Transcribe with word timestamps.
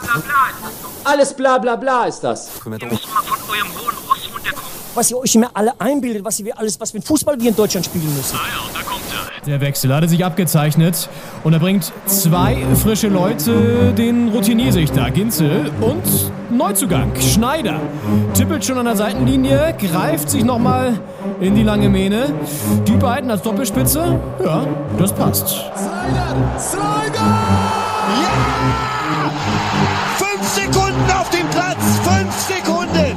bla 0.00 0.12
bla 0.12 0.20
bla 0.20 0.48
ist 0.50 0.64
das 0.64 0.72
doch. 0.82 1.10
Alles 1.10 1.34
bla 1.34 1.58
bla 1.58 1.76
bla 1.76 2.04
ist 2.04 2.20
das. 2.20 2.48
Ihr 2.64 2.70
müsst 2.70 2.82
mal 2.82 3.22
von 3.22 3.38
eurem 3.50 3.68
hohen 3.74 3.96
Ross 4.08 4.28
runterkommen. 4.34 4.70
was 4.94 5.10
ihr 5.10 5.18
euch 5.18 5.34
immer 5.34 5.50
alle 5.54 5.72
einbildet, 5.78 6.24
was 6.24 6.38
ihr 6.40 6.58
alles, 6.58 6.78
was 6.80 6.92
mit 6.94 7.04
Fußball 7.04 7.40
wir 7.40 7.48
in 7.50 7.56
Deutschland 7.56 7.86
spielen 7.86 8.14
müssen. 8.16 8.36
Ah 8.36 8.46
ja, 8.46 8.78
da 8.80 8.82
kommt 8.88 9.02
er. 9.12 9.46
Der 9.46 9.60
Wechsel 9.60 9.92
hatte 9.92 10.08
sich 10.08 10.24
abgezeichnet 10.24 11.08
und 11.42 11.52
er 11.52 11.58
bringt 11.58 11.92
zwei 12.06 12.64
frische 12.80 13.08
Leute, 13.08 13.92
den 13.92 14.28
Routinier-Sichter 14.28 15.10
Ginzel 15.10 15.70
und 15.80 16.02
Neuzugang 16.50 17.10
Schneider. 17.20 17.80
Tippelt 18.34 18.64
schon 18.64 18.78
an 18.78 18.84
der 18.84 18.96
Seitenlinie, 18.96 19.74
greift 19.80 20.30
sich 20.30 20.44
nochmal 20.44 21.00
in 21.40 21.54
die 21.56 21.64
lange 21.64 21.88
Mähne. 21.88 22.32
Die 22.86 22.92
beiden 22.96 23.30
als 23.32 23.42
Doppelspitze, 23.42 24.20
ja, 24.44 24.64
das 24.98 25.12
passt. 25.12 25.48
Slider! 25.48 26.58
Slider! 26.58 27.71
Sekunden 30.62 31.10
auf 31.10 31.28
dem 31.30 31.48
Platz! 31.50 31.98
Fünf 32.04 32.38
Sekunden! 32.38 33.16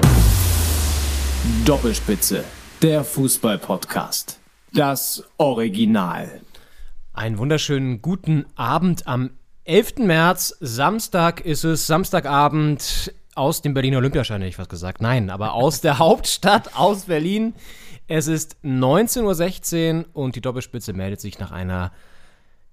Doppelspitze, 1.63 2.44
der 2.81 3.03
Fußball-Podcast. 3.03 4.40
Das 4.73 5.23
Original. 5.38 6.41
Einen 7.13 7.38
wunderschönen 7.38 8.02
guten 8.02 8.48
Abend 8.55 9.05
am 9.05 9.30
11. 9.66 9.98
März. 10.00 10.58
Samstag 10.59 11.41
ist 11.41 11.63
es, 11.66 11.86
Samstagabend 11.86 13.13
aus 13.36 13.62
dem 13.62 13.75
Berliner 13.75 13.98
Olympiastadion, 13.98 14.41
hätte 14.41 14.50
ich 14.50 14.59
was 14.59 14.70
gesagt. 14.70 15.02
Nein, 15.02 15.30
aber 15.30 15.53
aus 15.53 15.81
der 15.81 16.00
Hauptstadt, 16.00 16.75
aus 16.75 17.03
Berlin. 17.03 17.53
Es 18.08 18.25
ist 18.25 18.58
19.16 18.64 20.00
Uhr 20.00 20.05
und 20.14 20.36
die 20.36 20.41
Doppelspitze 20.41 20.94
meldet 20.94 21.22
sich 21.22 21.38
nach 21.38 21.52
einer 21.52 21.91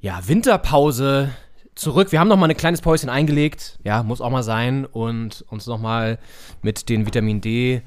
ja, 0.01 0.27
Winterpause 0.27 1.31
zurück. 1.75 2.13
Wir 2.13 2.21
haben 2.21 2.29
noch 2.29 2.37
mal 2.37 2.51
ein 2.51 2.57
kleines 2.57 2.81
Päuschen 2.81 3.09
eingelegt. 3.09 3.79
Ja, 3.85 4.03
muss 4.03 4.21
auch 4.21 4.31
mal 4.31 4.43
sein. 4.43 4.87
Und 4.87 5.45
uns 5.49 5.67
noch 5.67 5.81
mal 5.81 6.19
mit 6.63 6.89
den 6.89 7.07
Vitamin 7.07 7.41
D 7.41 7.83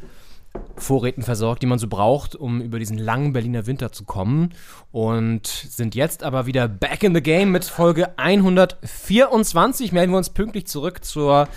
Vorräten 0.77 1.23
versorgt, 1.23 1.61
die 1.61 1.67
man 1.67 1.79
so 1.79 1.87
braucht, 1.87 2.35
um 2.35 2.61
über 2.61 2.79
diesen 2.79 2.97
langen 2.97 3.33
Berliner 3.33 3.67
Winter 3.67 3.91
zu 3.91 4.03
kommen. 4.03 4.53
Und 4.91 5.47
sind 5.47 5.95
jetzt 5.95 6.23
aber 6.23 6.45
wieder 6.45 6.67
back 6.67 7.03
in 7.03 7.13
the 7.13 7.21
game 7.21 7.51
mit 7.51 7.65
Folge 7.65 8.17
124. 8.17 9.91
Melden 9.91 10.11
wir 10.11 10.17
uns 10.17 10.29
pünktlich 10.29 10.67
zurück 10.67 11.03
zur, 11.03 11.47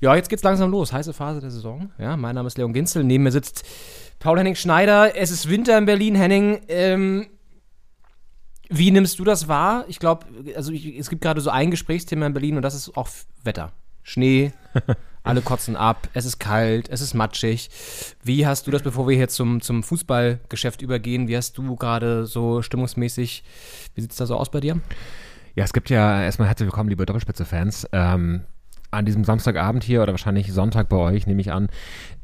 ja, 0.00 0.14
jetzt 0.14 0.28
geht's 0.28 0.42
langsam 0.42 0.70
los, 0.70 0.92
heiße 0.92 1.12
Phase 1.12 1.40
der 1.40 1.50
Saison. 1.50 1.90
Ja, 1.98 2.16
mein 2.16 2.34
Name 2.34 2.46
ist 2.46 2.58
Leon 2.58 2.72
Ginzel, 2.72 3.04
neben 3.04 3.24
mir 3.24 3.32
sitzt 3.32 3.64
Paul-Henning 4.18 4.54
Schneider. 4.54 5.16
Es 5.16 5.30
ist 5.30 5.48
Winter 5.48 5.78
in 5.78 5.86
Berlin, 5.86 6.14
Henning. 6.14 6.60
Ähm, 6.68 7.26
wie 8.68 8.90
nimmst 8.90 9.18
du 9.18 9.24
das 9.24 9.48
wahr? 9.48 9.84
Ich 9.88 9.98
glaube, 9.98 10.26
also 10.54 10.72
ich, 10.72 10.98
es 10.98 11.08
gibt 11.08 11.22
gerade 11.22 11.40
so 11.40 11.50
ein 11.50 11.70
Gesprächsthema 11.70 12.26
in 12.26 12.32
Berlin 12.32 12.56
und 12.56 12.62
das 12.62 12.74
ist 12.74 12.96
auch 12.96 13.08
Wetter. 13.42 13.72
Schnee, 14.02 14.52
alle 15.22 15.42
kotzen 15.42 15.76
ab, 15.76 16.08
es 16.14 16.24
ist 16.24 16.38
kalt, 16.38 16.88
es 16.88 17.00
ist 17.00 17.14
matschig. 17.14 17.68
Wie 18.22 18.46
hast 18.46 18.66
du 18.66 18.70
das, 18.70 18.82
bevor 18.82 19.06
wir 19.08 19.16
hier 19.16 19.28
zum, 19.28 19.60
zum 19.60 19.82
Fußballgeschäft 19.82 20.80
übergehen, 20.82 21.28
wie 21.28 21.36
hast 21.36 21.58
du 21.58 21.76
gerade 21.76 22.26
so 22.26 22.62
stimmungsmäßig, 22.62 23.44
wie 23.94 24.00
sieht 24.00 24.10
es 24.10 24.16
da 24.16 24.26
so 24.26 24.36
aus 24.36 24.50
bei 24.50 24.60
dir? 24.60 24.80
Ja, 25.54 25.64
es 25.64 25.72
gibt 25.72 25.90
ja 25.90 26.22
erstmal 26.22 26.48
herzlich 26.48 26.66
willkommen, 26.66 26.88
liebe 26.88 27.04
Doppelspitze-Fans. 27.04 27.88
Ähm, 27.92 28.44
an 28.90 29.04
diesem 29.04 29.24
Samstagabend 29.24 29.84
hier 29.84 30.02
oder 30.02 30.12
wahrscheinlich 30.12 30.52
Sonntag 30.52 30.88
bei 30.88 30.96
euch, 30.96 31.26
nehme 31.26 31.40
ich 31.40 31.52
an. 31.52 31.68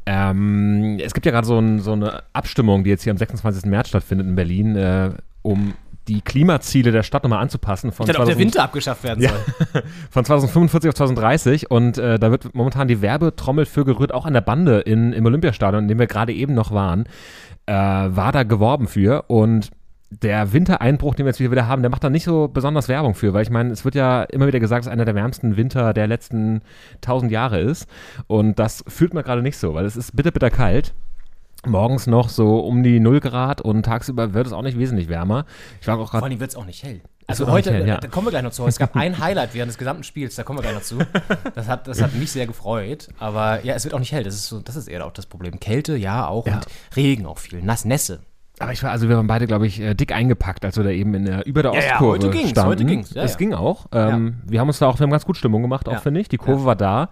Ähm, 0.07 0.99
es 1.01 1.13
gibt 1.15 1.27
ja 1.27 1.33
gerade 1.33 1.47
so, 1.47 1.59
ein, 1.59 1.81
so 1.81 1.93
eine 1.93 2.23
Abstimmung, 2.33 2.85
die 2.85 2.91
jetzt 2.91 3.03
hier 3.03 3.11
am 3.11 3.19
26. 3.19 3.65
März 3.67 3.89
stattfindet 3.89 4.27
in 4.27 4.35
Berlin, 4.35 4.77
äh, 4.77 5.11
um 5.43 5.75
die 6.09 6.21
Klimaziele 6.21 6.93
der 6.93 7.03
Stadt 7.03 7.23
nochmal 7.23 7.41
anzupassen. 7.41 7.93
Von 7.93 8.05
Ich 8.07 8.13
dachte, 8.13 8.23
ob 8.23 8.27
der 8.27 8.35
2000 8.37 8.39
Winter 8.55 8.65
abgeschafft 8.65 9.05
werden 9.05 9.23
Ja. 9.23 9.31
soll. 9.31 9.83
von 10.11 10.25
2045 10.25 10.89
auf 10.89 10.95
2030 10.95 11.71
und 11.71 11.99
äh, 11.99 12.19
da 12.19 12.31
wird 12.31 12.55
momentan 12.55 12.89
die 12.89 13.01
Werbetrommel 13.01 13.65
für 13.67 13.85
gerührt, 13.85 14.13
auch 14.13 14.27
an 14.27 14.35
der 14.35 14.41
Bande 14.43 14.81
in, 14.81 15.13
im 15.13 15.25
Olympiastadion, 15.27 15.85
in 15.85 15.89
dem 15.89 15.99
wir 15.99 16.07
gerade 16.07 16.33
eben 16.33 16.55
noch 16.55 16.73
waren, 16.73 17.05
äh, 17.67 17.73
war 17.73 18.33
da 18.33 18.43
geworben 18.43 18.87
für 18.89 19.25
und 19.29 19.71
der 20.11 20.53
Wintereinbruch, 20.53 21.15
den 21.15 21.27
wir 21.27 21.31
jetzt 21.31 21.41
wieder 21.41 21.67
haben, 21.67 21.83
der 21.83 21.91
macht 21.91 22.05
da 22.05 22.11
nicht 22.11 22.25
so 22.25 22.47
besonders 22.47 22.89
Werbung 22.89 23.15
für, 23.15 23.33
weil 23.33 23.43
ich 23.43 23.51
meine, 23.51 23.73
es 23.73 23.85
wird 23.85 23.97
ja 23.97 24.23
immer 24.25 24.47
wieder 24.47 24.61
gesagt, 24.61 24.85
dass 24.85 24.93
einer 24.93 25.05
der 25.05 25.15
wärmsten 25.17 25.57
Winter 25.57 25.93
der 25.93 26.07
letzten 26.07 26.61
tausend 27.01 27.33
Jahre 27.33 27.59
ist 27.61 27.89
und 28.29 28.59
das 28.59 28.85
fühlt 28.87 29.15
man 29.15 29.25
gerade 29.25 29.43
nicht 29.43 29.57
so, 29.57 29.75
weil 29.75 29.87
es 29.87 29.97
ist 29.97 30.15
bitter, 30.15 30.31
bitter 30.31 30.51
kalt. 30.51 30.95
Morgens 31.67 32.07
noch 32.07 32.29
so 32.29 32.59
um 32.61 32.83
die 32.83 33.01
0 33.01 33.21
Grad 33.21 33.61
und 33.61 33.83
tagsüber 33.85 34.35
wird 34.35 34.47
es 34.47 34.53
auch 34.53 34.63
nicht 34.63 34.79
wesentlich 34.79 35.09
wärmer. 35.09 35.45
Ich 35.81 35.87
war 35.87 35.95
auch 35.97 36.11
Vor 36.11 36.21
gerade 36.21 36.25
allem 36.25 36.41
wird 36.41 36.51
es 36.51 36.57
auch 36.57 36.65
nicht 36.67 36.83
hell. 36.83 37.01
Also 37.27 37.47
heute, 37.49 37.73
hell, 37.73 37.89
ja. 37.89 37.97
da 37.99 38.09
kommen 38.09 38.27
wir 38.27 38.31
gleich 38.33 38.43
noch 38.43 38.51
zu. 38.51 38.67
Es 38.67 38.79
gab 38.79 38.95
ein 38.97 39.19
Highlight 39.19 39.55
während 39.55 39.71
des 39.71 39.79
gesamten 39.79 40.03
Spiels, 40.05 40.35
da 40.35 40.43
kommen 40.43 40.59
wir 40.59 40.63
gleich 40.63 40.75
noch 40.75 40.83
zu. 40.83 40.99
Das 41.55 41.69
hat, 41.69 41.89
das 41.89 42.03
hat 42.03 42.15
mich 42.15 42.31
sehr 42.31 42.47
gefreut. 42.47 43.09
Aber 43.19 43.65
ja, 43.65 43.75
es 43.75 43.85
wird 43.85 43.95
auch 43.95 43.99
nicht 43.99 44.13
hell. 44.13 44.25
Das 44.25 44.35
ist, 44.35 44.47
so, 44.47 44.61
das 44.61 44.77
ist 44.77 44.89
eher 44.89 45.07
auch 45.07 45.13
das 45.13 45.25
Problem. 45.27 45.59
Kälte, 45.59 45.97
ja, 45.97 46.27
auch. 46.27 46.47
Ja. 46.47 46.57
Und 46.57 46.67
Regen 46.97 47.25
auch 47.27 47.39
viel. 47.39 47.63
Nass, 47.63 47.85
Nässe. 47.87 48.21
Aber 48.59 48.73
ich 48.73 48.83
war, 48.83 48.91
also 48.91 49.09
wir 49.09 49.17
waren 49.17 49.27
beide, 49.27 49.47
glaube 49.47 49.67
ich, 49.67 49.81
äh, 49.81 49.95
dick 49.95 50.13
eingepackt, 50.13 50.65
als 50.65 50.77
wir 50.77 50.85
da 50.85 50.91
eben 50.91 51.15
in 51.15 51.25
der, 51.25 51.47
über 51.47 51.63
der 51.63 51.73
Ja, 51.75 51.81
ja, 51.81 51.87
Ostkurve 51.93 52.13
heute 52.13 52.31
ging's, 52.31 52.51
standen. 52.51 52.71
heute 52.71 52.85
ging's, 52.85 53.11
ja, 53.15 53.23
es 53.25 53.33
ja. 53.33 53.37
ging 53.39 53.55
auch. 53.55 53.87
Ähm, 53.93 54.43
Wir 54.47 54.61
haben 54.61 54.69
uns 54.69 54.79
da 54.79 54.87
auch, 54.87 54.99
wir 54.99 55.03
haben 55.05 55.11
ganz 55.11 55.25
gut 55.25 55.37
Stimmung 55.39 55.63
gemacht, 55.63 55.89
auch 55.89 55.95
Ja. 55.95 55.99
finde 56.01 56.21
ich. 56.21 56.29
Die 56.29 56.37
Kurve 56.37 56.65
war 56.65 56.77
da. 56.77 57.09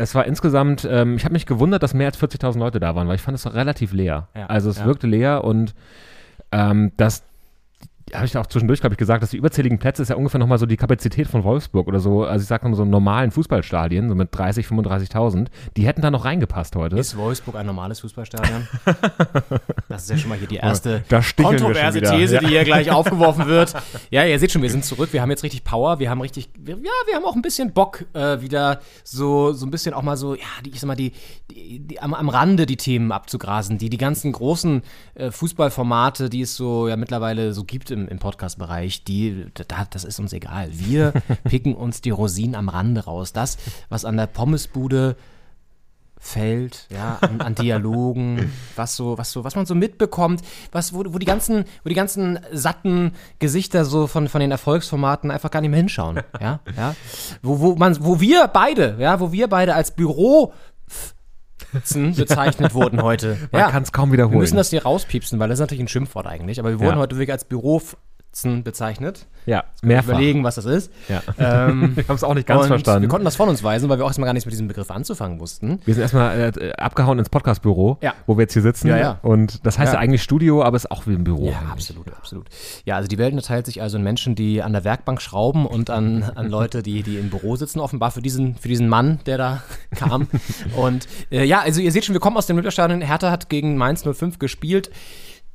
Es 0.00 0.14
war 0.14 0.24
insgesamt, 0.24 0.88
ähm, 0.90 1.16
ich 1.16 1.24
habe 1.24 1.34
mich 1.34 1.44
gewundert, 1.44 1.82
dass 1.82 1.92
mehr 1.92 2.06
als 2.06 2.18
40.000 2.18 2.58
Leute 2.58 2.80
da 2.80 2.94
waren, 2.94 3.06
weil 3.06 3.16
ich 3.16 3.22
fand 3.22 3.36
es 3.36 3.52
relativ 3.54 3.92
leer. 3.92 4.28
Ja, 4.34 4.46
Also 4.46 4.70
es 4.70 4.78
ja. 4.78 4.86
wirkte 4.86 5.06
leer 5.06 5.44
und 5.44 5.74
ähm, 6.52 6.92
das 6.96 7.24
habe 8.14 8.26
ich 8.26 8.36
auch 8.36 8.46
zwischendurch, 8.46 8.80
glaube 8.80 8.94
ich, 8.94 8.98
gesagt, 8.98 9.22
dass 9.22 9.30
die 9.30 9.36
überzähligen 9.36 9.78
Plätze 9.78 10.02
ist 10.02 10.08
ja 10.08 10.16
ungefähr 10.16 10.38
nochmal 10.38 10.58
so 10.58 10.66
die 10.66 10.76
Kapazität 10.76 11.26
von 11.26 11.44
Wolfsburg 11.44 11.86
oder 11.88 12.00
so, 12.00 12.24
also 12.24 12.42
ich 12.42 12.48
sag 12.48 12.62
mal 12.64 12.74
so 12.74 12.84
normalen 12.84 13.30
Fußballstadien, 13.30 14.08
so 14.08 14.14
mit 14.14 14.28
30, 14.32 14.66
35.000, 14.66 15.46
die 15.76 15.86
hätten 15.86 16.02
da 16.02 16.10
noch 16.10 16.24
reingepasst 16.24 16.76
heute. 16.76 16.96
Ist 16.96 17.16
Wolfsburg 17.16 17.56
ein 17.56 17.66
normales 17.66 18.00
Fußballstadion? 18.00 18.68
Das 19.88 20.04
ist 20.04 20.10
ja 20.10 20.18
schon 20.18 20.28
mal 20.28 20.38
hier 20.38 20.46
die 20.46 20.56
erste 20.56 21.02
kontroverse. 21.36 22.00
These, 22.00 22.34
Ja. 22.36 22.40
die 22.40 22.46
hier 22.46 22.64
gleich 22.64 22.90
aufgeworfen 22.92 23.46
wird. 23.46 23.74
Ja, 24.10 24.24
ihr 24.24 24.38
seht 24.38 24.52
schon, 24.52 24.62
wir 24.62 24.70
sind 24.70 24.84
zurück. 24.84 25.12
Wir 25.12 25.20
haben 25.20 25.30
jetzt 25.30 25.42
richtig 25.42 25.64
Power. 25.64 25.98
Wir 25.98 26.10
haben 26.10 26.20
richtig, 26.20 26.48
wir, 26.58 26.76
ja, 26.76 26.90
wir 27.06 27.16
haben 27.16 27.24
auch 27.24 27.34
ein 27.34 27.42
bisschen 27.42 27.72
Bock, 27.72 28.04
äh, 28.14 28.40
wieder 28.40 28.80
so, 29.02 29.52
so 29.52 29.66
ein 29.66 29.70
bisschen 29.72 29.92
auch 29.92 30.02
mal 30.02 30.16
so, 30.16 30.34
ja, 30.34 30.42
die, 30.64 30.70
ich 30.70 30.80
sag 30.80 30.86
mal, 30.86 30.94
die, 30.94 31.12
die, 31.50 31.80
die 31.80 32.00
am, 32.00 32.14
am 32.14 32.28
Rande 32.28 32.66
die 32.66 32.76
Themen 32.76 33.10
abzugrasen, 33.10 33.78
die, 33.78 33.90
die 33.90 33.98
ganzen 33.98 34.30
großen 34.32 34.82
äh, 35.14 35.30
Fußballformate, 35.32 36.30
die 36.30 36.42
es 36.42 36.54
so 36.56 36.86
ja 36.88 36.96
mittlerweile 36.96 37.52
so 37.52 37.64
gibt 37.64 37.90
im, 37.90 37.99
im 38.08 38.18
Podcast-Bereich, 38.18 39.04
die, 39.04 39.46
da, 39.68 39.86
das 39.90 40.04
ist 40.04 40.18
uns 40.18 40.32
egal. 40.32 40.68
Wir 40.72 41.12
picken 41.44 41.74
uns 41.74 42.00
die 42.00 42.10
Rosinen 42.10 42.54
am 42.54 42.68
Rande 42.68 43.04
raus. 43.04 43.32
Das, 43.32 43.58
was 43.88 44.04
an 44.04 44.16
der 44.16 44.26
Pommesbude 44.26 45.16
fällt, 46.22 46.86
ja, 46.90 47.16
an, 47.22 47.40
an 47.40 47.54
Dialogen, 47.54 48.52
was 48.76 48.94
so, 48.94 49.16
was 49.16 49.32
so, 49.32 49.42
was 49.42 49.56
man 49.56 49.64
so 49.64 49.74
mitbekommt, 49.74 50.42
was, 50.70 50.92
wo, 50.92 51.02
wo 51.08 51.18
die 51.18 51.26
ganzen, 51.26 51.64
wo 51.82 51.88
die 51.88 51.94
ganzen 51.94 52.38
satten 52.52 53.12
Gesichter 53.38 53.86
so 53.86 54.06
von, 54.06 54.28
von 54.28 54.42
den 54.42 54.50
Erfolgsformaten 54.50 55.30
einfach 55.30 55.50
gar 55.50 55.62
nicht 55.62 55.70
mehr 55.70 55.78
hinschauen, 55.78 56.20
ja, 56.38 56.60
ja, 56.76 56.94
wo, 57.42 57.60
wo 57.60 57.74
man, 57.74 57.96
wo 58.04 58.20
wir 58.20 58.48
beide, 58.48 58.96
ja, 59.00 59.18
wo 59.18 59.32
wir 59.32 59.48
beide 59.48 59.74
als 59.74 59.92
Büro 59.92 60.52
bezeichnet 61.72 62.74
wurden 62.74 63.02
heute. 63.02 63.36
Man 63.52 63.60
ja. 63.60 63.70
kann 63.70 63.82
es 63.82 63.92
kaum 63.92 64.10
Wir 64.10 64.14
wiederholen. 64.14 64.38
müssen 64.38 64.56
das 64.56 64.70
hier 64.70 64.82
rauspiepsen, 64.82 65.38
weil 65.38 65.48
das 65.48 65.56
ist 65.58 65.60
natürlich 65.60 65.82
ein 65.84 65.88
Schimpfwort 65.88 66.26
eigentlich, 66.26 66.58
aber 66.60 66.70
wir 66.70 66.80
wurden 66.80 66.96
Ja. 66.96 67.02
heute 67.02 67.16
wirklich 67.16 67.32
als 67.32 67.44
Büro 67.44 67.80
bezeichnet. 68.62 69.26
ja, 69.46 69.64
mehrfach. 69.82 70.10
Überlegen, 70.10 70.44
was 70.44 70.54
das 70.54 70.64
ist. 70.64 70.92
Ja. 71.08 71.22
Ähm, 71.38 71.94
Ich 71.96 72.08
habe 72.08 72.14
es 72.14 72.22
auch 72.24 72.34
nicht 72.34 72.46
ganz 72.46 72.66
verstanden. 72.68 73.02
Wir 73.02 73.08
konnten 73.08 73.24
das 73.24 73.34
von 73.36 73.48
uns 73.48 73.62
weisen, 73.64 73.88
weil 73.88 73.98
wir 73.98 74.04
auch 74.04 74.08
erstmal 74.08 74.26
gar 74.26 74.32
nichts 74.32 74.46
mit 74.46 74.52
diesem 74.52 74.68
Begriff 74.68 74.90
anzufangen 74.90 75.40
wussten. 75.40 75.80
Wir 75.84 75.94
sind 75.94 76.02
erstmal 76.02 76.52
äh, 76.56 76.72
abgehauen 76.74 77.18
ins 77.18 77.28
Podcastbüro, 77.28 77.98
Ja. 78.00 78.14
wo 78.26 78.36
wir 78.36 78.42
jetzt 78.42 78.52
hier 78.52 78.62
sitzen. 78.62 78.86
Ja, 78.88 78.98
ja. 78.98 79.18
Und 79.22 79.66
das 79.66 79.78
heißt 79.78 79.92
ja, 79.92 79.98
Ja. 79.98 80.00
eigentlich 80.04 80.22
Studio, 80.22 80.62
aber 80.62 80.76
es 80.76 80.84
ist 80.84 80.90
auch 80.90 81.06
wie 81.06 81.14
ein 81.14 81.24
Büro. 81.24 81.46
Ja, 81.50 81.58
eigentlich. 81.58 81.72
absolut, 81.72 82.12
absolut. 82.14 82.46
Ja, 82.84 82.96
also 82.96 83.08
die 83.08 83.18
Welt 83.18 83.32
unterteilt 83.32 83.66
sich 83.66 83.82
also 83.82 83.96
in 83.98 84.04
Menschen, 84.04 84.34
die 84.36 84.62
an 84.62 84.72
der 84.72 84.84
Werkbank 84.84 85.20
schrauben 85.20 85.66
und 85.66 85.90
an, 85.90 86.22
an 86.22 86.48
Leute, 86.48 86.82
die, 86.82 87.02
die 87.02 87.16
im 87.16 87.30
Büro 87.30 87.56
sitzen, 87.56 87.80
offenbar 87.80 88.10
für 88.12 88.22
diesen, 88.22 88.54
für 88.56 88.68
diesen 88.68 88.88
Mann, 88.88 89.18
der 89.26 89.38
da 89.38 89.62
kam. 89.96 90.28
Und 90.76 91.08
äh, 91.32 91.44
ja, 91.44 91.60
also 91.60 91.80
ihr 91.80 91.90
seht 91.92 92.04
schon, 92.04 92.14
wir 92.14 92.20
kommen 92.20 92.36
aus 92.36 92.46
dem 92.46 92.56
Olympiastadion. 92.56 93.00
Hertha 93.00 93.30
hat 93.30 93.48
gegen 93.48 93.76
Mainz 93.76 94.04
05 94.04 94.38
gespielt. 94.38 94.90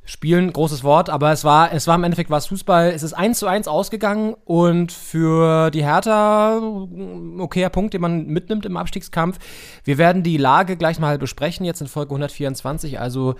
Spielen, 0.06 0.52
großes 0.52 0.84
Wort, 0.84 1.10
aber 1.10 1.32
es 1.32 1.44
war, 1.44 1.72
es 1.72 1.86
war 1.86 1.96
im 1.96 2.04
Endeffekt 2.04 2.30
war 2.30 2.38
es 2.38 2.46
Fußball. 2.46 2.90
Es 2.90 3.02
ist 3.02 3.12
1 3.12 3.38
zu 3.38 3.46
1 3.46 3.68
ausgegangen 3.68 4.34
und 4.44 4.92
für 4.92 5.70
die 5.72 5.84
Hertha 5.84 6.58
ein 6.58 7.40
okayer 7.40 7.70
Punkt, 7.70 7.92
den 7.92 8.00
man 8.00 8.26
mitnimmt 8.26 8.64
im 8.66 8.76
Abstiegskampf. 8.76 9.38
Wir 9.84 9.98
werden 9.98 10.22
die 10.22 10.36
Lage 10.36 10.76
gleich 10.76 11.00
mal 11.00 11.18
besprechen, 11.18 11.66
jetzt 11.66 11.80
in 11.80 11.88
Folge 11.88 12.10
124. 12.10 13.00
Also 13.00 13.34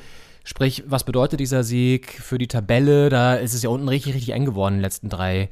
Sprich, 0.48 0.84
was 0.86 1.02
bedeutet 1.02 1.40
dieser 1.40 1.64
Sieg 1.64 2.08
für 2.08 2.38
die 2.38 2.46
Tabelle? 2.46 3.08
Da 3.08 3.34
ist 3.34 3.52
es 3.52 3.64
ja 3.64 3.68
unten 3.68 3.88
richtig, 3.88 4.14
richtig 4.14 4.32
eng 4.32 4.44
geworden 4.44 4.74
in 4.74 4.78
den 4.78 4.84
letzten 4.84 5.08
drei, 5.08 5.48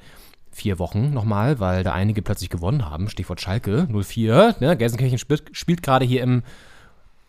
vier 0.53 0.79
Wochen 0.79 1.13
nochmal, 1.13 1.59
weil 1.59 1.83
da 1.83 1.93
einige 1.93 2.23
plötzlich 2.23 2.49
gewonnen 2.49 2.89
haben. 2.89 3.09
Stichwort 3.09 3.41
Schalke 3.41 3.89
04. 3.91 4.55
Ne? 4.61 4.77
Gelsenkirchen 4.77 5.19
spielt, 5.19 5.45
spielt 5.51 5.83
gerade 5.83 6.05
hier 6.05 6.23
im 6.23 6.45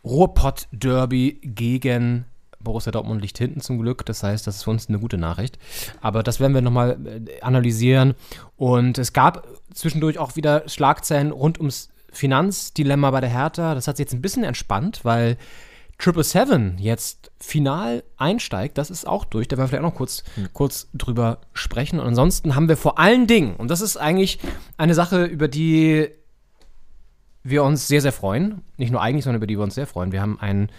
Ruhrpott-Derby 0.04 1.40
gegen 1.42 2.26
Borussia 2.66 2.92
Dortmund 2.92 3.22
liegt 3.22 3.38
hinten 3.38 3.62
zum 3.62 3.80
Glück. 3.80 4.06
Das 4.06 4.22
heißt, 4.22 4.46
das 4.46 4.58
ist 4.58 4.64
für 4.64 4.72
uns 4.72 4.90
eine 4.90 5.00
gute 5.00 5.18
Nachricht. 5.18 5.58
Aber 6.02 6.22
das 6.22 6.42
werden 6.42 6.54
wir 6.54 6.62
nochmal 6.62 6.98
äh, 7.06 7.42
analysieren. 7.42 8.16
Und 8.58 8.98
es 8.98 9.14
gab 9.14 9.48
zwischendurch 9.74 10.20
auch 10.20 10.36
wieder 10.36 10.68
Schlagzeilen 10.68 11.32
rund 11.32 11.60
ums 11.60 11.90
Finanzdilemma 12.12 13.12
bei 13.12 13.22
der 13.22 13.30
Hertha, 13.30 13.76
das 13.76 13.88
hat 13.88 13.98
sich 13.98 14.06
jetzt 14.06 14.14
ein 14.14 14.22
bisschen 14.22 14.44
entspannt, 14.44 15.02
weil 15.04 15.38
Triple 15.98 16.24
Seven 16.24 16.78
jetzt 16.78 17.32
final 17.40 18.04
einsteigt, 18.18 18.78
das 18.78 18.90
ist 18.90 19.08
auch 19.08 19.24
durch. 19.24 19.48
Da 19.48 19.58
werden 19.58 19.66
wir 19.66 19.68
vielleicht 19.70 19.84
auch 19.84 19.92
noch 19.92 19.98
kurz, 19.98 20.24
kurz 20.54 20.90
drüber 20.94 21.40
sprechen. 21.54 22.00
Und 22.00 22.08
ansonsten 22.08 22.56
haben 22.56 22.68
wir 22.68 22.78
vor 22.78 23.00
allen 23.00 23.28
Dingen, 23.28 23.56
und 23.56 23.70
das 23.70 23.82
ist 23.82 23.96
eigentlich 23.98 24.40
eine 24.78 24.94
Sache, 24.94 25.26
über 25.26 25.48
die 25.48 26.10
wir 27.44 27.64
uns 27.64 27.88
sehr, 27.88 28.02
sehr 28.02 28.12
freuen. 28.12 28.62
Nicht 28.78 28.92
nur 28.92 29.02
eigentlich, 29.02 29.24
sondern 29.24 29.40
über 29.40 29.48
die 29.48 29.58
wir 29.58 29.64
uns 29.64 29.76
sehr 29.76 29.88
freuen. 29.88 30.12
Wir 30.12 30.22
haben 30.22 30.40
ein 30.40 30.70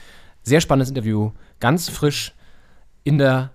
sehr 0.46 0.60
spannendes 0.60 0.88
Interview 0.88 1.32
ganz 1.58 1.88
frisch 1.88 2.32
in 3.02 3.18
der 3.18 3.50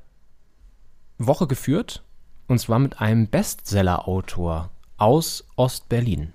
Woche 1.17 1.47
geführt. 1.47 2.03
Und 2.47 2.59
zwar 2.59 2.79
mit 2.79 2.99
einem 2.99 3.27
Bestseller-Autor 3.27 4.69
aus 4.97 5.45
Ostberlin. 5.55 6.33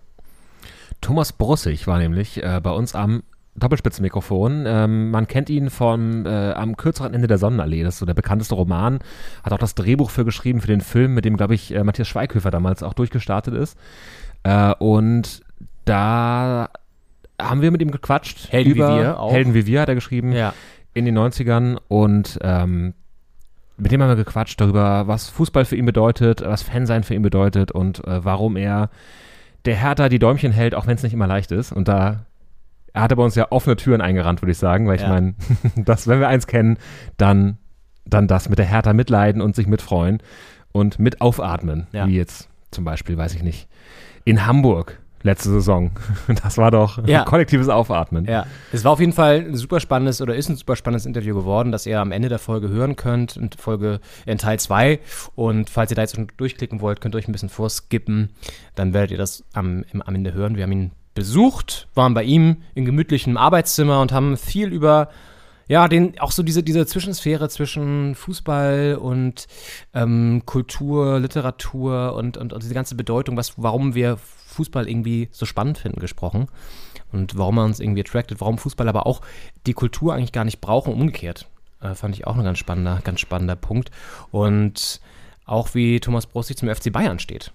Thomas 1.03 1.35
Brussig 1.35 1.87
war 1.87 1.99
nämlich 1.99 2.43
äh, 2.43 2.59
bei 2.63 2.71
uns 2.71 2.95
am 2.95 3.23
Doppelspitzenmikrofon. 3.55 4.65
Ähm, 4.67 5.11
man 5.11 5.27
kennt 5.29 5.51
ihn 5.51 5.69
vom 5.69 6.25
äh, 6.25 6.53
am 6.53 6.79
kürzeren 6.79 7.13
Ende 7.13 7.27
der 7.27 7.37
Sonnenallee. 7.37 7.83
Das 7.83 7.95
ist 7.95 8.01
so 8.01 8.07
der 8.07 8.15
bekannteste 8.15 8.55
Roman. 8.55 9.01
Hat 9.43 9.53
auch 9.53 9.59
das 9.59 9.75
Drehbuch 9.75 10.09
für 10.09 10.25
geschrieben 10.25 10.63
für 10.63 10.69
den 10.69 10.81
Film, 10.81 11.13
mit 11.13 11.27
dem, 11.27 11.37
glaube 11.37 11.55
ich, 11.55 11.75
äh, 11.75 11.85
Matthias 11.85 12.09
Schweighöfer 12.09 12.51
damals 12.51 12.83
auch 12.83 12.95
durchgestartet 12.95 13.55
ist. 13.55 13.79
Äh, 14.43 14.73
und 14.75 15.43
da 15.85 16.71
haben 17.41 17.61
wir 17.63 17.71
mit 17.71 17.83
ihm 17.83 17.91
gequatscht. 17.91 18.51
Helden 18.53 18.71
wie 18.75 18.77
über 18.79 18.99
wir 19.01 19.21
auch. 19.21 19.33
Helden 19.33 19.55
wie 19.55 19.67
wir 19.67 19.81
hat 19.83 19.89
er 19.89 19.95
geschrieben 19.95 20.33
Ja. 20.33 20.55
in 20.95 21.05
den 21.05 21.17
90ern 21.19 21.77
und 21.89 22.39
ähm, 22.43 22.95
mit 23.77 23.93
dem 23.93 24.01
haben 24.03 24.09
wir 24.09 24.17
gequatscht 24.17 24.59
darüber, 24.61 25.07
was 25.07 25.29
Fußball 25.29 25.65
für 25.67 25.77
ihn 25.77 25.85
bedeutet, 25.85 26.41
was 26.43 26.63
Fansein 26.63 27.03
für 27.03 27.15
ihn 27.15 27.23
bedeutet 27.23 27.73
und 27.73 28.03
äh, 28.07 28.25
warum 28.25 28.57
er 28.57 28.89
der 29.67 29.77
Hertha 29.77 30.09
die 30.09 30.19
Däumchen 30.19 30.53
hält, 30.53 30.75
auch 30.75 30.87
wenn 30.87 30.95
es 30.95 31.03
nicht 31.03 31.13
immer 31.13 31.27
leicht 31.27 31.53
ist. 31.53 31.73
Und 31.73 31.89
da 31.89 32.25
er 32.95 33.03
hat 33.03 33.11
er 33.11 33.17
bei 33.17 33.23
uns 33.25 33.35
ja 33.35 33.49
offene 33.51 33.77
Türen 33.77 34.01
eingerannt, 34.01 34.41
würde 34.41 34.53
ich 34.53 34.59
sagen, 34.59 34.87
weil 34.87 34.97
ich 34.97 35.03
Ja. 35.03 35.09
meine, 35.11 35.35
dass 35.77 36.07
wenn 36.09 36.21
wir 36.21 36.29
eins 36.29 36.47
kennen, 36.47 36.79
dann, 37.19 37.59
dann 38.07 38.27
das 38.29 38.49
mit 38.49 38.59
der 38.59 38.65
Hertha 38.65 38.95
mitleiden 38.95 39.43
und 39.43 39.55
sich 39.55 39.67
mitfreuen 39.67 40.23
und 40.73 40.99
mit 40.99 41.21
aufatmen, 41.21 41.87
Ja. 41.93 42.07
wie 42.07 42.17
jetzt 42.17 42.49
zum 42.71 42.85
Beispiel, 42.85 43.19
weiß 43.19 43.35
ich 43.35 43.43
nicht, 43.43 43.69
in 44.25 44.47
Hamburg 44.47 44.99
letzte 45.27 45.51
Saison. 45.51 45.91
Das 46.43 46.57
war 46.57 46.71
doch 46.71 47.07
Ja. 47.07 47.21
ein 47.21 47.25
kollektives 47.29 47.69
Aufatmen. 47.69 48.25
Ja, 48.25 48.47
es 48.73 48.85
war 48.85 48.93
auf 48.93 49.01
jeden 49.01 49.13
Fall 49.13 49.45
ein 49.49 49.55
super 49.57 49.81
spannendes 49.81 50.21
oder 50.23 50.35
ist 50.35 50.49
ein 50.49 50.57
super 50.57 50.77
spannendes 50.77 51.05
Interview 51.07 51.35
geworden, 51.35 51.73
das 51.73 51.85
ihr 51.87 52.01
am 52.01 52.13
Ende 52.13 52.29
der 52.29 52.39
Folge 52.39 52.69
hören 52.69 52.97
könnt, 52.97 53.37
in 53.37 53.51
Folge 53.59 54.01
in 54.25 54.39
Teil 54.39 54.59
2. 54.59 54.99
Und 55.35 55.69
falls 55.69 55.91
ihr 55.93 55.95
da 55.97 56.03
jetzt 56.03 56.17
schon 56.17 56.29
durchklicken 56.37 56.81
wollt, 56.81 57.01
könnt 57.01 57.15
ihr 57.15 57.19
euch 57.19 57.29
ein 57.29 57.33
bisschen 57.33 57.49
vorskippen, 57.51 58.31
dann 58.75 58.95
werdet 58.95 59.11
ihr 59.11 59.19
das 59.19 59.45
am, 59.53 59.85
am 59.93 60.15
Ende 60.15 60.33
hören. 60.33 60.57
Wir 60.57 60.63
haben 60.65 60.73
ihn 60.73 60.91
besucht, 61.15 61.89
waren 61.95 62.15
bei 62.15 62.23
ihm 62.25 62.59
in 62.75 62.85
gemütlichem 62.85 63.37
Arbeitszimmer 63.37 64.01
und 64.01 64.13
haben 64.13 64.37
viel 64.37 64.69
über 64.73 65.09
ja, 65.69 65.89
den, 65.89 66.21
auch 66.21 66.31
so 66.31 66.45
diese, 66.45 66.63
diese 66.63 66.87
Zwischensphäre 66.87 67.49
zwischen 67.49 68.15
Fußball 68.15 68.99
und 69.01 69.47
ähm, 69.95 70.43
Kultur, 70.47 71.19
Literatur 71.19 72.15
und, 72.15 72.37
und, 72.37 72.53
und 72.53 72.63
diese 72.63 72.75
ganze 72.75 72.95
Bedeutung, 72.95 73.37
was, 73.37 73.55
warum 73.57 73.97
wir 73.97 74.19
Fußball 74.57 74.89
irgendwie 74.89 75.29
so 75.33 75.47
spannend 75.47 75.79
finden, 75.79 76.01
gesprochen. 76.01 76.49
Und 77.13 77.39
warum 77.39 77.59
er 77.59 77.65
uns 77.65 77.79
irgendwie 77.81 78.01
attracted, 78.01 78.41
warum 78.41 78.59
Fußball 78.59 78.89
aber 78.89 79.07
auch 79.07 79.21
die 79.67 79.75
Kultur 79.75 80.15
eigentlich 80.15 80.33
gar 80.33 80.45
nicht 80.45 80.61
brauchen, 80.61 80.93
umgekehrt. 80.93 81.47
Äh, 81.81 81.95
fand 81.95 82.15
ich 82.15 82.27
auch 82.27 82.37
ein 82.37 82.45
ganz 82.45 82.59
spannender, 82.59 83.01
ganz 83.05 83.21
spannender 83.21 83.57
Punkt. 83.57 83.91
Und 84.33 85.01
auch 85.45 85.75
wie 85.75 86.01
Thomas 86.01 86.27
Brosig 86.27 86.57
zum 86.57 86.69
FC 86.75 86.93
Bayern 86.93 87.19
steht. 87.19 87.53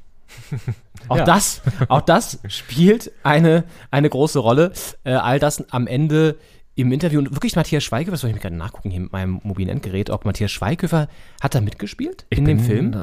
Auch, 1.09 1.17
Ja. 1.17 1.25
das, 1.25 1.61
auch 1.89 1.99
das 1.99 2.39
spielt 2.47 3.11
eine, 3.23 3.65
eine 3.89 4.09
große 4.09 4.39
Rolle. 4.39 4.71
Äh, 5.03 5.15
all 5.15 5.39
das 5.39 5.69
am 5.71 5.87
Ende 5.87 6.37
im 6.81 6.91
Interview. 6.91 7.19
Und 7.19 7.31
wirklich 7.31 7.55
Matthias 7.55 7.83
Schweighöfer, 7.83 8.11
das 8.11 8.21
soll 8.21 8.29
ich 8.29 8.35
mir 8.35 8.41
gerade 8.41 8.55
nachgucken 8.55 8.89
hier 8.91 8.99
mit 9.01 9.11
meinem 9.11 9.39
mobilen 9.43 9.69
Endgerät, 9.69 10.09
ob 10.09 10.25
Matthias 10.25 10.51
Schweighöfer, 10.51 11.07
hat 11.41 11.55
er 11.55 11.61
mitgespielt 11.61 12.25
in 12.29 12.45
dem 12.45 12.59
Film? 12.59 12.93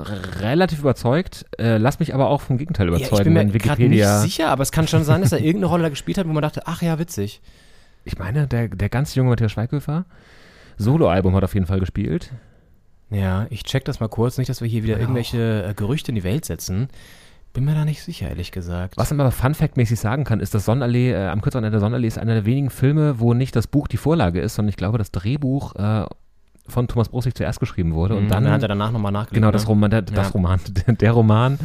relativ 0.41 0.81
überzeugt, 0.81 1.47
äh, 1.59 1.79
lass 1.79 1.99
mich 2.01 2.15
aber 2.15 2.29
auch 2.29 2.41
vom 2.43 2.59
Gegenteil 2.59 2.87
Ja, 2.89 2.97
überzeugen. 2.97 3.37
ich 3.37 3.43
bin 3.43 3.53
mir 3.53 3.59
gerade 3.59 3.89
nicht 3.89 4.07
sicher, 4.07 4.49
aber 4.49 4.63
es 4.63 4.73
kann 4.73 4.87
schon 4.89 5.05
sein, 5.05 5.21
dass 5.23 5.33
er 5.33 5.39
irgendeine 5.41 5.67
Rolle 5.67 5.83
da 5.85 5.89
gespielt 5.89 6.19
hat, 6.19 6.29
wo 6.29 6.33
man 6.33 6.43
dachte, 6.43 6.63
ach 6.67 6.83
ja, 6.83 6.99
witzig. 6.99 7.41
ich 8.05 8.19
meine, 8.19 8.47
der, 8.47 8.69
der 8.69 8.89
ganz 8.89 9.15
junge 9.15 9.31
Matthias 9.31 9.53
Schweighöfer, 9.53 10.05
Soloalbum 10.77 11.35
hat 11.35 11.45
auf 11.45 11.55
jeden 11.55 11.67
Fall 11.67 11.81
gespielt. 11.81 12.31
Ja, 13.11 13.47
ich 13.51 13.65
check 13.65 13.85
das 13.85 14.01
mal 14.01 14.09
kurz, 14.09 14.39
nicht, 14.39 14.51
dass 14.51 14.61
wir 14.61 14.69
hier 14.69 14.83
wieder 14.83 14.99
irgendwelche 15.01 15.67
äh, 15.71 15.75
Gerüchte 15.75 16.11
in 16.11 16.15
die 16.15 16.25
Welt 16.25 16.45
setzen. 16.45 16.89
Bin 17.58 17.64
mir 17.64 17.75
da 17.75 17.84
nicht 17.84 18.02
sicher, 18.05 18.28
ehrlich 18.28 18.52
gesagt. 18.52 18.96
Was 18.96 19.10
man 19.10 19.19
aber 19.20 19.32
Fun-Fact-mäßig 19.32 19.99
sagen 19.99 20.22
kann, 20.22 20.38
ist, 20.38 20.55
dass 20.55 20.64
Sonnenallee, 20.64 21.10
äh, 21.10 21.26
am 21.26 21.40
kürzeren 21.40 21.64
Ende 21.64 21.72
der 21.72 21.81
Sonnenallee 21.81 22.06
ist 22.06 22.16
einer 22.16 22.34
der 22.34 22.44
wenigen 22.46 22.70
Filme, 22.70 23.19
wo 23.19 23.34
nicht 23.34 23.56
das 23.56 23.66
Buch 23.66 23.88
die 23.88 23.96
Vorlage 23.96 24.40
ist, 24.40 24.55
sondern 24.55 24.69
ich 24.69 24.76
glaube, 24.76 24.96
das 24.96 25.10
Drehbuch 25.10 25.75
äh, 25.75 26.05
von 26.69 26.87
Thomas 26.87 27.08
Brosig 27.08 27.37
zuerst 27.37 27.58
geschrieben 27.58 27.94
wurde. 27.94 28.14
Und 28.14 28.26
Mhm, 28.26 28.28
dann, 28.28 28.49
hat 28.49 28.62
er 28.62 28.69
danach 28.69 28.93
nochmal 28.93 29.10
nachgelegt. 29.10 29.34
genau, 29.34 29.49
ne? 29.49 29.52
das 29.55 29.66
Roman, 29.66 29.90
der, 29.90 30.02
das 30.02 30.28
Ja. 30.28 30.32
Roman, 30.32 30.60
der, 30.69 30.94
der 31.00 31.10
Roman, 31.10 31.58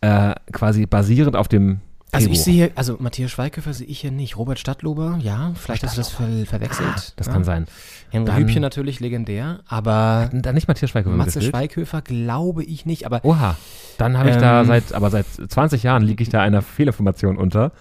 äh, 0.00 0.34
quasi 0.52 0.86
basierend 0.86 1.36
auf 1.36 1.46
dem 1.46 1.82
Also 2.10 2.30
ich 2.30 2.42
sehe 2.42 2.54
hier, 2.54 2.70
also 2.74 2.96
Matthias 2.98 3.30
Schweighöfer 3.30 3.74
sehe 3.74 3.86
ich 3.86 4.00
hier 4.00 4.10
nicht. 4.10 4.36
Robert 4.38 4.58
Stadtlober, 4.58 5.18
ja, 5.20 5.52
vielleicht 5.54 5.82
hast 5.82 5.96
du 5.96 6.00
das 6.00 6.08
ver 6.10 6.26
verwechselt. 6.46 7.12
Das 7.16 7.26
ja. 7.26 7.32
kann 7.32 7.44
sein. 7.44 7.66
Henry 8.10 8.26
Dann- 8.26 8.36
Hübchen 8.38 8.62
natürlich 8.62 9.00
legendär, 9.00 9.60
aber 9.68 10.30
Da 10.32 10.52
nicht 10.54 10.68
Matthias 10.68 10.90
Schweighöfer 10.90 11.14
Matze? 11.14 11.42
Schweighöfer 11.42 12.00
glaube 12.00 12.64
ich 12.64 12.86
nicht, 12.86 13.04
aber 13.04 13.22
Oha, 13.24 13.56
dann 13.98 14.16
habe 14.16 14.30
ich 14.30 14.36
da 14.36 14.60
Ähm. 14.62 14.66
seit, 14.66 14.94
aber 14.94 15.10
seit 15.10 15.26
20 15.26 15.82
Jahren 15.82 16.02
liege 16.02 16.22
ich 16.22 16.30
da 16.30 16.40
einer 16.40 16.62
Fehlinformation 16.62 17.36
unter. 17.36 17.72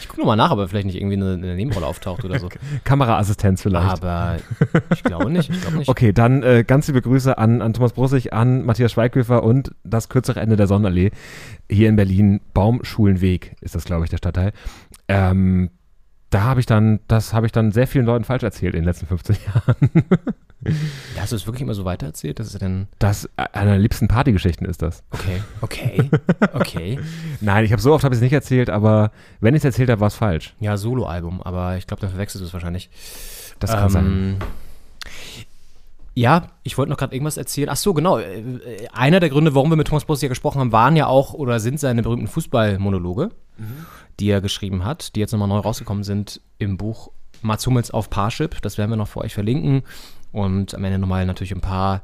ich 0.00 0.08
gucke 0.08 0.20
nochmal 0.20 0.36
nach, 0.36 0.50
ob 0.50 0.58
er 0.58 0.68
vielleicht 0.68 0.86
nicht 0.86 0.96
irgendwie 0.96 1.16
eine, 1.16 1.34
eine 1.34 1.54
Nebenrolle 1.54 1.86
auftaucht 1.86 2.24
oder 2.24 2.40
so. 2.40 2.48
Kameraassistenz 2.84 3.62
vielleicht. 3.62 4.02
aber 4.02 4.38
ich 4.92 5.04
glaube 5.04 5.30
nicht, 5.30 5.50
ich 5.50 5.60
glaube 5.60 5.76
nicht. 5.78 5.88
Okay, 5.88 6.12
dann 6.12 6.42
äh, 6.42 6.64
ganz 6.66 6.88
liebe 6.88 7.02
Grüße 7.02 7.38
an, 7.38 7.62
an 7.62 7.72
Thomas 7.72 7.92
Brussig, 7.92 8.32
an 8.32 8.64
Matthias 8.64 8.90
Schweighöfer 8.90 9.44
und 9.44 9.70
das 9.84 10.08
kürzere 10.08 10.40
Ende 10.40 10.56
der 10.56 10.66
Sonnenallee 10.66 11.12
hier 11.70 11.88
in 11.88 11.96
Berlin. 11.96 12.40
Baumschulenweg 12.54 13.56
ist 13.60 13.74
das, 13.74 13.84
glaube 13.84 14.04
ich, 14.04 14.10
der 14.10 14.18
Stadtteil. 14.18 14.52
Ähm, 15.08 15.70
da 16.30 16.42
habe 16.42 16.60
ich 16.60 16.66
dann, 16.66 17.00
das 17.06 17.32
habe 17.32 17.46
ich 17.46 17.52
dann 17.52 17.70
sehr 17.70 17.86
vielen 17.86 18.04
Leuten 18.04 18.24
falsch 18.24 18.42
erzählt 18.42 18.74
in 18.74 18.80
den 18.80 18.86
letzten 18.86 19.06
15 19.06 19.36
Jahren. 19.46 20.04
Hast 21.18 21.32
du 21.32 21.36
es 21.36 21.46
wirklich 21.46 21.62
immer 21.62 21.74
so 21.74 21.84
weitererzählt? 21.84 22.40
Das 22.40 22.48
ist 22.48 22.60
denn. 22.60 22.88
Das 22.98 23.28
einer 23.36 23.72
der 23.72 23.78
liebsten 23.78 24.08
Partygeschichten 24.08 24.66
ist 24.66 24.82
das. 24.82 25.04
Okay, 25.10 25.42
okay, 25.60 26.10
okay. 26.54 26.98
Nein, 27.40 27.64
ich 27.64 27.72
habe 27.72 27.80
so 27.80 27.94
oft 27.94 28.04
habe 28.04 28.14
ich 28.14 28.18
es 28.18 28.22
nicht 28.22 28.32
erzählt, 28.32 28.70
aber 28.70 29.12
wenn 29.40 29.54
ich 29.54 29.60
es 29.60 29.64
erzählt 29.64 29.88
habe, 29.90 30.00
war 30.00 30.08
es 30.08 30.16
falsch. 30.16 30.54
Ja, 30.58 30.76
Soloalbum, 30.76 31.42
aber 31.42 31.76
ich 31.76 31.86
glaube, 31.86 32.00
dann 32.00 32.10
verwechselst 32.10 32.42
du 32.42 32.46
es 32.46 32.52
wahrscheinlich. 32.52 32.90
Das 33.60 33.70
kann 33.70 33.90
sein. 33.90 34.36
Ja, 36.18 36.48
ich 36.62 36.78
wollte 36.78 36.88
noch 36.88 36.96
gerade 36.96 37.14
irgendwas 37.14 37.36
erzählen. 37.36 37.68
Ach 37.68 37.76
so, 37.76 37.92
genau. 37.92 38.16
äh, 38.16 38.40
äh, 38.40 38.88
Einer 38.90 39.20
der 39.20 39.28
Gründe, 39.28 39.54
warum 39.54 39.68
wir 39.68 39.76
mit 39.76 39.86
Thomas 39.86 40.06
Boss 40.06 40.22
ja 40.22 40.30
gesprochen 40.30 40.60
haben, 40.60 40.72
waren 40.72 40.96
ja 40.96 41.08
auch 41.08 41.34
oder 41.34 41.60
sind 41.60 41.78
seine 41.78 42.02
berühmten 42.02 42.26
Fußballmonologe, 42.26 43.30
die 44.18 44.30
er 44.30 44.40
geschrieben 44.40 44.84
hat, 44.86 45.14
die 45.14 45.20
jetzt 45.20 45.32
nochmal 45.32 45.48
neu 45.48 45.58
rausgekommen 45.58 46.04
sind 46.04 46.40
im 46.58 46.78
Buch 46.78 47.10
Mats 47.42 47.66
Hummels 47.66 47.90
auf 47.90 48.08
Parship. 48.08 48.62
Das 48.62 48.78
werden 48.78 48.90
wir 48.90 48.96
noch 48.96 49.08
für 49.08 49.20
euch 49.20 49.34
verlinken. 49.34 49.82
Und 50.32 50.74
am 50.74 50.84
Ende 50.84 50.98
nochmal 50.98 51.26
natürlich 51.26 51.54
ein 51.54 51.60
paar 51.60 52.02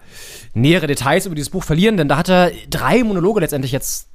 nähere 0.52 0.87
Details 0.87 1.25
über 1.25 1.35
dieses 1.35 1.50
Buch 1.50 1.64
verlieren, 1.64 1.97
denn 1.97 2.09
da 2.09 2.19
hat 2.19 2.28
er 2.28 2.52
drei 2.69 3.02
Monologe 3.04 3.40
letztendlich 3.40 3.73
jetzt 3.73 4.09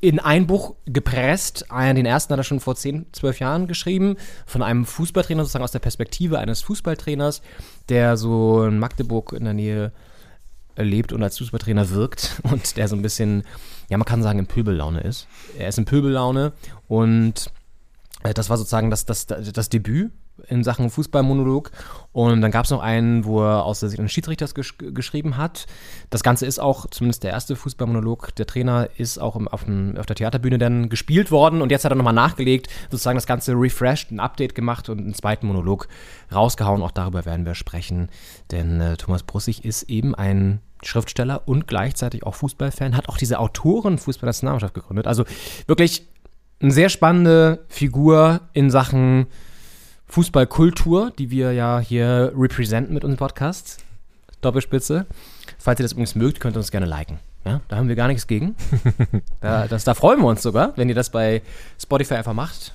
in 0.00 0.20
ein 0.20 0.46
Buch 0.46 0.76
gepresst. 0.86 1.66
Den 1.70 2.06
ersten 2.06 2.32
hat 2.32 2.40
er 2.40 2.44
schon 2.44 2.60
vor 2.60 2.76
10, 2.76 3.06
12 3.12 3.40
Jahren 3.40 3.66
geschrieben, 3.66 4.16
von 4.46 4.62
einem 4.62 4.84
Fußballtrainer, 4.84 5.42
sozusagen 5.42 5.64
aus 5.64 5.72
der 5.72 5.80
Perspektive 5.80 6.38
eines 6.38 6.62
Fußballtrainers, 6.62 7.42
der 7.88 8.16
so 8.16 8.64
in 8.64 8.78
Magdeburg 8.78 9.32
in 9.32 9.44
der 9.44 9.54
Nähe 9.54 9.92
lebt 10.76 11.12
und 11.12 11.22
als 11.22 11.38
Fußballtrainer 11.38 11.90
wirkt 11.90 12.40
und 12.50 12.76
der 12.76 12.88
so 12.88 12.96
ein 12.96 13.02
bisschen, 13.02 13.42
ja, 13.88 13.98
man 13.98 14.04
kann 14.04 14.22
sagen, 14.22 14.38
in 14.38 14.46
Pöbellaune 14.46 15.00
ist. 15.00 15.26
Er 15.58 15.68
ist 15.68 15.78
in 15.78 15.84
Pöbellaune 15.84 16.52
und 16.86 17.50
äh, 18.22 18.34
das 18.34 18.50
war 18.50 18.56
sozusagen 18.56 18.90
das, 18.90 19.04
das, 19.04 19.26
das 19.26 19.68
Debüt 19.68 20.12
in 20.46 20.62
Sachen 20.62 20.90
Fußballmonolog. 20.90 21.72
Und 22.12 22.40
dann 22.40 22.50
gab 22.50 22.64
es 22.64 22.70
noch 22.70 22.80
einen, 22.80 23.24
wo 23.24 23.42
er 23.42 23.64
aus 23.64 23.80
der 23.80 23.90
Sicht 23.90 24.00
eines 24.00 24.12
Schiedsrichters 24.12 24.54
gesch 24.54 24.76
geschrieben 24.78 25.36
hat. 25.36 25.66
Das 26.10 26.22
Ganze 26.22 26.46
ist 26.46 26.58
auch, 26.58 26.86
zumindest 26.90 27.22
der 27.22 27.32
erste 27.32 27.54
Fußballmonolog, 27.54 28.34
der 28.34 28.46
Trainer 28.46 28.88
ist 28.96 29.18
auch 29.18 29.36
im, 29.36 29.46
auf, 29.46 29.64
dem, 29.64 29.96
auf 29.98 30.06
der 30.06 30.16
Theaterbühne 30.16 30.58
dann 30.58 30.88
gespielt 30.88 31.30
worden. 31.30 31.60
Und 31.60 31.70
jetzt 31.70 31.84
hat 31.84 31.92
er 31.92 31.96
nochmal 31.96 32.14
nachgelegt, 32.14 32.68
sozusagen 32.90 33.16
das 33.16 33.26
Ganze 33.26 33.52
refreshed, 33.52 34.10
ein 34.10 34.20
Update 34.20 34.54
gemacht 34.54 34.88
und 34.88 34.98
einen 34.98 35.14
zweiten 35.14 35.46
Monolog 35.46 35.86
rausgehauen. 36.34 36.82
Auch 36.82 36.92
darüber 36.92 37.26
werden 37.26 37.44
wir 37.44 37.54
sprechen. 37.54 38.08
Denn 38.50 38.80
äh, 38.80 38.96
Thomas 38.96 39.22
Brussig 39.22 39.64
ist 39.64 39.84
eben 39.84 40.14
ein 40.14 40.60
Schriftsteller 40.82 41.42
und 41.46 41.66
gleichzeitig 41.66 42.24
auch 42.24 42.34
Fußballfan, 42.36 42.96
hat 42.96 43.08
auch 43.08 43.18
diese 43.18 43.38
Autoren-Fußballnationalmannschaft 43.38 44.74
gegründet. 44.74 45.06
Also 45.06 45.24
wirklich 45.66 46.06
eine 46.60 46.72
sehr 46.72 46.88
spannende 46.88 47.64
Figur 47.68 48.40
in 48.52 48.70
Sachen 48.70 49.26
Fußballkultur, 50.08 51.12
die 51.18 51.30
wir 51.30 51.52
ja 51.52 51.78
hier 51.80 52.32
representen 52.36 52.94
mit 52.94 53.04
unserem 53.04 53.18
Podcast. 53.18 53.84
Doppelspitze. 54.40 55.06
Falls 55.58 55.80
ihr 55.80 55.84
das 55.84 55.92
übrigens 55.92 56.14
mögt, 56.14 56.40
könnt 56.40 56.56
ihr 56.56 56.60
uns 56.60 56.70
gerne 56.70 56.86
liken. 56.86 57.18
Ja, 57.44 57.60
da 57.68 57.76
haben 57.76 57.88
wir 57.88 57.96
gar 57.96 58.08
nichts 58.08 58.26
gegen. 58.26 58.54
da, 59.40 59.66
das, 59.68 59.84
da 59.84 59.94
freuen 59.94 60.20
wir 60.20 60.26
uns 60.26 60.42
sogar, 60.42 60.72
wenn 60.76 60.88
ihr 60.88 60.94
das 60.94 61.10
bei 61.10 61.42
Spotify 61.80 62.14
einfach 62.14 62.32
macht. 62.34 62.74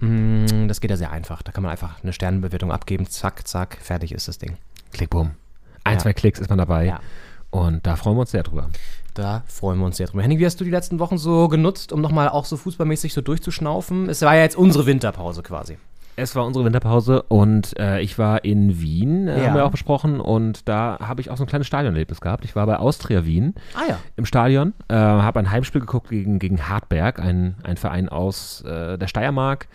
Mm, 0.00 0.68
Das 0.68 0.80
geht 0.80 0.90
ja 0.90 0.96
sehr 0.96 1.12
einfach. 1.12 1.42
Da 1.42 1.52
kann 1.52 1.62
man 1.62 1.70
einfach 1.72 2.02
eine 2.02 2.12
Sternenbewertung 2.12 2.72
abgeben, 2.72 3.06
zack, 3.08 3.46
zack, 3.46 3.78
fertig 3.80 4.12
ist 4.12 4.28
das 4.28 4.38
Ding. 4.38 4.56
Klick, 4.92 5.10
bumm. 5.10 5.32
Ein, 5.84 5.94
Ja. 5.94 5.98
zwei 6.00 6.12
Klicks 6.12 6.40
ist 6.40 6.48
man 6.48 6.58
dabei. 6.58 6.86
Ja. 6.86 7.00
Und 7.50 7.86
da 7.86 7.96
freuen 7.96 8.16
wir 8.16 8.20
uns 8.22 8.30
sehr 8.30 8.42
drüber. 8.42 8.70
Da 9.14 9.42
freuen 9.46 9.78
wir 9.78 9.86
uns 9.86 9.98
sehr 9.98 10.06
drüber. 10.06 10.22
Henning, 10.22 10.38
wie 10.38 10.46
hast 10.46 10.58
du 10.60 10.64
die 10.64 10.70
letzten 10.70 10.98
Wochen 10.98 11.18
so 11.18 11.48
genutzt, 11.48 11.92
um 11.92 12.00
nochmal 12.00 12.28
auch 12.28 12.44
so 12.46 12.56
fußballmäßig 12.56 13.12
so 13.12 13.20
durchzuschnaufen? 13.20 14.08
Es 14.08 14.22
war 14.22 14.34
ja 14.34 14.42
jetzt 14.42 14.56
unsere 14.56 14.86
Winterpause 14.86 15.42
quasi. 15.42 15.76
Es 16.14 16.36
war 16.36 16.44
unsere 16.44 16.64
Winterpause 16.64 17.22
und 17.22 17.78
äh, 17.78 18.00
ich 18.00 18.18
war 18.18 18.44
in 18.44 18.80
Wien, 18.80 19.28
äh, 19.28 19.40
Ja. 19.40 19.46
haben 19.48 19.54
wir 19.54 19.64
auch 19.64 19.70
besprochen, 19.70 20.20
und 20.20 20.68
da 20.68 20.98
habe 21.00 21.20
ich 21.22 21.30
auch 21.30 21.36
so 21.38 21.44
ein 21.44 21.46
kleines 21.46 21.66
Stadionerlebnis 21.66 22.20
gehabt. 22.20 22.44
Ich 22.44 22.54
war 22.54 22.66
bei 22.66 22.76
Austria 22.76 23.24
Wien 23.24 23.54
Ah 23.74 23.82
ja. 23.88 23.98
im 24.16 24.26
Stadion, 24.26 24.74
äh, 24.88 24.94
habe 24.94 25.38
ein 25.40 25.50
Heimspiel 25.50 25.80
geguckt 25.80 26.10
gegen, 26.10 26.38
gegen 26.38 26.68
Hartberg, 26.68 27.18
ein, 27.18 27.54
ein 27.62 27.76
Verein 27.78 28.08
aus 28.10 28.62
äh, 28.66 28.98
der 28.98 29.06
Steiermark, 29.06 29.68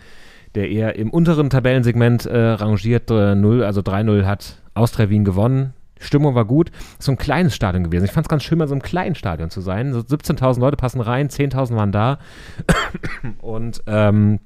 der 0.54 0.70
eher 0.70 0.96
im 0.96 1.10
unteren 1.10 1.50
Tabellensegment 1.50 2.24
äh, 2.26 2.38
rangiert, 2.38 3.10
äh, 3.10 3.34
0, 3.34 3.64
also 3.64 3.80
3-0 3.80 4.24
hat 4.24 4.56
Austria 4.74 5.10
Wien 5.10 5.24
gewonnen. 5.24 5.74
Stimmung 6.00 6.36
war 6.36 6.44
gut. 6.44 6.70
So 7.00 7.10
ein 7.10 7.18
kleines 7.18 7.56
Stadion 7.56 7.82
gewesen. 7.82 8.04
Ich 8.04 8.12
fand 8.12 8.26
es 8.26 8.28
ganz 8.28 8.44
schön, 8.44 8.58
mal 8.58 8.68
so 8.68 8.74
einem 8.74 8.82
kleinen 8.82 9.16
Stadion 9.16 9.50
zu 9.50 9.60
sein. 9.60 9.92
So 9.92 9.98
17.000 9.98 10.60
Leute 10.60 10.76
passen 10.76 11.00
rein, 11.00 11.28
10.000 11.28 11.74
waren 11.74 11.90
da. 11.90 12.18
Und 13.40 13.82
ähm, 13.88 14.38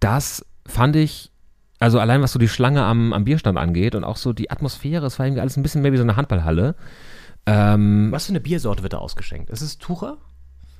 das 0.00 0.44
fand 0.68 0.96
ich, 0.96 1.30
also 1.78 2.00
allein 2.00 2.22
was 2.22 2.32
so 2.32 2.38
die 2.38 2.48
Schlange 2.48 2.82
am, 2.82 3.12
am 3.12 3.24
Bierstand 3.24 3.58
angeht 3.58 3.94
und 3.94 4.04
auch 4.04 4.16
so 4.16 4.32
die 4.32 4.50
Atmosphäre, 4.50 5.06
es 5.06 5.18
war 5.18 5.26
irgendwie 5.26 5.40
alles 5.40 5.56
ein 5.56 5.62
bisschen 5.62 5.82
mehr 5.82 5.92
wie 5.92 5.98
so 5.98 6.02
eine 6.02 6.16
Handballhalle. 6.16 6.74
Ähm, 7.46 8.08
Was 8.10 8.26
für 8.26 8.30
eine 8.30 8.40
Biersorte 8.40 8.82
wird 8.82 8.92
da 8.92 8.98
ausgeschenkt? 8.98 9.50
Ist 9.50 9.62
es 9.62 9.78
Tucher? 9.78 10.18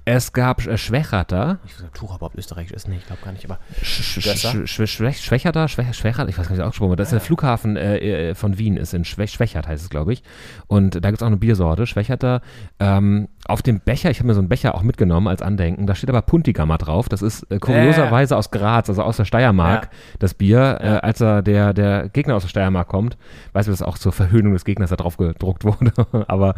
Es 0.08 0.32
gab 0.32 0.64
äh, 0.66 0.78
Schwächerter, 0.78 1.58
Ich 1.66 1.72
weiß 1.74 1.80
nicht, 1.82 1.88
ob 1.88 1.94
Tucher 1.94 2.30
österreichisch 2.36 2.70
ist. 2.72 2.88
Nee, 2.88 2.96
ich 2.98 3.06
glaube 3.06 3.22
gar 3.24 3.32
nicht, 3.32 3.44
aber. 3.44 3.58
Schwächerter, 3.82 4.66
Schwäch- 4.66 5.22
Schwächert, 5.22 6.28
ich 6.28 6.38
weiß 6.38 6.46
gar 6.48 6.54
nicht, 6.54 6.62
ausgesprochen 6.64 6.90
wird. 6.90 7.00
Das 7.00 7.08
ist 7.08 7.12
der 7.12 7.20
Flughafen 7.20 7.76
äh, 7.76 8.30
äh, 8.30 8.34
von 8.36 8.56
Wien, 8.56 8.76
ist 8.76 8.94
in 8.94 9.04
Schwäch 9.04 9.32
Schwächert, 9.32 9.66
heißt 9.66 9.82
es, 9.82 9.90
glaube 9.90 10.12
ich. 10.12 10.22
Und 10.68 10.94
da 11.04 11.10
gibt 11.10 11.18
es 11.18 11.22
auch 11.22 11.26
eine 11.26 11.36
Biersorte, 11.36 11.86
Schwächerter. 11.88 12.40
Ähm, 12.78 13.26
auf 13.48 13.62
dem 13.62 13.80
Becher, 13.80 14.10
ich 14.10 14.18
habe 14.20 14.28
mir 14.28 14.34
so 14.34 14.40
einen 14.40 14.48
Becher 14.48 14.76
auch 14.76 14.82
mitgenommen 14.82 15.26
als 15.26 15.42
Andenken, 15.42 15.86
da 15.88 15.94
steht 15.96 16.08
aber 16.08 16.22
Puntigammer 16.22 16.78
drauf. 16.78 17.08
Das 17.08 17.20
ist 17.22 17.42
äh, 17.50 17.58
kurioserweise 17.58 18.36
aus 18.36 18.52
Graz, 18.52 18.88
also 18.88 19.02
aus 19.02 19.16
der 19.16 19.24
Steiermark, 19.24 19.84
Ja. 19.84 19.90
das 20.20 20.34
Bier. 20.34 20.78
Äh, 20.80 20.86
als 21.04 21.18
da 21.18 21.42
der, 21.42 21.74
der 21.74 22.08
Gegner 22.10 22.36
aus 22.36 22.42
der 22.42 22.48
Steiermark 22.48 22.86
kommt, 22.86 23.16
weiß 23.54 23.66
ich, 23.66 23.72
dass 23.72 23.82
auch 23.82 23.98
zur 23.98 24.12
Verhöhnung 24.12 24.52
des 24.52 24.64
Gegners 24.64 24.90
da 24.90 24.96
drauf 24.96 25.16
gedruckt 25.16 25.64
wurde. 25.64 25.92
aber 26.28 26.54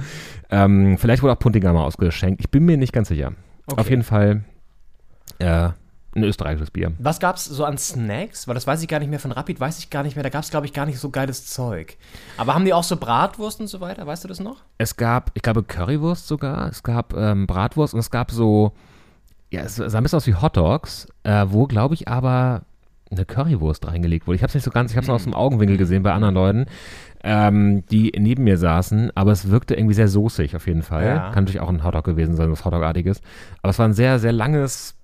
ähm, 0.51 0.99
vielleicht 0.99 1.23
wurde 1.23 1.33
auch 1.33 1.39
Puntigammer 1.39 1.85
ausgeschenkt. 1.85 2.41
Ich 2.43 2.51
bin 2.51 2.67
mir 2.67 2.77
nicht 2.77 2.93
ganz 2.93 3.09
sicher. 3.09 3.33
Auf 3.77 3.91
jeden 3.91 4.03
Fall 4.03 4.45
äh, 5.39 5.71
ein 6.15 6.25
österreichisches 6.25 6.71
Bier. 6.71 6.93
Was 6.99 7.21
gab's 7.21 7.45
so 7.45 7.65
an 7.65 7.79
Snacks? 7.79 8.49
Weil 8.49 8.55
das 8.55 8.67
weiß 8.67 8.83
ich 8.83 8.89
gar 8.89 8.99
nicht 8.99 9.11
mehr. 9.11 9.21
Von 9.21 9.33
Rapid 9.33 9.61
weiß 9.61 9.79
ich 9.79 9.91
gar 9.91 10.03
nicht 10.03 10.17
mehr. 10.17 10.23
Da 10.23 10.31
gab's, 10.31 10.51
glaube 10.51 10.67
ich, 10.67 10.73
gar 10.73 10.87
nicht 10.87 10.99
so 10.99 11.11
geiles 11.11 11.47
Zeug. 11.47 11.97
Aber 12.37 12.55
haben 12.55 12.65
die 12.65 12.73
auch 12.73 12.85
so 12.85 12.97
Bratwurst 12.97 13.61
und 13.61 13.67
so 13.67 13.81
weiter? 13.81 14.07
Weißt 14.07 14.25
du 14.25 14.29
das 14.29 14.41
noch? 14.41 14.63
Es 14.79 14.97
gab, 14.97 15.31
ich 15.35 15.43
glaube, 15.43 15.63
Currywurst 15.63 16.27
sogar. 16.27 16.69
Es 16.69 16.83
gab 16.83 17.15
ähm, 17.15 17.47
Bratwurst 17.47 17.95
und 17.95 18.01
es 18.01 18.11
gab 18.11 18.31
so, 18.31 18.73
ja, 19.51 19.63
es 19.63 19.77
sah 19.77 19.85
ein 19.99 20.03
bisschen 20.03 20.17
aus 20.17 20.27
wie 20.27 20.35
Hotdogs, 20.35 21.07
äh, 21.23 21.47
wo, 21.49 21.67
glaube 21.67 21.95
ich, 21.95 22.09
aber 22.09 22.63
eine 23.11 23.25
Currywurst 23.25 23.87
reingelegt 23.87 24.27
wurde. 24.27 24.37
Ich 24.37 24.43
habe 24.43 24.49
es 24.49 24.55
nicht 24.55 24.65
so 24.65 24.71
ganz, 24.71 24.91
ich 24.91 24.97
habe 24.97 25.05
es 25.05 25.11
aus 25.11 25.25
dem 25.25 25.35
Augenwinkel 25.35 25.79
gesehen 25.79 26.03
bei 26.03 26.13
anderen 26.13 26.35
Leuten, 26.35 26.67
ähm, 27.25 27.85
die 27.87 28.13
neben 28.19 28.45
mir 28.45 28.57
saßen, 28.57 29.11
aber 29.15 29.33
es 29.33 29.51
wirkte 29.51 29.75
irgendwie 29.75 29.95
sehr 29.95 30.09
soßig 30.09 30.57
auf 30.57 30.67
jeden 30.67 30.83
Fall. 30.83 31.05
Ja. 31.05 31.31
Kann 31.31 31.45
natürlich 31.45 31.61
auch 31.61 31.69
ein 31.69 31.85
Hotdog 31.85 32.05
gewesen 32.05 32.37
sein, 32.37 32.51
was 32.51 32.65
Hotdogartiges. 32.65 33.21
Aber 33.63 33.71
es 33.71 33.79
war 33.79 33.89
ein 33.89 33.95
sehr, 33.95 34.19
sehr 34.19 34.33
langes, 34.33 34.95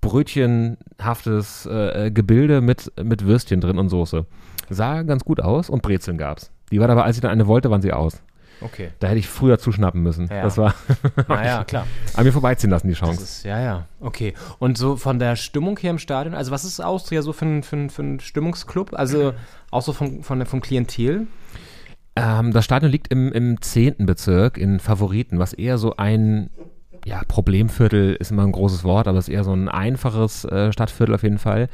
brötchenhaftes 0.00 1.66
äh, 1.70 2.06
äh, 2.06 2.10
Gebilde 2.10 2.60
mit, 2.60 2.92
mit 3.02 3.24
Würstchen 3.24 3.60
drin 3.60 3.78
und 3.78 3.88
Soße. 3.88 4.26
Sah 4.68 5.02
ganz 5.02 5.24
gut 5.24 5.40
aus 5.40 5.70
und 5.70 5.82
Brezeln 5.82 6.18
gab's. 6.18 6.50
Die 6.70 6.80
war 6.80 6.88
aber, 6.88 7.04
als 7.04 7.16
ich 7.16 7.22
dann 7.22 7.30
eine 7.30 7.46
wollte, 7.46 7.70
waren 7.70 7.82
sie 7.82 7.92
aus. 7.92 8.22
Okay. 8.60 8.90
Da 8.98 9.08
hätte 9.08 9.18
ich 9.18 9.28
früher 9.28 9.58
zuschnappen 9.58 10.02
müssen. 10.02 10.28
Ja. 10.28 10.42
Das 10.42 10.56
war 10.58 10.74
Naja, 11.28 11.64
klar. 11.64 11.86
an 12.14 12.24
mir 12.24 12.32
vorbeiziehen 12.32 12.70
lassen, 12.70 12.88
die 12.88 12.94
Chance. 12.94 13.22
ist, 13.22 13.44
ja, 13.44 13.60
ja. 13.60 13.86
Okay. 14.00 14.34
Und 14.58 14.78
so 14.78 14.96
von 14.96 15.18
der 15.18 15.36
Stimmung 15.36 15.78
her 15.78 15.90
im 15.90 15.98
Stadion, 15.98 16.34
also 16.34 16.50
was 16.50 16.64
ist 16.64 16.80
Austria 16.80 17.22
so 17.22 17.32
für 17.32 17.44
ein, 17.46 17.62
für 17.62 17.76
ein, 17.76 17.90
für 17.90 18.02
ein 18.02 18.20
Stimmungsclub? 18.20 18.94
Also 18.94 19.34
auch 19.70 19.82
so 19.82 19.92
vom, 19.92 20.22
von, 20.22 20.38
der- 20.38 20.46
vom 20.46 20.60
Klientel? 20.60 21.26
Ähm, 22.16 22.52
das 22.52 22.64
Stadion 22.64 22.90
liegt 22.92 23.08
im, 23.08 23.32
im 23.32 23.60
10. 23.60 24.06
Bezirk 24.06 24.56
in 24.56 24.78
Favoriten, 24.78 25.38
was 25.38 25.52
eher 25.52 25.78
so 25.78 25.96
ein 25.96 26.50
ja, 27.04 27.20
Problemviertel 27.28 28.14
ist 28.14 28.30
immer 28.30 28.44
ein 28.44 28.52
großes 28.52 28.82
Wort, 28.84 29.08
aber 29.08 29.18
es 29.18 29.28
ist 29.28 29.34
eher 29.34 29.44
so 29.44 29.52
ein 29.52 29.68
einfaches 29.68 30.44
äh, 30.46 30.72
Stadtviertel 30.72 31.14
auf 31.14 31.22
jeden 31.22 31.36
Fall. 31.38 31.68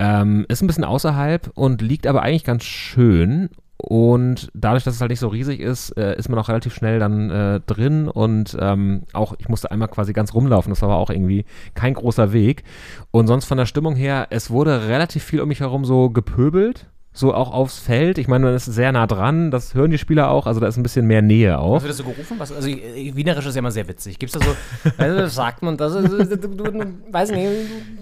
Ähm, 0.00 0.44
ist 0.48 0.60
ein 0.60 0.66
bisschen 0.66 0.82
außerhalb 0.82 1.50
und 1.54 1.82
liegt 1.82 2.06
aber 2.08 2.22
eigentlich 2.22 2.42
ganz 2.42 2.64
schön. 2.64 3.50
Und 3.84 4.48
dadurch, 4.54 4.84
dass 4.84 4.94
es 4.94 5.00
halt 5.00 5.10
nicht 5.10 5.18
so 5.18 5.26
riesig 5.26 5.58
ist, 5.58 5.90
äh, 5.98 6.16
ist 6.16 6.28
man 6.28 6.38
auch 6.38 6.48
relativ 6.48 6.72
schnell 6.72 7.00
dann 7.00 7.30
äh, 7.30 7.60
drin 7.66 8.06
und 8.08 8.56
ähm, 8.60 9.02
auch, 9.12 9.34
ich 9.38 9.48
musste 9.48 9.72
einmal 9.72 9.88
quasi 9.88 10.12
ganz 10.12 10.34
rumlaufen, 10.34 10.70
das 10.70 10.82
war 10.82 10.90
aber 10.90 10.98
auch 10.98 11.10
irgendwie 11.10 11.44
kein 11.74 11.94
großer 11.94 12.32
Weg. 12.32 12.62
Und 13.10 13.26
sonst 13.26 13.44
von 13.46 13.58
der 13.58 13.66
Stimmung 13.66 13.96
her, 13.96 14.28
es 14.30 14.50
wurde 14.50 14.86
relativ 14.86 15.24
viel 15.24 15.40
um 15.40 15.48
mich 15.48 15.58
herum 15.60 15.84
so 15.84 16.10
gepöbelt, 16.10 16.86
so 17.12 17.34
auch 17.34 17.52
aufs 17.52 17.80
Feld. 17.80 18.18
Ich 18.18 18.28
meine, 18.28 18.44
man 18.46 18.54
ist 18.54 18.66
sehr 18.66 18.92
nah 18.92 19.08
dran, 19.08 19.50
das 19.50 19.74
hören 19.74 19.90
die 19.90 19.98
Spieler 19.98 20.30
auch, 20.30 20.46
also 20.46 20.60
da 20.60 20.68
ist 20.68 20.76
ein 20.76 20.84
bisschen 20.84 21.08
mehr 21.08 21.20
Nähe 21.20 21.58
auch. 21.58 21.74
Was 21.74 21.82
wird 21.82 21.90
das 21.90 21.96
so 21.98 22.04
gerufen? 22.04 22.36
Was, 22.38 22.52
also 22.52 22.68
Wienerisch 22.68 23.46
ist 23.46 23.56
ja 23.56 23.58
immer 23.58 23.72
sehr 23.72 23.88
witzig. 23.88 24.16
Gibt's 24.20 24.38
da 24.38 24.44
so, 24.46 24.54
also, 24.96 25.26
sagt 25.26 25.60
man 25.64 25.76
das, 25.76 25.92
ist- 25.96 26.30
du, 26.44 26.48
du, 26.48 26.84
weiß 27.10 27.32
nicht, 27.32 27.48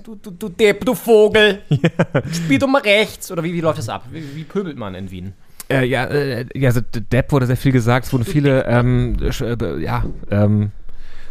du, 0.04 0.14
du, 0.14 0.30
du 0.30 0.48
Depp, 0.50 0.84
du 0.84 0.94
Vogel, 0.94 1.62
spiel 2.32 2.58
doch 2.58 2.68
mal 2.68 2.82
rechts. 2.82 3.32
Oder 3.32 3.42
wie, 3.42 3.54
wie 3.54 3.62
läuft 3.62 3.78
das 3.78 3.88
ab? 3.88 4.04
Wie, 4.12 4.22
wie 4.36 4.44
pöbelt 4.44 4.76
man 4.76 4.94
in 4.94 5.10
Wien? 5.10 5.32
Äh, 5.70 5.84
ja, 5.86 6.04
äh, 6.04 6.46
ja, 6.54 6.68
also 6.68 6.80
Depp 6.80 7.32
wurde 7.32 7.46
sehr 7.46 7.56
viel 7.56 7.72
gesagt, 7.72 8.06
es 8.06 8.12
wurden 8.12 8.24
viele, 8.24 8.64
ähm, 8.68 9.16
äh, 9.20 9.82
ja, 9.82 10.04
ähm, 10.30 10.72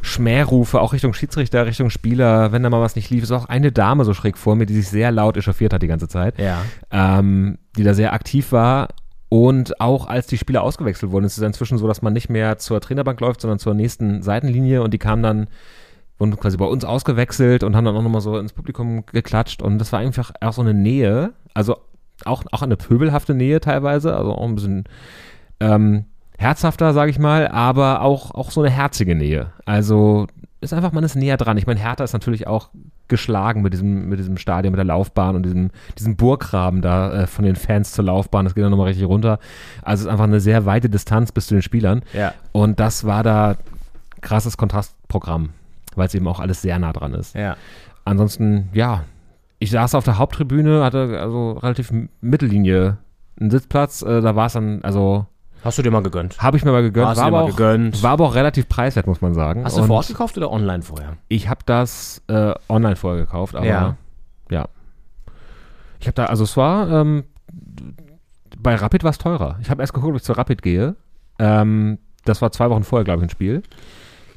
Schmährufe, 0.02 0.80
auch 0.80 0.94
Richtung 0.94 1.14
Schiedsrichter, 1.14 1.66
Richtung 1.66 1.90
Spieler, 1.90 2.52
wenn 2.52 2.64
da 2.64 2.70
mal 2.70 2.82
was 2.82 2.96
nicht 2.96 3.10
lief. 3.10 3.24
Es 3.24 3.30
war 3.32 3.40
auch 3.42 3.50
eine 3.50 3.72
Dame 3.72 4.06
so 4.06 4.14
schräg 4.14 4.38
vor 4.38 4.56
mir, 4.56 4.66
die 4.66 4.74
sich 4.76 4.88
sehr 4.88 5.12
laut 5.12 5.36
echauffiert 5.36 5.74
hat 5.74 5.82
die 5.82 5.88
ganze 5.88 6.08
Zeit, 6.08 6.40
Ja. 6.40 6.62
ähm, 6.92 7.58
die 7.78 7.84
da 7.84 7.94
sehr 7.94 8.14
aktiv 8.14 8.52
war. 8.52 8.90
Und 9.28 9.80
auch 9.80 10.08
als 10.08 10.26
die 10.26 10.38
Spieler 10.38 10.64
ausgewechselt 10.64 11.12
wurden, 11.12 11.26
ist 11.26 11.38
es 11.38 11.44
inzwischen 11.44 11.78
so, 11.78 11.88
dass 11.88 12.02
man 12.02 12.14
nicht 12.14 12.30
mehr 12.30 12.58
zur 12.58 12.82
Trainerbank 12.82 13.20
läuft, 13.20 13.42
sondern 13.42 13.60
zur 13.60 13.74
nächsten 13.76 14.24
Seitenlinie 14.24 14.82
und 14.82 14.92
die 14.94 14.98
kamen 14.98 15.22
dann, 15.22 15.48
wurden 16.18 16.36
quasi 16.38 16.58
bei 16.58 16.66
uns 16.66 16.84
ausgewechselt 16.84 17.64
und 17.64 17.76
haben 17.76 17.86
dann 17.86 17.96
auch 17.96 18.02
nochmal 18.02 18.22
so 18.22 18.38
ins 18.40 18.54
Publikum 18.54 19.06
geklatscht 19.06 19.62
und 19.62 19.78
das 19.80 19.92
war 19.92 20.00
einfach 20.00 20.32
auch 20.42 20.54
so 20.54 20.62
eine 20.62 20.74
Nähe, 20.74 21.34
also 21.54 21.78
auch, 22.26 22.44
auch 22.52 22.62
eine 22.62 22.78
pöbelhafte 22.78 23.34
Nähe 23.34 23.60
teilweise, 23.60 24.16
also 24.16 24.34
auch 24.34 24.48
ein 24.48 24.56
bisschen 24.56 24.84
ähm, 25.60 26.06
herzhafter, 26.38 26.94
sage 26.94 27.12
ich 27.12 27.20
mal, 27.20 27.48
aber 27.48 28.02
auch, 28.02 28.32
auch 28.32 28.52
so 28.52 28.62
eine 28.62 28.70
herzige 28.70 29.16
Nähe. 29.16 29.52
Also 29.66 30.28
ist 30.62 30.74
einfach, 30.74 30.92
man 30.92 31.04
ist 31.04 31.16
näher 31.16 31.38
dran. 31.38 31.58
Ich 31.58 31.68
meine, 31.68 31.80
Hertha 31.80 32.04
ist 32.04 32.14
natürlich 32.14 32.48
auch 32.48 32.70
geschlagen 33.08 33.62
mit 33.62 33.74
diesem, 33.74 34.08
mit 34.08 34.20
diesem 34.20 34.38
Stadion, 34.38 34.72
mit 34.72 34.78
der 34.78 34.86
Laufbahn 34.86 35.36
und 35.36 35.44
diesem, 35.44 35.72
diesem 35.98 36.16
Burggraben 36.16 36.82
da 36.82 37.24
äh, 37.24 37.28
von 37.28 37.44
den 37.44 37.56
Fans 37.56 37.92
zur 37.92 38.06
Laufbahn. 38.06 38.46
Das 38.46 38.56
geht 38.56 38.64
dann 38.64 38.72
nochmal 38.72 38.88
richtig 38.88 39.08
runter. 39.08 39.40
Also 39.82 40.02
es 40.02 40.06
ist 40.06 40.12
einfach 40.12 40.26
eine 40.26 40.40
sehr 40.40 40.66
weite 40.66 40.90
Distanz 40.90 41.32
bis 41.32 41.48
zu 41.48 41.56
den 41.56 41.62
Spielern. 41.62 42.04
Ja. 42.14 42.34
Und 42.52 42.80
das 42.80 43.06
war 43.06 43.24
da 43.24 43.58
krasses 44.22 44.58
Kontrastprogramm, 44.58 45.50
weil 45.96 46.08
es 46.08 46.14
eben 46.14 46.28
auch 46.28 46.40
alles 46.40 46.62
sehr 46.62 46.78
nah 46.78 46.94
dran 46.94 47.14
ist. 47.14 47.36
Ja. 47.36 47.56
Ansonsten, 48.06 48.70
ja, 48.74 49.04
ich 49.60 49.72
saß 49.72 49.96
auf 49.96 50.06
der 50.06 50.18
Haupttribüne, 50.18 50.84
hatte 50.84 51.20
also 51.20 51.54
relativ 51.54 51.92
Mittellinie 52.22 52.98
einen 53.40 53.52
Sitzplatz. 53.52 54.02
Äh, 54.02 54.22
da 54.22 54.36
war 54.36 54.48
es 54.48 54.54
dann, 54.54 54.82
also 54.84 55.26
Hast 55.64 55.78
du 55.78 55.82
dir 55.82 55.92
mal 55.92 56.02
gegönnt? 56.02 56.42
habe 56.42 56.56
ich 56.58 56.64
mir 56.64 56.72
mal 56.72 56.82
gegönnt. 56.82 57.08
Hast 57.08 57.18
du 57.18 57.22
War 57.24 57.30
dir 57.32 57.36
aber, 57.38 57.46
mal 57.46 57.52
auch, 57.52 57.56
gegönnt? 57.56 58.02
war 58.04 58.12
aber 58.12 58.26
auch 58.26 58.36
relativ 58.36 58.70
preiswert, 58.70 59.08
muss 59.08 59.22
man 59.22 59.34
sagen. 59.34 59.66
Hast 59.66 59.76
du 59.78 59.82
Und 59.82 59.88
vor 59.88 59.98
Ort 59.98 60.08
gekauft 60.08 60.38
oder 60.38 60.50
online 60.52 60.82
vorher? 60.82 61.18
Ich 61.28 61.50
habe 61.50 61.62
das 61.66 62.22
äh, 62.28 62.54
online 62.70 62.96
vorher 62.96 63.26
gekauft, 63.26 63.56
aber 63.56 63.66
ja. 63.66 63.98
Ja. 64.50 64.68
Ich 66.00 66.08
habe 66.08 66.16
da, 66.16 66.26
also 66.28 66.46
es 66.46 66.56
war, 66.56 66.90
ähm, 66.90 67.26
bei 68.58 68.76
Rapid 68.76 69.04
war 69.04 69.12
es 69.12 69.18
teurer. 69.18 69.58
Ich 69.62 69.70
habe 69.70 69.82
erst 69.82 69.94
geguckt, 69.94 70.12
ob 70.12 70.18
ich 70.18 70.24
zu 70.24 70.34
Rapid 70.34 70.62
gehe. 70.62 70.96
Ähm, 71.38 72.00
das 72.26 72.42
war 72.42 72.52
zwei 72.52 72.70
Wochen 72.70 72.84
vorher, 72.84 73.04
glaube 73.04 73.20
ich, 73.20 73.28
ein 73.28 73.30
Spiel. 73.30 73.64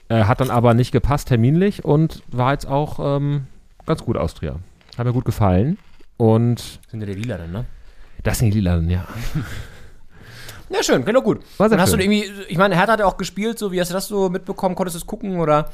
Äh, 0.09 0.25
hat 0.25 0.41
dann 0.41 0.51
aber 0.51 0.75
nicht 0.75 0.91
gepasst 0.93 1.29
terminlich 1.29 1.85
und 1.85 2.23
war 2.31 2.53
jetzt 2.53 2.67
auch 2.67 2.99
ähm, 3.17 3.47
ganz 3.87 4.05
gut 4.05 4.17
Austria. 4.17 4.57
Hat 4.97 5.07
mir 5.07 5.13
gut 5.13 5.25
gefallen. 5.25 5.79
Und 6.17 6.81
Sind 6.91 7.01
ja 7.01 7.07
die 7.07 7.15
Lila 7.15 7.39
dann, 7.39 7.53
ne? 7.53 7.65
das 8.23 8.39
sind 8.39 8.53
die 8.53 8.59
Lilanen, 8.61 8.89
ja. 8.89 9.05
Ja, 10.71 10.83
schön, 10.83 11.05
doch 11.05 11.23
gut. 11.23 11.41
War 11.59 11.69
sehr 11.69 11.79
hast 11.79 11.91
schön. 11.91 11.99
du 11.99 12.05
irgendwie, 12.07 12.25
ich 12.49 12.57
meine, 12.57 12.75
Hertha 12.75 12.93
hat 12.95 13.01
ja 13.01 13.05
auch 13.05 13.19
gespielt, 13.19 13.59
so 13.59 13.73
wie 13.73 13.81
hast 13.81 13.91
du 13.91 13.95
das 13.95 14.09
so 14.09 14.31
mitbekommen? 14.31 14.75
Konntest 14.75 14.95
du 14.95 15.01
es 15.01 15.07
gucken 15.07 15.39
oder? 15.39 15.69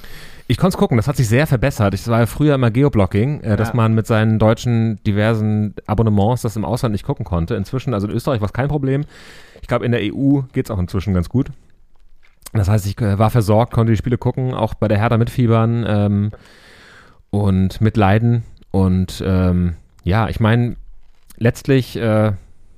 Ich 0.48 0.56
konnte 0.56 0.74
es 0.74 0.76
gucken, 0.76 0.96
das 0.96 1.06
hat 1.06 1.16
sich 1.16 1.28
sehr 1.28 1.46
verbessert. 1.46 1.94
Ich 1.94 2.08
war 2.08 2.18
ja 2.18 2.26
früher 2.26 2.56
immer 2.56 2.72
Geoblocking, 2.72 3.42
äh, 3.42 3.56
dass 3.56 3.68
Ja. 3.68 3.74
man 3.76 3.94
mit 3.94 4.08
seinen 4.08 4.40
deutschen 4.40 5.00
diversen 5.04 5.74
Abonnements 5.86 6.42
das 6.42 6.56
im 6.56 6.64
Ausland 6.64 6.94
nicht 6.94 7.04
gucken 7.04 7.24
konnte. 7.24 7.54
Inzwischen, 7.54 7.94
also 7.94 8.08
in 8.08 8.12
Österreich 8.12 8.40
war 8.40 8.46
es 8.46 8.52
kein 8.52 8.66
Problem. 8.66 9.04
Ich 9.62 9.68
glaube, 9.68 9.86
in 9.86 9.92
der 9.92 10.00
EU 10.02 10.40
geht 10.52 10.66
es 10.66 10.70
auch 10.72 10.80
inzwischen 10.80 11.14
ganz 11.14 11.28
gut. 11.28 11.46
Das 12.52 12.68
heißt, 12.68 12.84
ich 12.86 13.00
äh, 13.00 13.20
war 13.20 13.30
versorgt, 13.30 13.72
konnte 13.72 13.92
die 13.92 13.98
Spiele 13.98 14.18
gucken, 14.18 14.52
auch 14.52 14.74
bei 14.74 14.88
der 14.88 14.98
Hertha 14.98 15.16
mitfiebern 15.16 15.84
ähm, 15.86 16.30
und 17.30 17.80
mitleiden. 17.80 18.42
Und 18.78 19.22
ähm, 19.26 19.74
ja, 20.04 20.28
ich 20.28 20.38
meine, 20.38 20.76
letztlich, 21.36 21.96
äh, 21.96 22.32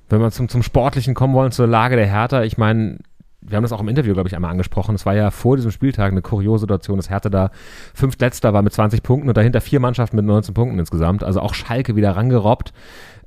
wenn 0.09 0.19
wir 0.19 0.31
zum, 0.31 0.49
zum 0.49 0.63
Sportlichen 0.63 1.13
kommen 1.13 1.35
wollen, 1.35 1.51
zur 1.51 1.67
Lage 1.67 1.95
der 1.95 2.07
Hertha, 2.07 2.41
ich 2.41 2.57
meine, 2.57 2.97
wir 3.41 3.55
haben 3.55 3.63
das 3.63 3.71
auch 3.71 3.79
im 3.79 3.87
Interview, 3.87 4.13
glaube 4.13 4.27
ich, 4.27 4.35
einmal 4.35 4.49
angesprochen. 4.49 4.95
Es 4.95 5.05
war 5.05 5.13
ja 5.13 5.29
vor 5.29 5.57
diesem 5.57 5.69
Spieltag 5.71 6.11
eine 6.11 6.23
kuriose 6.23 6.61
Situation, 6.61 6.97
dass 6.97 7.11
Hertha 7.11 7.29
da 7.29 7.51
fünftletzter 7.93 8.51
war 8.51 8.63
mit 8.63 8.73
20 8.73 9.03
Punkten 9.03 9.29
und 9.29 9.37
dahinter 9.37 9.61
vier 9.61 9.79
Mannschaften 9.79 10.15
mit 10.15 10.25
19 10.25 10.55
Punkten 10.55 10.79
insgesamt. 10.79 11.23
Also 11.23 11.39
auch 11.39 11.53
Schalke 11.53 11.95
wieder 11.95 12.15
rangerobbt, 12.15 12.73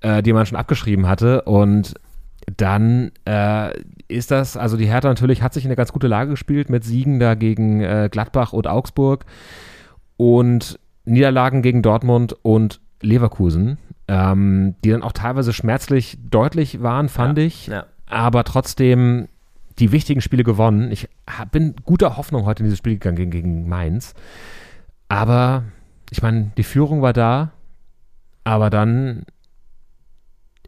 äh, 0.00 0.22
die 0.22 0.32
man 0.32 0.44
schon 0.44 0.58
abgeschrieben 0.58 1.06
hatte. 1.06 1.42
Und 1.42 1.94
dann 2.56 3.12
äh, 3.24 3.70
ist 4.08 4.32
das, 4.32 4.56
also 4.56 4.76
die 4.76 4.86
Hertha 4.86 5.08
natürlich 5.08 5.42
hat 5.42 5.54
sich 5.54 5.64
in 5.64 5.68
eine 5.68 5.76
ganz 5.76 5.92
gute 5.92 6.08
Lage 6.08 6.30
gespielt 6.30 6.70
mit 6.70 6.84
Siegen 6.84 7.20
da 7.20 7.34
gegen 7.34 7.80
äh, 7.80 8.08
Gladbach 8.10 8.52
und 8.52 8.66
Augsburg 8.66 9.24
und 10.16 10.78
Niederlagen 11.04 11.62
gegen 11.62 11.82
Dortmund 11.82 12.36
und 12.42 12.80
Leverkusen, 13.00 13.78
ähm, 14.08 14.74
die 14.84 14.90
dann 14.90 15.02
auch 15.02 15.12
teilweise 15.12 15.52
schmerzlich 15.52 16.18
deutlich 16.22 16.82
waren, 16.82 17.08
fand 17.08 17.38
ich. 17.38 17.66
Ja. 17.66 17.86
Aber 18.06 18.44
trotzdem 18.44 19.28
die 19.78 19.92
wichtigen 19.92 20.20
Spiele 20.20 20.44
gewonnen. 20.44 20.90
Ich 20.90 21.08
hab, 21.28 21.50
bin 21.52 21.74
guter 21.84 22.16
Hoffnung 22.16 22.44
heute 22.44 22.62
in 22.62 22.66
dieses 22.66 22.78
Spiel 22.78 22.94
gegangen 22.94 23.16
gegen, 23.16 23.30
gegen 23.30 23.68
Mainz. 23.68 24.14
Aber 25.08 25.64
ich 26.10 26.22
meine, 26.22 26.52
die 26.56 26.62
Führung 26.62 27.02
war 27.02 27.12
da, 27.12 27.50
aber 28.44 28.70
dann 28.70 29.24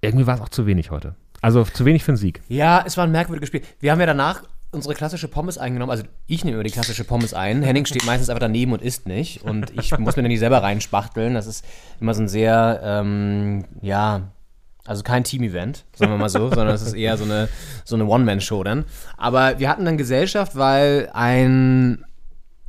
irgendwie 0.01 0.27
war 0.27 0.35
es 0.35 0.41
auch 0.41 0.49
zu 0.49 0.67
wenig 0.67 0.91
heute. 0.91 1.15
Also 1.41 1.63
zu 1.65 1.85
wenig 1.85 2.05
für 2.05 2.13
einen 2.13 2.17
Sieg. 2.17 2.43
Ja, 2.49 2.83
es 2.85 2.97
war 2.97 3.05
ein 3.05 3.13
merkwürdiges 3.13 3.49
Spiel. 3.49 3.63
Wir 3.81 3.93
haben 3.93 4.01
ja 4.01 4.07
danach 4.07 4.43
unsere 4.77 4.95
klassische 4.95 5.27
Pommes 5.27 5.59
eingenommen. 5.59 5.91
Also 5.91 6.05
ich 6.27 6.45
nehme 6.45 6.57
immer 6.57 6.65
die 6.65 6.71
klassische 6.71 7.05
Pommes 7.05 7.35
ein. 7.35 7.63
Henning 7.63 7.87
steht 7.87 8.07
meistens 8.07 8.29
einfach 8.29 8.41
daneben 8.41 8.73
und 8.73 8.83
isst 8.83 9.07
nicht. 9.07 9.43
Und 9.43 9.73
ich 9.79 9.99
muss 9.99 10.17
mir 10.17 10.23
dann 10.23 10.31
die 10.31 10.37
selber 10.37 10.63
reinspachteln. 10.63 11.35
Das 11.35 11.47
ist 11.47 11.65
immer 12.01 12.15
so 12.15 12.23
ein 12.23 12.29
sehr, 12.29 12.81
ähm, 12.85 13.65
ja, 13.83 14.33
also 14.85 15.03
kein 15.03 15.25
Team-Event, 15.25 15.85
sagen 15.95 16.13
wir 16.13 16.19
mal 16.19 16.29
so, 16.29 16.49
sondern 16.49 16.69
es 16.69 16.83
ist 16.83 16.95
eher 16.95 17.17
so 17.17 17.25
eine, 17.25 17.49
so 17.85 17.97
eine 17.97 18.07
One-Man-Show 18.07 18.63
dann. 18.63 18.85
Aber 19.17 19.59
wir 19.59 19.69
hatten 19.69 19.85
dann 19.85 19.99
Gesellschaft, 19.99 20.55
weil 20.55 21.11
ein 21.13 22.05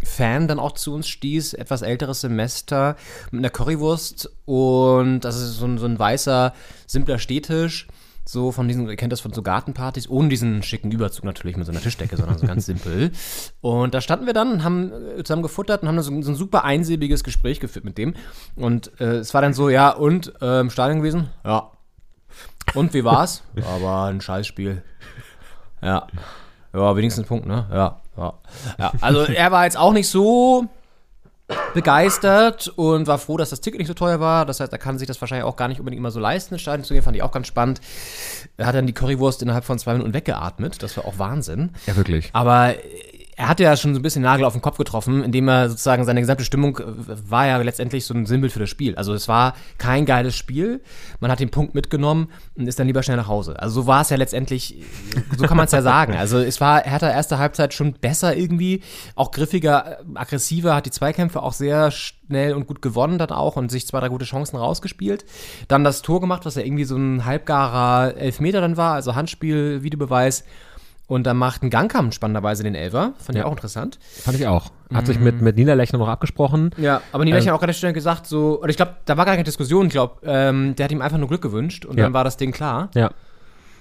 Fan 0.04 0.48
dann 0.48 0.60
auch 0.60 0.74
zu 0.74 0.94
uns 0.94 1.08
stieß, 1.08 1.54
etwas 1.54 1.82
älteres 1.82 2.22
Semester, 2.22 2.96
mit 3.32 3.40
einer 3.40 3.50
Currywurst 3.50 4.32
und 4.46 5.22
das 5.22 5.36
ist 5.36 5.58
so 5.58 5.66
ein, 5.66 5.78
so 5.78 5.86
ein 5.86 6.00
weißer, 6.00 6.54
simpler 6.86 7.20
Stehtisch. 7.20 7.88
So 8.27 8.51
von 8.51 8.67
diesen, 8.67 8.89
ihr 8.89 8.98
kennt 8.98 9.13
das 9.13 9.22
von 9.22 9.31
so 9.31 9.41
Gartenpartys, 9.41 10.10
ohne 10.10 10.27
diesen 10.27 10.62
schicken 10.62 10.91
Überzug 10.91 11.24
natürlich 11.24 11.55
mit 11.55 11.65
so 11.65 11.72
einer 11.72 11.79
Tischdecke, 11.79 12.17
sondern 12.17 12.38
so 12.38 12.46
ganz 12.46 12.65
simpel. 12.65 13.12
Und 13.62 13.93
da 13.93 14.01
standen 14.01 14.25
wir 14.25 14.34
dann 14.34 14.65
haben 14.65 14.91
äh, 15.17 15.24
zusammen 15.24 15.43
gefuttert 15.43 15.81
und 15.81 15.88
haben 15.88 16.01
so, 16.01 16.22
so 16.22 16.31
ein 16.31 16.36
super 16.36 16.65
einsilbiges 16.65 17.24
Gespräch 17.24 17.62
geführt 17.62 17.86
mit 17.86 17.98
dem. 17.98 18.15
Und 18.57 19.00
äh, 19.00 19.17
es 19.17 19.34
war 19.34 19.41
dann 19.41 19.53
so, 19.53 19.69
ja, 19.69 19.91
und 19.91 20.34
äh, 20.41 20.60
im 20.60 20.69
Stadion 20.69 21.00
gewesen? 21.00 21.29
Ja. 21.46 21.72
Und 22.74 22.93
wie 22.93 23.05
war's? 23.05 23.43
War 23.55 24.10
ein 24.10 24.19
Scheißspiel. 24.19 24.84
Ja. 25.81 26.07
Ja, 26.74 26.96
wenigstens 26.98 27.25
ein 27.25 27.27
Punkt, 27.27 27.48
ne? 27.48 27.65
Ja, 27.72 28.01
ja. 28.17 28.34
ja. 28.77 28.91
Also 29.00 29.22
er 29.22 29.51
war 29.51 29.63
jetzt 29.63 29.77
auch 29.77 29.93
nicht 29.93 30.10
so 30.10 30.67
begeistert 31.74 32.68
und 32.75 33.08
war 33.08 33.18
froh, 33.18 33.38
dass 33.38 33.51
das 33.51 33.62
Ticket 33.62 33.80
nicht 33.80 33.88
so 33.88 33.94
teuer 33.94 34.20
war. 34.20 34.46
Das 34.46 34.60
heißt, 34.60 34.72
er 34.72 34.80
kann 34.80 34.98
sich 34.98 35.08
das 35.08 35.22
wahrscheinlich 35.22 35.46
auch 35.46 35.56
gar 35.56 35.68
nicht 35.68 35.80
unbedingt 35.80 36.00
immer 36.00 36.12
so 36.12 36.20
leisten, 36.20 36.56
ins 36.56 36.62
Stadion 36.62 36.84
zu 36.84 36.94
gehen. 36.94 37.04
Fand 37.04 37.16
ich 37.16 37.24
auch 37.24 37.32
ganz 37.32 37.48
spannend. 37.48 37.82
Er 38.58 38.66
hat 38.66 38.75
dann 38.75 38.88
die 38.88 38.94
Currywurst 38.94 39.42
innerhalb 39.42 39.63
von 39.63 39.80
zwei 39.80 39.94
Minuten 39.94 40.13
weggeatmet. 40.13 40.82
Das 40.84 40.98
war 40.98 41.06
auch 41.06 41.20
Wahnsinn. 41.20 41.72
Ja, 41.86 41.96
wirklich. 41.96 42.30
Aber 42.34 42.74
er 43.39 43.48
hatte 43.48 43.62
ja 43.62 43.77
schon 43.77 43.94
so 43.94 44.00
ein 44.00 44.03
bisschen 44.03 44.24
Nagel 44.24 44.46
auf 44.46 44.53
den 44.53 44.63
Kopf 44.63 44.77
getroffen, 44.77 45.24
indem 45.24 45.48
er 45.48 45.70
sozusagen 45.70 46.03
seine 46.06 46.22
gesamte 46.22 46.44
Stimmung 46.44 46.79
äh, 46.79 46.84
war 47.29 47.46
ja 47.46 47.58
letztendlich 47.58 48.03
so 48.03 48.15
ein 48.15 48.25
Sinnbild 48.25 48.51
für 48.51 48.60
das 48.60 48.70
Spiel. 48.70 48.96
Also 48.96 49.13
es 49.13 49.27
war 49.27 49.53
kein 49.77 50.08
geiles 50.08 50.36
Spiel. 50.36 50.82
Man 51.20 51.29
hat 51.29 51.39
den 51.39 51.51
Punkt 51.51 51.75
mitgenommen 51.75 52.29
und 52.56 52.67
ist 52.67 52.79
dann 52.79 52.88
lieber 52.88 53.03
schnell 53.03 53.15
nach 53.17 53.27
Hause. 53.27 53.60
Also 53.62 53.82
so 53.82 53.88
war 53.88 54.01
es 54.01 54.10
ja 54.10 54.17
letztendlich, 54.17 54.83
so 55.38 55.46
kann 55.46 55.55
man 55.55 55.68
es 55.68 55.72
ja 55.72 55.81
sagen. 55.81 56.16
Also 56.27 56.40
es 56.40 56.59
war, 56.59 56.83
er 56.83 56.92
hat 56.92 57.03
der 57.03 57.14
erste 57.14 57.38
Halbzeit 57.38 57.74
schon 57.74 57.94
besser 57.94 58.35
irgendwie, 58.35 58.81
auch 59.16 59.31
griffiger, 59.31 60.00
aggressiver, 60.16 60.75
hat 60.75 60.88
die 60.88 60.92
Zweikämpfe 60.92 61.44
auch 61.44 61.53
sehr 61.53 61.92
schnell 61.92 62.53
und 62.53 62.66
gut 62.66 62.81
gewonnen 62.81 63.20
dann 63.20 63.29
auch 63.29 63.55
und 63.55 63.70
sich 63.70 63.85
zwei, 63.85 64.00
drei 64.00 64.09
gute 64.09 64.25
Chancen 64.25 64.57
rausgespielt. 64.57 65.25
Dann 65.68 65.83
das 65.83 66.01
Tor 66.01 66.20
gemacht, 66.20 66.46
was 66.46 66.55
ja 66.55 66.64
irgendwie 66.64 66.85
so 66.85 66.98
ein 66.98 67.24
halbgarer 67.24 68.18
Elfmeter 68.18 68.62
dann 68.62 68.77
war, 68.77 68.96
also 68.96 69.16
Handspiel, 69.16 69.83
Videobeweis. 69.83 70.44
Und 71.07 71.24
dann 71.25 71.37
macht 71.37 71.63
ein 71.63 71.70
Gangkampf 71.70 72.13
spannenderweise 72.13 72.63
den 72.63 72.75
Elfer. 72.75 73.13
Fand 73.17 73.37
ich 73.37 73.43
auch 73.43 73.51
interessant. 73.51 73.98
Fand 74.24 74.37
ich 74.37 74.46
auch. 74.46 74.72
Hat 74.93 75.05
sich 75.07 75.20
mit, 75.20 75.41
mit 75.41 75.55
Niederlechner 75.55 76.00
noch 76.00 76.07
abgesprochen. 76.09 76.72
Ja, 76.77 77.01
aber 77.13 77.24
Niederlechner 77.24 77.53
hat 77.53 77.57
auch 77.59 77.61
relativ 77.61 77.79
schnell 77.79 77.93
gesagt, 77.93 78.25
so, 78.27 78.59
oder 78.61 78.70
ich 78.70 78.75
glaube, 78.77 78.96
da 79.05 79.15
war 79.17 79.24
gar 79.25 79.35
keine 79.35 79.43
Diskussion, 79.46 79.87
ich 79.87 79.93
glaube, 79.93 80.15
ähm, 80.24 80.75
der 80.75 80.83
hat 80.85 80.91
ihm 80.91 81.01
einfach 81.01 81.17
nur 81.17 81.27
Glück 81.29 81.41
gewünscht 81.41 81.85
und 81.85 81.98
Ja. 81.98 82.03
dann 82.03 82.13
war 82.13 82.24
das 82.25 82.35
Ding 82.37 82.51
klar. 82.51 82.89
Ja. 82.93 83.11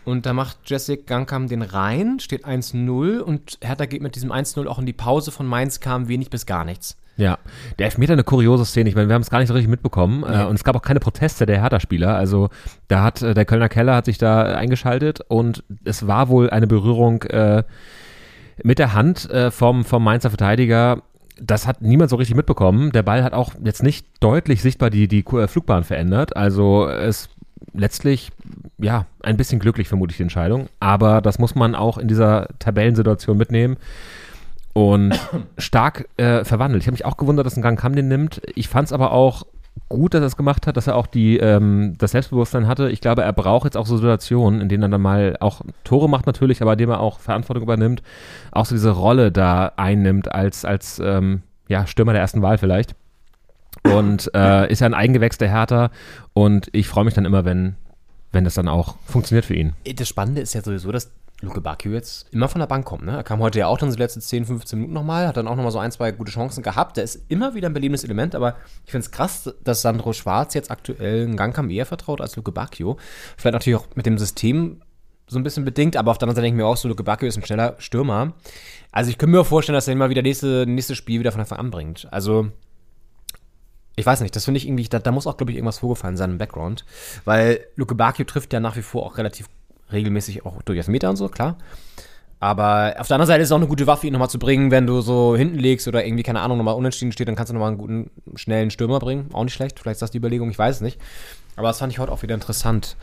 Und 0.07 0.25
da 0.25 0.33
macht 0.33 0.59
Jessic 0.65 1.09
Gangkam 1.09 1.49
den 1.49 1.63
rein, 1.63 2.21
steht 2.21 2.47
1-0 2.47 3.19
und 3.19 3.59
Hertha 3.61 3.87
geht 3.87 4.03
mit 4.03 4.15
diesem 4.15 4.31
1-0 4.31 4.67
auch 4.69 4.79
in 4.79 4.87
die 4.87 4.93
Pause 4.93 5.33
von 5.33 5.47
Mainz, 5.47 5.81
kam 5.81 6.07
wenig 6.07 6.31
bis 6.31 6.47
gar 6.47 6.65
nichts. 6.65 6.97
Ja, 7.17 7.39
der 7.81 7.87
Elfmeter 7.87 8.13
eine 8.13 8.23
kuriose 8.23 8.65
Szene. 8.65 8.89
Ich 8.89 8.95
meine, 8.95 9.09
wir 9.09 9.15
haben 9.15 9.23
es 9.23 9.31
gar 9.31 9.41
nicht 9.41 9.49
so 9.49 9.55
richtig 9.55 9.69
mitbekommen. 9.69 10.23
Äh, 10.23 10.45
und 10.45 10.55
es 10.55 10.63
gab 10.63 10.77
auch 10.77 10.83
keine 10.83 11.01
Proteste 11.01 11.45
der 11.45 11.61
Hertha-Spieler. 11.61 12.15
Also 12.15 12.51
da 12.87 13.03
hat 13.03 13.21
äh, 13.21 13.35
der 13.35 13.47
Kölner 13.47 13.69
Keller 13.69 13.97
hat 13.97 14.05
sich 14.05 14.17
da 14.17 14.45
eingeschaltet 14.45 15.23
und 15.27 15.65
es 15.85 16.07
war 16.07 16.29
wohl 16.29 16.51
eine 16.51 16.69
Berührung 16.69 17.23
äh, 17.25 17.65
mit 18.63 18.79
der 18.79 18.93
Hand 18.93 19.29
äh, 19.31 19.51
vom, 19.51 19.85
vom 19.85 20.05
Mainzer 20.05 20.31
Verteidiger. 20.31 21.03
Das 21.41 21.67
hat 21.67 21.83
niemand 21.83 22.11
so 22.11 22.17
richtig 22.17 22.37
mitbekommen. 22.37 22.93
Der 22.93 23.03
Ball 23.03 23.25
hat 23.25 23.33
auch 23.33 23.55
jetzt 23.65 23.83
nicht 23.83 24.07
deutlich 24.21 24.63
sichtbar 24.63 24.91
die, 24.91 25.09
die 25.09 25.25
äh, 25.27 25.49
Flugbahn 25.49 25.83
verändert. 25.83 26.37
Also 26.37 26.89
es 26.89 27.29
letztlich, 27.73 28.31
ja, 28.79 29.07
ein 29.23 29.37
bisschen 29.37 29.59
glücklich 29.59 29.89
vermutlich 29.89 30.19
die 30.19 30.23
Entscheidung. 30.23 30.69
Aber 30.81 31.21
das 31.21 31.39
muss 31.39 31.55
man 31.55 31.75
auch 31.75 31.99
in 31.99 32.09
dieser 32.09 32.49
Tabellensituation 32.59 33.37
mitnehmen 33.37 33.77
und 34.73 35.19
stark 35.59 36.09
äh, 36.17 36.45
verwandelt. 36.45 36.83
Ich 36.83 36.87
habe 36.87 36.95
mich 36.95 37.05
auch 37.05 37.17
gewundert, 37.17 37.47
dass 37.47 37.57
ein 37.57 37.63
Gang 37.63 37.79
Kam 37.79 37.95
den 37.95 38.09
nimmt. 38.09 38.43
Ich 38.55 38.69
fand 38.69 38.87
es 38.87 38.93
aber 38.93 39.13
auch 39.13 39.45
gut, 39.89 40.15
dass 40.15 40.21
er 40.21 40.27
es 40.27 40.37
gemacht 40.37 40.67
hat, 40.67 40.77
dass 40.77 40.87
er 40.87 40.97
auch 40.97 41.07
die, 41.07 41.39
ähm, 41.39 41.95
das 41.99 42.13
Selbstbewusstsein 42.13 42.67
hatte. 42.67 42.91
Ich 42.91 43.01
glaube, 43.01 43.23
er 43.23 43.33
braucht 43.33 43.65
jetzt 43.65 43.77
auch 43.77 43.87
so 43.87 43.97
Situationen, 43.97 44.61
in 44.61 44.69
denen 44.69 44.83
er 44.85 44.89
dann 44.89 45.03
mal 45.03 45.37
auch 45.41 45.63
Tore 45.85 46.09
macht 46.09 46.27
natürlich, 46.27 46.63
aber 46.63 46.73
indem 46.73 46.91
er 46.91 47.01
auch 47.01 47.21
Verantwortung 47.21 47.63
übernimmt, 47.63 48.03
auch 48.53 48.67
so 48.67 48.75
diese 48.75 48.91
Rolle 48.91 49.33
da 49.33 49.73
einnimmt 49.77 50.33
als, 50.33 50.65
als 50.65 51.01
ähm, 51.03 51.43
ja, 51.69 51.87
Stürmer 51.87 52.13
der 52.13 52.23
ersten 52.23 52.43
Wahl 52.43 52.59
vielleicht. 52.59 52.95
Und 53.85 54.31
äh, 54.35 54.71
ist 54.71 54.81
ja 54.81 54.87
ein 54.87 54.95
Eigengewächs 54.95 55.39
der 55.39 55.51
Hertha 55.51 55.91
und 56.33 56.69
ich 56.73 56.89
freue 56.89 57.05
mich 57.05 57.15
dann 57.15 57.25
immer, 57.25 57.45
wenn, 57.45 57.77
wenn 58.37 58.45
das 58.45 58.55
dann 58.55 58.69
auch 58.69 58.97
funktioniert 59.07 59.47
für 59.47 59.55
ihn. 59.55 59.73
Das 59.97 60.09
Spannende 60.09 60.43
ist 60.43 60.55
ja 60.55 60.63
sowieso, 60.63 60.93
dass 60.93 61.11
Luke 61.41 61.61
Bakio 61.61 61.93
jetzt 61.93 62.27
immer 62.33 62.49
von 62.49 62.61
der 62.61 62.67
Bank 62.67 62.85
kommt. 62.85 63.05
Ne? 63.05 63.13
Er 63.13 63.23
kam 63.23 63.41
heute 63.41 63.59
ja 63.59 63.67
auch 63.67 63.79
dann 63.79 63.91
so 63.91 63.97
die 63.97 64.03
letzten 64.03 64.21
10, 64.21 64.45
15 64.47 64.79
Minuten 64.79 64.95
nochmal, 64.95 65.27
hat 65.27 65.37
dann 65.37 65.49
auch 65.49 65.57
nochmal 65.57 65.73
so 65.73 65.79
ein, 65.79 65.91
zwei 65.91 66.13
gute 66.13 66.33
Chancen 66.33 66.63
gehabt. 66.63 66.97
Der 66.97 67.05
ist 67.05 67.21
immer 67.29 67.55
wieder 67.55 67.69
ein 67.69 67.75
belebendes 67.75 68.05
Element, 68.05 68.35
aber 68.35 68.57
ich 68.85 68.91
finde 68.91 69.05
es 69.05 69.11
krass, 69.11 69.55
dass 69.65 69.83
Sandro 69.83 70.13
Schwarz 70.13 70.55
jetzt 70.55 70.71
aktuell 70.71 71.25
einen 71.25 71.37
Gangkam 71.37 71.69
eher 71.71 71.87
vertraut 71.87 72.21
als 72.21 72.37
Luke 72.37 72.53
Bakio. 72.53 72.99
Vielleicht 73.37 73.55
natürlich 73.55 73.79
auch 73.79 73.87
mit 73.95 74.07
dem 74.07 74.19
System 74.19 74.81
so 75.29 75.39
ein 75.39 75.43
bisschen 75.43 75.65
bedingt, 75.65 75.97
aber 75.97 76.11
auf 76.11 76.19
der 76.19 76.27
anderen 76.27 76.37
Seite 76.37 76.45
denke 76.45 76.57
ich 76.57 76.63
mir 76.63 76.69
auch 76.69 76.77
so, 76.77 76.89
Luke 76.89 77.03
Bakio 77.03 77.27
ist 77.27 77.37
ein 77.37 77.45
schneller 77.45 77.75
Stürmer. 77.79 78.35
Also 78.93 79.11
ich 79.11 79.19
könnte 79.19 79.37
mir 79.37 79.45
vorstellen, 79.45 79.75
dass 79.75 79.89
er 79.89 79.93
immer 79.93 80.09
wieder 80.09 80.23
nächste, 80.23 80.67
nächstes 80.67 80.97
Spiel 80.97 81.21
wieder 81.21 81.33
von 81.33 81.41
Anfang 81.41 81.59
an 81.59 81.71
bringt. 81.71 82.07
Also 82.13 82.51
ich 83.97 84.05
weiß 84.05 84.21
nicht, 84.21 84.37
das 84.37 84.45
finde 84.45 84.59
ich 84.59 84.67
irgendwie, 84.67 84.85
da, 84.85 84.99
da 84.99 85.11
muss 85.11 85.27
auch, 85.27 85.39
glaube 85.39 85.53
ich, 85.53 85.57
irgendwas 85.57 85.79
vorgefallen 85.79 86.17
sein 86.17 86.31
im 86.31 86.39
Background. 86.39 86.85
Weil 87.25 87.61
Luke 87.77 87.95
Bakio 87.95 88.25
trifft 88.27 88.53
ja 88.53 88.61
nach 88.61 88.77
wie 88.77 88.83
vor 88.83 89.05
auch 89.05 89.17
relativ 89.17 89.49
regelmäßig 89.91 90.45
auch 90.45 90.63
durch 90.63 90.77
Elfmeter 90.77 91.11
und 91.11 91.17
so, 91.17 91.29
klar. 91.29 91.57
Aber 92.39 92.95
auf 92.99 93.09
der 93.09 93.15
anderen 93.15 93.29
Seite 93.29 93.43
ist 93.43 93.49
es 93.49 93.53
auch 93.53 93.57
eine 93.57 93.67
gute 93.67 93.87
Waffe, 93.87 94.07
ihn 94.07 94.13
nochmal 94.13 94.29
zu 94.29 94.39
bringen, 94.39 94.71
wenn 94.71 94.87
du 94.87 95.01
so 95.01 95.35
hinten 95.35 95.59
legst 95.59 95.89
oder 95.89 96.05
irgendwie, 96.05 96.23
keine 96.23 96.41
Ahnung, 96.41 96.59
nochmal 96.59 96.75
unentschieden 96.75 97.13
steht, 97.13 97.29
dann 97.29 97.35
kannst 97.35 97.49
du 97.51 97.55
nochmal 97.55 97.71
einen 97.71 97.79
guten, 97.79 98.11
schnellen 98.35 98.71
Stürmer 98.71 98.99
bringen. 98.99 99.31
Auch 99.33 99.45
nicht 99.45 99.55
schlecht, 99.55 99.81
vielleicht 99.81 99.97
ist 99.97 100.03
das 100.03 100.11
die 100.11 100.19
Überlegung, 100.19 100.51
ich 100.51 100.59
weiß 100.59 100.77
es 100.77 100.81
nicht. 100.83 101.01
Aber 101.57 101.69
das 101.69 101.79
fand 101.79 101.93
ich 101.93 101.99
heute 101.99 102.13
auch 102.13 102.23
wieder 102.23 102.35
interessant 102.35 102.97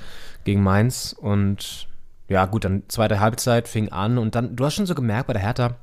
gegen 0.44 0.62
Mainz. 0.62 1.16
Und 1.20 1.88
ja, 2.30 2.46
gut, 2.46 2.66
dann 2.66 2.84
zweite 2.88 3.20
Halbzeit 3.20 3.68
fing 3.68 3.90
an 3.90 4.20
und 4.20 4.36
dann, 4.36 4.56
du 4.56 4.64
hast 4.66 4.76
schon 4.76 4.86
so 4.86 4.94
gemerkt 4.94 5.26
bei 5.26 5.34
der 5.34 5.42
Hertha, 5.42 5.78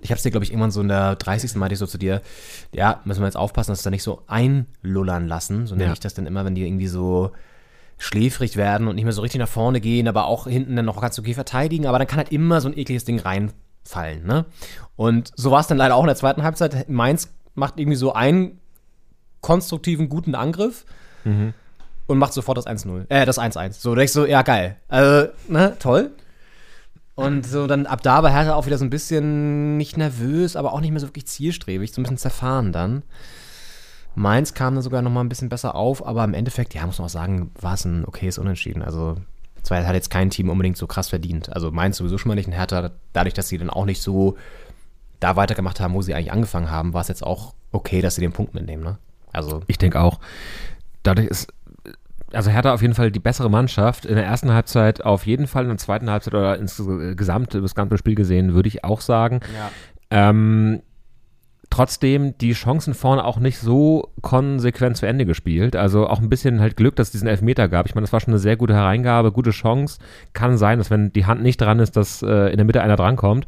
ich 0.00 0.10
habe 0.10 0.16
es 0.16 0.22
dir, 0.22 0.30
glaube 0.30 0.44
ich, 0.44 0.50
irgendwann 0.50 0.70
so 0.70 0.80
in 0.80 0.88
der 0.88 1.16
30. 1.16 1.54
meinte 1.56 1.72
ich 1.74 1.78
so 1.78 1.86
zu 1.86 1.98
dir, 1.98 2.20
ja, 2.72 3.00
müssen 3.04 3.20
wir 3.20 3.26
jetzt 3.26 3.36
aufpassen, 3.36 3.70
dass 3.72 3.80
wir 3.80 3.84
da 3.84 3.90
nicht 3.90 4.02
so 4.02 4.22
einlullern 4.26 5.26
lassen. 5.26 5.66
So 5.66 5.74
nenne 5.74 5.88
Ja. 5.88 5.92
ich 5.92 6.00
das 6.00 6.14
dann 6.14 6.26
immer, 6.26 6.44
wenn 6.44 6.54
die 6.54 6.66
irgendwie 6.66 6.86
so 6.88 7.30
schläfrig 7.98 8.56
werden 8.56 8.88
und 8.88 8.96
nicht 8.96 9.04
mehr 9.04 9.12
so 9.14 9.22
richtig 9.22 9.38
nach 9.38 9.48
vorne 9.48 9.80
gehen, 9.80 10.06
aber 10.06 10.26
auch 10.26 10.46
hinten 10.46 10.76
dann 10.76 10.84
noch 10.84 11.00
ganz 11.00 11.18
okay 11.18 11.32
verteidigen, 11.34 11.86
aber 11.86 11.98
dann 11.98 12.06
kann 12.06 12.18
halt 12.18 12.30
immer 12.30 12.60
so 12.60 12.68
ein 12.68 12.76
ekliges 12.76 13.04
Ding 13.06 13.18
reinfallen, 13.18 14.26
ne? 14.26 14.44
Und 14.96 15.30
so 15.34 15.50
war 15.50 15.60
es 15.60 15.66
dann 15.66 15.78
leider 15.78 15.94
auch 15.94 16.02
in 16.02 16.08
der 16.08 16.16
zweiten 16.16 16.42
Halbzeit. 16.42 16.88
Mainz 16.90 17.32
macht 17.54 17.78
irgendwie 17.80 17.96
so 17.96 18.12
einen 18.12 18.60
konstruktiven, 19.40 20.08
guten 20.10 20.34
Angriff 20.34 20.84
und 22.06 22.18
macht 22.18 22.32
sofort 22.34 22.58
das 22.58 22.66
1-0, 22.66 23.06
äh, 23.08 23.24
das 23.24 23.38
1-1. 23.38 23.72
So, 23.80 23.94
da 23.94 24.02
ich 24.02 24.12
so, 24.12 24.26
ja, 24.26 24.42
geil. 24.42 24.76
Also, 24.88 25.28
ne, 25.48 25.76
toll. 25.78 26.10
Und 27.16 27.46
so 27.46 27.66
dann 27.66 27.86
ab 27.86 28.02
da 28.02 28.22
war 28.22 28.30
Hertha 28.30 28.54
auch 28.54 28.66
wieder 28.66 28.78
so 28.78 28.84
ein 28.84 28.90
bisschen 28.90 29.78
nicht 29.78 29.96
nervös, 29.96 30.54
aber 30.54 30.72
auch 30.72 30.80
nicht 30.80 30.90
mehr 30.90 31.00
so 31.00 31.08
wirklich 31.08 31.26
zielstrebig, 31.26 31.92
so 31.92 32.00
ein 32.00 32.04
bisschen 32.04 32.18
zerfahren 32.18 32.72
dann. 32.72 33.02
Mainz 34.14 34.54
kam 34.54 34.74
dann 34.74 34.82
sogar 34.82 35.02
noch 35.02 35.10
mal 35.10 35.22
ein 35.22 35.28
bisschen 35.28 35.48
besser 35.48 35.74
auf, 35.74 36.06
aber 36.06 36.24
im 36.24 36.34
Endeffekt, 36.34 36.74
ja, 36.74 36.86
muss 36.86 36.98
man 36.98 37.06
auch 37.06 37.10
sagen, 37.10 37.50
war 37.60 37.74
es 37.74 37.84
ein 37.84 38.04
okayes 38.04 38.38
Unentschieden. 38.38 38.82
Also, 38.82 39.16
zwar 39.62 39.84
hat 39.84 39.94
jetzt 39.94 40.10
kein 40.10 40.30
Team 40.30 40.50
unbedingt 40.50 40.76
so 40.76 40.86
krass 40.86 41.08
verdient. 41.08 41.52
Also 41.52 41.70
Mainz 41.70 41.96
sowieso 41.96 42.18
schon 42.18 42.28
mal 42.28 42.34
nicht 42.34 42.48
ein 42.48 42.52
Hertha, 42.52 42.92
dadurch, 43.12 43.34
dass 43.34 43.48
sie 43.48 43.58
dann 43.58 43.70
auch 43.70 43.86
nicht 43.86 44.02
so 44.02 44.36
da 45.20 45.36
weitergemacht 45.36 45.80
haben, 45.80 45.94
wo 45.94 46.02
sie 46.02 46.14
eigentlich 46.14 46.32
angefangen 46.32 46.70
haben, 46.70 46.92
war 46.92 47.00
es 47.00 47.08
jetzt 47.08 47.24
auch 47.24 47.54
okay, 47.72 48.02
dass 48.02 48.14
sie 48.14 48.20
den 48.20 48.32
Punkt 48.32 48.54
mitnehmen, 48.54 48.82
ne? 48.82 48.98
Also, 49.32 49.62
Ich 49.66 49.78
denke 49.78 50.00
auch. 50.00 50.20
Dadurch 51.02 51.28
ist, 51.28 51.52
also 52.36 52.50
Hertha 52.50 52.72
auf 52.72 52.82
jeden 52.82 52.94
Fall 52.94 53.10
die 53.10 53.20
bessere 53.20 53.50
Mannschaft. 53.50 54.04
In 54.04 54.16
der 54.16 54.24
ersten 54.24 54.52
Halbzeit 54.52 55.04
auf 55.04 55.26
jeden 55.26 55.46
Fall, 55.46 55.64
in 55.64 55.70
der 55.70 55.78
zweiten 55.78 56.10
Halbzeit 56.10 56.34
oder 56.34 56.58
insgesamt, 56.58 57.54
das 57.54 57.74
gesamte 57.74 57.98
Spiel 57.98 58.14
gesehen, 58.14 58.54
würde 58.54 58.68
ich 58.68 58.84
auch 58.84 59.00
sagen. 59.00 59.40
Ähm, 60.10 60.82
trotzdem 61.70 62.36
die 62.38 62.52
Chancen 62.52 62.94
vorne 62.94 63.24
auch 63.24 63.38
nicht 63.38 63.58
so 63.58 64.12
konsequent 64.22 64.96
zu 64.96 65.06
Ende 65.06 65.26
gespielt. 65.26 65.76
Also 65.76 66.06
auch 66.06 66.20
ein 66.20 66.28
bisschen 66.28 66.60
halt 66.60 66.76
Glück, 66.76 66.96
dass 66.96 67.08
es 67.08 67.12
diesen 67.12 67.28
Elfmeter 67.28 67.68
gab. 67.68 67.86
Ich 67.86 67.94
meine, 67.94 68.04
das 68.04 68.12
war 68.12 68.20
schon 68.20 68.32
eine 68.32 68.38
sehr 68.38 68.56
gute 68.56 68.74
Hereingabe, 68.74 69.32
gute 69.32 69.50
Chance. 69.50 69.98
Kann 70.32 70.58
sein, 70.58 70.78
dass 70.78 70.90
wenn 70.90 71.12
die 71.12 71.26
Hand 71.26 71.42
nicht 71.42 71.60
dran 71.60 71.80
ist, 71.80 71.96
dass 71.96 72.22
äh, 72.22 72.50
in 72.50 72.56
der 72.56 72.64
Mitte 72.64 72.82
einer 72.82 72.96
drankommt. 72.96 73.46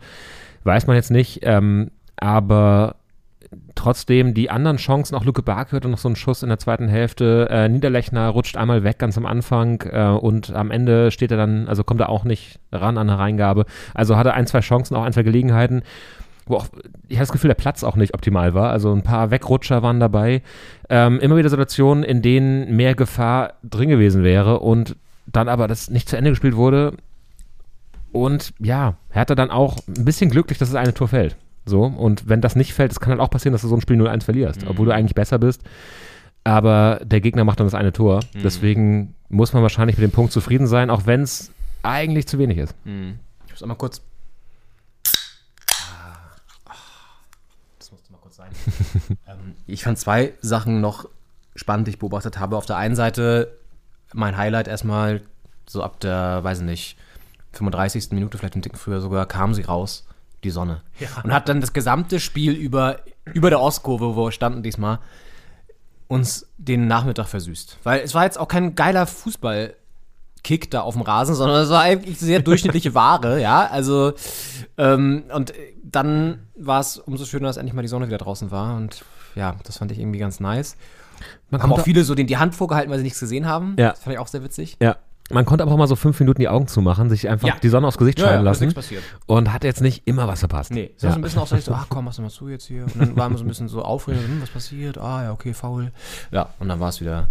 Weiß 0.65 0.87
man 0.87 0.97
jetzt 0.97 1.11
nicht. 1.11 1.41
Ähm, 1.43 1.91
aber 2.17 2.97
trotzdem 3.75 4.35
die 4.35 4.51
anderen 4.51 4.77
Chancen, 4.77 5.15
auch 5.15 5.25
Luke 5.25 5.43
Bark 5.43 5.73
hörte 5.73 5.89
noch 5.89 5.99
so 5.99 6.09
einen 6.09 6.17
Schuss 6.17 6.43
in 6.43 6.49
der 6.49 6.59
zweiten 6.59 6.89
Hälfte. 6.89 7.49
Äh, 7.51 7.69
Niederlechner 7.69 8.29
rutscht 8.29 8.57
einmal 8.57 8.85
weg 8.85 8.99
ganz 8.99 9.17
am 9.17 9.27
Anfang 9.27 9.83
äh, 9.91 10.09
und 10.09 10.53
am 10.53 10.71
Ende 10.71 11.11
steht 11.11 11.31
er 11.31 11.37
dann, 11.37 11.69
also 11.69 11.85
kommt 11.85 12.01
er 12.01 12.09
auch 12.09 12.25
nicht 12.25 12.59
ran 12.73 12.99
an 12.99 13.09
eine 13.09 13.19
Reingabe. 13.19 13.65
Also 13.95 14.17
hatte 14.17 14.35
ein, 14.35 14.47
zwei 14.47 14.61
Chancen, 14.61 14.97
auch 14.97 15.05
ein, 15.05 15.13
zwei 15.13 15.23
Gelegenheiten, 15.23 15.83
wo 16.47 16.57
auch, 16.57 16.67
ich 17.09 17.17
habe 17.17 17.23
das 17.23 17.33
Gefühl, 17.33 17.49
der 17.49 17.55
Platz 17.55 17.85
auch 17.85 17.97
nicht 17.97 18.15
optimal 18.15 18.55
war. 18.55 18.71
Also 18.71 18.93
ein 18.93 19.03
paar 19.03 19.31
Wegrutscher 19.31 19.83
waren 19.83 20.01
dabei. 20.01 20.43
Ähm, 20.89 21.21
immer 21.21 21.37
wieder 21.37 21.51
Situationen, 21.51 22.05
in 22.05 22.23
denen 22.23 22.75
mehr 22.75 22.95
Gefahr 22.95 23.55
drin 23.63 23.89
gewesen 23.89 24.25
wäre 24.25 24.61
und 24.61 24.97
dann 25.27 25.49
aber 25.49 25.69
das 25.69 25.91
nicht 25.91 26.09
zu 26.09 26.17
Ende 26.17 26.31
gespielt 26.31 26.57
wurde. 26.57 26.95
Und 28.13 28.53
ja, 28.59 28.97
Hertha 29.11 29.35
dann 29.35 29.51
auch 29.51 29.77
ein 29.87 30.05
bisschen 30.05 30.31
glücklich, 30.31 30.59
dass 30.59 30.71
das 30.71 30.81
eine 30.81 30.95
Tor 30.95 31.09
fällt. 31.09 31.37
So, 31.69 31.83
und 31.85 32.29
wenn 32.29 32.41
das 32.41 32.57
nicht 32.57 32.73
fällt, 32.75 32.91
es 32.93 32.99
kann 33.01 33.11
halt 33.11 33.21
auch 33.21 33.31
passieren, 33.31 33.53
dass 33.53 33.63
du 33.63 33.69
so 33.69 33.75
ein 33.77 33.81
Spiel 33.81 34.01
0-1 34.01 34.25
verlierst, 34.25 34.67
obwohl 34.67 34.87
du 34.87 34.93
eigentlich 34.95 35.15
besser 35.15 35.39
bist. 35.39 35.63
Aber 36.45 37.01
der 37.05 37.21
Gegner 37.21 37.45
macht 37.45 37.61
dann 37.61 37.67
das 37.67 37.75
eine 37.75 37.93
Tor. 37.93 38.21
Deswegen 38.43 39.15
muss 39.29 39.53
man 39.53 39.63
wahrscheinlich 39.63 39.97
mit 39.99 40.03
dem 40.05 40.13
Punkt 40.13 40.33
zufrieden 40.33 40.67
sein, 40.67 40.89
auch 40.89 41.05
wenn 41.07 41.21
es 41.23 41.53
eigentlich 41.83 42.27
zu 42.27 42.39
wenig 42.39 42.59
ist. 42.59 42.75
ich 43.47 43.53
muss 43.53 43.63
einmal 43.63 43.77
kurz. 43.77 44.01
Ah, 46.67 46.73
Das 47.79 47.93
musste 47.93 48.13
mal 48.13 48.19
kurz 48.19 48.37
sein. 48.37 48.51
ähm, 49.29 49.55
ich 49.67 49.83
fand 49.85 49.99
zwei 49.99 50.33
Sachen 50.41 50.81
noch 50.81 51.09
spannend, 51.55 51.87
die 51.87 51.91
ich 51.91 51.99
beobachtet 51.99 52.39
habe. 52.39 52.57
Auf 52.57 52.67
der 52.67 52.77
einen 52.77 52.95
Seite 52.97 53.53
mein 54.15 54.37
Highlight 54.39 54.69
erstmal, 54.69 55.21
so 55.69 55.83
ab 55.83 56.01
der, 56.01 56.43
weiß 56.43 56.61
ich 56.61 56.65
nicht, 56.65 56.97
35. 57.53 58.11
Minute, 58.13 58.39
vielleicht 58.39 58.57
ein 58.57 58.63
Ticken 58.63 58.79
früher 58.79 59.01
sogar, 59.03 59.27
kam 59.27 59.53
sie 59.53 59.63
raus, 59.63 60.07
die 60.45 60.51
Sonne. 60.51 60.83
Und 61.25 61.33
hat 61.33 61.49
dann 61.49 61.61
das 61.61 61.73
gesamte 61.73 62.21
Spiel 62.21 62.53
über, 62.53 63.01
über 63.25 63.51
der 63.51 63.61
Ostkurve, 63.61 64.17
wo 64.17 64.27
wir 64.27 64.33
standen 64.33 64.63
diesmal, 64.63 64.99
uns 66.07 66.49
den 66.57 66.87
Nachmittag 66.87 67.29
versüßt. 67.29 67.79
Weil 67.83 68.01
es 68.01 68.15
war 68.15 68.25
jetzt 68.25 68.39
auch 68.39 68.49
kein 68.49 68.75
geiler 68.75 69.07
Fußball-Kick 69.07 70.71
da 70.71 70.81
auf 70.81 70.95
dem 70.95 71.03
Rasen, 71.03 71.35
sondern 71.35 71.63
es 71.63 71.71
war 71.71 71.83
eigentlich 71.83 72.19
sehr 72.19 72.41
durchschnittliche 72.41 72.95
Ware, 72.95 73.41
ja. 73.41 73.67
Also, 73.67 74.15
ähm, 74.79 75.25
und 75.35 75.53
dann 75.83 76.47
war 76.57 76.81
es 76.81 76.99
umso 76.99 77.25
schöner, 77.25 77.49
dass 77.49 77.57
endlich 77.57 77.75
mal 77.75 77.83
die 77.83 77.89
Sonne 77.89 78.07
wieder 78.07 78.19
draußen 78.19 78.51
war. 78.51 78.77
Und 78.77 79.05
ja, 79.35 79.57
das 79.65 79.79
fand 79.79 79.93
ich 79.93 79.99
irgendwie 79.99 80.19
ganz 80.19 80.41
nice. 80.41 80.77
Man 81.51 81.63
Haben 81.63 81.73
auch 81.73 81.81
viele 81.81 82.05
so 82.05 82.15
den, 82.15 82.27
die 82.27 82.37
Hand 82.37 82.55
vorgehalten, 82.55 82.91
weil 82.91 82.99
sie 82.99 83.05
nichts 83.05 83.21
gesehen 83.21 83.47
haben. 83.47 83.75
Ja. 83.79 83.91
Das 83.91 84.01
fand 84.01 84.15
ich 84.15 84.19
auch 84.19 84.29
sehr 84.29 84.43
witzig. 84.43 84.77
Ja. 84.81 84.97
Man 85.31 85.45
konnte 85.45 85.63
aber 85.63 85.73
auch 85.73 85.77
mal 85.77 85.87
so 85.87 85.97
fünf 85.97 86.19
Minuten 86.21 86.41
die 86.41 86.49
Augen 86.49 86.69
zumachen, 86.69 87.11
sich 87.11 87.29
einfach 87.29 87.49
Ja. 87.49 87.57
die 87.63 87.69
Sonne 87.69 87.87
aufs 87.87 87.99
Gesicht 87.99 88.19
Ja, 88.19 88.27
scheinen 88.27 88.45
ja, 88.45 88.51
lassen 88.51 88.75
und 89.27 89.53
hat 89.53 89.63
jetzt 89.65 89.83
nicht 89.83 90.07
immer 90.07 90.27
was 90.27 90.41
verpasst. 90.41 90.71
Nee, 90.71 90.93
es 90.97 91.03
war 91.03 91.11
ja. 91.11 91.15
so 91.15 91.19
ein 91.19 91.23
bisschen 91.23 91.41
auch 91.41 91.47
so, 91.47 91.57
ich 91.57 91.65
so, 91.65 91.73
ach 91.73 91.87
komm, 91.89 92.07
machst 92.07 92.19
du 92.19 92.23
mal 92.23 92.31
zu 92.31 92.49
jetzt 92.49 92.67
hier. 92.67 92.85
Und 92.85 92.99
dann 92.99 93.17
waren 93.17 93.33
wir 93.33 93.39
so 93.39 93.45
ein 93.45 93.49
bisschen 93.49 93.69
so 93.69 93.83
aufregend, 93.83 94.25
hm, 94.25 94.43
was 94.43 94.51
passiert? 94.51 94.97
Ah 94.99 95.25
ja, 95.25 95.33
okay, 95.33 95.53
faul. 95.53 95.93
Ja, 96.31 96.49
und 96.59 96.69
dann 96.69 96.81
war 96.81 96.89
es 96.89 97.01
wieder, 97.01 97.29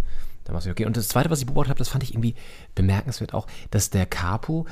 dann 0.48 0.54
war 0.54 0.60
es 0.60 0.66
okay. 0.66 0.86
Und 0.86 0.96
das 0.96 1.08
Zweite, 1.08 1.28
was 1.28 1.40
ich 1.40 1.46
beobachtet 1.46 1.70
habe, 1.70 1.78
das 1.78 1.88
fand 1.90 2.02
ich 2.02 2.12
irgendwie 2.14 2.34
bemerkenswert 2.74 3.34
auch, 3.34 3.46
dass 3.70 3.90
der 3.90 4.06
Capo, 4.06 4.64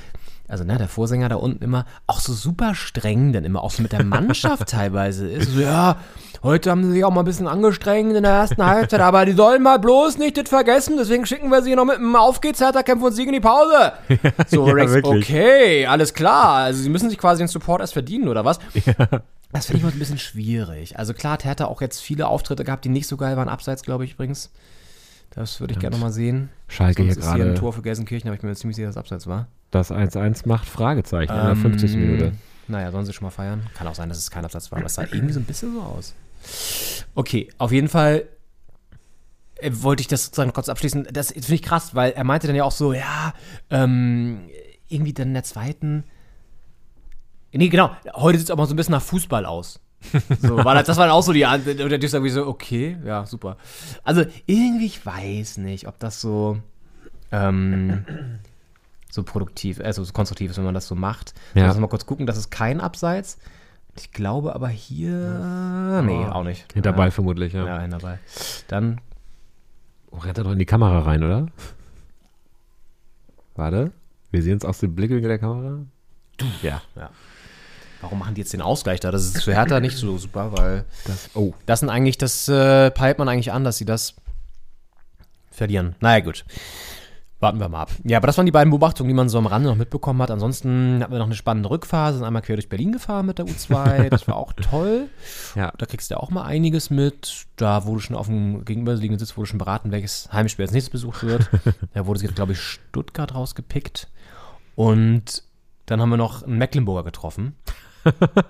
also 0.48 0.64
ne, 0.64 0.78
der 0.78 0.88
Vorsänger 0.88 1.28
da 1.28 1.36
unten 1.36 1.62
immer, 1.62 1.84
auch 2.06 2.18
so 2.18 2.32
super 2.32 2.74
streng 2.74 3.34
dann 3.34 3.44
immer, 3.44 3.62
auch 3.62 3.70
so 3.70 3.82
mit 3.82 3.92
der 3.92 4.02
Mannschaft 4.04 4.68
teilweise 4.70 5.28
ist. 5.28 5.52
So, 5.52 5.60
ja, 5.60 5.98
heute 6.42 6.70
haben 6.70 6.82
sie 6.82 6.92
sich 6.92 7.04
auch 7.04 7.10
mal 7.12 7.20
ein 7.20 7.26
bisschen 7.26 7.46
angestrengt 7.46 8.16
in 8.16 8.22
der 8.22 8.32
ersten 8.32 8.64
Halbzeit, 8.64 9.00
aber 9.02 9.26
die 9.26 9.32
sollen 9.32 9.62
mal 9.62 9.78
bloß 9.78 10.16
nicht 10.16 10.38
das 10.38 10.48
vergessen, 10.48 10.96
deswegen 10.96 11.26
schicken 11.26 11.50
wir 11.50 11.60
sie 11.62 11.74
noch 11.76 11.84
mit 11.84 11.96
einem 11.96 12.16
Auf 12.16 12.40
geht's, 12.40 12.60
Hertha, 12.60 12.82
Kämpfe 12.82 13.04
und 13.06 13.12
Sieg 13.12 13.26
in 13.26 13.34
die 13.34 13.40
Pause. 13.40 13.92
So, 14.48 14.66
Ja, 14.66 14.72
Rex, 14.72 14.92
wirklich. 14.92 15.24
okay, 15.28 15.86
alles 15.86 16.14
klar. 16.14 16.54
Also 16.64 16.80
sie 16.82 16.88
müssen 16.88 17.10
sich 17.10 17.18
quasi 17.18 17.42
den 17.42 17.48
Support 17.48 17.82
erst 17.82 17.92
verdienen, 17.92 18.28
oder 18.28 18.46
was? 18.46 18.58
Das 19.52 19.66
finde 19.66 19.78
ich 19.78 19.84
mal 19.84 19.92
ein 19.92 19.98
bisschen 19.98 20.18
schwierig. 20.18 20.98
Also 20.98 21.12
klar, 21.12 21.34
hat 21.34 21.44
Hertha 21.44 21.66
auch 21.66 21.82
jetzt 21.82 22.00
viele 22.00 22.28
Auftritte 22.28 22.64
gehabt, 22.64 22.84
die 22.86 22.88
nicht 22.88 23.06
so 23.08 23.16
geil 23.18 23.36
waren. 23.36 23.48
Abseits, 23.50 23.82
glaube 23.82 24.04
ich, 24.06 24.14
übrigens. 24.14 24.50
Das 25.36 25.60
würde 25.60 25.74
ich 25.74 25.78
gerne 25.78 25.94
nochmal 25.94 26.12
sehen. 26.12 26.48
Schalke 26.66 27.02
hier 27.02 27.12
Sonst 27.14 27.26
hier 27.26 27.34
ein 27.34 27.40
gerade 27.40 27.54
Tor 27.54 27.72
für 27.74 27.82
Gelsenkirchen, 27.82 28.28
aber 28.28 28.34
ich 28.34 28.40
bin 28.40 28.48
mir 28.48 28.56
ziemlich 28.56 28.74
sicher, 28.74 28.88
dass 28.88 28.96
Abseits 28.96 29.26
war. 29.26 29.48
das 29.70 29.92
1-1 29.92 30.48
macht, 30.48 30.66
Fragezeichen 30.66 31.30
in 31.32 31.38
der 31.38 31.50
Ähm, 31.50 31.56
50. 31.56 31.94
Minute. 31.94 32.32
Naja, 32.68 32.90
sollen 32.90 33.04
sie 33.04 33.12
schon 33.12 33.24
mal 33.26 33.30
feiern. 33.30 33.64
Kann 33.74 33.86
auch 33.86 33.94
sein, 33.94 34.08
dass 34.08 34.18
es 34.18 34.30
kein 34.30 34.44
Absatz 34.44 34.72
war, 34.72 34.78
aber 34.78 34.86
es 34.86 34.94
sah 34.94 35.02
irgendwie 35.04 35.34
so 35.34 35.38
ein 35.40 35.44
bisschen 35.44 35.74
so 35.74 35.82
aus. 35.82 36.14
Okay, 37.14 37.48
auf 37.58 37.70
jeden 37.70 37.88
Fall 37.88 38.24
äh, 39.56 39.70
wollte 39.72 40.00
ich 40.00 40.08
das 40.08 40.24
sozusagen 40.24 40.52
kurz 40.54 40.68
abschließen. 40.70 41.08
Das 41.12 41.32
finde 41.32 41.54
ich 41.54 41.62
krass, 41.62 41.94
weil 41.94 42.12
er 42.12 42.24
meinte 42.24 42.46
dann 42.46 42.56
ja 42.56 42.64
auch 42.64 42.72
so, 42.72 42.94
ja, 42.94 43.34
ähm, 43.70 44.48
irgendwie 44.88 45.12
dann 45.12 45.28
in 45.28 45.34
der 45.34 45.44
zweiten. 45.44 46.04
Nee, 47.52 47.68
genau, 47.68 47.90
heute 48.14 48.38
sieht 48.38 48.48
es 48.48 48.50
aber 48.50 48.66
so 48.66 48.72
ein 48.74 48.76
bisschen 48.76 48.92
nach 48.92 49.02
Fußball 49.02 49.44
aus. 49.46 49.80
So, 50.40 50.64
war 50.64 50.74
das, 50.74 50.86
das 50.86 50.96
war 50.96 51.06
dann 51.06 51.14
auch 51.14 51.22
so 51.22 51.32
die 51.32 51.46
Antwort. 51.46 51.80
Und 51.80 51.90
der 51.90 52.00
irgendwie 52.00 52.30
so, 52.30 52.46
okay, 52.46 52.96
ja, 53.04 53.26
super. 53.26 53.56
Also, 54.04 54.24
irgendwie, 54.46 54.86
ich 54.86 55.04
weiß 55.04 55.58
nicht, 55.58 55.88
ob 55.88 55.98
das 55.98 56.20
so. 56.20 56.58
Ähm, 57.32 58.04
so 59.10 59.22
produktiv, 59.22 59.80
also 59.80 60.04
so 60.04 60.12
konstruktiv 60.12 60.50
ist, 60.50 60.58
wenn 60.58 60.64
man 60.64 60.74
das 60.74 60.86
so 60.86 60.94
macht. 60.94 61.34
Ja. 61.54 61.62
Ja. 61.62 61.66
Lass 61.66 61.76
uns 61.76 61.80
mal 61.80 61.88
kurz 61.88 62.06
gucken, 62.06 62.26
das 62.26 62.36
ist 62.36 62.50
kein 62.50 62.80
Abseits. 62.80 63.38
Ich 63.96 64.12
glaube 64.12 64.54
aber 64.54 64.68
hier. 64.68 66.02
Nee, 66.04 66.26
auch 66.26 66.44
nicht. 66.44 66.70
Hinter 66.74 66.96
ja. 66.96 67.10
Vermutlich, 67.10 67.54
ja. 67.54 67.66
Ja, 67.66 67.80
hinterbei. 67.80 68.18
Dann. 68.68 69.00
Oh, 70.10 70.18
rennt 70.18 70.38
er 70.38 70.44
doch 70.44 70.52
in 70.52 70.58
die 70.58 70.66
Kamera 70.66 71.00
rein, 71.00 71.24
oder? 71.24 71.46
Warte. 73.54 73.92
Wir 74.30 74.42
sehen 74.42 74.58
es 74.58 74.64
aus 74.64 74.78
dem 74.78 74.94
Blickwinkel 74.94 75.28
der 75.28 75.38
Kamera. 75.38 75.78
Ja. 76.62 76.82
Warum 78.00 78.18
machen 78.18 78.34
die 78.34 78.42
jetzt 78.42 78.52
den 78.52 78.62
Ausgleich 78.62 79.00
da? 79.00 79.10
Das 79.10 79.24
ist 79.24 79.42
für 79.42 79.54
Hertha 79.54 79.80
nicht 79.80 79.96
so 79.96 80.18
super, 80.18 80.52
weil 80.52 80.84
Das, 81.06 81.30
oh. 81.34 81.54
das 81.64 81.80
sind 81.80 81.90
eigentlich, 81.90 82.18
das 82.18 82.48
äh, 82.48 82.90
peilt 82.90 83.18
man 83.18 83.28
eigentlich 83.28 83.52
an, 83.52 83.64
dass 83.64 83.78
sie 83.78 83.84
das 83.84 84.14
verlieren. 85.50 85.96
Naja, 86.00 86.20
gut. 86.20 86.44
Warten 87.38 87.60
wir 87.60 87.68
mal 87.68 87.82
ab. 87.82 87.90
Ja, 88.04 88.16
aber 88.16 88.28
das 88.28 88.38
waren 88.38 88.46
die 88.46 88.52
beiden 88.52 88.70
Beobachtungen, 88.70 89.08
die 89.08 89.14
man 89.14 89.28
so 89.28 89.36
am 89.36 89.46
Rande 89.46 89.68
noch 89.68 89.76
mitbekommen 89.76 90.22
hat. 90.22 90.30
Ansonsten 90.30 91.00
hatten 91.02 91.12
wir 91.12 91.18
noch 91.18 91.26
eine 91.26 91.34
spannende 91.34 91.68
Rückphase, 91.68 92.16
sind 92.16 92.26
einmal 92.26 92.40
quer 92.40 92.56
durch 92.56 92.70
Berlin 92.70 92.92
gefahren 92.92 93.26
mit 93.26 93.38
der 93.38 93.44
U2. 93.44 94.08
Das 94.10 94.26
war 94.26 94.36
auch 94.36 94.54
toll. 94.54 95.08
Ja. 95.54 95.70
Da 95.76 95.84
kriegst 95.84 96.10
du 96.10 96.18
auch 96.18 96.30
mal 96.30 96.44
einiges 96.44 96.88
mit. 96.88 97.46
Da 97.56 97.84
wurde 97.84 98.00
schon 98.00 98.16
auf 98.16 98.26
dem 98.26 98.64
gegenüberliegenden 98.64 99.18
Sitz 99.18 99.36
wurde 99.36 99.48
schon 99.48 99.58
beraten, 99.58 99.92
welches 99.92 100.30
Heimspiel 100.32 100.64
als 100.64 100.72
nächstes 100.72 100.92
besucht 100.92 101.24
wird. 101.24 101.50
da 101.94 102.06
wurde 102.06 102.20
jetzt, 102.20 102.36
glaube 102.36 102.52
ich, 102.52 102.60
Stuttgart 102.60 103.34
rausgepickt. 103.34 104.08
Und 104.74 105.42
dann 105.84 106.00
haben 106.00 106.08
wir 106.08 106.16
noch 106.16 106.42
einen 106.42 106.56
Mecklenburger 106.56 107.04
getroffen, 107.04 107.54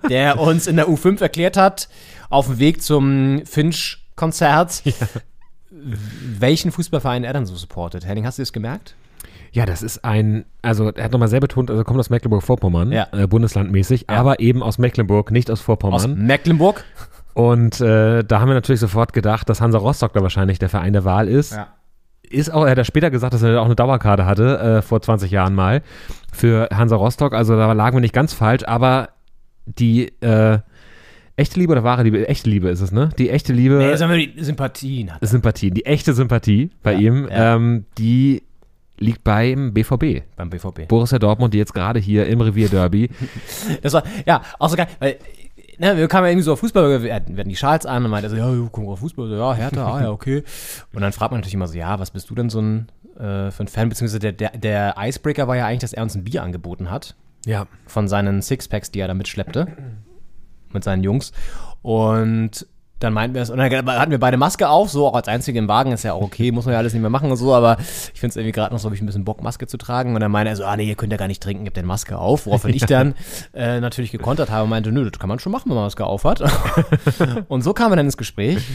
der 0.09 0.39
uns 0.39 0.67
in 0.67 0.75
der 0.75 0.87
U5 0.87 1.21
erklärt 1.21 1.57
hat, 1.57 1.89
auf 2.29 2.47
dem 2.47 2.59
Weg 2.59 2.81
zum 2.81 3.41
Finch-Konzert, 3.45 4.83
welchen 5.69 6.71
Fußballverein 6.71 7.23
er 7.23 7.33
dann 7.33 7.45
so 7.45 7.55
supportet. 7.55 8.05
Henning, 8.05 8.25
hast 8.25 8.37
du 8.37 8.41
das 8.41 8.53
gemerkt? 8.53 8.95
Ja, 9.51 9.65
das 9.65 9.81
ist 9.81 10.03
ein, 10.03 10.45
also 10.61 10.89
er 10.91 11.05
hat 11.05 11.11
nochmal 11.11 11.29
sehr 11.29 11.39
betont, 11.39 11.69
also 11.69 11.81
er 11.81 11.85
kommt 11.85 11.99
aus 11.99 12.09
Mecklenburg-Vorpommern, 12.09 12.91
Ja. 12.91 13.07
äh, 13.11 13.27
bundeslandmäßig, 13.27 14.09
aber 14.09 14.39
eben 14.39 14.61
aus 14.61 14.77
Mecklenburg, 14.77 15.31
nicht 15.31 15.49
aus 15.49 15.59
Aus 15.59 15.65
Vorpommern. 15.65 16.15
Mecklenburg. 16.25 16.83
Und 17.33 17.79
äh, 17.81 18.23
da 18.23 18.39
haben 18.39 18.49
wir 18.49 18.55
natürlich 18.55 18.81
sofort 18.81 19.13
gedacht, 19.13 19.47
dass 19.49 19.61
Hansa 19.61 19.77
Rostock 19.77 20.13
da 20.13 20.21
wahrscheinlich 20.21 20.59
der 20.59 20.69
Verein 20.69 20.93
der 20.93 21.05
Wahl 21.05 21.27
ist. 21.27 21.53
Ja. 21.53 21.67
Ist 22.29 22.51
auch, 22.51 22.65
er 22.65 22.71
hat 22.71 22.77
ja 22.77 22.83
später 22.83 23.09
gesagt, 23.09 23.33
dass 23.33 23.41
er 23.41 23.61
auch 23.61 23.65
eine 23.65 23.75
Dauerkarte 23.75 24.25
hatte, 24.25 24.59
äh, 24.59 24.81
vor 24.81 25.01
20 25.01 25.31
Jahren 25.31 25.55
mal, 25.55 25.81
für 26.33 26.67
Hansa 26.73 26.95
Rostock. 26.97 27.33
Also 27.33 27.55
da 27.55 27.71
lagen 27.71 27.95
wir 27.95 28.01
nicht 28.01 28.13
ganz 28.13 28.33
falsch, 28.33 28.63
aber 28.65 29.09
die 29.67 30.11
äh, 30.21 30.59
echte 31.35 31.59
Liebe 31.59 31.71
oder 31.73 31.83
wahre 31.83 32.03
Liebe? 32.03 32.27
Echte 32.27 32.49
Liebe 32.49 32.69
ist 32.69 32.81
es, 32.81 32.91
ne? 32.91 33.09
Die 33.17 33.29
echte 33.29 33.53
Liebe. 33.53 33.75
Nee, 33.75 33.95
sagen 33.95 34.11
wir 34.11 34.27
die 34.27 34.43
Sympathien 34.43 35.13
hat. 35.13 35.19
Sympathie, 35.21 35.71
die 35.71 35.85
echte 35.85 36.13
Sympathie 36.13 36.71
bei 36.83 36.93
Ja, 36.93 36.99
ihm, 36.99 37.27
ja. 37.29 37.55
Ähm, 37.55 37.85
die 37.97 38.43
liegt 38.99 39.23
beim 39.23 39.73
BVB. 39.73 40.23
Beim 40.35 40.49
BVB. 40.49 40.87
Borussia 40.87 41.19
Dortmund, 41.19 41.53
die 41.53 41.59
jetzt 41.59 41.73
gerade 41.73 41.99
hier 41.99 42.25
im 42.27 42.41
Revierderby. 42.41 43.09
Das 43.81 43.93
war, 43.93 44.03
ja, 44.25 44.41
auch 44.57 44.69
so 44.69 44.75
geil, 44.75 44.87
weil 44.99 45.17
ne, 45.77 45.97
wir 45.97 46.07
kamen 46.07 46.25
ja 46.25 46.31
irgendwie 46.31 46.43
so 46.43 46.53
auf 46.53 46.59
Fußball, 46.59 47.03
wir 47.03 47.13
hatten, 47.13 47.35
wir 47.35 47.41
hatten 47.41 47.49
die 47.49 47.55
Schals 47.55 47.85
an 47.85 48.03
und 48.03 48.11
meinte 48.11 48.29
so, 48.29 48.35
ja, 48.35 48.51
guck 48.71 48.83
mal 48.83 48.93
auf 48.93 48.99
Fußball, 48.99 49.27
so, 49.27 49.35
ja, 49.35 49.53
Hertha, 49.53 49.85
ah 49.93 50.01
ja, 50.01 50.11
okay. 50.11 50.43
Und 50.93 51.01
dann 51.01 51.11
fragt 51.11 51.31
man 51.31 51.39
natürlich 51.39 51.53
immer 51.53 51.67
so, 51.67 51.77
ja, 51.77 51.99
was 51.99 52.11
bist 52.11 52.29
du 52.29 52.35
denn 52.35 52.49
so 52.49 52.59
ein, 52.59 52.87
äh, 53.15 53.51
für 53.51 53.63
ein 53.63 53.67
Fan, 53.67 53.89
beziehungsweise 53.89 54.19
der, 54.19 54.31
der, 54.31 54.57
der 54.57 54.95
Icebreaker 54.97 55.47
war 55.47 55.55
ja 55.55 55.67
eigentlich, 55.67 55.81
dass 55.81 55.93
er 55.93 56.03
uns 56.03 56.15
ein 56.15 56.23
Bier 56.23 56.41
angeboten 56.43 56.89
hat 56.89 57.15
Ja. 57.45 57.67
von 57.85 58.07
seinen 58.07 58.41
Sixpacks, 58.41 58.91
die 58.91 58.99
er 58.99 59.07
da 59.07 59.13
mitschleppte. 59.13 59.67
Mit 60.71 60.83
seinen 60.83 61.03
Jungs. 61.03 61.31
Und 61.81 62.67
dann 62.99 63.13
meinten 63.13 63.35
wir 63.35 63.43
es, 63.43 63.49
und 63.51 63.59
dann 63.59 63.71
hatten 63.71 64.11
wir 64.11 64.19
beide 64.19 64.37
Maske 64.37 64.67
auf, 64.67 64.89
so 64.89 65.05
auch 65.05 65.13
als 65.13 65.27
Einzige 65.27 65.59
im 65.59 65.67
Wagen, 65.67 65.91
ist 65.91 66.03
ja 66.03 66.13
auch 66.13 66.21
okay, 66.21 66.51
muss 66.51 66.65
man 66.65 66.73
ja 66.73 66.79
alles 66.79 66.93
nicht 66.93 67.01
mehr 67.01 67.11
machen 67.11 67.29
und 67.29 67.37
so, 67.37 67.53
aber 67.53 67.77
ich 67.79 68.19
finde 68.19 68.31
es 68.31 68.35
irgendwie 68.37 68.53
gerade 68.53 68.73
noch 68.73 68.79
so, 68.79 68.85
habe 68.85 68.95
ich 68.95 69.01
ein 69.01 69.05
bisschen 69.05 69.23
Bock, 69.23 69.43
Maske 69.43 69.67
zu 69.67 69.77
tragen. 69.77 70.15
Und 70.15 70.21
dann 70.21 70.31
meinte 70.31 70.49
er 70.49 70.55
so, 70.55 70.65
ah 70.65 70.75
nee, 70.75 70.85
ihr 70.85 70.95
könnt 70.95 71.11
ja 71.11 71.17
gar 71.17 71.27
nicht 71.27 71.43
trinken, 71.43 71.65
habt 71.65 71.77
denn 71.77 71.85
Maske 71.85 72.17
auf. 72.17 72.47
Woraufhin 72.47 72.73
ich 72.73 72.85
dann 72.85 73.13
äh, 73.53 73.79
natürlich 73.79 74.11
gekontert 74.11 74.49
habe 74.49 74.63
und 74.63 74.71
meinte, 74.71 74.91
nö, 74.91 75.09
das 75.09 75.19
kann 75.19 75.29
man 75.29 75.39
schon 75.39 75.51
machen, 75.51 75.69
wenn 75.69 75.75
man 75.75 75.85
Maske 75.85 76.05
auf 76.05 76.23
hat. 76.23 76.41
und 77.47 77.61
so 77.61 77.73
kamen 77.73 77.91
wir 77.91 77.97
dann 77.97 78.07
ins 78.07 78.17
Gespräch. 78.17 78.65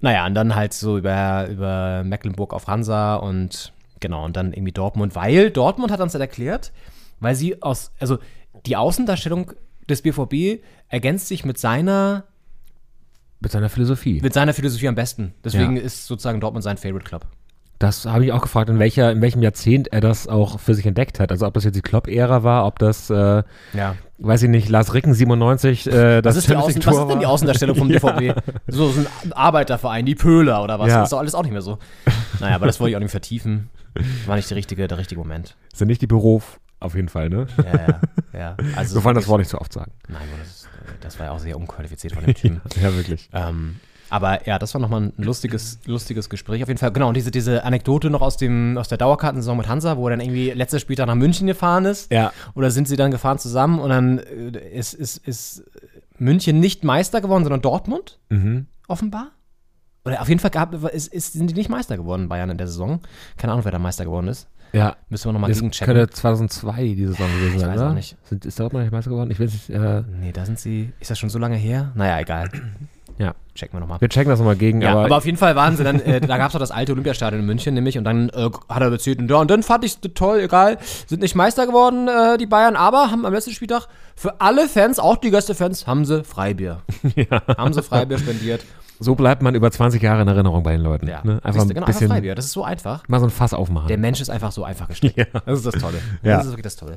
Naja, 0.00 0.26
und 0.26 0.34
dann 0.34 0.54
halt 0.54 0.72
so 0.72 0.96
über, 0.96 1.48
über 1.48 2.04
Mecklenburg 2.04 2.54
auf 2.54 2.68
Hansa 2.68 3.16
und 3.16 3.72
genau, 3.98 4.24
und 4.24 4.36
dann 4.36 4.52
irgendwie 4.52 4.72
Dortmund, 4.72 5.14
weil 5.14 5.50
Dortmund 5.50 5.92
hat 5.92 6.00
uns 6.00 6.12
dann 6.12 6.22
erklärt, 6.22 6.72
weil 7.20 7.34
sie 7.34 7.62
aus, 7.62 7.92
also 8.00 8.18
die 8.66 8.76
Außendarstellung 8.76 9.52
des 9.88 10.02
BVB 10.02 10.62
ergänzt 10.88 11.28
sich 11.28 11.44
mit 11.44 11.58
seiner, 11.58 12.24
Mit 13.40 13.52
seiner 13.52 13.68
Philosophie. 13.68 14.20
mit 14.22 14.34
seiner 14.34 14.52
Philosophie 14.54 14.88
am 14.88 14.94
besten. 14.94 15.34
Deswegen 15.44 15.76
Ja. 15.76 15.82
ist 15.82 16.06
sozusagen 16.06 16.40
Dortmund 16.40 16.62
sein 16.64 16.76
Favorite 16.76 17.04
Club. 17.06 17.26
Das 17.78 18.04
habe 18.04 18.26
ich 18.26 18.32
auch 18.32 18.42
gefragt, 18.42 18.68
in, 18.68 18.78
welcher, 18.78 19.10
in 19.10 19.22
welchem 19.22 19.40
Jahrzehnt 19.40 19.88
er 19.90 20.02
das 20.02 20.28
auch 20.28 20.60
für 20.60 20.74
sich 20.74 20.84
entdeckt 20.84 21.18
hat. 21.18 21.30
Also 21.32 21.46
ob 21.46 21.54
das 21.54 21.64
jetzt 21.64 21.76
die 21.76 21.80
Klopp-Ära 21.80 22.42
war, 22.42 22.66
ob 22.66 22.78
das, 22.78 23.08
äh, 23.08 23.42
Ja. 23.72 23.94
weiß 24.18 24.42
ich 24.42 24.50
nicht, 24.50 24.68
Lars 24.68 24.92
Ricken 24.92 25.14
97, 25.14 25.86
äh, 25.86 26.20
das 26.20 26.36
Was 26.36 26.44
ist, 26.44 26.54
Außen, 26.54 26.84
was 26.84 26.96
ist 26.98 27.08
denn 27.08 27.18
die. 27.20 27.24
Außendarstellung 27.26 27.76
vom 27.76 27.88
BVB? 27.88 28.34
So, 28.66 28.90
so 28.90 29.00
ein 29.22 29.32
Arbeiterverein, 29.32 30.04
die 30.04 30.14
Pöhler 30.14 30.62
oder 30.62 30.78
was? 30.78 30.88
Ja. 30.88 30.96
Das 30.98 31.04
ist 31.04 31.12
doch 31.14 31.20
alles 31.20 31.34
auch 31.34 31.42
nicht 31.42 31.52
mehr 31.52 31.62
so. 31.62 31.78
Naja, 32.38 32.54
aber 32.56 32.66
das 32.66 32.80
wollte 32.80 32.90
ich 32.90 32.96
auch 32.96 33.00
nicht 33.00 33.10
vertiefen. 33.12 33.70
War 34.26 34.36
nicht 34.36 34.50
der 34.50 34.58
richtige, 34.58 34.86
der 34.86 34.98
richtige 34.98 35.18
Moment. 35.18 35.56
Sind 35.72 35.88
nicht 35.88 36.02
die 36.02 36.06
Büro 36.06 36.42
auf 36.80 36.94
jeden 36.94 37.08
Fall, 37.08 37.28
ne? 37.28 37.46
Ja, 37.58 37.64
ja. 37.86 38.00
ja. 38.38 38.56
Also 38.76 38.96
Wir 38.96 39.04
wollen 39.04 39.14
das 39.14 39.28
Wort 39.28 39.38
nicht 39.40 39.50
so 39.50 39.58
oft 39.58 39.72
sagen. 39.72 39.92
Nein, 40.08 40.22
das, 40.40 40.66
das 41.00 41.18
war 41.18 41.26
ja 41.26 41.32
auch 41.32 41.38
sehr 41.38 41.56
unqualifiziert 41.56 42.14
von 42.14 42.24
dem 42.24 42.34
Team. 42.34 42.60
Ja, 42.82 42.94
wirklich. 42.94 43.28
Ähm, 43.32 43.76
aber 44.08 44.44
ja, 44.46 44.58
das 44.58 44.74
war 44.74 44.80
nochmal 44.80 45.02
ein 45.02 45.12
lustiges, 45.18 45.78
lustiges 45.86 46.28
Gespräch. 46.28 46.62
Auf 46.62 46.68
jeden 46.68 46.78
Fall, 46.78 46.90
genau, 46.90 47.08
und 47.08 47.14
diese, 47.16 47.30
diese 47.30 47.62
Anekdote 47.64 48.10
noch 48.10 48.22
aus, 48.22 48.36
dem, 48.36 48.76
aus 48.76 48.88
der 48.88 48.98
Dauerkartensaison 48.98 49.56
mit 49.56 49.68
Hansa, 49.68 49.96
wo 49.96 50.08
er 50.08 50.10
dann 50.16 50.20
irgendwie 50.20 50.50
letzter 50.50 50.80
Spieltag 50.80 51.06
nach 51.06 51.14
München 51.14 51.46
gefahren 51.46 51.84
ist. 51.84 52.10
Ja. 52.12 52.32
Oder 52.54 52.72
sind 52.72 52.88
sie 52.88 52.96
dann 52.96 53.12
gefahren 53.12 53.38
zusammen 53.38 53.78
und 53.78 53.90
dann 53.90 54.18
äh, 54.18 54.58
ist, 54.76 54.94
ist, 54.94 55.18
ist 55.28 55.62
München 56.18 56.58
nicht 56.58 56.82
Meister 56.82 57.20
geworden, 57.20 57.44
sondern 57.44 57.62
Dortmund, 57.62 58.18
Mhm. 58.30 58.66
offenbar. 58.88 59.28
Oder 60.04 60.22
auf 60.22 60.28
jeden 60.28 60.40
Fall 60.40 60.50
gab, 60.50 60.72
ist, 60.92 61.12
ist, 61.12 61.34
sind 61.34 61.48
die 61.48 61.54
nicht 61.54 61.68
Meister 61.68 61.96
geworden, 61.96 62.28
Bayern 62.28 62.50
in 62.50 62.58
der 62.58 62.66
Saison. 62.66 63.00
Keine 63.36 63.52
Ahnung, 63.52 63.64
wer 63.64 63.70
da 63.72 63.78
Meister 63.78 64.04
geworden 64.04 64.28
ist. 64.28 64.48
Ja. 64.72 64.96
Müssen 65.08 65.28
wir 65.28 65.32
nochmal 65.32 65.50
Das 65.50 65.58
gegenchecken. 65.58 65.94
könnte 65.94 66.10
2002 66.12 66.82
die 66.94 67.06
Saison 67.06 67.26
gewesen 67.36 67.54
ich 67.56 67.60
sein, 67.60 67.70
weiß 67.70 67.80
oder? 67.80 67.90
auch 67.90 67.94
nicht. 67.94 68.16
Sind, 68.24 68.44
ist 68.44 68.58
Dortmund 68.60 68.84
nicht 68.84 68.92
Meister 68.92 69.10
geworden? 69.10 69.30
Ich 69.30 69.40
weiß 69.40 69.50
nicht. 69.52 69.70
Äh, 69.70 70.02
Nee, 70.20 70.32
da 70.32 70.44
sind 70.46 70.58
sie. 70.58 70.92
Ist 71.00 71.10
das 71.10 71.18
schon 71.18 71.30
so 71.30 71.38
lange 71.38 71.56
her? 71.56 71.90
Naja, 71.94 72.20
egal. 72.20 72.48
ja. 73.18 73.34
Checken 73.54 73.74
wir 73.76 73.80
nochmal. 73.80 74.00
Wir 74.00 74.08
checken 74.08 74.30
das 74.30 74.38
nochmal 74.38 74.56
gegen, 74.56 74.80
Ja, 74.80 74.92
aber, 74.92 75.04
aber, 75.06 75.16
auf 75.18 75.26
jeden 75.26 75.36
Fall 75.36 75.54
waren 75.56 75.76
sie 75.76 75.84
dann, 75.84 76.00
äh, 76.00 76.20
da 76.20 76.38
gab 76.38 76.46
es 76.46 76.52
doch 76.52 76.60
das 76.60 76.70
alte 76.70 76.92
Olympiastadion 76.92 77.40
in 77.40 77.46
München 77.46 77.74
nämlich 77.74 77.98
und 77.98 78.04
dann 78.04 78.30
äh, 78.30 78.48
hat 78.68 78.80
er 78.80 78.90
erzählt, 78.90 79.18
und, 79.18 79.28
ja, 79.30 79.36
und 79.36 79.50
dann 79.50 79.62
fand 79.62 79.84
ich 79.84 79.98
es 80.02 80.14
toll, 80.14 80.38
egal, 80.40 80.78
sind 81.06 81.20
nicht 81.20 81.34
Meister 81.34 81.66
geworden, 81.66 82.08
äh, 82.08 82.38
die 82.38 82.46
Bayern, 82.46 82.76
aber 82.76 83.10
haben 83.10 83.26
am 83.26 83.34
letzten 83.34 83.50
Spieltag 83.50 83.88
für 84.16 84.40
alle 84.40 84.66
Fans, 84.68 84.98
auch 84.98 85.16
die 85.16 85.30
Gästefans, 85.30 85.86
haben 85.86 86.04
sie 86.06 86.22
Freibier. 86.24 86.80
Haben 87.58 87.74
sie 87.74 87.82
Freibier 87.82 88.18
spendiert. 88.18 88.62
So 89.00 89.14
bleibt 89.14 89.42
man 89.42 89.54
über 89.54 89.70
20 89.70 90.00
Jahre 90.02 90.22
in 90.22 90.28
Erinnerung 90.28 90.62
bei 90.62 90.72
den 90.72 90.82
Leuten. 90.82 91.08
Ja, 91.08 91.22
Ne? 91.24 91.40
Einfach 91.42 91.52
Siehst 91.52 91.56
du, 91.64 91.70
ein 91.70 91.74
genau, 91.74 91.86
bisschen, 91.86 92.04
einfach 92.04 92.16
Freibier, 92.16 92.34
das 92.34 92.44
ist 92.44 92.52
so 92.52 92.62
einfach. 92.64 93.02
mal 93.08 93.18
so 93.18 93.26
ein 93.26 93.30
Fass 93.30 93.54
aufmachen. 93.54 93.88
Der 93.88 93.98
Mensch 93.98 94.20
ist 94.20 94.28
einfach 94.30 94.52
so 94.52 94.62
einfach 94.62 94.88
gestrickt. 94.88 95.26
Das 95.46 95.58
ist 95.58 95.66
das 95.66 95.74
Tolle. 95.80 95.98
Ja. 96.22 96.36
Das 96.36 96.46
ist 96.46 96.52
wirklich 96.52 96.64
das 96.64 96.76
Tolle. 96.76 96.96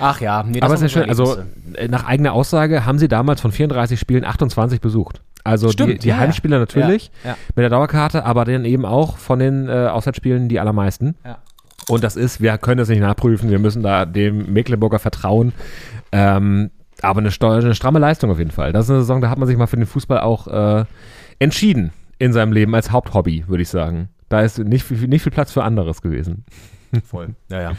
Ach 0.00 0.20
ja, 0.20 0.42
nee, 0.42 0.60
das 0.60 0.62
aber 0.66 0.74
es 0.74 0.80
waren 0.80 0.86
ist 0.86 0.94
ja 0.94 1.00
schön, 1.02 1.10
also 1.10 1.36
äh, 1.74 1.88
nach 1.88 2.04
eigener 2.06 2.32
Aussage 2.32 2.86
haben 2.86 2.98
sie 2.98 3.08
damals 3.08 3.40
von 3.40 3.52
34 3.52 4.00
Spielen 4.00 4.24
28 4.24 4.80
besucht. 4.80 5.20
Also 5.44 5.66
die, 5.66 5.72
Stimmt, 5.74 6.02
die 6.04 6.08
ja, 6.08 6.14
ja. 6.14 6.20
Heimspiele 6.22 6.58
natürlich 6.58 7.10
Ja, 7.22 7.30
ja. 7.30 7.36
mit 7.54 7.62
der 7.62 7.70
Dauerkarte, 7.70 8.24
aber 8.24 8.46
dann 8.46 8.64
eben 8.64 8.86
auch 8.86 9.18
von 9.18 9.38
den 9.38 9.68
äh, 9.68 9.88
Auswärtsspielen 9.88 10.48
die 10.48 10.58
allermeisten. 10.58 11.16
Ja. 11.24 11.38
Und 11.88 12.02
das 12.02 12.16
ist, 12.16 12.40
wir 12.40 12.56
können 12.56 12.80
es 12.80 12.88
nicht 12.88 13.00
nachprüfen, 13.00 13.50
wir 13.50 13.58
müssen 13.58 13.82
da 13.82 14.06
dem 14.06 14.52
Mecklenburger 14.52 14.98
vertrauen. 14.98 15.52
Ähm, 16.12 16.70
aber 17.02 17.20
eine, 17.20 17.30
eine 17.40 17.74
stramme 17.74 17.98
Leistung 17.98 18.30
auf 18.30 18.38
jeden 18.38 18.50
Fall. 18.50 18.72
Das 18.72 18.86
ist 18.86 18.90
eine 18.90 19.00
Saison, 19.00 19.20
da 19.20 19.30
hat 19.30 19.38
man 19.38 19.46
sich 19.48 19.56
mal 19.56 19.66
für 19.66 19.76
den 19.76 19.86
Fußball 19.86 20.20
auch 20.20 20.46
äh, 20.48 20.84
entschieden 21.38 21.92
in 22.18 22.32
seinem 22.32 22.52
Leben 22.52 22.74
als 22.74 22.90
Haupthobby, 22.92 23.44
würde 23.48 23.62
ich 23.62 23.68
sagen. 23.68 24.08
Da 24.28 24.40
ist 24.40 24.58
nicht, 24.58 24.84
viel- 24.84 25.08
nicht 25.08 25.22
viel 25.22 25.32
Platz 25.32 25.52
für 25.52 25.64
anderes 25.64 26.00
gewesen. 26.02 26.44
Voll. 27.04 27.34
Ja, 27.50 27.60
ja. 27.60 27.72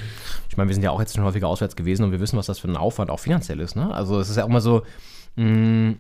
Ich 0.50 0.58
meine, 0.58 0.70
wir 0.70 0.74
sind 0.74 0.84
ja 0.84 0.92
auch 0.92 1.00
jetzt 1.00 1.16
schon 1.16 1.24
häufiger 1.24 1.48
auswärts 1.48 1.76
gewesen 1.76 2.04
und 2.04 2.12
wir 2.12 2.20
wissen, 2.20 2.38
was 2.38 2.46
das 2.48 2.60
für 2.60 2.68
ein 2.68 2.78
Aufwand 2.78 3.10
auch 3.10 3.20
finanziell 3.20 3.60
ist. 3.62 3.76
Ne? 3.76 3.94
Also 3.94 4.20
es 4.20 4.30
ist 4.30 4.36
ja 4.36 4.44
auch 4.44 4.50
mal 4.50 4.62
so 4.62 4.84
mh, 5.38 5.94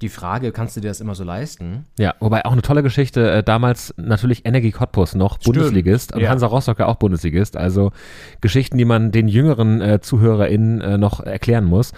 die 0.00 0.08
Frage, 0.08 0.50
kannst 0.50 0.76
du 0.76 0.80
dir 0.80 0.88
das 0.88 1.00
immer 1.00 1.14
so 1.14 1.24
leisten? 1.24 1.84
Ja, 1.98 2.14
wobei 2.20 2.44
auch 2.44 2.52
eine 2.52 2.62
tolle 2.62 2.82
Geschichte, 2.82 3.30
äh, 3.30 3.42
damals 3.42 3.94
natürlich 3.96 4.44
Energie 4.44 4.72
Cottbus 4.72 5.14
noch 5.14 5.38
Bundesligist 5.38 6.14
und 6.14 6.20
Ja. 6.20 6.30
Hansa 6.30 6.46
Rostock 6.46 6.80
ja 6.80 6.86
auch 6.86 6.96
Bundesligist, 6.96 7.56
also 7.56 7.92
Geschichten, 8.40 8.76
die 8.76 8.84
man 8.84 9.12
den 9.12 9.28
jüngeren 9.28 9.80
äh, 9.80 10.00
ZuhörerInnen 10.00 10.80
äh, 10.80 10.98
noch 10.98 11.20
erklären 11.20 11.64
muss. 11.64 11.92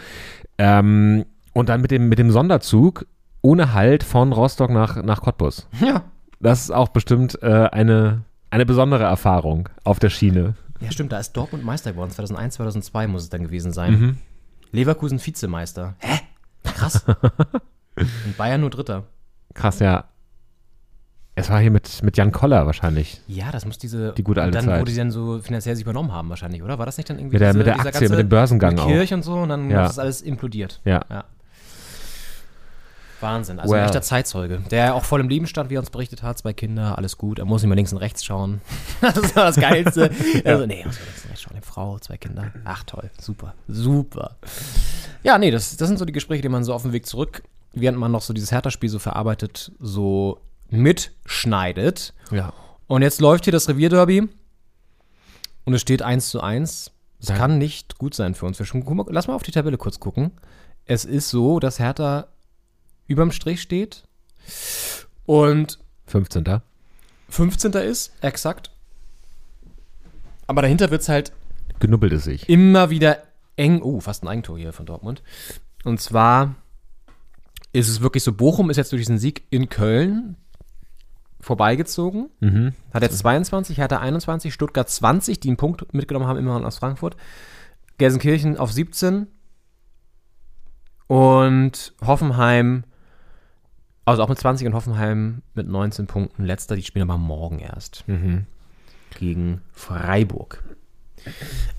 Ähm, 0.59 1.25
und 1.53 1.69
dann 1.69 1.81
mit 1.81 1.91
dem, 1.91 2.09
mit 2.09 2.19
dem 2.19 2.31
Sonderzug 2.31 3.07
ohne 3.43 3.73
Halt 3.73 4.03
von 4.03 4.33
Rostock 4.33 4.71
nach, 4.71 5.03
nach 5.03 5.21
Cottbus. 5.21 5.69
Ja. 5.81 6.05
Das 6.41 6.63
ist 6.63 6.71
auch 6.71 6.89
bestimmt 6.89 7.41
äh, 7.43 7.69
eine, 7.73 8.23
eine 8.51 8.67
besondere 8.67 9.05
Erfahrung 9.05 9.69
auf 9.85 9.99
der 9.99 10.11
Schiene. 10.11 10.55
Ja, 10.81 10.91
stimmt, 10.91 11.13
da 11.13 11.19
ist 11.19 11.33
Dortmund 11.33 11.65
Meister 11.65 11.93
geworden. 11.93 12.11
2001, 12.11 12.55
2002 12.57 13.07
muss 13.07 13.23
es 13.23 13.31
dann 13.31 13.43
gewesen 13.43 13.73
sein. 13.73 13.93
Mhm. 13.93 14.17
Leverkusen 14.73 15.25
Vizemeister. 15.25 15.95
Hä? 15.99 16.21
Krass. 16.65 17.05
Und 17.97 18.37
Bayern 18.37 18.61
nur 18.61 18.71
Dritter. 18.71 19.05
Krass, 19.55 19.79
ja. 19.79 20.05
Es 21.39 21.51
war 21.51 21.61
hier 21.61 21.71
mit, 21.71 22.03
mit 22.03 22.17
Jan 22.17 22.33
Koller 22.33 22.65
wahrscheinlich. 22.65 23.21
Ja, 23.29 23.53
das 23.53 23.67
muss 23.67 23.77
diese. 23.77 24.13
Die 24.15 24.23
gute 24.25 24.41
alte 24.41 24.57
dann, 24.57 24.65
Zeit. 24.65 24.81
Wo 24.81 24.85
die 24.85 24.95
dann 24.97 25.11
so 25.11 25.39
finanziell 25.41 25.77
sich 25.77 25.83
übernommen 25.85 26.11
haben, 26.11 26.31
wahrscheinlich, 26.31 26.63
oder? 26.63 26.79
War 26.79 26.87
das 26.87 26.97
nicht 26.97 27.11
dann 27.11 27.19
irgendwie 27.19 27.35
Mit 27.35 27.43
der- 27.43 27.51
diese, 27.51 27.59
mit 27.59 27.67
der 27.67 27.75
dieser 27.75 27.87
Aktie, 27.89 28.01
ganze- 28.01 28.15
mit 28.15 28.21
dem 28.25 28.29
Börsengang 28.31 28.71
mit 28.75 28.81
auch. 28.81 28.87
Kirch 28.89 29.13
und 29.13 29.23
so 29.23 29.35
und 29.35 29.51
dann 29.51 29.71
Ja. 29.71 29.83
ist 29.85 29.91
das 29.91 29.99
alles 29.99 30.23
implodiert. 30.23 30.81
Ja. 30.87 31.03
Ja. 31.11 31.25
Wahnsinn. 33.21 33.59
Also 33.59 33.73
Well. 33.73 33.81
ein 33.81 33.87
echter 33.87 34.03
Zeitzeuge, 34.03 34.63
der 34.71 34.95
auch 34.95 35.05
voll 35.05 35.21
im 35.21 35.29
Leben 35.29 35.47
stand, 35.47 35.71
wie 35.71 35.77
er 35.77 35.81
uns 35.81 35.89
berichtet 35.91 36.23
hat. 36.23 36.37
Zwei 36.39 36.53
Kinder, 36.53 36.99
alles 36.99 37.17
gut. 37.17 37.39
Er 37.39 37.47
muss 37.47 37.63
nicht 37.63 37.69
mehr 37.69 37.77
links 37.77 37.93
und 37.93 37.99
rechts 37.99 38.25
schauen. 38.25 38.61
das 39.01 39.35
war 39.37 39.45
das 39.47 39.57
Geilste. 39.57 40.11
Also, 40.45 40.67
nee, 40.67 40.81
er 40.81 40.87
muss 40.87 40.99
links 40.99 41.23
und 41.25 41.31
rechts 41.31 41.43
schauen. 41.43 41.53
Eine 41.55 41.63
Frau, 41.63 41.99
zwei 41.99 42.17
Kinder. 42.19 42.53
Ach 42.65 42.83
toll, 42.85 43.11
super, 43.19 43.55
super. 43.69 44.37
Ja, 45.23 45.39
nee, 45.39 45.51
das, 45.51 45.77
das 45.77 45.89
sind 45.89 45.99
so 45.99 46.05
die 46.05 46.13
Gespräche, 46.13 46.43
die 46.43 46.49
man 46.51 46.63
so 46.65 46.75
auf 46.75 46.83
dem 46.83 46.93
Weg 46.93 47.07
zurück, 47.07 47.43
während 47.73 47.99
man 47.99 48.13
noch 48.13 48.21
so 48.23 48.33
dieses 48.35 48.53
Hertha-Spiel 48.53 48.91
so 48.91 48.99
verarbeitet, 48.99 49.73
so 49.81 50.39
mitschneidet. 50.71 52.15
Ja. 52.31 52.53
Und 52.87 53.03
jetzt 53.03 53.21
läuft 53.21 53.45
hier 53.45 53.53
das 53.53 53.69
Revierderby 53.69 54.29
und 55.65 55.75
es 55.75 55.81
steht 55.81 56.03
1 56.03 56.29
zu 56.31 56.41
1. 56.41 56.91
Es 57.21 57.29
Ja. 57.29 57.37
kann 57.37 57.59
nicht 57.59 57.99
gut 57.99 58.15
sein 58.15 58.35
für 58.35 58.47
uns. 58.47 58.59
Wir 58.59 58.67
schon, 58.67 58.85
mal, 58.85 59.07
lass 59.09 59.27
mal 59.27 59.35
auf 59.35 59.43
die 59.43 59.51
Tabelle 59.53 59.79
kurz 59.79 59.99
gucken. 60.01 60.33
Es 60.85 61.05
ist 61.05 61.31
so, 61.31 61.59
dass 61.61 61.79
Hertha 61.79 62.29
überm 63.07 63.33
Strich 63.33 63.61
steht 63.63 64.05
und 65.25 65.79
15. 66.07 66.61
15. 67.29 67.73
ist, 67.73 68.13
exakt. 68.21 68.71
Aber 70.47 70.63
dahinter 70.63 70.91
wird 70.91 71.03
es 71.03 71.09
halt 71.09 71.33
Genubbelt 71.81 72.13
es 72.13 72.25
sich. 72.25 72.49
immer 72.49 72.91
wieder 72.91 73.23
eng. 73.57 73.83
Oh, 73.83 73.99
fast 74.01 74.23
ein 74.23 74.29
Eigentor 74.29 74.59
hier 74.59 74.73
von 74.73 74.87
Dortmund. 74.87 75.23
Und 75.85 76.01
zwar 76.01 76.55
ist 77.73 77.89
es 77.89 78.01
wirklich 78.01 78.23
so, 78.23 78.33
Bochum 78.33 78.71
ist 78.71 78.77
jetzt 78.77 78.93
durch 78.93 79.03
diesen 79.03 79.19
Sieg 79.19 79.43
in 79.51 79.69
Köln 79.69 80.37
vorbeigezogen. 81.47 82.29
Mhm. 82.41 82.73
Hat 82.93 83.03
jetzt 83.03 83.19
22, 83.19 83.79
Hertha 83.79 83.99
21, 83.99 84.53
Stuttgart 84.53 84.91
20, 84.91 85.39
die 85.39 85.49
einen 85.49 85.57
Punkt 85.57 85.95
mitgenommen 85.95 86.27
haben, 86.27 86.41
immerhin 86.41 86.65
aus 86.65 86.79
Frankfurt. 86.79 87.17
Gelsenkirchen 87.99 88.57
auf 88.59 88.73
17. 88.73 89.29
Und 91.07 91.95
Hoffenheim, 92.05 92.83
also 94.05 94.25
auch 94.25 94.29
mit 94.29 94.41
20 94.41 94.67
und 94.67 94.75
Hoffenheim 94.75 95.43
mit 95.55 95.69
19 95.69 96.09
Punkten 96.09 96.45
letzter. 96.45 96.75
Die 96.75 96.83
spielen 96.83 97.09
aber 97.09 97.17
morgen 97.19 97.61
erst. 97.61 98.03
Gegen 99.17 99.61
Freiburg. 99.71 100.65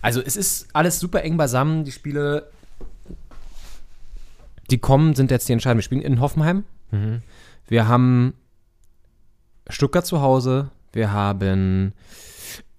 Also 0.02 0.22
es 0.22 0.38
ist 0.38 0.70
alles 0.72 1.02
super 1.02 1.24
eng 1.24 1.36
beisammen. 1.36 1.84
Die 1.84 1.92
Spiele, 1.92 2.50
die 4.72 4.78
kommen, 4.78 5.14
sind 5.14 5.30
jetzt 5.30 5.50
die 5.50 5.54
entscheidenden. 5.54 5.80
Wir 5.80 5.84
spielen 5.84 6.02
in 6.02 6.22
Hoffenheim. 6.22 6.64
Wir 7.68 7.88
haben 7.90 8.34
Stuttgart 9.70 10.06
zu 10.06 10.22
Hause. 10.22 10.70
Wir 10.94 11.12
haben 11.12 11.94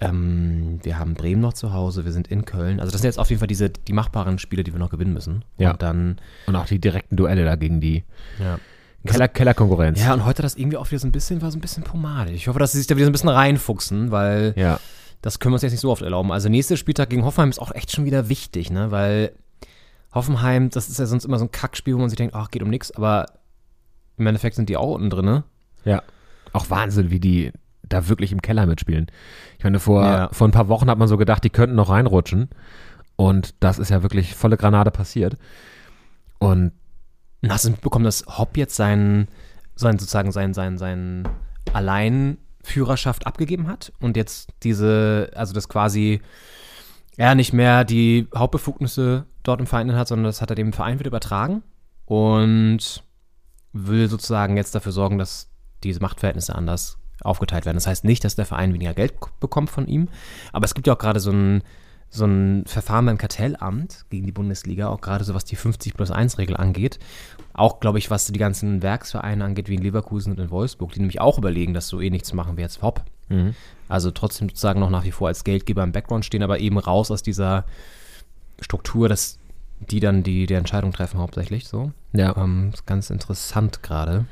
Ähm, 0.01 0.79
wir 0.83 0.99
haben 0.99 1.15
Bremen 1.15 1.41
noch 1.41 1.55
zu 1.55 1.73
Hause, 1.73 2.05
wir 2.05 2.13
sind 2.13 2.29
in 2.29 2.45
Köln. 2.45 2.79
Also 2.79 2.93
das 2.93 3.01
sind 3.01 3.09
jetzt 3.09 3.19
auf 3.19 3.31
jeden 3.31 3.41
Fall 3.41 3.49
diese, 3.49 3.69
die 3.69 3.93
machbaren 3.93 4.39
Spiele, 4.39 4.63
die 4.63 4.73
wir 4.73 4.79
noch 4.79 4.91
gewinnen 4.91 5.13
müssen. 5.13 5.45
Ja. 5.57 5.73
Und 5.73 5.83
dann, 5.83 6.19
Und 6.47 6.55
auch 6.55 6.67
die 6.67 6.79
direkten 6.79 7.17
Duelle 7.17 7.45
da 7.45 7.57
gegen 7.57 7.81
die 7.81 8.05
ja. 8.39 8.59
Keller, 9.05 9.29
Kellerkonkurrenz. 9.29 10.01
Ja, 10.01 10.15
und 10.15 10.25
heute 10.25 10.43
das 10.43 10.55
irgendwie 10.55 10.77
auch 10.77 10.89
wieder 10.91 11.01
so 11.01 11.09
ein 11.09 11.13
bisschen, 11.13 11.43
war 11.43 11.51
so 11.51 11.59
ein 11.59 11.61
bisschen 11.61 11.83
Pomade. 11.83 12.31
Ich 12.33 12.47
hoffe, 12.47 12.59
dass 12.61 12.73
sie 12.73 12.79
sich 12.79 12.87
da 12.87 12.95
wieder 12.97 13.07
so 13.07 13.11
ein 13.11 13.13
bisschen 13.13 13.29
reinfuchsen, 13.29 14.11
weil 14.13 14.55
ja. 14.57 14.79
das 15.21 15.41
können 15.41 15.53
wir 15.53 15.57
uns 15.57 15.63
jetzt 15.63 15.73
nicht 15.73 15.81
so 15.81 15.91
oft 15.91 16.03
erlauben. 16.03 16.31
Also 16.31 16.49
nächster 16.49 16.77
Spieltag 16.77 17.11
gegen 17.11 17.25
Hoffenheim 17.25 17.51
ist 17.51 17.59
auch 17.59 17.73
echt 17.73 17.91
schon 17.93 18.05
wieder 18.05 18.29
wichtig, 18.29 18.71
ne? 18.71 18.91
Weil 18.91 19.33
Hoffenheim, 20.13 20.71
das 20.71 20.89
ist 20.89 20.99
ja 20.99 21.07
sonst 21.07 21.25
immer 21.25 21.39
so 21.39 21.45
ein 21.47 21.53
Kackspiel, 21.53 21.95
wo 21.95 21.99
man 21.99 22.09
sich 22.09 22.17
denkt, 22.17 22.35
ach, 22.35 22.51
geht 22.51 22.63
um 22.63 22.71
nichts, 22.71 22.93
aber 22.93 23.27
im 24.17 24.27
Endeffekt 24.27 24.57
sind 24.57 24.69
die 24.69 24.77
auch 24.77 24.95
unten 24.95 25.11
drin, 25.11 25.25
ne? 25.25 25.45
Ja. 25.85 26.03
Auch 26.53 26.71
Wahnsinn, 26.71 27.11
wie 27.11 27.21
die 27.21 27.53
da 27.83 28.09
wirklich 28.09 28.33
im 28.33 28.43
Keller 28.43 28.67
mitspielen. 28.67 29.07
Ich 29.59 29.65
meine, 29.65 29.79
vor, 29.81 30.05
Ja. 30.05 30.29
vor 30.33 30.47
ein 30.47 30.53
paar 30.53 30.69
Wochen 30.69 30.91
hat 30.91 30.99
man 30.99 31.09
so 31.09 31.17
gedacht, 31.17 31.43
die 31.45 31.51
könnten 31.51 31.77
noch 31.77 31.89
reinrutschen. 31.91 32.51
Und 33.17 33.55
das 33.61 33.79
ist 33.79 33.91
ja 33.91 34.03
wirklich 34.03 34.35
volle 34.35 34.57
Granate 34.57 34.91
passiert. 34.91 35.37
Und 36.39 36.73
Hast 37.49 37.65
du 37.65 37.71
mitbekommen, 37.71 38.05
dass 38.05 38.25
Hopp 38.27 38.57
jetzt 38.57 38.75
seinen, 38.75 39.29
sein, 39.77 39.99
sozusagen 39.99 40.33
sein, 40.33 40.55
sein, 40.55 40.77
sein 40.77 41.29
Alleinführerschaft 41.73 43.27
abgegeben 43.27 43.69
hat 43.69 43.93
und 44.01 44.17
jetzt 44.17 44.51
diese, 44.63 45.31
also 45.35 45.55
das 45.55 45.69
quasi 45.69 46.21
er 47.17 47.35
nicht 47.35 47.53
mehr 47.53 47.85
die 47.85 48.29
Hauptbefugnisse 48.35 49.25
dort 49.43 49.61
im 49.61 49.67
Verein 49.67 49.95
hat, 49.95 50.09
sondern 50.09 50.27
das 50.27 50.41
hat 50.41 50.51
er 50.51 50.57
dem 50.57 50.73
Verein 50.73 50.99
wieder 50.99 51.09
übertragen 51.09 51.63
und 52.07 53.03
will 53.73 54.09
sozusagen 54.09 54.57
jetzt 54.57 54.75
dafür 54.75 54.93
sorgen, 54.93 55.19
dass 55.19 55.49
diese 55.85 56.01
Machtverhältnisse 56.01 56.55
anders 56.55 56.99
aufgeteilt 57.23 57.67
werden. 57.67 57.77
Das 57.77 57.87
heißt 57.87 58.05
nicht, 58.05 58.25
dass 58.25 58.37
der 58.37 58.47
Verein 58.47 58.73
weniger 58.75 58.95
Geld 58.95 59.15
bekommt 59.41 59.71
von 59.71 59.87
ihm, 59.87 60.09
aber 60.53 60.65
es 60.65 60.75
gibt 60.75 60.87
ja 60.87 60.95
auch 60.95 60.99
gerade 60.99 61.21
so 61.21 61.33
ein, 61.33 61.63
so 62.11 62.25
ein 62.25 62.65
Verfahren 62.67 63.07
beim 63.07 63.19
Kartellamt 63.19 64.07
gegen 64.09 64.25
die 64.25 64.33
Bundesliga, 64.33 64.89
auch 64.89 65.01
gerade 65.01 65.25
so 65.25 65.35
was 65.35 65.45
die 65.45 65.57
50 65.57 65.95
plus 65.95 66.11
1 66.11 66.39
Regel 66.39 66.57
angeht. 66.57 66.99
Auch, 67.53 67.81
glaube 67.81 67.99
ich, 67.99 68.11
was 68.11 68.27
die 68.27 68.39
ganzen 68.39 68.83
Werksvereine 68.83 69.45
angeht, 69.45 69.69
wie 69.69 69.75
in 69.75 69.83
Leverkusen 69.83 70.33
und 70.33 70.41
in 70.41 70.51
Wolfsburg, 70.51 70.93
die 70.93 71.01
nämlich 71.01 71.21
auch 71.21 71.39
überlegen, 71.39 71.75
das 71.75 71.89
so 71.89 72.01
ähnlich 72.01 72.25
zu 72.25 72.37
machen 72.37 72.57
wie 72.57 72.61
jetzt 72.63 72.83
Hopp. 72.83 73.05
Also 73.89 74.11
trotzdem 74.11 74.49
sozusagen 74.49 74.81
noch 74.81 74.91
nach 74.91 75.05
wie 75.05 75.11
vor 75.11 75.29
als 75.29 75.45
Geldgeber 75.45 75.83
im 75.83 75.93
Background 75.93 76.25
stehen, 76.25 76.43
aber 76.43 76.61
eben 76.61 76.79
raus 76.79 77.11
aus 77.11 77.23
dieser 77.23 77.65
Struktur, 78.61 79.09
dass 79.09 79.39
die 79.81 80.01
dann 80.01 80.23
die, 80.23 80.47
die 80.47 80.55
Entscheidung 80.55 80.93
treffen 80.93 81.21
hauptsächlich 81.21 81.69
so. 81.69 81.93
ja, 82.13 82.37
Ähm, 82.37 82.71
ist 82.73 82.87
ganz 82.87 83.11
interessant 83.11 83.83
gerade. 83.83 84.25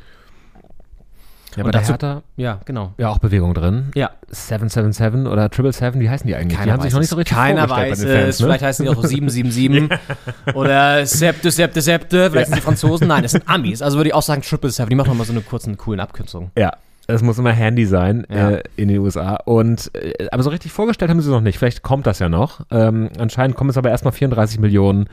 Ja 1.56 1.64
und 1.64 1.64
bei 1.64 1.70
der 1.72 1.80
dazu- 1.80 1.92
Hertha 1.92 2.22
Ja, 2.36 2.60
genau. 2.64 2.92
ja 2.98 3.08
auch 3.08 3.18
Bewegung 3.18 3.54
drin. 3.54 3.90
Ja, 3.94 4.10
777 4.28 5.26
oder 5.30 5.48
777, 5.50 6.00
wie 6.00 6.08
heißen 6.10 6.26
die 6.26 6.34
eigentlich? 6.36 6.60
die 6.60 6.70
haben 6.70 6.82
sich 6.82 6.92
noch 6.92 7.00
nicht 7.00 7.08
so 7.08 7.16
richtig 7.16 7.36
Keiner 7.36 7.68
weiß 7.68 7.98
bei 8.00 8.04
den 8.06 8.14
Fans, 8.16 8.28
es. 8.34 8.40
ne? 8.40 8.46
Vielleicht 8.46 8.64
heißen 8.64 8.84
die 8.84 8.90
auch 8.90 9.02
777 9.04 9.98
oder 10.54 11.04
Septe, 11.06 11.50
Septe, 11.50 11.80
Septe. 11.80 12.30
Vielleicht 12.30 12.48
sind 12.48 12.56
die 12.58 12.62
Franzosen. 12.62 13.08
Nein, 13.08 13.22
das 13.22 13.32
sind 13.32 13.48
Amis. 13.48 13.82
Also 13.82 13.96
würde 13.98 14.08
ich 14.10 14.14
auch 14.14 14.22
sagen 14.22 14.42
Triple 14.42 14.70
Seven. 14.70 14.88
Die 14.90 14.94
machen 14.96 15.08
nochmal 15.08 15.26
so 15.26 15.32
eine 15.32 15.40
kurzen, 15.42 15.76
coolen 15.76 16.00
Abkürzung. 16.00 16.50
Ja, 16.56 16.72
es 17.06 17.22
muss 17.22 17.38
immer 17.38 17.52
handy 17.52 17.86
sein 17.86 18.26
Ja. 18.28 18.50
äh, 18.50 18.62
in 18.76 18.88
den 18.88 18.98
USA. 18.98 19.36
Und 19.44 19.90
äh, 19.94 20.26
aber 20.30 20.42
so 20.42 20.50
richtig 20.50 20.72
vorgestellt 20.72 21.10
haben 21.10 21.20
sie 21.20 21.28
es 21.28 21.32
noch 21.32 21.40
nicht. 21.40 21.58
Vielleicht 21.58 21.82
kommt 21.82 22.06
das 22.06 22.18
ja 22.18 22.28
noch. 22.28 22.60
Ähm, 22.70 23.10
anscheinend 23.18 23.56
kommen 23.56 23.70
es 23.70 23.78
aber 23.78 23.90
erstmal 23.90 24.12
34 24.12 24.58
Millionen 24.58 25.08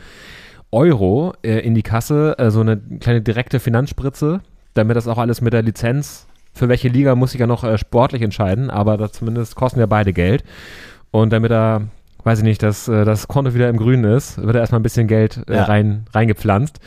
Euro 0.72 1.34
äh, 1.44 1.60
in 1.60 1.76
die 1.76 1.84
Kasse, 1.84 2.36
äh, 2.40 2.50
so 2.50 2.62
eine 2.62 2.78
kleine 2.78 3.22
direkte 3.22 3.60
Finanzspritze, 3.60 4.42
damit 4.74 4.98
das 4.98 5.08
auch 5.08 5.20
alles 5.20 5.42
mit 5.42 5.54
der 5.54 5.62
Lizenz. 5.62 6.26
Für 6.54 6.70
welche 6.70 6.88
Liga 6.88 7.16
muss 7.16 7.34
ich 7.34 7.40
ja 7.40 7.48
noch 7.48 7.64
äh, 7.64 7.78
sportlich 7.78 8.22
entscheiden, 8.22 8.70
aber 8.70 8.98
das 8.98 9.14
zumindest 9.14 9.56
kosten 9.56 9.80
ja 9.80 9.86
beide 9.88 10.14
Geld. 10.14 10.44
Und 11.12 11.32
damit 11.34 11.52
er, 11.52 11.82
weiß 12.24 12.40
ich 12.40 12.44
nicht, 12.44 12.62
dass 12.64 12.88
äh, 12.88 13.06
das 13.06 13.28
Konto 13.28 13.54
wieder 13.54 13.70
im 13.70 13.78
Grünen 13.78 14.04
ist, 14.04 14.38
wird 14.42 14.56
er 14.56 14.62
erstmal 14.62 14.80
ein 14.80 14.84
bisschen 14.84 15.08
Geld 15.08 15.42
äh, 15.50 15.56
Ja. 15.56 15.64
rein, 15.66 16.06
reingepflanzt. 16.14 16.80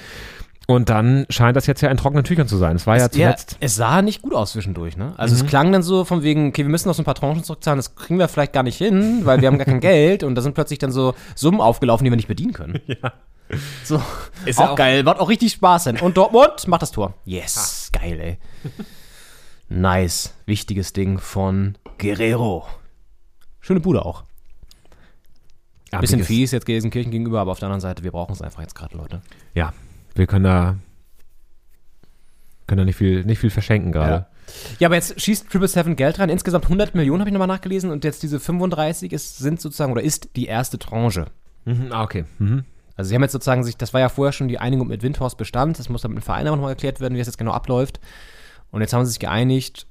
Und 0.69 0.89
dann 0.89 1.27
scheint 1.31 1.57
das 1.57 1.69
jetzt 1.69 1.81
ja 1.81 1.91
in 1.91 1.97
trockenen 1.97 2.25
Tüchern 2.25 2.49
zu 2.49 2.57
sein. 2.57 2.75
Es 2.75 2.89
war 2.89 2.97
ja 2.97 3.07
Es, 3.07 3.17
ja, 3.17 3.29
zuletzt. 3.29 3.57
es 3.61 3.77
sah 3.77 4.03
nicht 4.03 4.21
gut 4.23 4.35
aus 4.35 4.51
zwischendurch, 4.51 4.97
ne? 4.97 5.13
Also 5.17 5.37
Mhm. 5.37 5.41
es 5.43 5.47
klang 5.47 5.71
dann 5.71 5.85
so 5.85 6.05
von 6.05 6.25
wegen, 6.25 6.49
okay, 6.49 6.65
wir 6.65 6.69
müssen 6.71 6.89
noch 6.89 6.95
so 6.97 7.03
ein 7.03 7.05
paar 7.05 7.15
Tranchen 7.15 7.45
zurückzahlen, 7.45 7.77
das 7.79 7.95
kriegen 7.95 8.19
wir 8.19 8.27
vielleicht 8.27 8.53
gar 8.53 8.65
nicht 8.65 8.77
hin, 8.77 9.21
weil 9.25 9.41
wir 9.41 9.47
haben 9.47 9.59
gar 9.59 9.65
kein 9.65 9.79
Geld 9.81 10.25
und 10.25 10.35
da 10.35 10.43
sind 10.43 10.55
plötzlich 10.55 10.81
dann 10.81 10.91
so 10.91 11.15
Summen 11.37 11.61
aufgelaufen, 11.61 12.05
die 12.05 12.11
wir 12.11 12.17
nicht 12.17 12.29
bedienen 12.29 12.53
können. 12.53 12.81
Ja. 12.89 13.13
So, 13.85 14.03
Ist 14.45 14.59
auch, 14.59 14.65
ja 14.65 14.71
auch- 14.73 14.77
geil, 14.77 15.05
macht 15.05 15.21
auch 15.21 15.29
richtig 15.29 15.53
Spaß 15.53 15.85
denn. 15.85 16.01
Und 16.01 16.17
Dortmund 16.17 16.67
macht 16.67 16.83
das 16.83 16.91
Tor. 16.91 17.15
Yes, 17.25 17.91
geil, 17.93 18.19
ey. 18.21 18.39
Nice, 19.69 20.35
wichtiges 20.47 20.93
Ding 20.93 21.19
von 21.19 21.77
Guerrero. 21.99 22.67
Schöne 23.61 23.81
Bude 23.81 24.05
auch. 24.05 24.25
Bisschen 26.01 26.21
Ambiges- 26.21 26.27
fies 26.27 26.51
jetzt 26.53 26.67
Gelsenkirchen 26.67 27.11
gegenüber, 27.11 27.41
aber 27.41 27.53
auf 27.53 27.59
der 27.59 27.67
anderen 27.69 27.81
Seite, 27.81 28.05
wir 28.05 28.11
brauchen 28.13 28.33
es 28.33 28.43
einfach 28.43 28.61
jetzt 28.61 28.75
gerade, 28.75 28.97
Leute. 28.97 29.23
Ja, 29.55 29.73
wir 30.15 30.27
können 30.27 30.45
da, 30.45 30.77
können 32.67 32.79
da 32.79 32.85
nicht 32.85 32.97
viel, 32.97 33.25
nicht 33.25 33.39
viel 33.39 33.51
verschenken 33.51 33.93
gerade. 33.93 34.27
Ja, 34.79 34.89
aber 34.89 34.97
jetzt 34.97 35.21
schießt 35.21 35.51
Triple 35.51 35.69
Seven 35.69 35.97
Geld 35.97 36.19
rein. 36.19 36.29
Insgesamt 36.29 36.65
100 36.65 36.95
Millionen 36.95 37.21
habe 37.21 37.31
ich 37.31 37.33
nochmal 37.33 37.49
nachgelesen 37.49 37.91
und 37.91 38.05
jetzt 38.05 38.23
diese 38.23 38.39
35 38.39 39.13
ist, 39.13 39.39
sind 39.39 39.61
sozusagen 39.61 39.91
oder 39.93 40.03
ist 40.03 40.31
die 40.37 40.47
erste 40.47 40.79
Tranche. 40.79 41.27
Mhm, 41.65 41.89
ah, 41.91 42.03
okay. 42.05 42.25
Mhm. 42.39 42.65
Also 42.95 43.09
sie 43.09 43.15
haben 43.15 43.23
jetzt 43.23 43.33
sozusagen 43.33 43.65
sich, 43.65 43.77
das 43.77 43.93
war 43.93 44.01
ja 44.01 44.09
vorher 44.09 44.33
schon 44.33 44.49
die 44.49 44.59
Einigung 44.59 44.89
mit 44.89 45.03
Windhorst 45.03 45.37
Bestand, 45.39 45.79
das 45.79 45.89
muss 45.89 46.03
dann 46.03 46.13
mit 46.13 46.23
dem 46.23 46.25
Verein 46.25 46.47
aber 46.47 46.57
nochmal 46.57 46.73
erklärt 46.73 47.01
werden, 47.01 47.15
wie 47.15 47.19
das 47.19 47.27
jetzt 47.27 47.39
genau 47.39 47.53
abläuft. 47.53 48.01
Und 48.77 48.83
jetzt 48.83 48.93
haben 48.93 49.07
sie 49.07 49.13
sich 49.13 49.21
geeinigt 49.21 49.87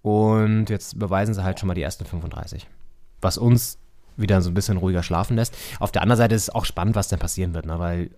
und 0.00 0.70
jetzt 0.70 0.94
überweisen 0.94 1.34
sie 1.34 1.44
halt 1.44 1.60
schon 1.60 1.66
mal 1.66 1.74
die 1.74 1.82
ersten 1.82 2.06
35. 2.06 2.66
Was 3.20 3.36
uns 3.36 3.76
wieder 4.16 4.40
so 4.40 4.50
ein 4.50 4.54
bisschen 4.54 4.78
ruhiger 4.78 5.02
schlafen 5.02 5.36
lässt. 5.36 5.54
Auf 5.80 5.92
der 5.92 6.00
anderen 6.00 6.16
Seite 6.16 6.34
ist 6.34 6.44
es 6.44 6.50
auch 6.54 6.64
spannend, 6.64 6.96
was 6.96 7.08
dann 7.08 7.18
passieren 7.18 7.52
wird, 7.52 7.66
ne? 7.66 7.78
weil 7.78 8.08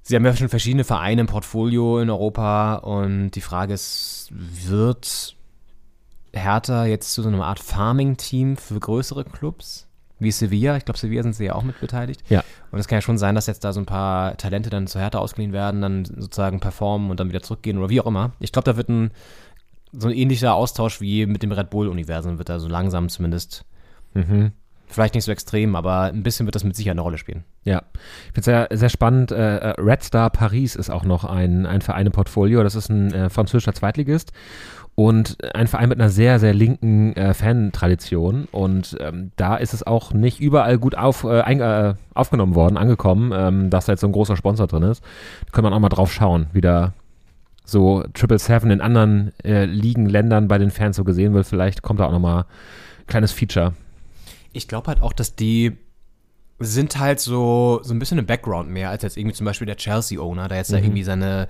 sie 0.00 0.16
haben 0.16 0.24
ja 0.24 0.34
schon 0.34 0.48
verschiedene 0.48 0.84
Vereine 0.84 1.20
im 1.20 1.26
Portfolio 1.26 2.00
in 2.00 2.08
Europa 2.08 2.76
und 2.76 3.32
die 3.32 3.42
Frage 3.42 3.74
ist, 3.74 4.30
wird 4.30 5.36
Hertha 6.32 6.86
jetzt 6.86 7.12
zu 7.12 7.20
so 7.20 7.28
einer 7.28 7.44
Art 7.44 7.60
Farming-Team 7.60 8.56
für 8.56 8.80
größere 8.80 9.26
Clubs? 9.26 9.86
Wie 10.18 10.30
Sevilla, 10.32 10.76
ich 10.76 10.84
glaube, 10.84 10.98
Sevilla 10.98 11.22
sind 11.22 11.34
sie 11.34 11.44
ja 11.44 11.54
auch 11.54 11.62
mit 11.62 11.80
beteiligt. 11.80 12.22
Ja. 12.28 12.42
Und 12.70 12.78
es 12.78 12.88
kann 12.88 12.96
ja 12.98 13.02
schon 13.02 13.18
sein, 13.18 13.34
dass 13.34 13.46
jetzt 13.46 13.64
da 13.64 13.72
so 13.72 13.80
ein 13.80 13.86
paar 13.86 14.36
Talente 14.36 14.68
dann 14.70 14.86
zu 14.86 14.98
Hertha 14.98 15.18
ausgeliehen 15.18 15.52
werden, 15.52 15.80
dann 15.80 16.04
sozusagen 16.04 16.60
performen 16.60 17.10
und 17.10 17.20
dann 17.20 17.28
wieder 17.28 17.42
zurückgehen 17.42 17.78
oder 17.78 17.88
wie 17.88 18.00
auch 18.00 18.06
immer. 18.06 18.32
Ich 18.40 18.52
glaube, 18.52 18.64
da 18.70 18.76
wird 18.76 18.88
ein 18.88 19.10
so 19.92 20.08
ein 20.08 20.14
ähnlicher 20.14 20.54
Austausch 20.54 21.00
wie 21.00 21.24
mit 21.24 21.42
dem 21.42 21.50
Red 21.52 21.70
Bull-Universum, 21.70 22.36
wird 22.38 22.48
da 22.50 22.58
so 22.58 22.68
langsam 22.68 23.08
zumindest, 23.08 23.64
Mhm. 24.14 24.52
vielleicht 24.86 25.14
nicht 25.14 25.24
so 25.24 25.32
extrem, 25.32 25.76
aber 25.76 26.02
ein 26.02 26.22
bisschen 26.22 26.46
wird 26.46 26.54
das 26.54 26.64
mit 26.64 26.76
Sicherheit 26.76 26.94
eine 26.94 27.02
Rolle 27.02 27.16
spielen. 27.18 27.44
Ja, 27.64 27.82
ich 27.94 28.32
finde 28.34 28.38
es 28.40 28.44
sehr, 28.44 28.68
sehr 28.70 28.88
spannend. 28.90 29.30
Äh, 29.32 29.56
äh, 29.58 29.80
Red 29.80 30.02
Star 30.02 30.28
Paris 30.30 30.76
ist 30.76 30.90
auch 30.90 31.04
noch 31.04 31.24
ein, 31.24 31.64
ein 31.64 31.80
Verein 31.80 32.06
im 32.06 32.12
Portfolio. 32.12 32.62
Das 32.62 32.74
ist 32.74 32.88
ein 32.90 33.12
äh, 33.14 33.30
französischer 33.30 33.72
Zweitligist 33.72 34.32
und 34.98 35.36
ein 35.54 35.68
Verein 35.68 35.90
mit 35.90 36.00
einer 36.00 36.10
sehr, 36.10 36.40
sehr 36.40 36.52
linken 36.52 37.14
äh, 37.14 37.32
Fan-Tradition. 37.32 38.48
Und 38.50 38.96
ähm, 38.98 39.30
da 39.36 39.54
ist 39.54 39.72
es 39.72 39.86
auch 39.86 40.12
nicht 40.12 40.40
überall 40.40 40.76
gut 40.76 40.96
auf, 40.96 41.22
äh, 41.22 41.40
ein, 41.40 41.60
äh, 41.60 41.94
aufgenommen 42.14 42.56
worden, 42.56 42.76
angekommen, 42.76 43.30
ähm, 43.32 43.70
dass 43.70 43.86
da 43.86 43.92
jetzt 43.92 44.00
so 44.00 44.08
ein 44.08 44.12
großer 44.12 44.36
Sponsor 44.36 44.66
drin 44.66 44.82
ist. 44.82 45.04
Da 45.46 45.52
kann 45.52 45.62
man 45.62 45.72
auch 45.72 45.78
mal 45.78 45.88
drauf 45.88 46.12
schauen, 46.12 46.48
wie 46.52 46.60
da 46.60 46.94
so 47.64 48.02
Triple 48.12 48.40
Seven 48.40 48.72
in 48.72 48.80
anderen 48.80 49.32
äh, 49.44 49.66
Ligen, 49.66 50.06
Ländern 50.06 50.48
bei 50.48 50.58
den 50.58 50.72
Fans 50.72 50.96
so 50.96 51.04
gesehen 51.04 51.32
wird. 51.32 51.46
Vielleicht 51.46 51.82
kommt 51.82 52.00
da 52.00 52.06
auch 52.06 52.12
nochmal 52.12 52.42
ein 52.42 53.06
kleines 53.06 53.30
Feature. 53.30 53.74
Ich 54.52 54.66
glaube 54.66 54.88
halt 54.88 55.00
auch, 55.00 55.12
dass 55.12 55.36
die 55.36 55.78
sind 56.58 56.98
halt 56.98 57.20
so, 57.20 57.78
so 57.84 57.94
ein 57.94 58.00
bisschen 58.00 58.18
im 58.18 58.26
Background 58.26 58.68
mehr, 58.68 58.90
als 58.90 59.04
jetzt 59.04 59.16
irgendwie 59.16 59.36
zum 59.36 59.44
Beispiel 59.44 59.66
der 59.68 59.76
Chelsea-Owner, 59.76 60.48
der 60.48 60.58
jetzt 60.58 60.72
da 60.72 60.78
irgendwie 60.78 61.04
seine 61.04 61.46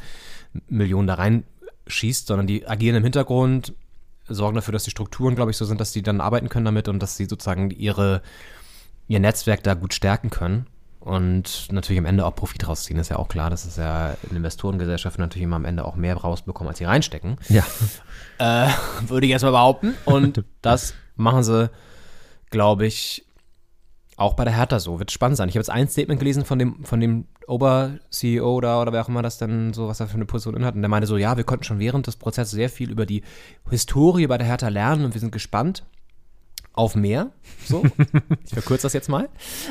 Millionen 0.69 1.07
da 1.07 1.15
reinschießt, 1.89 2.27
sondern 2.27 2.47
die 2.47 2.67
agieren 2.67 2.97
im 2.97 3.03
Hintergrund, 3.03 3.75
sorgen 4.29 4.57
dafür, 4.57 4.73
dass 4.73 4.85
die 4.85 4.91
Strukturen, 4.91 5.35
glaube 5.35 5.51
ich, 5.51 5.57
so 5.57 5.65
sind, 5.65 5.81
dass 5.81 5.93
die 5.93 6.03
dann 6.03 6.21
arbeiten 6.21 6.49
können 6.49 6.67
damit 6.67 6.89
und 6.89 7.01
dass 7.01 7.17
sie 7.17 7.25
sozusagen 7.25 7.71
ihre, 7.71 8.23
ihr 9.09 9.21
Netzwerk 9.21 9.63
da 9.63 9.75
gut 9.75 9.95
stärken 9.95 10.31
können. 10.31 10.67
Und 11.01 11.69
natürlich 11.71 11.99
am 11.99 12.05
Ende 12.05 12.27
auch 12.27 12.35
Profit 12.35 12.69
rausziehen, 12.69 12.99
ist 12.99 13.09
ja 13.09 13.17
auch 13.17 13.29
klar, 13.29 13.49
dass 13.49 13.65
es 13.65 13.77
ja 13.77 14.17
in 14.29 14.37
Investorengesellschaften 14.37 15.23
natürlich 15.23 15.45
immer 15.45 15.57
am 15.57 15.65
Ende 15.65 15.85
auch 15.85 15.97
mehr 15.97 16.17
rausbekommen, 16.17 16.69
als 16.69 16.79
sie 16.79 16.85
reinstecken. 16.85 17.37
Ja. 17.49 17.65
Äh, 18.41 18.69
würde 19.09 19.27
ich 19.27 19.33
erstmal 19.33 19.51
behaupten. 19.51 19.97
Und 20.05 20.45
das 20.63 20.95
machen 21.17 21.43
sie, 21.43 21.71
glaube 22.51 22.87
ich, 22.87 23.27
auch 24.17 24.35
bei 24.35 24.45
der 24.45 24.55
Hertha 24.55 24.79
so. 24.79 25.01
Wird 25.01 25.11
spannend 25.11 25.37
sein. 25.37 25.49
Ich 25.49 25.57
habe 25.57 25.63
jetzt 25.63 25.71
ein 25.71 25.89
Statement 25.89 26.21
gelesen 26.21 26.45
von 26.45 26.57
dem, 26.57 26.85
von 26.85 27.01
dem 27.01 27.27
Ober-CEO 27.49 28.61
da 28.61 28.81
oder 28.81 28.93
wer 28.93 29.03
auch 29.03 29.09
immer 29.09 29.23
das 29.23 29.39
dann 29.39 29.73
so, 29.73 29.89
was 29.89 30.01
er 30.01 30.07
für 30.07 30.15
eine 30.15 30.27
Position 30.27 30.55
innehat. 30.55 30.75
Und 30.75 30.83
der 30.83 30.89
meinte 30.89 31.07
so, 31.07 31.17
ja, 31.17 31.37
wir 31.37 31.45
konnten 31.45 31.65
schon 31.65 31.79
während 31.79 32.07
des 32.07 32.17
Prozesses 32.17 32.53
sehr 32.53 32.69
viel 32.69 32.91
über 32.91 33.07
die 33.07 33.23
Historie 33.71 34.27
bei 34.27 34.39
der 34.39 34.47
Hertha 34.47 34.69
lernen 34.69 35.05
und 35.05 35.15
wir 35.15 35.21
sind 35.21 35.33
gespannt 35.33 35.85
auf 36.79 36.95
mehr. 36.95 37.33
So, 37.67 37.83
ich 38.45 38.53
verkürze 38.53 38.85
das 38.85 38.93
jetzt 38.93 39.09
mal. 39.09 39.29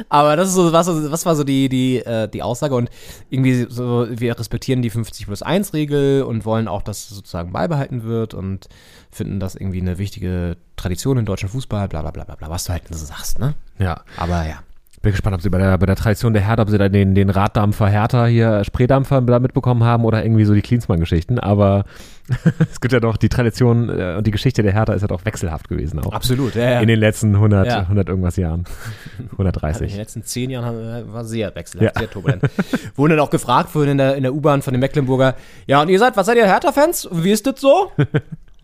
Aber 0.09 0.35
das 0.35 0.49
ist 0.49 0.55
so, 0.55 0.73
was, 0.73 0.87
was 0.87 1.25
war 1.25 1.35
so 1.35 1.45
die, 1.45 1.69
die, 1.69 1.99
äh, 1.99 2.27
die 2.27 2.43
Aussage 2.43 2.75
und 2.75 2.89
irgendwie 3.29 3.65
so, 3.69 4.07
wir 4.09 4.37
respektieren 4.37 4.81
die 4.81 4.89
50 4.89 5.25
plus 5.25 5.41
1 5.41 5.73
Regel 5.73 6.23
und 6.23 6.45
wollen 6.45 6.67
auch, 6.67 6.81
dass 6.81 7.07
sozusagen 7.07 7.53
beibehalten 7.53 8.03
wird 8.03 8.33
und 8.33 8.67
finden 9.09 9.39
das 9.39 9.55
irgendwie 9.55 9.79
eine 9.79 9.97
wichtige 9.97 10.57
Tradition 10.75 11.17
im 11.17 11.25
deutschen 11.25 11.47
Fußball, 11.47 11.87
bla 11.87 12.01
bla 12.01 12.11
bla 12.11 12.25
bla, 12.25 12.35
bla 12.35 12.49
was 12.49 12.65
du 12.65 12.73
halt 12.73 12.83
so 12.89 13.05
sagst, 13.05 13.39
ne? 13.39 13.55
Ja. 13.79 14.01
Aber 14.17 14.45
ja. 14.45 14.59
Bin 15.03 15.11
gespannt, 15.11 15.35
ob 15.35 15.41
sie 15.41 15.49
bei 15.51 15.59
der, 15.59 15.77
bei 15.77 15.85
der 15.85 15.95
Tradition 15.95 16.33
der 16.33 16.41
Hertha, 16.41 16.63
ob 16.63 16.69
sie 16.71 16.77
da 16.79 16.89
den, 16.89 17.13
den 17.13 17.29
Raddampfer 17.29 17.87
Hertha 17.87 18.25
hier, 18.25 18.63
Spreedampfer 18.63 19.21
da 19.21 19.39
mitbekommen 19.39 19.83
haben 19.83 20.03
oder 20.05 20.23
irgendwie 20.23 20.43
so 20.43 20.55
die 20.55 20.63
Klinsmann-Geschichten. 20.63 21.37
Aber 21.39 21.85
es 22.71 22.81
gibt 22.81 22.91
ja 22.93 22.99
doch 22.99 23.15
die 23.15 23.29
Tradition 23.29 23.89
äh, 23.89 24.15
und 24.17 24.25
die 24.25 24.31
Geschichte 24.31 24.63
der 24.63 24.73
Hertha 24.73 24.93
ist 24.93 25.03
ja 25.03 25.07
doch 25.07 25.23
wechselhaft 25.23 25.69
gewesen 25.69 25.99
auch. 25.99 26.11
Absolut, 26.13 26.55
ja, 26.55 26.71
ja. 26.71 26.79
In 26.81 26.87
den 26.87 26.99
letzten 26.99 27.35
100, 27.35 27.67
Ja. 27.67 27.79
100 27.81 28.09
irgendwas 28.09 28.37
Jahren. 28.37 28.63
Also 29.17 29.23
in 29.23 29.29
130. 29.31 29.91
den 29.91 29.97
letzten 29.99 30.23
zehn 30.23 30.49
Jahren 30.49 30.65
haben- 30.65 31.13
war 31.13 31.23
sehr 31.25 31.53
wechselhaft, 31.55 31.95
Ja. 31.95 31.99
sehr 32.01 32.09
turbulent. 32.09 32.41
Wurden 32.95 33.11
dann 33.11 33.19
auch 33.19 33.29
gefragt 33.29 33.69
vorhin 33.69 33.91
in 33.91 33.97
der, 33.99 34.15
in 34.15 34.23
der 34.23 34.33
U-Bahn 34.33 34.61
von 34.63 34.73
den 34.73 34.79
Mecklenburger, 34.79 35.35
ja, 35.67 35.81
und 35.81 35.89
ihr 35.89 35.99
seid, 35.99 36.17
was 36.17 36.25
seid 36.25 36.37
ihr, 36.37 36.45
Hertha-Fans? 36.47 37.07
Wie 37.11 37.31
ist 37.31 37.45
das 37.45 37.61
so? 37.61 37.91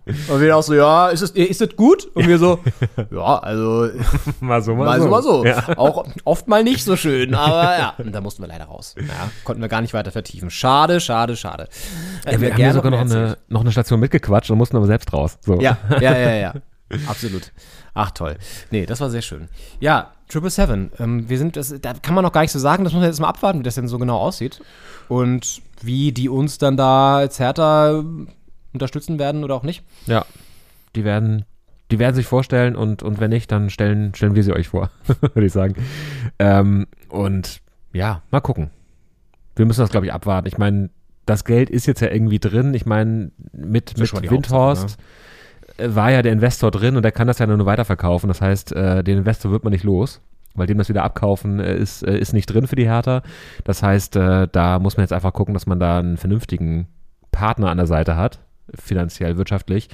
Und 0.05 0.41
wir 0.41 0.57
auch 0.57 0.63
so, 0.63 0.73
ja, 0.73 1.09
ist 1.09 1.21
es, 1.21 1.31
ist 1.31 1.61
das 1.61 1.75
gut? 1.77 2.09
Und 2.13 2.27
wir 2.27 2.37
so, 2.37 2.59
ja, 3.11 3.39
also, 3.39 3.89
Mal 4.41 4.61
so, 4.61 4.75
mal 4.75 5.01
so, 5.01 5.07
mal 5.07 5.23
so. 5.23 5.45
Ja. 5.45 5.77
Auch 5.77 6.05
oft 6.25 6.47
mal 6.47 6.63
nicht 6.63 6.83
so 6.83 6.97
schön, 6.97 7.33
aber 7.33 7.77
ja, 7.77 7.93
und 7.97 8.11
da 8.13 8.19
mussten 8.19 8.43
wir 8.43 8.47
leider 8.47 8.65
raus. 8.65 8.95
Ja, 8.97 9.29
konnten 9.45 9.61
wir 9.61 9.69
gar 9.69 9.81
nicht 9.81 9.93
weiter 9.93 10.11
vertiefen. 10.11 10.49
Schade, 10.49 10.99
schade, 10.99 11.37
schade. 11.37 11.69
Ja, 12.29 12.41
wir 12.41 12.53
haben 12.53 12.59
ja 12.59 12.73
sogar 12.73 12.91
noch 12.91 12.99
eine, 12.99 13.37
noch 13.47 13.61
eine 13.61 13.71
Station 13.71 13.99
mitgequatscht 14.01 14.51
und 14.51 14.57
mussten 14.57 14.75
aber 14.75 14.87
selbst 14.87 15.13
raus. 15.13 15.37
So. 15.41 15.59
Ja, 15.61 15.77
ja, 16.01 16.17
ja, 16.17 16.33
ja. 16.35 16.53
Absolut. 17.07 17.51
Ach 17.93 18.11
toll. 18.11 18.37
Nee, 18.71 18.85
das 18.85 18.99
war 18.99 19.09
sehr 19.09 19.21
schön. 19.21 19.47
Ja, 19.79 20.11
Triple 20.27 20.49
Seven. 20.49 20.91
Ähm, 20.99 21.29
wir 21.29 21.37
sind, 21.37 21.55
das, 21.55 21.73
da 21.81 21.93
kann 21.93 22.15
man 22.15 22.23
noch 22.23 22.31
gar 22.31 22.41
nicht 22.41 22.51
so 22.51 22.59
sagen, 22.59 22.83
das 22.83 22.93
muss 22.93 23.01
man 23.01 23.09
jetzt 23.09 23.21
mal 23.21 23.29
abwarten, 23.29 23.59
wie 23.59 23.63
das 23.63 23.75
denn 23.75 23.87
so 23.87 23.99
genau 23.99 24.17
aussieht. 24.17 24.61
Und 25.07 25.61
wie 25.81 26.11
die 26.11 26.29
uns 26.29 26.57
dann 26.57 26.77
da 26.77 27.17
als 27.17 27.39
Hertha 27.39 28.03
unterstützen 28.73 29.19
werden 29.19 29.43
oder 29.43 29.55
auch 29.55 29.63
nicht. 29.63 29.83
Ja. 30.05 30.25
Die 30.95 31.03
werden, 31.03 31.45
die 31.91 31.99
werden 31.99 32.15
sich 32.15 32.25
vorstellen 32.25 32.75
und, 32.75 33.03
und 33.03 33.19
wenn 33.19 33.29
nicht, 33.29 33.51
dann 33.51 33.69
stellen, 33.69 34.13
stellen 34.15 34.35
wir 34.35 34.43
sie 34.43 34.53
euch 34.53 34.69
vor, 34.69 34.89
würde 35.21 35.45
ich 35.45 35.53
sagen. 35.53 35.75
Ähm, 36.39 36.87
und 37.09 37.61
ja, 37.93 38.21
mal 38.31 38.41
gucken. 38.41 38.71
Wir 39.55 39.65
müssen 39.65 39.81
das, 39.81 39.91
glaube 39.91 40.07
ich, 40.07 40.13
abwarten. 40.13 40.47
Ich 40.47 40.57
meine, 40.57 40.89
das 41.25 41.45
Geld 41.45 41.69
ist 41.69 41.85
jetzt 41.85 42.01
ja 42.01 42.09
irgendwie 42.09 42.39
drin. 42.39 42.73
Ich 42.73 42.85
meine, 42.85 43.31
mit, 43.51 43.97
mit 43.97 44.29
Windhorst 44.29 44.97
äh, 45.77 45.89
war 45.93 46.11
ja 46.11 46.21
der 46.21 46.33
Investor 46.33 46.71
drin 46.71 46.95
und 46.95 47.03
der 47.03 47.11
kann 47.11 47.27
das 47.27 47.39
ja 47.39 47.47
nur 47.47 47.65
weiterverkaufen. 47.65 48.27
Das 48.27 48.41
heißt, 48.41 48.73
äh, 48.73 49.03
den 49.03 49.19
Investor 49.19 49.51
wird 49.51 49.63
man 49.63 49.71
nicht 49.71 49.83
los. 49.83 50.21
Weil 50.55 50.67
dem 50.67 50.77
das 50.77 50.89
wieder 50.89 51.03
abkaufen 51.03 51.59
äh, 51.59 51.75
ist, 51.75 52.03
äh, 52.03 52.17
ist 52.17 52.33
nicht 52.33 52.45
drin 52.45 52.67
für 52.67 52.75
die 52.75 52.85
Hertha. 52.85 53.23
Das 53.63 53.81
heißt, 53.81 54.15
äh, 54.15 54.47
da 54.51 54.77
muss 54.77 54.97
man 54.97 55.03
jetzt 55.03 55.13
einfach 55.13 55.33
gucken, 55.33 55.53
dass 55.55 55.65
man 55.65 55.79
da 55.79 55.97
einen 55.97 56.17
vernünftigen 56.17 56.87
Partner 57.31 57.69
an 57.69 57.77
der 57.77 57.87
Seite 57.87 58.15
hat, 58.15 58.39
finanziell, 58.73 59.37
wirtschaftlich. 59.37 59.89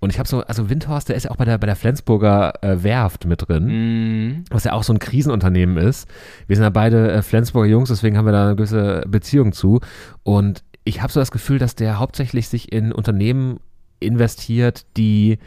Und 0.00 0.10
ich 0.10 0.18
habe 0.18 0.28
so, 0.28 0.42
also 0.42 0.70
Windhorst, 0.70 1.08
der 1.08 1.16
ist 1.16 1.24
ja 1.24 1.30
auch 1.30 1.36
bei 1.36 1.44
der, 1.44 1.58
bei 1.58 1.66
der 1.66 1.76
Flensburger 1.76 2.62
äh, 2.62 2.82
Werft 2.82 3.26
mit 3.26 3.46
drin, 3.46 4.44
was 4.50 4.64
ja 4.64 4.72
auch 4.72 4.82
so 4.82 4.92
ein 4.92 4.98
Krisenunternehmen 4.98 5.76
ist. 5.76 6.08
Wir 6.46 6.56
sind 6.56 6.64
ja 6.64 6.70
beide 6.70 7.12
äh, 7.12 7.22
Flensburger 7.22 7.68
Jungs, 7.68 7.88
deswegen 7.88 8.16
haben 8.16 8.26
wir 8.26 8.32
da 8.32 8.46
eine 8.46 8.56
gewisse 8.56 9.02
Beziehung 9.06 9.52
zu. 9.52 9.80
Und 10.22 10.62
ich 10.84 11.02
habe 11.02 11.12
so 11.12 11.20
das 11.20 11.30
Gefühl, 11.30 11.58
dass 11.58 11.74
der 11.74 11.98
hauptsächlich 11.98 12.48
sich 12.48 12.72
in 12.72 12.92
Unternehmen 12.92 13.60
investiert, 14.00 14.86
die 14.96 15.38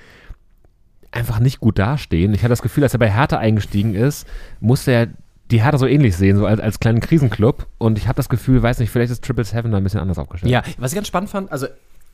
einfach 1.11 1.39
nicht 1.39 1.59
gut 1.59 1.79
dastehen. 1.79 2.33
Ich 2.33 2.41
hatte 2.41 2.49
das 2.49 2.61
Gefühl, 2.61 2.83
als 2.83 2.93
er 2.93 2.99
bei 2.99 3.11
Hertha 3.11 3.37
eingestiegen 3.37 3.95
ist, 3.95 4.27
musste 4.59 4.91
er 4.91 5.07
die 5.51 5.63
Hertha 5.63 5.77
so 5.77 5.87
ähnlich 5.87 6.15
sehen, 6.17 6.37
so 6.37 6.45
als, 6.45 6.59
als 6.59 6.79
kleinen 6.79 6.99
Krisenclub. 6.99 7.67
Und 7.77 7.97
ich 7.97 8.07
habe 8.07 8.17
das 8.17 8.29
Gefühl, 8.29 8.61
weiß 8.61 8.79
nicht, 8.79 8.89
vielleicht 8.89 9.11
ist 9.11 9.23
Triple 9.23 9.45
Seven 9.45 9.71
da 9.71 9.77
ein 9.77 9.83
bisschen 9.83 10.01
anders 10.01 10.17
aufgestellt. 10.17 10.51
Ja, 10.51 10.63
was 10.77 10.91
ich 10.91 10.95
ganz 10.95 11.07
spannend 11.07 11.29
fand, 11.29 11.51
also 11.51 11.67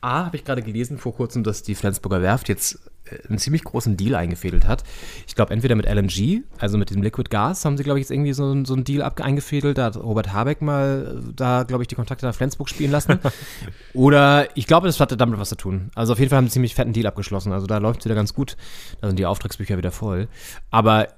A, 0.04 0.26
habe 0.26 0.36
ich 0.36 0.44
gerade 0.44 0.62
gelesen 0.62 0.98
vor 0.98 1.14
kurzem, 1.14 1.44
dass 1.44 1.62
die 1.62 1.74
Flensburger 1.74 2.22
Werft 2.22 2.48
jetzt 2.48 2.78
äh, 3.06 3.26
einen 3.28 3.38
ziemlich 3.38 3.64
großen 3.64 3.96
Deal 3.96 4.14
eingefädelt 4.14 4.66
hat. 4.66 4.84
Ich 5.26 5.34
glaube, 5.34 5.52
entweder 5.52 5.74
mit 5.74 5.86
LNG, 5.86 6.42
also 6.58 6.78
mit 6.78 6.90
dem 6.90 7.02
Liquid 7.02 7.30
Gas, 7.30 7.64
haben 7.64 7.76
sie, 7.76 7.84
glaube 7.84 7.98
ich, 7.98 8.04
jetzt 8.04 8.10
irgendwie 8.10 8.32
so, 8.32 8.64
so 8.64 8.74
einen 8.74 8.84
Deal 8.84 9.02
eingefädelt. 9.02 9.78
Da 9.78 9.86
hat 9.86 9.96
Robert 9.96 10.32
Habeck 10.32 10.62
mal 10.62 11.20
äh, 11.20 11.32
da, 11.34 11.62
glaube 11.62 11.82
ich, 11.82 11.88
die 11.88 11.94
Kontakte 11.94 12.26
nach 12.26 12.34
Flensburg 12.34 12.68
spielen 12.68 12.90
lassen. 12.90 13.18
Oder 13.94 14.48
ich 14.56 14.66
glaube, 14.66 14.86
das 14.86 15.00
hatte 15.00 15.16
damit 15.16 15.38
was 15.38 15.48
zu 15.48 15.56
tun. 15.56 15.90
Also 15.94 16.12
auf 16.12 16.18
jeden 16.18 16.30
Fall 16.30 16.36
haben 16.36 16.44
sie 16.44 16.48
einen 16.48 16.52
ziemlich 16.52 16.74
fetten 16.74 16.92
Deal 16.92 17.06
abgeschlossen. 17.06 17.52
Also 17.52 17.66
da 17.66 17.78
läuft 17.78 18.00
es 18.00 18.04
wieder 18.04 18.14
ganz 18.14 18.34
gut. 18.34 18.56
Da 19.00 19.08
sind 19.08 19.18
die 19.18 19.26
Auftragsbücher 19.26 19.78
wieder 19.78 19.90
voll. 19.90 20.28
Aber 20.70 21.08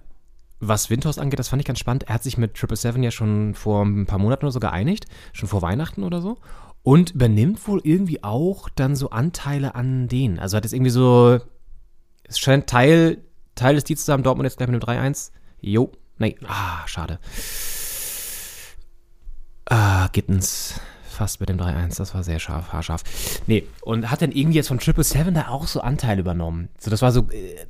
was 0.61 0.89
Windhorst 0.91 1.19
angeht, 1.19 1.39
das 1.39 1.49
fand 1.49 1.61
ich 1.61 1.67
ganz 1.67 1.79
spannend. 1.79 2.05
Er 2.05 2.15
hat 2.15 2.23
sich 2.23 2.39
mit 2.39 2.55
Triple 2.55 2.77
Seven 2.77 3.03
ja 3.03 3.11
schon 3.11 3.55
vor 3.55 3.85
ein 3.85 4.07
paar 4.07 4.19
Monaten 4.19 4.45
oder 4.45 4.53
so 4.53 4.61
geeinigt, 4.61 5.07
schon 5.33 5.49
vor 5.49 5.63
Weihnachten 5.63 6.03
oder 6.03 6.23
so. 6.23 6.39
Und 6.87 7.17
übernimmt 7.17 7.67
wohl 7.67 7.81
irgendwie 7.83 8.23
auch 8.23 8.69
dann 8.69 8.95
so 8.95 9.11
Anteile 9.11 9.75
an 9.75 10.07
denen. 10.07 10.39
Also 10.39 10.57
hat 10.57 10.63
jetzt 10.63 10.73
irgendwie 10.73 10.93
so, 10.93 11.41
es 12.23 12.39
scheint 12.39 12.69
Teil, 12.69 13.19
Teil 13.57 13.75
des 13.75 13.83
Deals 13.83 14.03
zusammen, 14.03 14.23
Dortmund 14.23 14.47
jetzt 14.47 14.57
gleich 14.57 14.69
mit 14.69 14.89
einem 14.89 15.13
3-1. 15.13 15.33
Jo, 15.61 15.91
nee, 16.19 16.37
ah, 16.47 16.87
schade. 16.87 17.19
Ah, 19.65 20.07
Gittens 20.13 20.81
fast 21.11 21.41
mit 21.41 21.49
dem 21.49 21.59
3-1, 21.59 21.97
das 21.97 22.15
war 22.15 22.23
sehr 22.23 22.39
scharf, 22.39 22.73
haarscharf. 22.73 23.03
Nee, 23.49 23.67
und 23.81 24.09
hat 24.09 24.23
dann 24.23 24.31
irgendwie 24.31 24.59
jetzt 24.59 24.69
von 24.69 24.79
Triple 24.79 25.03
Seven 25.03 25.35
da 25.35 25.49
auch 25.49 25.67
so 25.67 25.81
Anteile 25.81 26.21
übernommen. 26.21 26.69
So, 26.79 26.89
das 26.89 27.03
war 27.03 27.11
so 27.11 27.23
äh, 27.33 27.67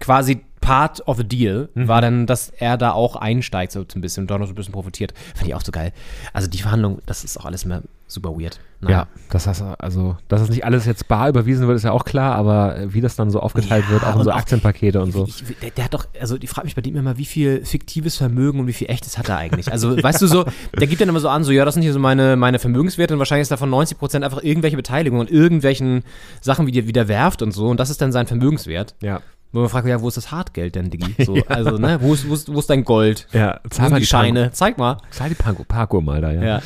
quasi 0.00 0.42
part 0.60 1.06
of 1.08 1.16
the 1.16 1.24
deal, 1.24 1.68
war 1.74 2.00
dann, 2.00 2.26
dass 2.26 2.50
er 2.50 2.76
da 2.76 2.92
auch 2.92 3.16
einsteigt, 3.16 3.72
so 3.72 3.80
ein 3.80 4.00
bisschen 4.00 4.24
und 4.24 4.30
da 4.30 4.38
noch 4.38 4.46
so 4.46 4.52
ein 4.52 4.56
bisschen 4.56 4.72
profitiert. 4.72 5.14
Fand 5.34 5.48
ich 5.48 5.54
auch 5.54 5.62
so 5.62 5.72
geil. 5.72 5.92
Also 6.32 6.48
die 6.48 6.58
Verhandlung, 6.58 7.00
das 7.06 7.24
ist 7.24 7.38
auch 7.38 7.46
alles 7.46 7.64
mehr 7.64 7.82
super 8.06 8.30
weird. 8.30 8.60
Ja, 8.86 9.08
das 9.30 9.46
heißt, 9.46 9.62
also, 9.78 10.16
dass 10.28 10.40
das 10.40 10.48
nicht 10.48 10.64
alles 10.64 10.86
jetzt 10.86 11.06
bar 11.06 11.28
überwiesen 11.28 11.66
wird, 11.66 11.76
ist 11.76 11.82
ja 11.84 11.92
auch 11.92 12.04
klar, 12.04 12.34
aber 12.34 12.76
äh, 12.78 12.94
wie 12.94 13.02
das 13.02 13.14
dann 13.14 13.30
so 13.30 13.40
aufgeteilt 13.40 13.84
Ja, 13.86 13.92
wird, 13.92 14.04
auch 14.04 14.16
in 14.16 14.24
so 14.24 14.32
Aktienpakete 14.32 15.00
und 15.02 15.12
so. 15.12 15.26
Ich, 15.26 15.44
der, 15.60 15.70
der 15.70 15.84
hat 15.84 15.94
doch, 15.94 16.06
also 16.18 16.38
die 16.38 16.46
fragt 16.46 16.64
mich 16.64 16.74
bei 16.74 16.80
dem 16.80 16.96
immer, 16.96 17.18
wie 17.18 17.26
viel 17.26 17.64
fiktives 17.64 18.16
Vermögen 18.16 18.58
und 18.58 18.66
wie 18.66 18.72
viel 18.72 18.88
echtes 18.88 19.18
hat 19.18 19.28
er 19.28 19.36
eigentlich? 19.36 19.70
Also, 19.70 20.02
weißt 20.02 20.22
du 20.22 20.26
so, 20.26 20.46
der 20.78 20.86
gibt 20.86 21.00
dann 21.00 21.10
immer 21.10 21.20
so 21.20 21.28
an, 21.28 21.44
so, 21.44 21.52
ja, 21.52 21.64
das 21.64 21.74
sind 21.74 21.82
hier 21.82 21.92
so 21.92 21.98
meine, 21.98 22.36
meine 22.36 22.58
Vermögenswerte 22.58 23.14
und 23.14 23.18
wahrscheinlich 23.18 23.42
ist 23.42 23.50
davon 23.50 23.68
90 23.70 23.98
Prozent 23.98 24.24
einfach 24.24 24.42
irgendwelche 24.42 24.76
Beteiligungen 24.76 25.20
und 25.20 25.30
irgendwelchen 25.30 26.02
Sachen, 26.40 26.66
wie 26.66 26.72
der 26.72 26.86
wieder 26.86 27.06
werft 27.06 27.42
und 27.42 27.52
so 27.52 27.68
und 27.68 27.78
das 27.78 27.90
ist 27.90 28.00
dann 28.00 28.12
sein 28.12 28.26
Vermögenswert. 28.26 28.94
Ja. 29.02 29.20
Wo 29.52 29.60
man 29.60 29.68
fragt, 29.68 29.88
ja, 29.88 30.00
wo 30.00 30.08
ist 30.08 30.16
das 30.16 30.30
Hartgeld 30.30 30.74
denn, 30.76 30.90
Diggi? 30.90 31.14
So, 31.24 31.34
Also, 31.48 31.76
ne, 31.78 32.00
wo 32.00 32.14
ist, 32.14 32.28
wo, 32.28 32.34
ist, 32.34 32.52
wo 32.52 32.58
ist 32.60 32.70
dein 32.70 32.84
Gold? 32.84 33.26
Ja, 33.32 33.60
Wo 33.68 33.74
sind 33.84 33.96
die 33.98 34.06
Scheine? 34.06 34.52
Zeig 34.52 34.78
mal. 34.78 34.98
Zahl 35.10 35.28
die 35.28 35.34
Parkour, 35.34 35.64
Parkour 35.66 36.02
mal 36.02 36.20
da, 36.20 36.30
ja. 36.32 36.42
Ja. 36.42 36.62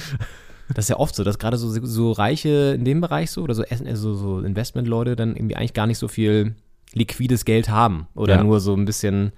Das 0.74 0.86
ist 0.86 0.88
ja 0.90 0.96
oft 0.96 1.14
so, 1.14 1.24
dass 1.24 1.38
gerade 1.38 1.56
so, 1.58 1.70
so 1.70 2.12
Reiche 2.12 2.74
in 2.74 2.84
dem 2.84 3.00
Bereich 3.00 3.30
so 3.30 3.42
oder 3.42 3.54
so, 3.54 3.62
also 3.68 4.14
so 4.14 4.40
Investmentleute 4.40 5.14
dann 5.16 5.36
irgendwie 5.36 5.56
eigentlich 5.56 5.74
gar 5.74 5.86
nicht 5.86 5.98
so 5.98 6.08
viel 6.08 6.54
liquides 6.94 7.44
Geld 7.44 7.68
haben 7.68 8.06
oder 8.14 8.36
Ja. 8.36 8.42
nur 8.44 8.60
so 8.60 8.74
ein 8.74 8.84
bisschen, 8.86 9.32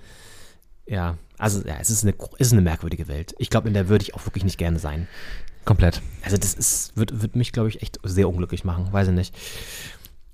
ja, 0.86 1.16
also 1.38 1.60
ja, 1.66 1.74
es 1.80 1.90
ist 1.90 2.04
eine, 2.04 2.14
ist 2.38 2.52
eine 2.52 2.62
merkwürdige 2.62 3.08
Welt. 3.08 3.34
Ich 3.38 3.50
glaube, 3.50 3.66
in 3.68 3.74
der 3.74 3.88
würde 3.88 4.02
ich 4.02 4.14
auch 4.14 4.24
wirklich 4.24 4.44
nicht 4.44 4.56
gerne 4.58 4.78
sein. 4.78 5.08
Komplett. 5.64 6.00
Also 6.24 6.36
das 6.36 6.54
ist, 6.54 6.96
wird, 6.96 7.20
wird 7.22 7.34
mich, 7.34 7.50
glaube 7.52 7.68
ich, 7.68 7.82
echt 7.82 7.98
sehr 8.04 8.28
unglücklich 8.28 8.64
machen, 8.64 8.92
weiß 8.92 9.08
ich 9.08 9.14
nicht. 9.14 9.34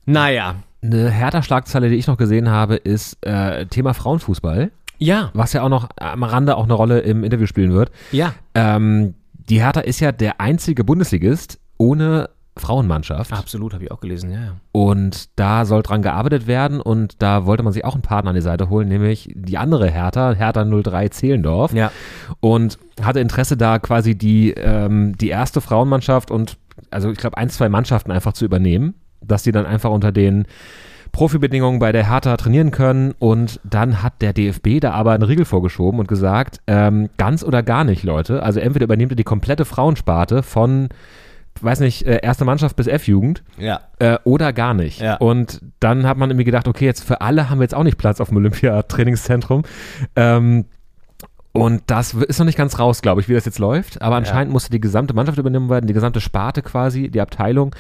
Naja, 0.07 0.57
Eine 0.82 1.11
härter 1.11 1.42
Schlagzeile, 1.42 1.88
die 1.88 1.96
ich 1.96 2.07
noch 2.07 2.16
gesehen 2.16 2.48
habe, 2.50 2.74
ist 2.76 3.24
äh, 3.24 3.66
Thema 3.66 3.94
Frauenfußball, 3.94 4.70
ja, 4.98 5.30
was 5.34 5.53
ja 5.53 5.62
auch 5.62 5.68
noch 5.68 5.88
am 5.96 6.22
Rande 6.24 6.57
auch 6.57 6.64
eine 6.64 6.74
Rolle 6.74 7.00
im 7.00 7.24
Interview 7.24 7.46
spielen 7.46 7.72
wird. 7.72 7.90
ja, 8.11 8.34
Ähm, 8.55 9.14
die 9.48 9.61
Hertha 9.61 9.80
ist 9.80 10.00
ja 10.00 10.12
der 10.12 10.40
einzige 10.40 10.84
Bundesligist 10.84 11.59
ohne 11.76 12.30
Frauenmannschaft. 12.57 13.32
absolut, 13.32 13.72
habe 13.74 13.84
ich 13.84 13.90
auch 13.90 14.00
gelesen, 14.00 14.30
ja, 14.30 14.40
ja. 14.40 14.57
Und 14.72 15.28
da 15.38 15.64
soll 15.64 15.82
dran 15.82 16.03
gearbeitet 16.03 16.46
werden 16.46 16.80
und 16.80 17.22
da 17.22 17.46
wollte 17.46 17.62
man 17.62 17.72
sich 17.72 17.84
auch 17.84 17.94
einen 17.94 18.03
Partner 18.03 18.30
an 18.30 18.34
die 18.36 18.42
Seite 18.42 18.68
holen, 18.68 18.88
nämlich 18.88 19.32
die 19.34 19.57
andere 19.59 19.88
Hertha, 19.90 20.32
Hertha 20.34 20.64
03 20.64 21.09
Zehlendorf. 21.09 21.72
Ja. 21.72 21.90
Und 22.40 22.78
hatte 23.00 23.20
Interesse 23.20 23.57
da 23.57 23.78
quasi 23.78 24.16
die, 24.16 24.50
ähm, 24.53 25.16
die 25.16 25.30
erste 25.30 25.61
Frauenmannschaft 25.61 26.30
und 26.30 26.59
also 26.90 27.11
ich 27.11 27.18
glaube 27.18 27.36
ein, 27.38 27.48
zwei 27.48 27.68
Mannschaften 27.68 28.11
einfach 28.12 28.32
zu 28.34 28.44
übernehmen, 28.44 28.94
dass 29.24 29.42
die 29.42 29.52
dann 29.52 29.66
einfach 29.66 29.90
unter 29.90 30.12
den 30.12 30.46
Profibedingungen 31.12 31.78
bei 31.78 31.92
der 31.92 32.08
Hertha 32.08 32.36
trainieren 32.38 32.70
können 32.70 33.12
und 33.18 33.60
dann 33.64 34.02
hat 34.02 34.22
der 34.22 34.32
DFB 34.32 34.80
da 34.80 34.92
aber 34.92 35.12
einen 35.12 35.22
Riegel 35.24 35.44
vorgeschoben 35.44 36.00
und 36.00 36.08
gesagt, 36.08 36.60
ähm, 36.66 37.10
ganz 37.18 37.44
oder 37.44 37.62
gar 37.62 37.84
nicht, 37.84 38.02
Leute. 38.02 38.42
Also 38.42 38.60
entweder 38.60 38.84
übernehmt 38.84 39.12
ihr 39.12 39.16
die 39.16 39.22
komplette 39.24 39.66
Frauensparte 39.66 40.42
von, 40.42 40.88
weiß 41.60 41.80
nicht, 41.80 42.06
äh, 42.06 42.20
erste 42.22 42.46
Mannschaft 42.46 42.76
bis 42.76 42.86
F-Jugend 42.86 43.42
Ja. 43.58 43.80
äh, 43.98 44.16
oder 44.24 44.54
gar 44.54 44.72
nicht. 44.72 45.02
Ja. 45.02 45.16
Und 45.16 45.60
dann 45.80 46.06
hat 46.06 46.16
man 46.16 46.30
irgendwie 46.30 46.44
gedacht, 46.44 46.66
okay, 46.66 46.86
jetzt 46.86 47.04
für 47.04 47.20
alle 47.20 47.50
haben 47.50 47.58
wir 47.58 47.64
jetzt 47.64 47.74
auch 47.74 47.84
nicht 47.84 47.98
Platz 47.98 48.18
auf 48.18 48.28
dem 48.28 48.38
Olympia-Trainingszentrum. 48.38 49.64
Ähm, 50.16 50.64
und 51.52 51.82
das 51.88 52.14
ist 52.14 52.38
noch 52.38 52.46
nicht 52.46 52.56
ganz 52.56 52.78
raus, 52.78 53.02
glaube 53.02 53.20
ich, 53.20 53.28
wie 53.28 53.34
das 53.34 53.44
jetzt 53.44 53.58
läuft. 53.58 54.00
Aber 54.00 54.16
anscheinend 54.16 54.50
musste 54.50 54.70
die 54.70 54.80
gesamte 54.80 55.12
Mannschaft 55.12 55.36
übernommen 55.36 55.68
werden, 55.68 55.86
die 55.86 55.92
gesamte 55.92 56.22
Sparte 56.22 56.62
quasi, 56.62 57.10
die 57.10 57.20
Abteilung. 57.20 57.74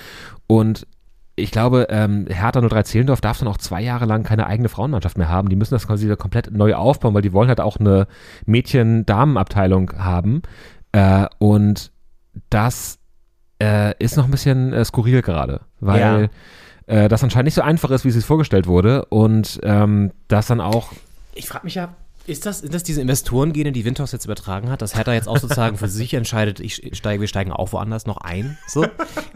Und 0.46 0.86
ich 1.34 1.50
glaube, 1.50 1.86
ähm, 1.90 2.26
Hertha 2.28 2.60
03 2.60 2.82
Zehlendorf 2.82 3.20
darf 3.20 3.38
dann 3.38 3.48
auch 3.48 3.56
zwei 3.56 3.80
Jahre 3.80 4.04
lang 4.04 4.22
keine 4.22 4.46
eigene 4.46 4.68
Frauenmannschaft 4.68 5.16
mehr 5.16 5.28
haben. 5.28 5.48
Die 5.48 5.56
müssen 5.56 5.74
das 5.74 5.86
quasi 5.86 6.04
wieder 6.04 6.16
komplett 6.16 6.50
neu 6.52 6.74
aufbauen, 6.74 7.14
weil 7.14 7.22
die 7.22 7.32
wollen 7.32 7.48
halt 7.48 7.60
auch 7.60 7.78
eine 7.78 8.06
Mädchen-Damen-Abteilung 8.44 9.92
haben. 9.98 10.42
Äh, 10.92 11.26
und 11.38 11.90
das 12.50 12.98
äh, 13.62 13.94
ist 13.98 14.16
noch 14.16 14.26
ein 14.26 14.30
bisschen 14.30 14.72
äh, 14.72 14.84
skurril 14.84 15.22
gerade, 15.22 15.62
weil 15.80 16.28
äh, 16.86 17.08
das 17.08 17.22
anscheinend 17.22 17.46
nicht 17.46 17.54
so 17.54 17.62
einfach 17.62 17.90
ist, 17.90 18.04
wie 18.04 18.08
es 18.08 18.14
sich 18.14 18.24
vorgestellt 18.24 18.66
wurde. 18.66 19.06
Und 19.06 19.58
ähm, 19.62 20.12
das 20.28 20.46
dann 20.46 20.60
auch 20.60 20.92
Ich 21.34 21.48
frage 21.48 21.64
mich 21.64 21.76
ja, 21.76 21.94
ist 22.26 22.46
das, 22.46 22.60
sind 22.60 22.72
das 22.72 22.82
diese 22.82 23.00
Investorengene, 23.00 23.72
die 23.72 23.84
Windhaus 23.84 24.12
jetzt 24.12 24.24
übertragen 24.24 24.70
hat, 24.70 24.80
dass 24.82 24.94
Hertha 24.94 25.12
jetzt 25.12 25.28
auch 25.28 25.38
sozusagen 25.38 25.76
für 25.76 25.88
sich 25.88 26.14
entscheidet, 26.14 26.60
ich 26.60 26.90
steige, 26.96 27.20
wir 27.20 27.28
steigen 27.28 27.52
auch 27.52 27.72
woanders 27.72 28.06
noch 28.06 28.18
ein? 28.18 28.58
So? 28.68 28.86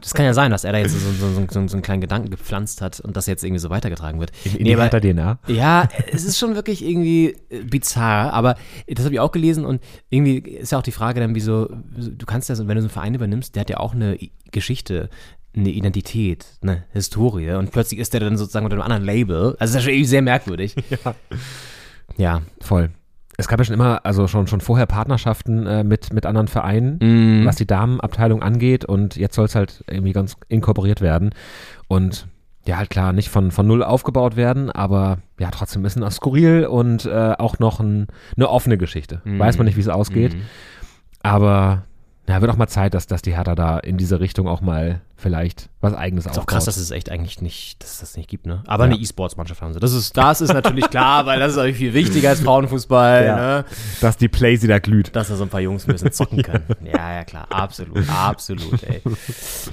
Das 0.00 0.14
kann 0.14 0.24
ja 0.24 0.34
sein, 0.34 0.50
dass 0.50 0.64
er 0.64 0.72
da 0.72 0.78
jetzt 0.78 0.92
so, 0.92 0.98
so, 0.98 1.32
so, 1.32 1.46
so, 1.66 1.74
einen 1.76 1.82
kleinen 1.82 2.00
Gedanken 2.00 2.30
gepflanzt 2.30 2.80
hat 2.82 3.00
und 3.00 3.16
das 3.16 3.26
jetzt 3.26 3.42
irgendwie 3.44 3.58
so 3.60 3.70
weitergetragen 3.70 4.20
wird. 4.20 4.30
in 4.44 4.52
Nee, 4.52 4.64
die 4.64 4.76
aber- 4.76 5.00
DNA. 5.00 5.38
Ja, 5.48 5.88
es 6.12 6.24
ist 6.24 6.38
schon 6.38 6.54
wirklich 6.54 6.84
irgendwie 6.84 7.36
äh, 7.50 7.62
bizarr, 7.64 8.32
aber 8.32 8.56
das 8.88 9.04
habe 9.04 9.14
ich 9.14 9.20
auch 9.20 9.32
gelesen 9.32 9.64
und 9.64 9.82
irgendwie 10.10 10.38
ist 10.38 10.72
ja 10.72 10.78
auch 10.78 10.82
die 10.82 10.92
Frage 10.92 11.20
dann, 11.20 11.34
wieso, 11.34 11.66
du 11.66 12.26
kannst 12.26 12.48
ja, 12.48 12.54
so, 12.54 12.68
wenn 12.68 12.76
du 12.76 12.82
so 12.82 12.86
einen 12.86 12.92
Verein 12.92 13.14
übernimmst, 13.14 13.54
der 13.54 13.60
hat 13.62 13.70
ja 13.70 13.78
auch 13.78 13.94
eine 13.94 14.18
Geschichte, 14.52 15.10
eine 15.56 15.70
Identität, 15.70 16.44
eine 16.60 16.84
Historie 16.92 17.52
und 17.52 17.70
plötzlich 17.72 17.98
ist 17.98 18.12
der 18.12 18.20
dann 18.20 18.36
sozusagen 18.36 18.66
unter 18.66 18.74
einem 18.76 18.82
anderen 18.82 19.04
Label. 19.04 19.56
Also 19.58 19.58
das 19.58 19.70
ist 19.70 19.74
ja 19.76 19.80
schon 19.80 19.90
irgendwie 19.92 20.08
sehr 20.08 20.22
merkwürdig. 20.22 20.74
Ja. 20.90 21.14
Ja. 22.16 22.42
Voll. 22.60 22.90
Es 23.38 23.48
gab 23.48 23.58
ja 23.58 23.64
schon 23.64 23.74
immer, 23.74 24.00
also 24.04 24.28
schon, 24.28 24.46
schon 24.46 24.62
vorher 24.62 24.86
Partnerschaften 24.86 25.66
äh, 25.66 25.84
mit, 25.84 26.12
mit 26.12 26.24
anderen 26.24 26.48
Vereinen, 26.48 26.98
Mhm. 27.02 27.44
was 27.44 27.56
die 27.56 27.66
Damenabteilung 27.66 28.42
angeht 28.42 28.84
und 28.86 29.16
jetzt 29.16 29.34
soll 29.34 29.44
es 29.44 29.54
halt 29.54 29.84
irgendwie 29.90 30.12
ganz 30.12 30.36
inkorporiert 30.48 31.00
werden 31.02 31.30
und 31.88 32.26
ja, 32.66 32.78
halt 32.78 32.90
klar, 32.90 33.12
nicht 33.12 33.28
von, 33.28 33.50
von 33.52 33.66
null 33.66 33.84
aufgebaut 33.84 34.34
werden, 34.36 34.70
aber 34.72 35.18
ja, 35.38 35.50
trotzdem 35.52 35.80
ein 35.80 35.84
bisschen 35.84 36.10
skurril 36.10 36.64
und 36.66 37.04
äh, 37.04 37.34
auch 37.38 37.58
noch 37.60 37.78
ein, 37.78 38.06
eine 38.36 38.48
offene 38.48 38.76
Geschichte. 38.78 39.20
Mhm. 39.24 39.38
Weiß 39.38 39.58
man 39.58 39.66
nicht, 39.66 39.76
wie 39.76 39.82
es 39.82 39.88
ausgeht, 39.88 40.34
aber 41.22 41.82
ja, 42.28 42.40
wird 42.40 42.50
auch 42.50 42.56
mal 42.56 42.66
Zeit, 42.66 42.92
dass, 42.94 43.06
dass 43.06 43.22
die 43.22 43.36
Hertha 43.36 43.54
da 43.54 43.78
in 43.78 43.96
diese 43.96 44.18
Richtung 44.20 44.48
auch 44.48 44.60
mal 44.60 45.00
vielleicht 45.16 45.68
was 45.80 45.94
Eigenes 45.94 46.24
Ist 46.26 46.32
auch 46.32 46.38
aufbaut. 46.38 46.46
krass, 46.48 46.64
dass 46.64 46.76
es 46.76 46.90
echt 46.90 47.10
eigentlich 47.10 47.40
nicht, 47.40 47.82
dass 47.82 47.94
es 47.94 48.00
das 48.00 48.16
nicht 48.16 48.28
gibt, 48.28 48.46
ne? 48.46 48.62
Aber 48.66 48.84
Ja. 48.86 48.92
eine 48.92 49.00
E-Sports-Mannschaft 49.00 49.62
haben 49.62 49.72
sie. 49.72 49.80
Das 49.80 49.92
ist, 49.92 50.16
das 50.16 50.40
ist 50.40 50.52
natürlich 50.52 50.90
klar, 50.90 51.24
weil 51.26 51.38
das 51.38 51.52
ist 51.52 51.56
natürlich 51.56 51.78
viel 51.78 51.94
wichtiger 51.94 52.30
als 52.30 52.40
Frauenfußball, 52.40 53.24
Ja. 53.24 53.36
ne? 53.36 53.64
dass 54.00 54.16
die 54.16 54.28
Playsee 54.28 54.66
da 54.66 54.78
glüht. 54.78 55.14
dass 55.14 55.28
da 55.28 55.36
so 55.36 55.44
ein 55.44 55.48
paar 55.50 55.60
Jungs 55.60 55.86
ein 55.86 55.92
bisschen 55.92 56.12
zocken 56.12 56.42
können. 56.42 56.64
ja, 56.84 57.14
ja, 57.14 57.24
klar, 57.24 57.46
absolut, 57.50 58.04
absolut, 58.08 58.82
ey. 58.82 59.00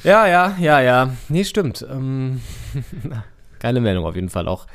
Ja, 0.03 0.27
ja, 0.27 0.55
ja, 0.59 0.79
ja. 0.79 1.09
Nee, 1.29 1.43
stimmt. 1.43 1.85
Ähm, 1.89 2.41
geile 3.59 3.81
Meldung 3.81 4.05
auf 4.05 4.15
jeden 4.15 4.29
Fall 4.29 4.47
auch. 4.47 4.67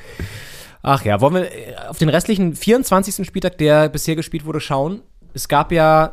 Ach 0.83 1.05
ja, 1.05 1.21
wollen 1.21 1.35
wir 1.35 1.43
äh, 1.53 1.75
auf 1.89 1.99
den 1.99 2.09
restlichen 2.09 2.55
24. 2.55 3.27
Spieltag, 3.27 3.59
der 3.59 3.89
bisher 3.89 4.17
gespielt 4.17 4.45
wurde, 4.45 4.61
schauen? 4.61 5.03
Es 5.35 5.49
gab 5.49 5.73
ja 5.73 6.13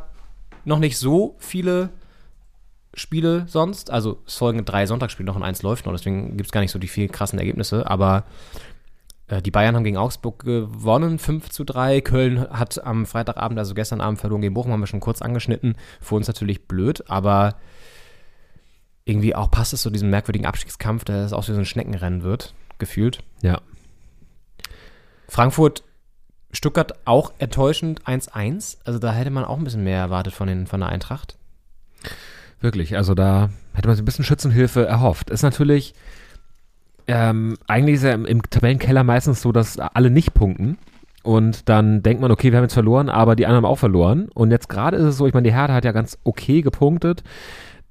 noch 0.66 0.78
nicht 0.78 0.98
so 0.98 1.36
viele 1.38 1.90
Spiele 2.92 3.44
sonst. 3.48 3.90
Also 3.90 4.22
es 4.26 4.36
folgen 4.36 4.64
drei 4.64 4.86
Sonntagsspiele 4.86 5.26
noch 5.26 5.36
und 5.36 5.42
eins 5.42 5.62
läuft 5.62 5.86
noch, 5.86 5.92
deswegen 5.92 6.36
gibt 6.36 6.48
es 6.48 6.52
gar 6.52 6.60
nicht 6.60 6.70
so 6.70 6.78
die 6.78 6.88
vielen 6.88 7.12
krassen 7.12 7.38
Ergebnisse. 7.38 7.88
Aber 7.88 8.24
äh, 9.28 9.42
die 9.42 9.50
Bayern 9.50 9.76
haben 9.76 9.84
gegen 9.84 9.96
Augsburg 9.96 10.44
gewonnen, 10.44 11.18
5 11.18 11.50
zu 11.50 11.64
3. 11.64 12.00
Köln 12.00 12.48
hat 12.50 12.84
am 12.84 13.06
Freitagabend, 13.06 13.58
also 13.58 13.74
gestern 13.74 14.00
Abend, 14.00 14.18
verloren 14.18 14.42
gegen 14.42 14.54
Bochum, 14.54 14.72
haben 14.72 14.80
wir 14.80 14.86
schon 14.86 15.00
kurz 15.00 15.22
angeschnitten. 15.22 15.76
Für 16.00 16.16
uns 16.16 16.26
natürlich 16.26 16.66
blöd, 16.66 17.08
aber 17.08 17.56
irgendwie 19.04 19.34
auch 19.36 19.50
passt 19.50 19.72
es 19.72 19.82
zu 19.82 19.90
diesem 19.90 20.10
merkwürdigen 20.10 20.46
Abstiegskampf, 20.46 21.04
der 21.04 21.24
es 21.24 21.32
auch 21.32 21.46
wie 21.48 21.52
so 21.52 21.58
ein 21.58 21.64
Schneckenrennen 21.64 22.22
wird, 22.22 22.54
gefühlt. 22.78 23.20
Ja. 23.40 23.60
Frankfurt, 25.28 25.84
Stuttgart 26.56 26.94
auch 27.04 27.32
enttäuschend 27.38 28.02
1-1. 28.04 28.78
Also 28.84 28.98
da 28.98 29.12
hätte 29.12 29.30
man 29.30 29.44
auch 29.44 29.58
ein 29.58 29.64
bisschen 29.64 29.84
mehr 29.84 29.98
erwartet 29.98 30.32
von, 30.32 30.48
den, 30.48 30.66
von 30.66 30.80
der 30.80 30.88
Eintracht. 30.88 31.36
Wirklich, 32.60 32.96
also 32.96 33.14
da 33.14 33.50
hätte 33.74 33.88
man 33.88 33.96
sich 33.96 34.02
ein 34.02 34.06
bisschen 34.06 34.24
Schützenhilfe 34.24 34.86
erhofft. 34.86 35.30
Ist 35.30 35.42
natürlich, 35.42 35.94
ähm, 37.06 37.58
eigentlich 37.66 37.96
ist 37.96 38.04
ja 38.04 38.12
im, 38.12 38.24
im 38.24 38.42
Tabellenkeller 38.42 39.04
meistens 39.04 39.42
so, 39.42 39.52
dass 39.52 39.78
alle 39.78 40.10
nicht 40.10 40.32
punkten. 40.32 40.78
Und 41.22 41.68
dann 41.68 42.02
denkt 42.02 42.22
man, 42.22 42.30
okay, 42.30 42.52
wir 42.52 42.58
haben 42.58 42.64
jetzt 42.64 42.74
verloren, 42.74 43.08
aber 43.10 43.36
die 43.36 43.46
anderen 43.46 43.64
haben 43.64 43.70
auch 43.70 43.78
verloren. 43.78 44.28
Und 44.32 44.50
jetzt 44.50 44.68
gerade 44.68 44.96
ist 44.96 45.04
es 45.04 45.16
so, 45.18 45.26
ich 45.26 45.34
meine, 45.34 45.48
die 45.48 45.54
Hertha 45.54 45.74
hat 45.74 45.84
ja 45.84 45.92
ganz 45.92 46.18
okay 46.24 46.62
gepunktet. 46.62 47.22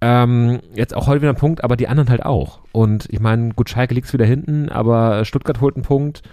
Ähm, 0.02 0.62
jetzt 0.74 0.96
auch 0.96 1.08
heute 1.08 1.22
wieder 1.22 1.34
ein 1.34 1.38
Punkt, 1.38 1.64
aber 1.64 1.76
die 1.76 1.88
anderen 1.88 2.10
halt 2.10 2.26
auch. 2.26 2.60
Und 2.72 3.08
ich 3.10 3.20
meine, 3.20 3.54
gut, 3.54 3.70
Schalke 3.70 3.94
liegt 3.94 4.12
wieder 4.12 4.26
hinten, 4.26 4.70
aber 4.70 5.26
Stuttgart 5.26 5.62
holt 5.62 5.76
einen 5.76 5.84
Punkt, 5.84 6.24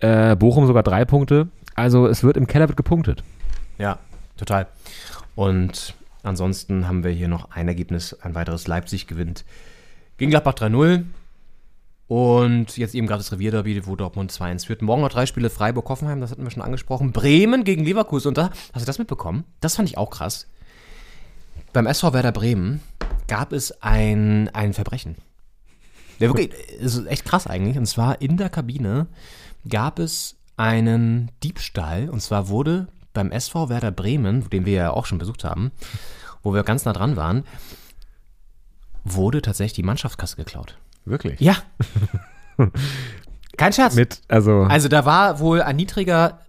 äh, 0.00 0.36
Bochum 0.36 0.66
sogar 0.66 0.82
drei 0.82 1.04
Punkte. 1.04 1.48
Also 1.80 2.06
es 2.06 2.22
wird 2.22 2.36
im 2.36 2.46
Keller 2.46 2.68
wird 2.68 2.76
gepunktet. 2.76 3.24
Ja, 3.78 3.98
total. 4.36 4.66
Und 5.34 5.94
ansonsten 6.22 6.86
haben 6.86 7.04
wir 7.04 7.10
hier 7.10 7.26
noch 7.26 7.52
ein 7.52 7.68
Ergebnis, 7.68 8.12
ein 8.20 8.34
weiteres 8.34 8.66
Leipzig 8.66 9.06
gewinnt 9.06 9.46
gegen 10.18 10.30
Gladbach 10.30 10.52
3-0. 10.52 11.04
Und 12.06 12.76
jetzt 12.76 12.94
eben 12.94 13.06
gerade 13.06 13.20
das 13.20 13.32
Revierderby, 13.32 13.86
wo 13.86 13.96
Dortmund 13.96 14.30
2-1 14.30 14.66
führt. 14.66 14.82
Morgen 14.82 15.00
noch 15.00 15.08
drei 15.08 15.24
Spiele 15.24 15.48
Freiburg-Hoffenheim, 15.48 16.20
das 16.20 16.30
hatten 16.30 16.44
wir 16.44 16.50
schon 16.50 16.62
angesprochen. 16.62 17.12
Bremen 17.12 17.64
gegen 17.64 17.82
Leverkusen. 17.82 18.28
Und 18.28 18.36
da, 18.36 18.50
hast 18.74 18.82
du 18.82 18.86
das 18.86 18.98
mitbekommen? 18.98 19.44
Das 19.60 19.76
fand 19.76 19.88
ich 19.88 19.96
auch 19.96 20.10
krass. 20.10 20.48
Beim 21.72 21.86
SV 21.86 22.12
Werder 22.12 22.32
Bremen 22.32 22.82
gab 23.26 23.54
es 23.54 23.80
ein, 23.80 24.50
ein 24.50 24.74
Verbrechen. 24.74 25.16
Ja, 26.18 26.28
wirklich, 26.28 26.52
ist 26.78 27.06
echt 27.06 27.24
krass 27.24 27.46
eigentlich. 27.46 27.78
Und 27.78 27.86
zwar 27.86 28.20
in 28.20 28.36
der 28.36 28.50
Kabine 28.50 29.06
gab 29.66 29.98
es 29.98 30.36
einen 30.60 31.30
Diebstahl. 31.42 32.10
Und 32.10 32.20
zwar 32.20 32.48
wurde 32.48 32.86
beim 33.14 33.32
SV 33.32 33.70
Werder 33.70 33.90
Bremen, 33.90 34.48
den 34.50 34.66
wir 34.66 34.74
ja 34.74 34.90
auch 34.90 35.06
schon 35.06 35.16
besucht 35.18 35.42
haben, 35.42 35.72
wo 36.42 36.52
wir 36.52 36.62
ganz 36.64 36.84
nah 36.84 36.92
dran 36.92 37.16
waren, 37.16 37.44
wurde 39.02 39.40
tatsächlich 39.40 39.72
die 39.72 39.82
Mannschaftskasse 39.82 40.36
geklaut. 40.36 40.76
Wirklich? 41.06 41.40
Ja. 41.40 41.56
Kein 43.56 43.72
Scherz. 43.72 43.94
Mit, 43.94 44.20
also, 44.28 44.64
Also 44.64 44.88
da 44.88 45.06
war 45.06 45.38
wohl 45.38 45.62
ein 45.62 45.76
niedriger 45.76 46.40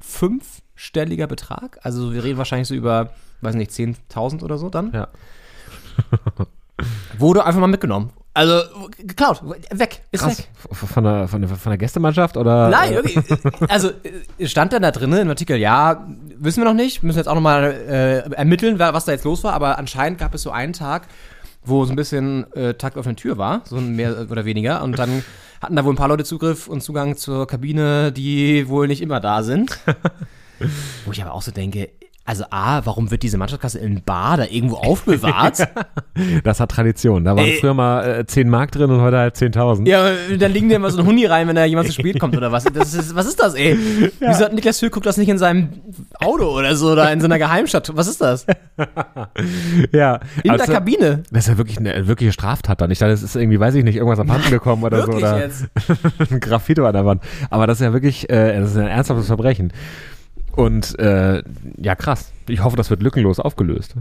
fünfstelliger 0.00 1.26
Betrag. 1.26 1.78
Also 1.82 2.14
wir 2.14 2.24
reden 2.24 2.38
wahrscheinlich 2.38 2.68
so 2.68 2.74
über, 2.74 3.12
weiß 3.42 3.56
nicht, 3.56 3.70
10.000 3.70 4.42
oder 4.42 4.56
so 4.56 4.70
dann. 4.70 4.90
Ja. 4.92 5.08
Wurde 7.18 7.44
einfach 7.44 7.60
mal 7.60 7.66
mitgenommen. 7.66 8.10
Also 8.36 8.62
geklaut, 8.98 9.42
weg, 9.70 10.02
ist 10.10 10.20
krass. 10.24 10.38
weg. 10.38 10.48
Von 10.72 11.04
der, 11.04 11.28
von, 11.28 11.40
der, 11.40 11.50
von 11.50 11.70
der 11.70 11.78
Gästemannschaft 11.78 12.36
oder? 12.36 12.68
Nein, 12.68 12.92
äh, 12.92 12.96
irgendwie. 12.96 13.68
Also 13.68 13.90
äh, 14.38 14.48
stand 14.48 14.72
dann 14.72 14.82
da 14.82 14.90
drinnen 14.90 15.20
im 15.20 15.28
Artikel, 15.28 15.56
ja, 15.56 16.04
wissen 16.36 16.60
wir 16.60 16.64
noch 16.64 16.74
nicht, 16.74 17.04
müssen 17.04 17.18
jetzt 17.18 17.28
auch 17.28 17.36
nochmal 17.36 17.72
äh, 17.72 18.34
ermitteln, 18.34 18.80
was 18.80 19.04
da 19.04 19.12
jetzt 19.12 19.24
los 19.24 19.44
war, 19.44 19.52
aber 19.52 19.78
anscheinend 19.78 20.18
gab 20.18 20.34
es 20.34 20.42
so 20.42 20.50
einen 20.50 20.72
Tag, 20.72 21.06
wo 21.64 21.84
so 21.84 21.92
ein 21.92 21.96
bisschen 21.96 22.52
äh, 22.54 22.74
Takt 22.74 22.98
auf 22.98 23.04
der 23.04 23.14
Tür 23.14 23.38
war, 23.38 23.62
so 23.66 23.76
mehr 23.76 24.26
oder 24.28 24.44
weniger, 24.44 24.82
und 24.82 24.98
dann 24.98 25.22
hatten 25.62 25.76
da 25.76 25.84
wohl 25.84 25.92
ein 25.92 25.96
paar 25.96 26.08
Leute 26.08 26.24
Zugriff 26.24 26.66
und 26.66 26.82
Zugang 26.82 27.16
zur 27.16 27.46
Kabine, 27.46 28.10
die 28.10 28.68
wohl 28.68 28.88
nicht 28.88 29.00
immer 29.00 29.20
da 29.20 29.44
sind. 29.44 29.78
wo 31.04 31.12
ich 31.12 31.22
aber 31.22 31.32
auch 31.32 31.42
so 31.42 31.52
denke, 31.52 31.90
also 32.26 32.44
A, 32.50 32.80
warum 32.84 33.10
wird 33.10 33.22
diese 33.22 33.36
Mannschaftskasse 33.36 33.78
in 33.78 34.02
Bar 34.02 34.38
da 34.38 34.44
irgendwo 34.48 34.76
aufbewahrt? 34.76 35.68
Das 36.44 36.60
hat 36.60 36.70
Tradition. 36.70 37.24
Da 37.24 37.34
waren 37.34 37.44
Ey. 37.46 37.56
früher 37.58 37.74
mal 37.74 38.20
äh, 38.20 38.24
10 38.26 38.48
Mark 38.48 38.70
drin 38.70 38.88
und 38.88 39.00
heute 39.00 39.18
halt 39.18 39.34
10.000. 39.34 39.88
Ja, 39.88 40.10
dann 40.38 40.52
liegen 40.52 40.68
dir 40.68 40.76
immer 40.76 40.88
so 40.90 41.00
ein 41.00 41.06
Hundi 41.06 41.26
rein, 41.26 41.48
wenn 41.48 41.56
da 41.56 41.64
jemand 41.64 41.88
zu 41.88 41.92
spät 42.00 42.20
kommt 42.20 42.36
oder 42.36 42.52
was. 42.52 42.62
Das 42.64 42.94
ist, 42.94 43.16
was 43.16 43.26
ist 43.26 43.40
das, 43.40 43.54
ey? 43.54 43.76
Wieso 44.20 44.44
hat 44.44 44.52
Niklas 44.54 44.78
Füllkrug 44.78 45.02
das 45.02 45.16
nicht 45.16 45.28
in 45.28 45.38
seinem 45.38 45.70
Auto 46.20 46.44
oder 46.56 46.76
so 46.76 46.92
oder 46.92 47.12
in 47.12 47.20
seiner 47.20 47.38
Geheimstadt? 47.38 47.90
Was 47.96 48.06
ist 48.06 48.20
das? 48.20 48.46
ja. 49.92 50.20
In 50.44 50.50
Also, 50.50 50.66
der 50.66 50.74
Kabine. 50.74 51.22
Das 51.32 51.44
ist 51.44 51.48
ja 51.48 51.58
wirklich 51.58 51.78
eine 51.78 52.06
wirkliche 52.06 52.32
Straftat 52.32 52.80
dann. 52.80 52.92
Ich 52.92 53.00
dachte, 53.00 53.10
das 53.12 53.24
ist 53.24 53.34
irgendwie, 53.34 53.58
weiß 53.58 53.74
ich 53.74 53.82
nicht, 53.82 53.96
irgendwas 53.96 54.20
abhanden 54.20 54.50
gekommen 54.50 54.84
oder 54.84 55.00
so. 55.02 55.08
Wirklich 55.08 55.24
Oder 55.24 55.40
jetzt? 55.40 55.64
ein 56.30 56.38
Graffito 56.40 56.86
an 56.86 56.92
der 56.92 57.04
Wand. 57.06 57.22
Aber 57.50 57.66
das 57.66 57.80
ist 57.80 57.84
ja 57.84 57.92
wirklich, 57.92 58.30
äh, 58.30 58.60
das 58.60 58.70
ist 58.70 58.76
ein 58.76 58.86
ernsthaftes 58.86 59.26
Verbrechen. 59.26 59.72
Und 60.56 60.98
äh, 60.98 61.42
ja, 61.78 61.94
krass. 61.94 62.32
Ich 62.48 62.62
hoffe, 62.62 62.76
das 62.76 62.90
wird 62.90 63.02
lückenlos 63.02 63.40
aufgelöst. 63.40 63.94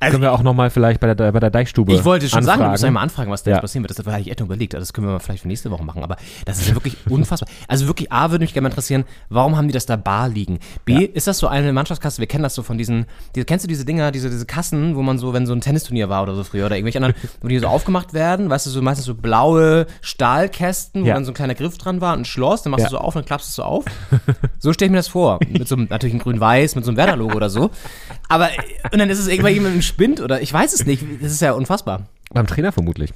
Können 0.00 0.22
wir 0.22 0.32
auch 0.32 0.42
nochmal 0.42 0.70
vielleicht 0.70 1.00
bei 1.00 1.12
der, 1.14 1.32
bei 1.32 1.40
der 1.40 1.50
Deichstube 1.50 1.90
Also 1.92 2.00
Ich 2.00 2.04
wollte 2.04 2.28
schon 2.28 2.42
sagen, 2.42 2.46
wir 2.46 2.52
anfragen. 2.66 2.72
müssen 2.72 2.86
einmal 2.86 3.02
anfragen, 3.02 3.30
was 3.30 3.42
da 3.42 3.50
Ja. 3.50 3.56
jetzt 3.56 3.62
passieren 3.62 3.84
wird. 3.84 3.98
Das 3.98 4.04
hatte 4.06 4.20
ich 4.20 4.30
echt 4.30 4.40
überlegt. 4.40 4.74
Das 4.74 4.92
können 4.92 5.06
wir 5.06 5.12
mal 5.12 5.18
vielleicht 5.20 5.42
für 5.42 5.48
nächste 5.48 5.70
Woche 5.70 5.84
machen. 5.84 6.02
Aber 6.02 6.16
das 6.44 6.58
ist 6.58 6.68
ja 6.68 6.74
wirklich 6.74 6.96
unfassbar. 7.08 7.48
Also 7.68 7.86
wirklich, 7.86 8.12
A, 8.12 8.30
würde 8.30 8.42
mich 8.44 8.52
gerne 8.52 8.64
mal 8.64 8.70
interessieren, 8.70 9.04
warum 9.28 9.56
haben 9.56 9.68
die 9.68 9.72
das 9.74 9.86
da 9.86 9.96
bar 9.96 10.28
liegen? 10.28 10.58
B, 10.84 11.04
ist 11.04 11.26
das 11.26 11.38
so 11.38 11.48
eine 11.48 11.72
Mannschaftskasse? 11.72 12.18
Wir 12.20 12.26
kennen 12.26 12.42
das 12.42 12.54
so 12.54 12.62
von 12.62 12.78
diesen, 12.78 13.06
die, 13.34 13.44
kennst 13.44 13.64
du 13.64 13.68
diese 13.68 13.84
Dinger, 13.84 14.10
diese, 14.12 14.30
diese 14.30 14.46
Kassen, 14.46 14.96
wo 14.96 15.02
man 15.02 15.18
so, 15.18 15.32
wenn 15.32 15.46
so 15.46 15.52
ein 15.54 15.60
Tennisturnier 15.60 16.08
war 16.08 16.22
oder 16.22 16.34
so 16.34 16.44
früher 16.44 16.66
oder 16.66 16.76
irgendwelche 16.76 16.98
anderen, 16.98 17.14
wo 17.40 17.48
die 17.48 17.58
so 17.58 17.66
aufgemacht 17.66 18.12
werden, 18.14 18.50
weißt 18.50 18.66
du, 18.66 18.70
so 18.70 18.82
meistens 18.82 19.06
so 19.06 19.14
blaue 19.14 19.86
Stahlkästen, 20.02 21.02
wo 21.02 21.06
Ja. 21.06 21.14
dann 21.14 21.24
so 21.24 21.30
ein 21.30 21.34
kleiner 21.34 21.54
Griff 21.54 21.78
dran 21.78 22.00
war, 22.00 22.14
ein 22.16 22.24
Schloss, 22.24 22.62
dann 22.62 22.70
machst 22.72 22.84
Ja. 22.84 22.88
du 22.90 22.96
so 22.96 23.00
auf, 23.00 23.14
dann 23.14 23.24
klappst 23.24 23.48
du 23.48 23.50
es 23.50 23.54
so 23.56 23.62
auf. 23.62 23.84
So 24.58 24.72
stelle 24.72 24.86
ich 24.86 24.90
mir 24.92 24.98
das 24.98 25.08
vor. 25.08 25.38
Mit 25.48 25.68
so 25.68 25.76
einem, 25.76 25.86
natürlich 25.88 26.14
ein 26.14 26.18
grün-weiß, 26.18 26.74
mit 26.74 26.84
so 26.84 26.90
einem 26.90 26.96
Werder-Logo 26.98 27.36
oder 27.36 27.50
so. 27.50 27.70
Aber, 28.28 28.48
und 28.92 28.98
dann 28.98 29.08
ist 29.10 29.18
es 29.18 29.28
irgendwann 29.28 29.54
jemand 29.54 29.74
Spind 29.86 30.20
oder 30.20 30.42
ich 30.42 30.52
weiß 30.52 30.72
es 30.74 30.84
nicht. 30.86 31.02
Das 31.22 31.32
ist 31.32 31.40
ja 31.40 31.52
unfassbar. 31.52 32.02
Beim 32.30 32.46
Trainer 32.46 32.72
vermutlich. 32.72 33.12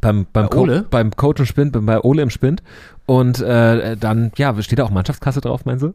beim, 0.00 0.26
beim, 0.32 0.44
Bei 0.44 0.48
Co 0.48 0.60
Ole? 0.62 0.86
beim 0.88 1.10
Coach 1.10 1.40
im 1.40 1.46
Spind, 1.46 1.76
bei 1.86 2.00
Ole 2.00 2.22
im 2.22 2.30
Spind. 2.30 2.62
Und 3.04 3.40
äh, 3.40 3.96
dann, 3.96 4.30
ja, 4.36 4.60
steht 4.62 4.78
da 4.78 4.84
auch 4.84 4.90
Mannschaftskasse 4.90 5.40
drauf, 5.40 5.64
meinst 5.64 5.82
du? 5.82 5.92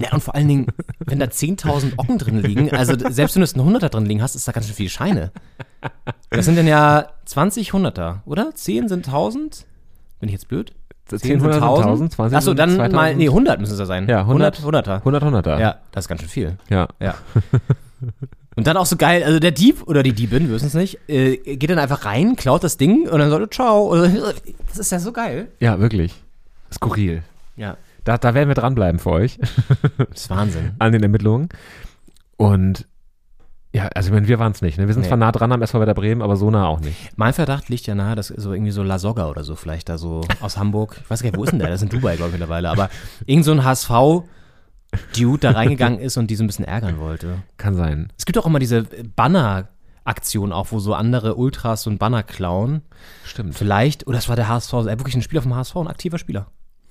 Ja, 0.00 0.12
und 0.12 0.22
vor 0.22 0.34
allen 0.34 0.48
Dingen, 0.48 0.66
wenn 1.06 1.18
da 1.20 1.26
10.000 1.26 1.92
Ocken 1.96 2.18
drin 2.18 2.42
liegen, 2.42 2.72
also 2.72 2.94
selbst 2.98 3.36
wenn 3.36 3.40
du 3.40 3.44
es 3.44 3.54
einen 3.54 3.64
Hunderter 3.64 3.88
drin 3.88 4.04
liegen 4.06 4.22
hast, 4.22 4.34
ist 4.34 4.46
da 4.48 4.52
ganz 4.52 4.66
schön 4.66 4.74
viele 4.74 4.90
Scheine. 4.90 5.30
Das 6.30 6.44
sind 6.44 6.56
dann 6.58 6.66
ja 6.66 7.06
20 7.26 7.72
Hunderter, 7.72 8.22
oder? 8.26 8.50
10 8.54 8.88
sind 8.88 9.06
1000? 9.06 9.66
Bin 10.20 10.28
ich 10.28 10.32
jetzt 10.32 10.48
blöd? 10.48 10.72
10 11.06 11.40
sind 11.40 11.52
1000, 11.52 12.12
20 12.12 12.36
Achso, 12.36 12.52
dann 12.54 12.70
2000. 12.70 12.92
mal, 12.94 13.14
nee, 13.14 13.28
100 13.28 13.60
müssen 13.60 13.72
es 13.72 13.78
ja 13.78 13.86
sein. 13.86 14.06
Ja, 14.08 14.20
100. 14.20 14.58
100 14.58 14.64
Hunderter. 14.64 14.96
100, 14.96 15.22
100er. 15.22 15.60
Ja, 15.60 15.76
das 15.92 16.04
ist 16.04 16.08
ganz 16.08 16.20
schön 16.20 16.28
viel. 16.28 16.56
Ja. 16.68 16.88
Ja. 17.00 17.14
Und 18.58 18.66
dann 18.66 18.76
auch 18.76 18.86
so 18.86 18.96
geil, 18.96 19.22
also 19.22 19.38
der 19.38 19.52
Dieb 19.52 19.86
oder 19.86 20.02
die 20.02 20.12
Diebin, 20.12 20.48
wir 20.48 20.54
wissen 20.56 20.66
es 20.66 20.74
nicht, 20.74 20.98
äh, 21.08 21.36
geht 21.56 21.70
dann 21.70 21.78
einfach 21.78 22.04
rein, 22.04 22.34
klaut 22.34 22.64
das 22.64 22.76
Ding 22.76 23.08
und 23.08 23.20
dann 23.20 23.30
sagt 23.30 23.40
er, 23.42 23.50
ciao. 23.50 23.94
Das 24.68 24.78
ist 24.78 24.90
ja 24.92 24.98
so 24.98 25.12
geil. 25.12 25.46
Ja, 25.60 25.78
wirklich. 25.78 26.12
Skurril. 26.72 27.22
Ja, 27.56 27.76
Da, 28.02 28.18
da 28.18 28.34
werden 28.34 28.48
wir 28.48 28.56
dranbleiben 28.56 28.98
für 28.98 29.10
euch 29.10 29.38
das 29.98 30.22
ist 30.22 30.30
Wahnsinn. 30.30 30.72
an 30.80 30.90
den 30.92 31.02
Ermittlungen. 31.04 31.48
Und 32.36 32.86
ja, 33.72 33.86
also 33.94 34.08
ich 34.08 34.14
meine, 34.14 34.26
wir 34.28 34.38
waren 34.38 34.52
es 34.52 34.60
nicht. 34.62 34.76
Ne? 34.78 34.86
Wir 34.88 34.94
sind 34.94 35.02
Nee. 35.02 35.08
zwar 35.08 35.18
nah 35.18 35.30
dran 35.30 35.52
am 35.52 35.62
SV 35.62 35.78
Werder 35.78 35.94
Bremen, 35.94 36.22
aber 36.22 36.36
so 36.36 36.50
nah 36.50 36.66
auch 36.66 36.80
nicht. 36.80 37.10
Mein 37.16 37.34
Verdacht 37.34 37.68
liegt 37.68 37.86
ja 37.86 37.94
nahe, 37.94 38.16
dass 38.16 38.28
so 38.28 38.52
irgendwie 38.52 38.72
so 38.72 38.82
La 38.82 38.98
Soga 38.98 39.28
oder 39.28 39.44
so 39.44 39.54
vielleicht 39.56 39.88
da 39.88 39.98
so 39.98 40.22
aus 40.40 40.56
Hamburg, 40.56 40.96
ich 41.04 41.08
weiß 41.10 41.22
gar 41.22 41.30
nicht, 41.30 41.38
wo 41.38 41.44
ist 41.44 41.52
denn 41.52 41.58
der? 41.60 41.68
Das 41.68 41.82
ist 41.82 41.92
in 41.92 41.96
Dubai, 42.00 42.16
glaube 42.16 42.30
ich, 42.30 42.38
mittlerweile, 42.38 42.70
aber 42.70 42.90
irgend 43.26 43.44
so 43.44 43.52
ein 43.52 43.64
HSV-Dude 44.92 45.40
da 45.40 45.50
reingegangen 45.52 45.98
ist 46.00 46.16
und 46.16 46.28
die 46.28 46.36
so 46.36 46.44
ein 46.44 46.46
bisschen 46.46 46.64
ärgern 46.64 46.98
wollte. 46.98 47.42
Kann 47.56 47.74
sein. 47.74 48.12
Es 48.18 48.26
gibt 48.26 48.38
auch 48.38 48.46
immer 48.46 48.58
diese 48.58 48.84
Banner-Aktion 49.16 50.52
auch, 50.52 50.68
wo 50.70 50.78
so 50.78 50.94
andere 50.94 51.36
Ultras 51.36 51.82
so 51.82 51.90
ein 51.90 51.98
Banner 51.98 52.22
klauen. 52.22 52.82
Stimmt. 53.24 53.54
Vielleicht, 53.54 54.06
oder 54.06 54.16
das 54.16 54.28
war 54.28 54.36
der 54.36 54.48
HSV, 54.48 54.72
äh, 54.72 54.98
wirklich 54.98 55.16
ein 55.16 55.22
Spieler 55.22 55.42
vom 55.42 55.54
HSV, 55.54 55.76
ein 55.76 55.88
aktiver 55.88 56.18
Spieler. 56.18 56.48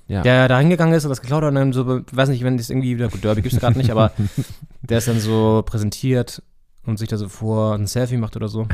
Ja. 0.07 0.21
Der 0.21 0.47
da 0.47 0.59
hingegangen 0.59 0.95
ist 0.95 1.03
und 1.03 1.09
das 1.09 1.21
geklaut 1.21 1.43
hat 1.43 1.49
und 1.49 1.55
dann 1.55 1.73
so, 1.73 2.01
weiß 2.11 2.29
nicht, 2.29 2.43
wenn 2.43 2.57
das 2.57 2.69
irgendwie 2.69 2.95
wieder, 2.95 3.09
gut, 3.09 3.23
Derby 3.23 3.41
gibt's 3.41 3.59
gerade 3.59 3.77
nicht, 3.77 3.91
aber 3.91 4.11
der 4.81 4.99
ist 4.99 5.07
dann 5.07 5.19
so 5.19 5.63
präsentiert 5.65 6.41
und 6.85 6.97
sich 6.97 7.09
da 7.09 7.17
so 7.17 7.27
vor 7.27 7.75
ein 7.75 7.87
Selfie 7.87 8.15
macht 8.15 8.37
oder 8.37 8.47
so. 8.47 8.67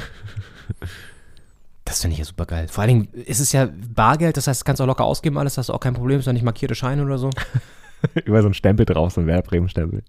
Das 1.86 2.02
finde 2.02 2.14
ich 2.14 2.20
ja 2.20 2.26
super 2.26 2.46
geil. 2.46 2.68
Vor 2.68 2.84
allen 2.84 3.08
Dingen 3.08 3.24
ist 3.26 3.40
es 3.40 3.52
ja 3.52 3.68
Bargeld, 3.94 4.38
das 4.38 4.48
heißt, 4.48 4.62
du 4.62 4.66
kannst 4.66 4.82
auch 4.82 4.86
locker 4.86 5.04
ausgeben 5.04 5.38
alles, 5.40 5.58
hast 5.58 5.70
du 5.70 5.74
auch 5.74 5.80
kein 5.80 5.96
Problem, 5.96 6.20
ist 6.20 6.28
ja 6.28 6.34
nicht 6.34 6.46
markierte 6.46 6.76
Scheine 6.76 7.04
oder 7.04 7.18
so. 7.18 7.32
Über 8.26 8.42
so 8.42 8.48
einen 8.48 8.54
Stempel 8.54 8.86
drauf, 8.86 9.14
so 9.14 9.22
ein 9.22 9.28
Werder 9.28 9.42
Bremen-Stempel. 9.44 10.04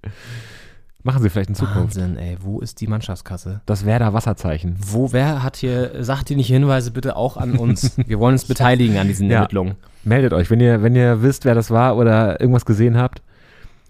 Machen 1.03 1.23
sie 1.23 1.29
vielleicht 1.29 1.51
in 1.51 1.55
Zukunft. 1.55 1.97
Wahnsinn, 1.97 2.17
ey, 2.17 2.39
wo 2.41 2.61
ist 2.61 2.81
die 2.81 2.87
Mannschaftskasse? 2.87 3.61
Das 3.67 3.85
Werder 3.85 4.15
Wasserzeichen. 4.15 4.77
Wo, 4.79 5.13
wer 5.13 5.43
hat 5.43 5.57
hier, 5.57 6.03
sagt 6.03 6.31
ihr 6.31 6.37
nicht 6.37 6.47
Hinweise 6.49 6.91
bitte 6.93 7.15
auch 7.17 7.37
an 7.37 7.57
uns? 7.57 7.99
Wir 8.07 8.19
wollen 8.19 8.33
uns 8.33 8.47
beteiligen 8.47 8.97
an 8.97 9.07
diesen 9.09 9.29
Ja. 9.31 9.37
Ermittlungen. 9.37 9.75
Meldet 10.03 10.33
euch, 10.33 10.51
wenn 10.51 10.61
ihr, 10.61 10.83
wenn 10.83 10.97
ihr 10.97 11.21
wisst, 11.23 11.45
wer 11.45 11.55
das 11.55 11.71
war 11.71 11.97
oder 11.99 12.41
irgendwas 12.41 12.65
gesehen 12.65 12.97
habt. 12.97 13.21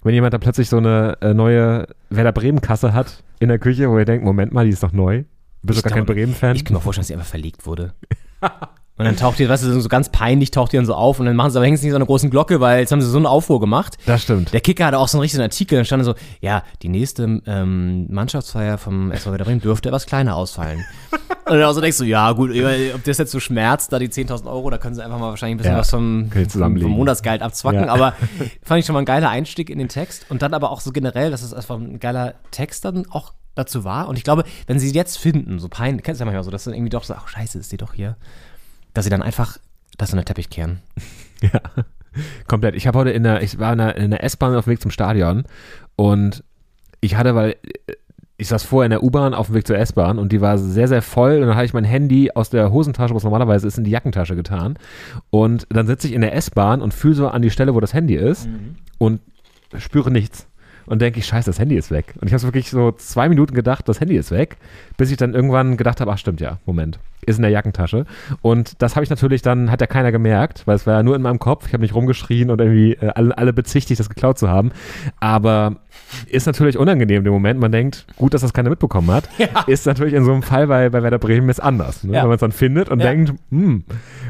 Wenn 0.02 0.12
jemand 0.12 0.34
da 0.34 0.38
plötzlich 0.38 0.68
so 0.68 0.76
eine 0.78 1.16
äh, 1.20 1.32
neue 1.34 1.86
Werder 2.11 2.32
Bremen-Kasse 2.32 2.92
hat 2.92 3.22
in 3.38 3.48
der 3.48 3.59
Küche, 3.61 3.88
wo 3.90 3.98
ihr 3.98 4.05
denkt, 4.05 4.24
Moment 4.24 4.52
mal, 4.52 4.64
die 4.64 4.72
ist 4.72 4.82
doch 4.82 4.92
neu. 4.92 5.18
Du 5.62 5.68
bist 5.68 5.78
Ich 5.78 5.82
doch 5.84 5.90
gar 5.90 5.96
kein 5.96 6.07
Bremen-Fan. 6.07 6.57
Ich 6.57 6.64
kann 6.64 6.74
mir 6.74 6.80
vorstellen, 6.80 7.02
dass 7.02 7.09
sie 7.09 7.14
einfach 7.14 7.26
verlegt 7.26 7.64
wurde. 7.64 7.94
Und 8.97 9.07
dann 9.07 9.16
taucht 9.16 9.40
die, 9.40 9.49
weißt 9.49 9.64
du, 9.64 9.80
so 9.80 9.88
ganz 9.88 10.09
peinlich 10.09 10.53
taucht 10.53 10.70
die 10.72 10.76
dann 10.76 10.86
so 10.86 10.95
auf 10.95 11.18
und 11.18 11.26
dann 11.26 11.34
machen 11.34 11.51
sie 11.51 11.59
aber 11.59 11.66
hängen 11.66 11.76
sie 11.76 11.86
nicht 11.86 11.92
so 11.92 11.97
eine 11.97 12.07
großen 12.07 12.30
Glocke, 12.30 12.61
weil 12.61 12.78
jetzt 12.78 12.92
haben 12.92 13.01
sie 13.03 13.09
so 13.11 13.16
einen 13.16 13.26
Aufruhr 13.26 13.59
gemacht. 13.59 13.99
Das 14.07 14.22
stimmt. 14.22 14.53
Der 14.53 14.61
Kicker 14.61 14.86
hatte 14.86 14.99
auch 14.99 15.09
so 15.09 15.18
einen 15.18 15.22
richtigen 15.22 15.42
Artikel, 15.42 15.76
dann 15.76 15.84
stand 15.84 16.05
so, 16.05 16.14
ja, 16.40 16.62
die 16.80 16.88
nächste 16.88 17.42
ähm, 17.47 18.07
Mannschaftsfeier 18.09 18.78
vom 18.78 19.11
SV 19.11 19.32
Werder 19.32 19.47
Bremen 19.47 19.61
dürfte 19.61 19.88
etwas 19.88 20.07
kleiner 20.07 20.36
ausfallen. 20.36 20.84
und 21.47 21.55
dann 21.55 21.64
auch 21.64 21.72
so 21.72 21.80
denkst 21.80 21.99
du, 21.99 22.05
ja 22.05 22.30
gut, 22.32 22.53
ob 22.95 23.03
das 23.03 23.18
jetzt 23.18 23.32
so 23.32 23.40
schmerzt, 23.40 23.92
da 23.92 23.99
die 23.99 24.09
10.000 24.09 24.47
Euro, 24.47 24.70
da 24.70 24.78
können 24.78 24.95
sie 24.95 25.03
einfach 25.05 25.18
mal 25.18 25.30
wahrscheinlich 25.30 25.55
ein 25.55 25.59
bisschen 25.59 25.72
Ja, 25.72 25.78
was 25.80 25.90
vom, 25.90 26.30
vom 26.80 26.92
Monatsgehalt 26.92 27.42
abzwacken, 27.42 27.86
Ja. 27.86 27.92
aber 27.92 28.14
fand 28.62 28.78
ich 28.78 28.86
schon 28.86 28.92
mal 28.95 29.01
ein 29.03 29.07
geiler 29.07 29.28
Einstieg 29.30 29.70
in 29.70 29.78
den 29.80 29.88
Text 29.88 30.26
und 30.28 30.40
dann 30.42 30.55
aber 30.55 30.70
auch 30.70 30.80
so 30.80 30.92
generell, 30.92 31.32
dass 31.32 31.42
es 31.42 31.53
einfach 31.53 31.76
ein 31.76 31.99
geiler 31.99 32.34
Text 32.53 32.84
dann 32.84 33.07
auch 33.11 33.32
dazu 33.57 33.82
war 33.84 34.09
und 34.09 34.18
ich 34.18 34.24
glaube, 34.24 34.45
wenn 34.68 34.78
sie 34.78 34.92
jetzt 34.92 35.16
finden, 35.18 35.59
so 35.59 35.68
peinlich, 35.68 36.05
kennst 36.05 36.20
du 36.20 36.22
ja 36.22 36.26
manchmal 36.26 36.45
so, 36.45 36.51
dass 36.53 36.62
dann 36.64 36.74
irgendwie 36.74 36.90
doch 36.90 37.03
so, 37.05 37.14
ach 37.14 37.26
scheiße, 37.28 37.59
ist 37.59 37.70
die 37.72 37.76
doch 37.76 37.92
hier, 37.95 38.16
dass 38.95 39.05
sie 39.05 39.11
dann 39.11 39.22
einfach 39.22 39.59
das 39.99 40.11
in 40.11 40.16
den 40.16 40.24
Teppich 40.24 40.51
kehren. 40.51 40.80
Ja, 41.53 41.61
komplett. 42.47 42.74
Ich 42.74 42.86
habe 42.86 42.99
heute 42.99 43.11
in 43.11 43.24
der, 43.24 43.42
ich 43.42 43.59
war 43.59 43.72
in 43.72 43.78
der, 43.78 43.97
in 43.97 44.11
der 44.12 44.24
S-Bahn 44.24 44.55
auf 44.55 44.64
dem 44.64 44.70
Weg 44.70 44.80
zum 44.80 44.92
Stadion 44.92 45.45
und 45.95 46.42
ich 47.03 47.16
hatte, 47.16 47.34
weil 47.34 47.51
äh, 47.86 47.92
ich 48.38 48.49
saß 48.49 48.62
vorher 48.62 48.86
in 48.86 48.90
der 48.90 49.03
U-Bahn 49.03 49.34
auf 49.34 49.49
dem 49.49 49.57
Weg 49.57 49.66
zur 49.66 49.76
S-Bahn 49.76 50.18
und 50.18 50.32
die 50.32 50.40
war 50.40 50.57
sehr, 50.57 50.88
sehr 50.88 51.03
voll 51.03 51.34
und 51.34 51.49
dann 51.49 51.57
habe 51.57 51.66
ich 51.66 51.74
mein 51.74 51.84
Handy 51.84 52.30
aus 52.34 52.49
der 52.49 52.72
Hosentasche, 52.72 53.14
was 53.14 53.24
normalerweise 53.24 53.66
ist, 53.66 53.76
in 53.76 53.84
die 53.84 53.90
Jackentasche 53.90 54.36
getan 54.36 54.78
und 55.28 55.66
dann 55.68 55.86
sitze 55.86 56.07
ich 56.07 56.14
in 56.14 56.22
der 56.22 56.34
S-Bahn 56.34 56.80
und 56.80 56.95
fühle 56.95 57.14
so 57.14 57.28
an 57.28 57.42
die 57.42 57.51
Stelle, 57.51 57.74
wo 57.74 57.80
das 57.80 57.92
Handy 57.92 58.14
ist 58.14 58.49
und 58.99 59.20
spüre 59.76 60.11
nichts. 60.11 60.47
Und 60.86 61.01
denke 61.01 61.18
ich, 61.18 61.26
scheiße, 61.26 61.49
das 61.49 61.59
Handy 61.59 61.76
ist 61.76 61.90
weg. 61.90 62.14
Und 62.20 62.26
ich 62.26 62.34
habe 62.34 62.42
wirklich 62.42 62.70
so 62.70 62.92
zwei 62.92 63.30
Minuten 63.30 63.55
gedacht, 63.55 63.88
das 63.88 64.01
Handy 64.01 64.16
ist 64.16 64.30
weg, 64.30 64.59
bis 64.99 65.11
ich 65.11 65.16
dann 65.16 65.32
irgendwann 65.32 65.78
gedacht 65.78 66.01
habe, 66.01 66.12
ach 66.12 66.18
stimmt 66.18 66.42
ja, 66.42 66.59
Moment, 66.66 66.99
ist 67.27 67.37
in 67.37 67.43
der 67.43 67.51
Jackentasche. 67.51 68.07
Und 68.43 68.81
das 68.83 68.97
habe 68.97 69.05
ich 69.05 69.11
natürlich 69.11 69.43
dann, 69.43 69.70
hat 69.70 69.81
ja 69.81 69.87
keiner 69.87 70.12
gemerkt, 70.12 70.66
weil 70.66 70.77
es 70.77 70.87
war 70.87 70.95
ja 70.95 71.03
nur 71.03 71.16
in 71.16 71.22
meinem 71.22 71.39
Kopf. 71.39 71.66
Ich 71.66 71.72
habe 71.72 71.83
nicht 71.83 71.95
rumgeschrien 71.95 72.51
und 72.51 72.61
irgendwie 72.61 72.93
äh, 72.95 73.11
alle, 73.14 73.37
alle 73.37 73.53
bezichtigt, 73.53 74.01
das 74.01 74.09
geklaut 74.09 74.39
zu 74.39 74.49
haben. 74.49 74.72
Aber 75.20 75.77
ist 76.31 76.47
natürlich 76.47 76.79
unangenehm 76.79 77.25
dem 77.25 77.33
Moment. 77.33 77.61
Man 77.61 77.72
denkt, 77.72 78.07
gut, 78.16 78.35
dass 78.35 78.43
das 78.43 78.53
keiner 78.53 78.70
mitbekommen 78.70 79.11
hat. 79.11 79.29
Ist 79.66 79.87
natürlich 79.87 80.14
in 80.14 80.25
so 80.25 80.33
einem 80.33 80.43
Fall 80.43 80.66
bei, 80.66 80.89
bei 80.91 81.03
Werder 81.03 81.18
Bremen 81.18 81.49
jetzt 81.49 81.62
anders. 81.62 82.05
Ne? 82.05 82.14
Ja. 82.14 82.22
Wenn 82.22 82.29
man 82.29 82.35
es 82.37 82.41
dann 82.41 82.53
findet 82.53 82.89
und 82.89 83.01
Ja. 83.01 83.07
denkt, 83.07 83.35
hm, 83.51 83.85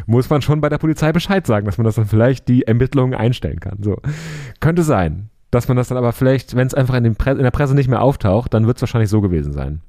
muss 0.06 0.28
man 0.30 0.42
schon 0.42 0.60
bei 0.60 0.68
der 0.68 0.78
Polizei 0.78 1.12
Bescheid 1.12 1.46
sagen, 1.46 1.66
dass 1.66 1.78
man 1.78 1.84
das 1.84 1.94
dann 1.96 2.06
vielleicht 2.06 2.48
die 2.48 2.66
Ermittlungen 2.66 3.14
einstellen 3.14 3.60
kann. 3.60 3.78
So. 3.82 3.98
Könnte 4.60 4.82
sein. 4.82 5.30
Dass 5.50 5.68
man 5.68 5.76
das 5.76 5.88
dann 5.88 5.98
aber 5.98 6.12
vielleicht, 6.12 6.56
wenn 6.56 6.66
es 6.66 6.74
einfach 6.74 6.94
in, 6.94 7.04
in 7.04 7.14
der 7.38 7.50
Presse 7.52 7.74
nicht 7.74 7.88
mehr 7.88 8.02
auftaucht, 8.02 8.52
dann 8.54 8.66
wird 8.66 8.76
es 8.78 8.82
wahrscheinlich 8.82 9.08
so 9.10 9.20
gewesen 9.20 9.52
sein. 9.52 9.80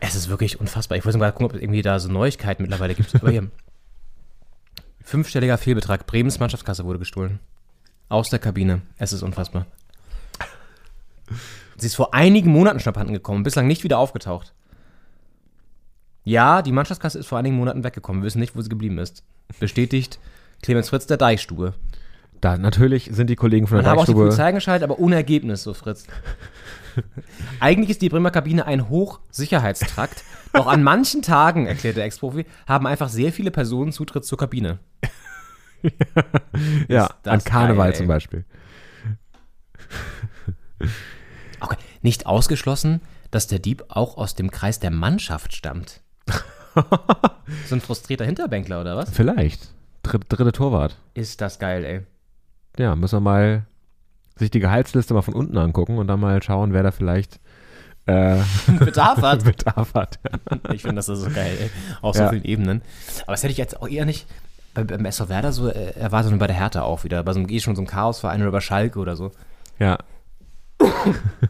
Es 0.00 0.14
ist 0.14 0.28
wirklich 0.28 0.60
unfassbar. 0.60 0.98
Ich 0.98 1.04
wollte 1.04 1.18
mal 1.18 1.32
gucken, 1.32 1.46
ob 1.46 1.54
es 1.54 1.60
irgendwie 1.60 1.82
da 1.82 1.98
so 1.98 2.10
Neuigkeiten 2.10 2.62
mittlerweile 2.62 2.94
gibt. 2.94 3.14
Aber 3.14 3.30
hier. 3.30 3.50
Fünfstelliger 5.02 5.58
Fehlbetrag. 5.58 6.06
Bremens 6.06 6.38
Mannschaftskasse 6.38 6.84
wurde 6.84 6.98
gestohlen. 6.98 7.38
Aus 8.08 8.28
der 8.28 8.38
Kabine. 8.38 8.82
Es 8.98 9.12
ist 9.12 9.22
unfassbar. 9.22 9.66
Sie 11.76 11.86
ist 11.86 11.96
vor 11.96 12.14
einigen 12.14 12.50
Monaten 12.50 12.80
schon 12.80 12.92
abhanden 12.92 13.12
gekommen, 13.12 13.42
bislang 13.42 13.66
nicht 13.66 13.84
wieder 13.84 13.98
aufgetaucht. 13.98 14.52
Ja, 16.24 16.62
die 16.62 16.72
Mannschaftskasse 16.72 17.18
ist 17.18 17.26
vor 17.26 17.38
einigen 17.38 17.56
Monaten 17.56 17.84
weggekommen. 17.84 18.22
Wir 18.22 18.26
wissen 18.26 18.40
nicht, 18.40 18.56
wo 18.56 18.62
sie 18.62 18.68
geblieben 18.68 18.98
ist. 18.98 19.22
Bestätigt 19.60 20.18
Clemens 20.62 20.88
Fritz 20.88 21.06
der 21.06 21.16
Deichstube. 21.16 21.74
Da 22.40 22.56
natürlich 22.58 23.10
sind 23.12 23.30
die 23.30 23.36
Kollegen 23.36 23.66
von 23.66 23.76
Man 23.76 23.84
der 23.84 23.90
habe 23.92 24.00
auch 24.00 24.04
die 24.04 24.12
Deichstube. 24.12 24.26
Polizei 24.28 24.44
eingeschaltet, 24.44 24.84
aber 24.84 24.98
ohne 24.98 25.16
Ergebnis, 25.16 25.62
so 25.62 25.74
Fritz. 25.74 26.06
Eigentlich 27.60 27.90
ist 27.90 28.02
die 28.02 28.08
Bremer 28.08 28.30
Kabine 28.30 28.66
ein 28.66 28.88
Hochsicherheitstrakt, 28.88 30.24
doch 30.52 30.66
an 30.66 30.82
manchen 30.82 31.22
Tagen, 31.22 31.66
erklärt 31.66 31.96
der 31.96 32.04
Ex-Profi, 32.04 32.46
haben 32.66 32.86
einfach 32.86 33.08
sehr 33.08 33.32
viele 33.32 33.50
Personen 33.50 33.92
Zutritt 33.92 34.24
zur 34.24 34.38
Kabine. 34.38 34.78
ja, 36.88 37.10
an 37.24 37.44
Karneval 37.44 37.90
geil, 37.90 37.96
zum 37.96 38.06
Beispiel. 38.06 38.44
Okay. 41.60 41.76
Nicht 42.02 42.26
ausgeschlossen, 42.26 43.00
dass 43.30 43.46
der 43.46 43.58
Dieb 43.58 43.84
auch 43.88 44.16
aus 44.16 44.34
dem 44.34 44.50
Kreis 44.50 44.78
der 44.78 44.90
Mannschaft 44.90 45.54
stammt. 45.54 46.02
so 47.66 47.74
ein 47.74 47.80
frustrierter 47.80 48.24
Hinterbänkler 48.24 48.80
oder 48.80 48.96
was? 48.96 49.10
Vielleicht. 49.10 49.72
Dritt, 50.02 50.24
dritte 50.28 50.52
Torwart. 50.52 50.96
Ist 51.14 51.40
das 51.40 51.58
geil, 51.58 51.84
ey. 51.84 52.02
Ja, 52.78 52.94
müssen 52.94 53.16
wir 53.16 53.20
mal 53.20 53.66
sich 54.36 54.50
die 54.50 54.60
Gehaltsliste 54.60 55.14
mal 55.14 55.22
von 55.22 55.34
unten 55.34 55.56
angucken 55.58 55.98
und 55.98 56.06
dann 56.08 56.20
mal 56.20 56.42
schauen, 56.42 56.72
wer 56.72 56.82
da 56.82 56.90
vielleicht 56.90 57.40
äh, 58.06 58.36
Bedarf 58.78 59.20
hat. 59.22 59.44
Bedarf 59.44 59.94
hat. 59.94 60.18
Ich 60.72 60.82
finde 60.82 60.96
das 60.96 61.08
ist 61.08 61.20
so 61.20 61.30
geil, 61.30 61.56
ey. 61.60 61.70
Auf 62.02 62.16
Ja. 62.16 62.24
so 62.26 62.30
vielen 62.30 62.44
Ebenen. 62.44 62.82
Aber 63.22 63.32
das 63.32 63.42
hätte 63.42 63.52
ich 63.52 63.58
jetzt 63.58 63.80
auch 63.80 63.88
eher 63.88 64.04
nicht 64.04 64.26
bei, 64.74 64.84
beim 64.84 65.04
SV 65.06 65.28
Werder 65.28 65.52
so 65.52 65.68
äh, 65.68 65.92
erwartet 65.98 66.32
und 66.32 66.38
bei 66.38 66.46
der 66.46 66.56
Hertha 66.56 66.82
auch 66.82 67.02
wieder. 67.04 67.22
Bei 67.22 67.32
so 67.32 67.38
einem 67.40 67.48
eh 67.48 67.60
schon 67.60 67.74
so 67.76 67.80
einem 67.80 67.88
Chaosverein 67.88 68.42
oder 68.42 68.52
bei 68.52 68.60
Schalke 68.60 68.98
oder 68.98 69.16
so. 69.16 69.32
Ja, 69.78 69.98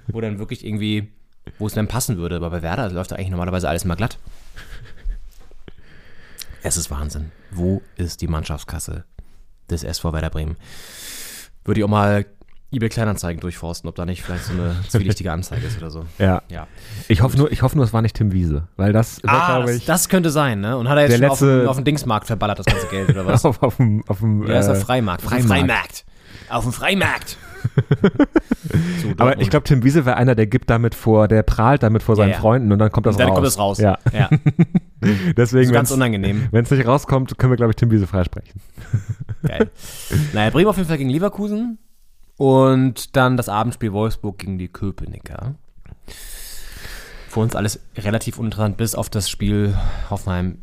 Wo 0.08 0.20
dann 0.20 0.38
wirklich 0.38 0.64
irgendwie, 0.64 1.12
wo 1.58 1.66
es 1.66 1.74
dann 1.74 1.88
passen 1.88 2.16
würde. 2.16 2.36
Aber 2.36 2.50
bei 2.50 2.62
Werder 2.62 2.88
läuft 2.90 3.10
da 3.10 3.16
eigentlich 3.16 3.30
normalerweise 3.30 3.68
alles 3.68 3.84
mal 3.84 3.96
glatt. 3.96 4.18
Es 6.62 6.76
ist 6.76 6.90
Wahnsinn. 6.90 7.30
Wo 7.50 7.82
ist 7.96 8.20
die 8.22 8.28
Mannschaftskasse 8.28 9.04
des 9.70 9.84
SV 9.84 10.12
Werder 10.12 10.30
Bremen? 10.30 10.56
Würde 11.64 11.80
ich 11.80 11.84
auch 11.84 11.88
mal 11.90 12.26
eBay 12.76 12.88
Kleinanzeigen 12.88 13.40
durchforsten, 13.40 13.88
ob 13.88 13.94
da 13.96 14.04
nicht 14.06 14.22
vielleicht 14.22 14.44
so 14.44 14.52
eine 14.52 14.76
zwielichtige 14.88 15.32
Anzeige 15.32 15.66
ist 15.66 15.78
oder 15.78 15.90
so. 15.90 16.04
ja. 16.18 16.42
Ja. 16.48 16.66
Ich 17.08 17.22
hoffe 17.22 17.36
nur, 17.36 17.50
ich 17.50 17.62
hoffe 17.62 17.76
nur, 17.76 17.84
es 17.84 17.92
war 17.92 18.02
nicht 18.02 18.16
Tim 18.16 18.32
Wiese, 18.32 18.68
weil 18.76 18.92
das, 18.92 19.20
das 19.22 19.30
Ah, 19.30 19.46
glaube 19.56 19.66
das, 19.72 19.76
ich, 19.76 19.84
das 19.86 20.08
könnte 20.08 20.30
sein, 20.30 20.60
ne? 20.60 20.76
Und 20.76 20.88
hat 20.88 20.96
er 20.98 21.02
jetzt 21.08 21.12
Der 21.12 21.16
schon 21.18 21.28
letzte- 21.28 21.46
auf, 21.56 21.60
dem, 21.62 21.68
auf 21.68 21.76
dem 21.76 21.84
Dingsmarkt 21.84 22.26
verballert, 22.26 22.58
das 22.58 22.66
ganze 22.66 22.86
Geld, 22.88 23.08
oder 23.10 23.26
was? 23.26 23.44
auf, 23.44 23.62
auf 23.62 23.76
dem, 23.76 24.04
auf 24.08 24.20
dem 24.20 24.46
Ja, 24.46 24.58
ist 24.60 24.66
der 24.66 24.76
äh, 24.76 24.80
Freimarkt. 24.80 25.24
Auf 25.24 25.32
dem 25.32 25.46
Freimarkt. 25.46 25.68
Freimarkt. 25.70 26.04
Auf 26.48 26.62
dem 26.64 26.72
Freimarkt. 26.72 27.36
so, 29.02 29.08
Aber 29.18 29.40
ich 29.40 29.50
glaube, 29.50 29.64
Tim 29.64 29.82
Wiese 29.82 30.04
wäre 30.06 30.16
einer, 30.16 30.34
der 30.34 30.46
gibt 30.46 30.70
damit 30.70 30.94
vor, 30.94 31.26
der 31.28 31.42
prahlt 31.42 31.82
damit 31.82 32.02
vor 32.02 32.14
seinen 32.14 32.30
ja. 32.30 32.36
Freunden 32.38 32.70
und 32.72 32.78
dann 32.78 32.92
kommt 32.92 33.06
das 33.06 33.16
dann 33.16 33.28
raus. 33.28 33.34
kommt 33.34 33.46
es 33.48 33.58
raus. 33.58 33.78
Ja. 33.78 33.98
ja. 34.12 34.28
Deswegen, 35.36 35.72
Ganz 35.72 35.90
wenn's- 35.90 35.92
unangenehm. 35.96 36.46
wenn 36.52 36.64
es 36.64 36.70
nicht 36.70 36.86
rauskommt, 36.86 37.36
können 37.38 37.52
wir, 37.52 37.56
glaube 37.56 37.72
ich, 37.72 37.76
Tim 37.76 37.90
Wiese 37.90 38.06
freisprechen. 38.06 38.60
Geil. 39.46 39.70
naja, 40.32 40.50
Bremen 40.50 40.68
auf 40.68 40.76
jeden 40.76 40.88
Fall 40.88 40.98
gegen 40.98 41.10
Leverkusen. 41.10 41.78
Und 42.36 43.16
dann 43.16 43.36
das 43.36 43.48
Abendspiel 43.48 43.92
Wolfsburg 43.92 44.38
gegen 44.38 44.58
die 44.58 44.68
Köpenicker. 44.68 45.54
Für 47.28 47.40
uns 47.40 47.54
alles 47.54 47.80
relativ 47.96 48.38
uninteressant, 48.38 48.76
bis 48.76 48.94
auf 48.94 49.10
das 49.10 49.28
Spiel 49.28 49.76
Hoffenheim 50.10 50.58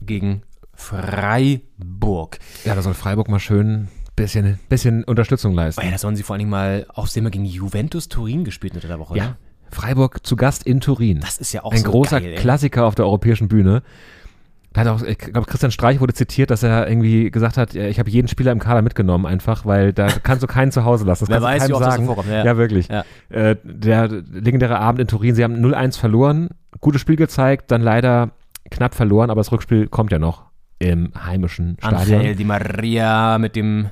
gegen 0.00 0.42
Freiburg. 0.74 2.38
Ja, 2.64 2.74
da 2.74 2.82
soll 2.82 2.94
Freiburg 2.94 3.28
mal 3.28 3.38
schön 3.38 3.88
bisschen, 4.16 4.58
bisschen 4.68 5.04
Unterstützung 5.04 5.52
Oh 5.52 5.56
leisten. 5.56 5.84
ja, 5.84 5.90
da 5.90 5.98
sollen 5.98 6.16
sie 6.16 6.22
vor 6.22 6.34
allen 6.34 6.40
Dingen 6.40 6.50
mal, 6.50 6.86
auch 6.94 7.06
haben 7.08 7.24
ja 7.24 7.30
gegen 7.30 7.44
Juventus 7.44 8.08
Turin 8.08 8.44
gespielt 8.44 8.74
Mitte 8.74 8.88
der 8.88 8.98
Woche. 8.98 9.16
Ja, 9.16 9.24
ne? 9.24 9.36
Freiburg 9.70 10.26
zu 10.26 10.36
Gast 10.36 10.64
in 10.64 10.80
Turin. 10.80 11.20
Das 11.20 11.38
ist 11.38 11.52
ja 11.52 11.64
auch 11.64 11.72
Ein 11.72 11.78
so 11.78 11.90
großer 11.90 12.20
geil. 12.20 12.34
Klassiker 12.36 12.86
auf 12.86 12.94
der 12.94 13.06
europäischen 13.06 13.48
Bühne. 13.48 13.82
Da 14.72 14.82
hat 14.82 14.88
auch, 14.88 15.02
ich 15.02 15.18
glaube, 15.18 15.46
Christian 15.46 15.72
Streich 15.72 16.00
wurde 16.00 16.14
zitiert, 16.14 16.50
dass 16.50 16.62
er 16.62 16.88
irgendwie 16.88 17.30
gesagt 17.30 17.56
hat, 17.56 17.74
ja, 17.74 17.88
ich 17.88 17.98
habe 17.98 18.08
jeden 18.08 18.28
Spieler 18.28 18.52
im 18.52 18.60
Kader 18.60 18.82
mitgenommen 18.82 19.26
einfach, 19.26 19.66
weil 19.66 19.92
da 19.92 20.06
kannst 20.22 20.42
du 20.42 20.46
keinen 20.46 20.70
zu 20.70 20.84
Hause 20.84 21.04
lassen. 21.04 21.26
Das 21.26 21.42
Wer 21.42 21.48
kannst 21.48 21.48
du 21.48 21.50
weiß, 21.50 21.58
keinem 21.62 21.68
wie 21.70 21.74
oft 21.74 21.86
das 21.86 21.94
sagen. 21.94 22.06
vorkommt, 22.06 22.28
ja. 22.28 22.44
Ja, 22.44 22.56
wirklich. 22.56 22.88
Ja. 22.88 23.04
Äh, 23.30 23.56
der 23.64 24.08
legendäre 24.08 24.78
Abend 24.78 25.00
in 25.00 25.08
Turin, 25.08 25.34
sie 25.34 25.42
haben 25.42 25.56
0-1 25.56 25.98
verloren, 25.98 26.50
gutes 26.80 27.00
Spiel 27.00 27.16
gezeigt, 27.16 27.70
dann 27.72 27.82
leider 27.82 28.30
knapp 28.70 28.94
verloren, 28.94 29.30
aber 29.30 29.40
das 29.40 29.50
Rückspiel 29.50 29.88
kommt 29.88 30.12
ja 30.12 30.20
noch 30.20 30.44
im 30.78 31.12
heimischen 31.26 31.76
Stadion. 31.80 32.20
Angel 32.20 32.36
Di 32.36 32.44
Maria 32.44 33.38
mit 33.38 33.56
dem 33.56 33.90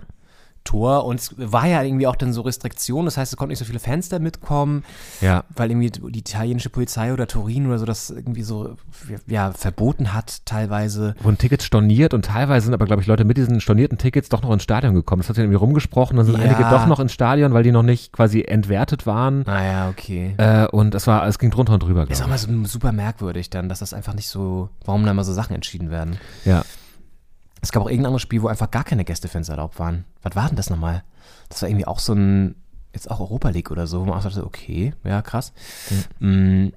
Tor 0.69 1.05
und 1.07 1.19
es 1.21 1.35
war 1.37 1.67
ja 1.67 1.83
irgendwie 1.83 2.07
auch 2.07 2.17
dann 2.17 2.33
so 2.33 2.43
Restriktion, 2.43 3.07
das 3.07 3.17
heißt, 3.17 3.33
es 3.33 3.37
konnten 3.37 3.51
nicht 3.51 3.59
so 3.59 3.65
viele 3.65 3.79
Fans 3.79 4.09
da 4.09 4.19
mitkommen, 4.19 4.85
Ja, 5.21 5.45
weil 5.57 5.71
irgendwie 5.71 5.91
die 5.91 6.19
italienische 6.19 6.69
Polizei 6.71 7.13
oder 7.13 7.27
Turin 7.27 7.67
oder 7.67 7.79
so 7.79 7.87
das 7.87 8.11
irgendwie 8.11 8.43
so 8.43 8.77
ja 9.27 9.53
verboten 9.53 10.13
hat 10.13 10.45
teilweise. 10.45 11.15
wurden 11.23 11.39
Tickets 11.39 11.65
storniert 11.65 12.13
und 12.15 12.25
teilweise 12.27 12.67
sind 12.67 12.75
aber, 12.75 12.85
glaube 12.87 13.01
ich, 13.03 13.09
Leute 13.09 13.25
mit 13.25 13.37
diesen 13.37 13.61
stornierten 13.61 13.97
Tickets 13.99 14.29
doch 14.29 14.43
noch 14.43 14.51
ins 14.53 14.63
Stadion 14.63 14.95
gekommen. 14.95 15.21
Das 15.23 15.29
hat 15.29 15.37
sich 15.37 15.43
irgendwie 15.45 15.57
rumgesprochen, 15.59 16.17
dann 16.17 16.27
sind 16.27 16.37
Ja. 16.39 16.45
einige 16.45 16.63
doch 16.69 16.87
noch 16.87 17.01
ins 17.01 17.13
Stadion, 17.13 17.53
weil 17.55 17.63
die 17.63 17.73
noch 17.73 17.83
nicht 17.83 18.13
quasi 18.13 18.43
entwertet 18.43 19.07
waren. 19.07 19.43
Naja, 19.47 19.89
okay. 19.89 20.35
Äh, 20.37 20.67
und 20.67 20.95
es 20.95 21.07
war, 21.07 21.27
es 21.27 21.39
ging 21.39 21.51
drunter 21.51 21.73
und 21.75 21.83
drüber, 21.83 22.03
Ist 22.03 22.21
auch 22.23 22.27
glaube 22.27 22.31
mal 22.31 22.39
so 22.39 22.65
super 22.65 22.93
merkwürdig 22.93 23.51
dann, 23.51 23.69
dass 23.69 23.79
das 23.79 23.95
einfach 23.95 24.15
nicht 24.15 24.29
so, 24.29 24.69
warum 24.85 25.05
da 25.07 25.15
mal 25.15 25.25
so 25.25 25.33
Sachen 25.33 25.55
entschieden 25.55 25.91
werden. 25.91 26.19
ich. 26.43 26.47
Ja. 26.47 26.63
Es 27.61 27.73
gab 27.73 27.83
auch 27.83 27.89
irgendein 27.89 28.07
anderes 28.07 28.23
Spiel, 28.23 28.43
wo 28.43 28.49
einfach 28.49 28.71
gar 28.71 28.85
keine 28.85 29.05
Gästefans 29.05 29.49
erlaubt 29.49 29.79
waren. 29.79 30.05
Was 30.23 30.37
war 30.37 30.47
denn 30.49 30.57
das 30.57 30.71
nochmal? 30.71 31.03
Das 31.49 31.63
war 31.63 31.69
irgendwie 31.69 31.87
auch 31.87 31.99
so 31.99 32.15
ein, 32.15 32.55
jetzt 32.93 33.11
auch 33.11 33.21
Europa 33.21 33.51
League 33.51 33.71
oder 33.71 33.87
so, 33.87 34.01
wo 34.01 34.05
man 34.05 34.19
auch 34.19 34.23
sagte, 34.23 34.45
okay, 34.45 34.95
ja, 35.05 35.23
krass. 35.23 35.53
Mm. 36.21 36.69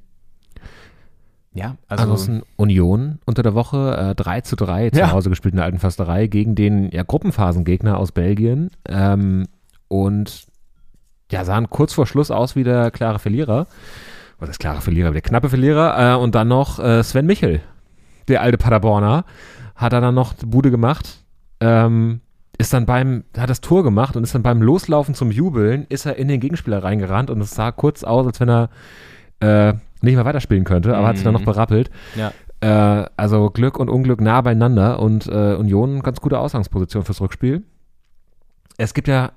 Ja, 1.53 1.75
also, 1.89 2.03
Ansonsten 2.03 2.43
Union 2.55 3.19
unter 3.25 3.43
der 3.43 3.53
Woche 3.53 4.11
äh, 4.11 4.15
3 4.15 4.41
zu 4.41 4.55
3 4.55 4.91
zu 4.91 4.99
Ja. 4.99 5.11
Hause 5.11 5.29
gespielt 5.29 5.53
in 5.53 5.57
der 5.57 5.65
alten 5.65 5.79
Försterei 5.79 6.27
gegen 6.27 6.55
den 6.55 6.89
ja, 6.91 7.03
Gruppenphasengegner 7.03 7.97
aus 7.97 8.13
Belgien. 8.13 8.71
Ähm, 8.87 9.47
und 9.89 10.47
ja, 11.29 11.43
sahen 11.43 11.69
kurz 11.69 11.93
vor 11.93 12.07
Schluss 12.07 12.31
aus 12.31 12.55
wie 12.55 12.63
der 12.63 12.89
klare 12.91 13.19
Verlierer. 13.19 13.67
Was 14.39 14.49
ist 14.49 14.59
klare 14.59 14.81
Verlierer? 14.81 15.09
Wie 15.09 15.15
der 15.15 15.21
knappe 15.21 15.49
Verlierer. 15.49 16.13
Äh, 16.13 16.17
und 16.17 16.35
dann 16.35 16.47
noch 16.47 16.79
äh, 16.79 17.03
Sven 17.03 17.25
Michel, 17.25 17.61
der 18.29 18.41
alte 18.41 18.57
Paderborner, 18.57 19.25
hat 19.81 19.93
er 19.93 20.01
dann 20.01 20.15
noch 20.15 20.33
die 20.33 20.45
Bude 20.45 20.71
gemacht. 20.71 21.23
Ähm, 21.59 22.21
ist 22.57 22.73
dann 22.73 22.85
beim, 22.85 23.23
hat 23.35 23.49
das 23.49 23.61
Tor 23.61 23.83
gemacht 23.83 24.15
und 24.15 24.23
ist 24.23 24.35
dann 24.35 24.43
beim 24.43 24.61
Loslaufen 24.61 25.15
zum 25.15 25.31
Jubeln, 25.31 25.87
ist 25.89 26.05
er 26.05 26.17
in 26.17 26.27
den 26.27 26.39
Gegenspieler 26.39 26.83
reingerannt 26.83 27.31
und 27.31 27.41
es 27.41 27.51
sah 27.51 27.71
kurz 27.71 28.03
aus, 28.03 28.27
als 28.27 28.39
wenn 28.39 28.49
er 28.49 28.69
äh, 29.39 29.73
nicht 30.01 30.15
mehr 30.15 30.25
weiterspielen 30.25 30.63
könnte, 30.63 30.95
aber 30.95 31.07
hat 31.07 31.15
sich 31.17 31.23
dann 31.23 31.33
noch 31.33 31.43
berappelt. 31.43 31.89
ja. 32.15 32.31
Äh, 32.61 33.09
also 33.17 33.49
Glück 33.49 33.79
und 33.79 33.89
Unglück 33.89 34.21
nah 34.21 34.41
beieinander 34.41 34.99
und 34.99 35.25
äh, 35.25 35.55
Union 35.55 36.01
ganz 36.03 36.21
gute 36.21 36.37
Ausgangsposition 36.37 37.03
fürs 37.03 37.19
Rückspiel. 37.19 37.63
Es 38.77 38.93
gibt 38.93 39.07
ja, 39.07 39.31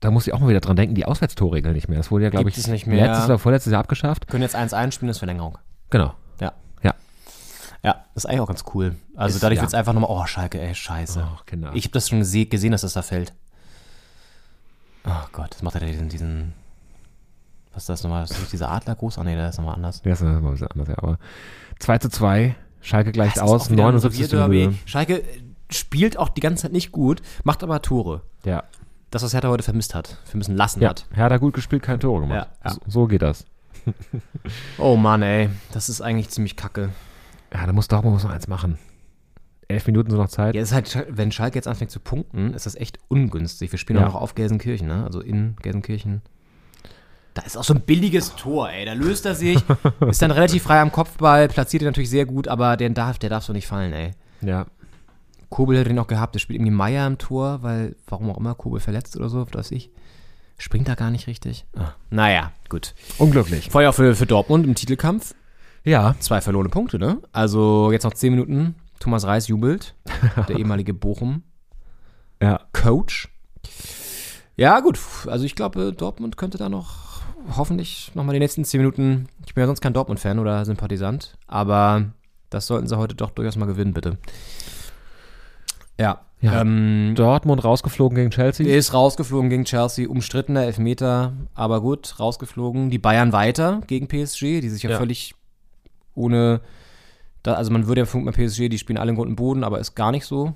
da 0.00 0.10
muss 0.10 0.26
ich 0.26 0.34
auch 0.34 0.40
mal 0.40 0.48
wieder 0.48 0.58
dran 0.58 0.74
denken, 0.74 0.96
die 0.96 1.04
Auswärtstorregel 1.04 1.72
nicht 1.72 1.88
mehr. 1.88 1.98
Das 1.98 2.10
wurde 2.10 2.24
ja, 2.24 2.30
glaube 2.30 2.48
ich, 2.48 2.58
es 2.58 2.66
nicht 2.66 2.88
mehr. 2.88 3.06
letztes 3.06 3.26
oder 3.26 3.38
vorletztes 3.38 3.72
Jahr 3.72 3.80
abgeschafft. 3.80 4.26
können 4.26 4.42
jetzt 4.42 4.56
1 4.56 4.74
einspielen, 4.74 5.10
ist 5.10 5.18
Verlängerung. 5.18 5.58
Genau. 5.90 6.14
Ja. 7.82 8.04
Das 8.14 8.24
ist 8.24 8.26
eigentlich 8.30 8.40
auch 8.40 8.46
ganz 8.48 8.64
cool. 8.74 8.96
Also 9.16 9.36
Ist- 9.36 9.42
dadurch 9.42 9.56
ja. 9.56 9.62
wird 9.62 9.70
es 9.70 9.74
einfach 9.74 9.92
nochmal, 9.92 10.10
oh, 10.10 10.26
Schalke, 10.26 10.60
ey, 10.60 10.74
scheiße. 10.74 11.24
Ach, 11.36 11.46
Kinder. 11.46 11.72
Ich 11.74 11.84
habe 11.84 11.92
das 11.92 12.08
schon 12.08 12.18
gese 12.20 12.46
gesehen, 12.46 12.72
dass 12.72 12.82
das 12.82 12.92
da 12.92 13.02
fällt. 13.02 13.32
Oh 15.04 15.26
Gott, 15.32 15.52
das 15.52 15.62
macht 15.62 15.74
er 15.74 15.80
diesen, 15.86 16.08
diesen 16.08 16.52
was 17.74 17.84
ist 17.84 17.88
das 17.88 18.02
nochmal? 18.02 18.24
Ist 18.24 18.38
das 18.40 18.50
dieser 18.50 18.70
Adlergruß? 18.70 19.18
Ah 19.18 19.24
nee, 19.24 19.34
der 19.34 19.48
ist 19.48 19.58
nochmal 19.58 19.74
anders. 19.76 20.02
Ja, 20.04 20.12
ist 20.12 20.20
mal 20.22 20.36
ein 20.36 20.50
bisschen 20.50 20.68
anders, 20.68 20.88
ja. 20.88 20.98
Aber 20.98 21.18
2 21.78 21.98
zu 21.98 22.08
2, 22.10 22.54
Schalke 22.82 23.12
gleicht 23.12 23.36
Das 23.36 23.42
aus, 23.42 23.62
auch 23.66 23.70
wieder 23.70 23.84
ein 23.84 23.94
79. 23.94 24.24
Revierderby. 24.24 24.58
Minute. 24.58 24.78
Schalke 24.84 25.22
äh, 25.22 25.42
spielt 25.70 26.18
auch 26.18 26.28
die 26.28 26.40
ganze 26.40 26.62
Zeit 26.62 26.72
nicht 26.72 26.92
gut, 26.92 27.22
macht 27.44 27.62
aber 27.62 27.80
Tore. 27.80 28.22
Ja. 28.44 28.64
Das, 29.10 29.22
was 29.22 29.32
Hertha 29.32 29.48
heute 29.48 29.62
vermisst 29.62 29.94
hat, 29.94 30.18
vermissen 30.24 30.56
lassen 30.56 30.82
Ja, 30.82 30.90
hat. 30.90 31.06
Hertha 31.12 31.38
gut 31.38 31.54
gespielt, 31.54 31.82
kein 31.82 31.98
Tore 32.00 32.20
gemacht. 32.22 32.48
Ja, 32.64 32.70
ja. 32.70 32.74
So, 32.74 32.80
so 32.88 33.06
geht 33.06 33.22
das. 33.22 33.44
Oh 34.78 34.96
Mann, 34.96 35.22
ey, 35.22 35.48
das 35.72 35.88
ist 35.88 36.00
eigentlich 36.02 36.28
ziemlich 36.28 36.56
kacke. 36.56 36.90
Ja, 37.52 37.66
da 37.66 37.72
muss 37.72 37.88
Dortmund 37.88 38.14
muss 38.14 38.24
noch 38.24 38.30
eins 38.30 38.48
machen. 38.48 38.78
Elf 39.68 39.86
Minuten 39.86 40.10
so 40.10 40.16
noch 40.16 40.28
Zeit. 40.28 40.54
Ja, 40.54 40.62
ist 40.62 40.72
halt, 40.72 41.06
wenn 41.08 41.32
Schalke 41.32 41.56
jetzt 41.56 41.68
anfängt 41.68 41.90
zu 41.90 42.00
punkten, 42.00 42.52
ist 42.54 42.66
das 42.66 42.74
echt 42.74 42.98
ungünstig. 43.08 43.72
Wir 43.72 43.78
spielen 43.78 43.98
Ja. 44.00 44.06
auch 44.08 44.14
noch 44.14 44.20
auf 44.20 44.34
Gelsenkirchen, 44.34 44.86
ne? 44.86 45.04
Also 45.04 45.20
in 45.20 45.56
Gelsenkirchen. 45.62 46.22
Da 47.34 47.42
ist 47.42 47.56
auch 47.56 47.64
so 47.64 47.72
ein 47.72 47.80
billiges 47.80 48.34
Tor, 48.36 48.70
ey. 48.70 48.84
Da 48.84 48.92
löst 48.92 49.24
er 49.24 49.34
sich, 49.34 49.58
ist 50.08 50.20
dann 50.20 50.30
relativ 50.30 50.64
frei 50.64 50.80
am 50.80 50.92
Kopfball, 50.92 51.48
platziert 51.48 51.82
ihn 51.82 51.86
natürlich 51.86 52.10
sehr 52.10 52.26
gut, 52.26 52.48
aber 52.48 52.76
der 52.76 52.90
darf, 52.90 53.18
der 53.18 53.30
darf 53.30 53.44
so 53.44 53.52
nicht 53.54 53.66
fallen, 53.66 53.92
ey. 53.94 54.10
Ja. 54.42 54.66
Kobel 55.48 55.78
hätte 55.78 55.88
den 55.90 55.98
auch 55.98 56.06
gehabt, 56.06 56.34
der 56.34 56.40
spielt 56.40 56.56
irgendwie 56.58 56.72
Meier 56.72 57.06
im 57.06 57.18
Tor, 57.18 57.62
weil, 57.62 57.94
warum 58.06 58.30
auch 58.30 58.38
immer, 58.38 58.54
Kobel 58.54 58.80
verletzt 58.80 59.16
oder 59.16 59.28
so, 59.28 59.46
was 59.46 59.54
weiß 59.54 59.70
ich. 59.72 59.90
Springt 60.58 60.88
da 60.88 60.94
gar 60.94 61.10
nicht 61.10 61.26
richtig. 61.26 61.64
Ah. 61.76 61.92
Naja, 62.10 62.52
gut. 62.68 62.94
Unglücklich. 63.18 63.70
Feuer 63.70 63.92
für, 63.92 64.14
für 64.14 64.26
Dortmund 64.26 64.66
im 64.66 64.74
Titelkampf. 64.74 65.34
Ja. 65.84 66.14
Zwei 66.20 66.40
verlorene 66.40 66.68
Punkte, 66.70 66.98
ne? 66.98 67.20
Also 67.32 67.90
jetzt 67.92 68.04
noch 68.04 68.14
zehn 68.14 68.32
Minuten. 68.32 68.74
Thomas 69.00 69.24
Reis 69.26 69.48
jubelt. 69.48 69.94
Der 70.48 70.56
ehemalige 70.58 70.94
Bochum. 70.94 71.42
Ja. 72.42 72.58
Coach. 72.72 73.28
Ja, 74.56 74.80
gut. 74.80 74.98
Also 75.28 75.44
ich 75.44 75.54
glaube, 75.54 75.92
Dortmund 75.92 76.36
könnte 76.36 76.58
da 76.58 76.68
noch 76.68 77.20
hoffentlich 77.56 78.10
nochmal 78.14 78.32
die 78.32 78.40
nächsten 78.40 78.64
zehn 78.64 78.80
Minuten. 78.80 79.28
Ich 79.46 79.54
bin 79.54 79.62
ja 79.62 79.66
sonst 79.66 79.80
kein 79.80 79.92
Dortmund-Fan 79.92 80.40
oder 80.40 80.64
Sympathisant, 80.64 81.36
aber 81.46 82.06
das 82.50 82.66
sollten 82.66 82.88
sie 82.88 82.98
heute 82.98 83.14
doch 83.14 83.30
durchaus 83.30 83.54
mal 83.54 83.66
gewinnen, 83.66 83.92
bitte. 83.94 84.18
Ja. 86.00 86.22
Ja. 86.40 86.60
Ähm, 86.62 87.12
Dortmund 87.14 87.62
rausgeflogen 87.62 88.16
gegen 88.16 88.30
Chelsea. 88.30 88.66
ist 88.66 88.92
rausgeflogen 88.92 89.48
gegen 89.48 89.64
Chelsea, 89.64 90.08
umstrittener 90.08 90.64
Elfmeter, 90.64 91.34
aber 91.54 91.80
gut, 91.80 92.18
rausgeflogen. 92.18 92.90
Die 92.90 92.98
Bayern 92.98 93.32
weiter 93.32 93.82
gegen 93.86 94.08
PSG, 94.08 94.60
die 94.60 94.68
sich 94.68 94.82
ja, 94.82 94.90
Ja. 94.90 94.98
völlig 94.98 95.36
ohne, 96.14 96.60
da, 97.42 97.54
also 97.54 97.70
man 97.72 97.86
würde 97.86 98.02
ja 98.02 98.04
vermuten 98.06 98.32
bei 98.36 98.46
PSG, 98.46 98.68
die 98.68 98.78
spielen 98.78 98.98
alle 98.98 99.10
im 99.10 99.18
und 99.18 99.36
Boden, 99.36 99.64
aber 99.64 99.78
ist 99.78 99.94
gar 99.94 100.10
nicht 100.12 100.26
so. 100.26 100.54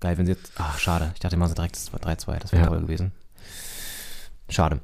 Geil, 0.00 0.18
wenn 0.18 0.26
sie 0.26 0.32
jetzt, 0.32 0.52
ach 0.56 0.78
schade, 0.78 1.10
ich 1.14 1.20
dachte 1.20 1.36
immer, 1.36 1.48
sie 1.48 1.54
direkt 1.54 1.76
das 1.76 1.92
war 1.92 2.00
3-2, 2.00 2.38
das 2.38 2.52
wäre 2.52 2.62
Ja. 2.62 2.68
toll 2.68 2.80
gewesen. 2.82 3.12
Schade. 4.48 4.80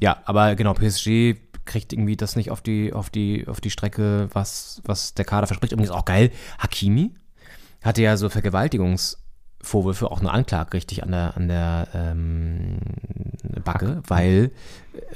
Ja, 0.00 0.18
aber 0.24 0.54
genau, 0.54 0.74
PSG 0.74 1.36
kriegt 1.64 1.92
irgendwie 1.92 2.16
das 2.16 2.36
nicht 2.36 2.50
auf 2.50 2.60
die, 2.60 2.92
auf 2.92 3.10
die, 3.10 3.46
auf 3.46 3.60
die 3.60 3.70
Strecke, 3.70 4.28
was, 4.32 4.80
was 4.84 5.14
der 5.14 5.24
Kader 5.24 5.46
verspricht. 5.46 5.72
Übrigens 5.72 5.90
auch 5.90 6.04
geil, 6.04 6.30
Hakimi 6.58 7.14
hatte 7.82 8.02
ja 8.02 8.16
so 8.16 8.28
Vergewaltigungsvorwürfe, 8.28 10.10
auch 10.10 10.20
eine 10.20 10.30
Anklage 10.30 10.72
richtig 10.74 11.02
an 11.02 11.10
der, 11.12 11.36
an 11.36 11.48
der 11.48 11.88
ähm, 11.94 12.78
Backe, 13.64 14.02
weil 14.06 14.50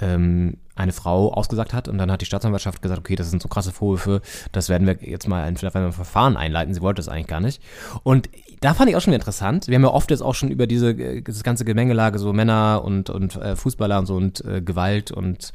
ähm, 0.00 0.58
eine 0.82 0.92
Frau 0.92 1.32
ausgesagt 1.32 1.72
hat 1.72 1.88
und 1.88 1.98
dann 1.98 2.10
hat 2.10 2.20
die 2.20 2.26
Staatsanwaltschaft 2.26 2.82
gesagt, 2.82 2.98
okay, 2.98 3.16
das 3.16 3.30
sind 3.30 3.40
so 3.40 3.48
krasse 3.48 3.72
Vorwürfe, 3.72 4.20
das 4.52 4.68
werden 4.68 4.86
wir 4.86 4.98
jetzt 5.00 5.28
mal 5.28 5.42
ein, 5.42 5.56
vielleicht 5.56 5.76
ein 5.76 5.92
Verfahren 5.92 6.36
einleiten. 6.36 6.74
Sie 6.74 6.80
wollte 6.80 7.00
das 7.00 7.08
eigentlich 7.08 7.28
gar 7.28 7.40
nicht. 7.40 7.62
Und 8.02 8.28
da 8.60 8.74
fand 8.74 8.90
ich 8.90 8.96
auch 8.96 9.00
schon 9.00 9.14
interessant. 9.14 9.68
Wir 9.68 9.76
haben 9.76 9.82
ja 9.82 9.90
oft 9.90 10.10
jetzt 10.10 10.22
auch 10.22 10.34
schon 10.34 10.50
über 10.50 10.66
diese 10.66 10.90
äh, 10.90 11.22
das 11.22 11.42
ganze 11.42 11.64
Gemengelage, 11.64 12.18
so 12.18 12.32
Männer 12.32 12.82
und, 12.84 13.10
und 13.10 13.36
äh, 13.36 13.56
Fußballer 13.56 13.98
und 13.98 14.06
so 14.06 14.16
und 14.16 14.44
äh, 14.44 14.60
Gewalt 14.60 15.10
und 15.10 15.52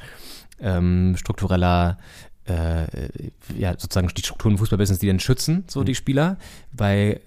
ähm, 0.60 1.16
struktureller 1.18 1.98
äh, 2.46 2.86
ja, 3.58 3.74
sozusagen 3.78 4.08
die 4.08 4.22
Strukturen 4.22 4.54
im 4.54 4.58
Fußballbusiness, 4.58 5.00
die 5.00 5.08
dann 5.08 5.20
schützen, 5.20 5.66
so 5.68 5.84
die 5.84 5.96
Spieler, 5.96 6.38
bei 6.72 7.22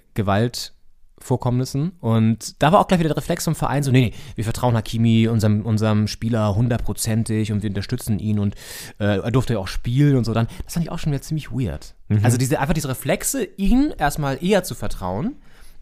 Gewaltvorkommnissen. 1.20 1.92
Und 2.00 2.62
da 2.62 2.72
war 2.72 2.80
auch 2.80 2.88
gleich 2.88 3.00
wieder 3.00 3.10
der 3.10 3.16
Reflex 3.16 3.44
vom 3.44 3.54
Verein, 3.54 3.82
so, 3.82 3.90
nee, 3.90 4.00
nee, 4.00 4.12
wir 4.34 4.44
vertrauen 4.44 4.76
Hakimi, 4.76 5.28
unserem, 5.28 5.62
unserem 5.62 6.08
Spieler 6.08 6.54
hundertprozentig 6.54 7.52
und 7.52 7.62
wir 7.62 7.70
unterstützen 7.70 8.18
ihn 8.18 8.38
und 8.38 8.54
äh, 8.98 9.18
er 9.18 9.30
durfte 9.30 9.54
ja 9.54 9.58
auch 9.58 9.68
spielen 9.68 10.16
und 10.16 10.24
so 10.24 10.34
dann. 10.34 10.48
Das 10.64 10.74
fand 10.74 10.84
ich 10.84 10.92
auch 10.92 10.98
schon 10.98 11.12
wieder 11.12 11.22
ziemlich 11.22 11.50
weird. 11.50 11.94
Also 12.22 12.38
diese, 12.38 12.58
einfach 12.58 12.74
diese 12.74 12.88
Reflexe, 12.88 13.44
ihm 13.56 13.92
erstmal 13.96 14.42
eher 14.42 14.64
zu 14.64 14.74
vertrauen, 14.74 15.36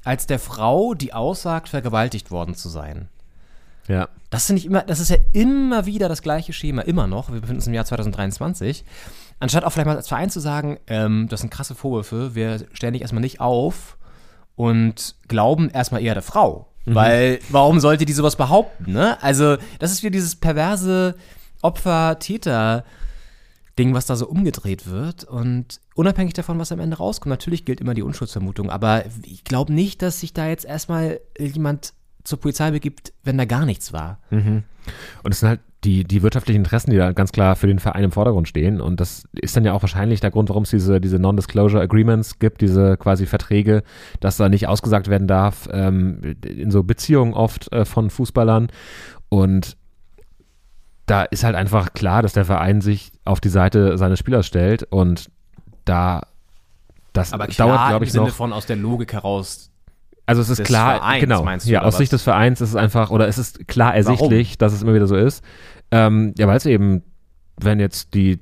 als 0.05 0.27
der 0.27 0.39
Frau, 0.39 0.93
die 0.93 1.15
aussagt, 1.15 1.71
vergewaltigt 1.71 2.31
worden 2.31 2.55
zu 2.55 2.69
sein. 2.69 3.09
Ja. 3.87 4.09
Das 4.29 4.45
finde 4.45 4.61
ich 4.61 4.67
immer, 4.67 4.83
das 4.83 5.01
ist 5.01 5.09
ja 5.09 5.17
immer 5.33 5.87
wieder 5.87 6.11
das 6.11 6.21
gleiche 6.21 6.53
Schema, 6.53 6.83
immer 6.83 7.07
noch. 7.07 7.33
Wir 7.33 7.41
befinden 7.41 7.61
uns 7.61 7.67
im 7.67 7.73
Jahr 7.73 7.87
2023. 7.87 8.85
Anstatt 9.41 9.65
auch 9.65 9.71
vielleicht 9.71 9.87
mal 9.87 9.97
als 9.97 10.09
Verein 10.09 10.29
zu 10.29 10.41
sagen, 10.41 10.79
ähm, 10.89 11.29
das 11.31 11.41
sind 11.41 11.51
krasse 11.51 11.75
Vorwürfe, 11.75 12.35
wir 12.35 12.67
stellen 12.75 12.93
dich 12.93 13.03
erstmal 13.03 13.23
nicht 13.23 13.41
auf 13.41 13.97
und 14.59 15.15
glauben 15.29 15.71
erstmal 15.71 16.03
eher 16.03 16.13
der 16.15 16.23
Frau. 16.23 16.67
Weil, 16.85 17.39
warum 17.51 17.81
sollte 17.81 18.05
die 18.07 18.15
sowas 18.15 18.37
behaupten, 18.37 18.93
ne? 18.93 19.23
Also, 19.23 19.59
das 19.79 19.93
ist 19.93 20.03
wieder 20.03 20.11
dieses 20.11 20.37
perverse 20.37 21.17
Opfer-Täter-Ding, 21.61 23.93
was 23.93 24.07
da 24.07 24.17
so 24.17 24.27
umgedreht 24.27 24.87
wird. 24.87 25.25
Und 25.25 25.81
unabhängig 25.95 26.33
davon, 26.33 26.59
was 26.59 26.73
am 26.73 26.81
Ende 26.81 26.97
rauskommt, 26.97 27.31
natürlich 27.31 27.67
gilt 27.67 27.83
immer 27.83 27.93
die 27.93 28.03
Unschuldsvermutung. 28.03 28.71
Aber 28.71 29.05
ich 29.23 29.45
glaube 29.45 29.71
nicht, 29.73 30.01
dass 30.01 30.21
sich 30.21 30.33
da 30.33 30.49
jetzt 30.49 30.65
erstmal 30.65 31.21
jemand 31.39 31.93
zur 32.25 32.41
Polizei 32.41 32.71
begibt, 32.71 33.13
wenn 33.23 33.37
da 33.37 33.45
gar 33.45 33.67
nichts 33.67 33.93
war. 33.93 34.19
Und 35.23 35.33
es 35.33 35.41
sind 35.41 35.51
halt 35.51 35.61
die, 35.85 36.03
die 36.05 36.23
wirtschaftlichen 36.23 36.59
Interessen, 36.59 36.91
die 36.91 36.97
da 36.97 37.13
ganz 37.13 37.31
klar 37.31 37.55
für 37.55 37.69
den 37.69 37.79
Verein 37.79 38.05
im 38.05 38.11
Vordergrund 38.11 38.49
stehen. 38.49 38.81
Und 38.81 39.01
das 39.01 39.25
ist 39.33 39.57
dann 39.57 39.65
ja 39.65 39.75
auch 39.75 39.83
wahrscheinlich 39.83 40.21
der 40.21 40.31
Grund, 40.31 40.49
warum 40.49 40.65
es 40.65 40.71
diese, 40.71 41.01
diese 41.01 41.19
Non-Disclosure 41.19 41.83
Agreements 41.83 42.39
gibt, 42.41 42.61
diese 42.61 42.97
quasi 42.97 43.27
Verträge, 43.27 43.83
dass 44.21 44.37
da 44.37 44.49
nicht 44.49 44.67
ausgesagt 44.67 45.09
werden 45.09 45.29
darf, 45.29 45.69
ähm, 45.73 46.37
in 46.45 46.71
so 46.71 46.83
Beziehungen 46.83 47.33
oft 47.33 47.73
äh, 47.73 47.85
von 47.85 48.11
Fußballern. 48.11 48.69
Und 49.29 49.77
da 51.07 51.23
ist 51.23 51.45
halt 51.45 51.55
einfach 51.55 51.93
klar, 51.93 52.23
dass 52.23 52.33
der 52.33 52.45
Verein 52.45 52.81
sich 52.81 53.13
auf 53.25 53.41
die 53.41 53.49
Seite 53.49 53.97
seines 53.99 54.19
Spielers 54.19 54.47
stellt 54.47 54.83
und 54.83 55.31
da 55.85 56.23
das 57.13 57.33
Aber 57.33 57.47
klar, 57.47 57.69
dauert, 57.69 57.89
glaube 57.89 58.05
im 58.05 58.07
ich, 58.07 58.13
Sinne 58.13 58.27
noch. 58.27 58.35
von 58.35 58.53
aus 58.53 58.67
der 58.67 58.77
Logik 58.77 59.13
heraus. 59.13 59.68
Also 60.29 60.43
es 60.43 60.51
ist 60.51 60.59
des 60.59 60.67
klar, 60.67 60.97
Vereins, 60.99 61.21
genau, 61.23 61.43
meinst 61.43 61.67
du, 61.67 61.71
ja, 61.73 61.83
aus 61.83 61.97
Sicht 61.97 62.13
was? 62.13 62.19
des 62.21 62.23
Vereins 62.23 62.61
ist 62.61 62.69
es 62.71 62.77
einfach, 62.77 63.11
oder 63.11 63.27
es 63.29 63.39
ist 63.39 63.67
klar 63.67 63.95
ersichtlich, 63.95 64.59
dass 64.59 64.75
es 64.75 64.83
immer 64.83 64.93
wieder 64.95 65.07
so 65.07 65.17
ist. 65.17 65.43
Ähm, 65.91 66.35
ja, 66.37 66.47
weil 66.47 66.59
es 66.59 66.67
eben, 66.67 67.03
wenn 67.59 67.81
jetzt 67.81 68.13
die 68.13 68.39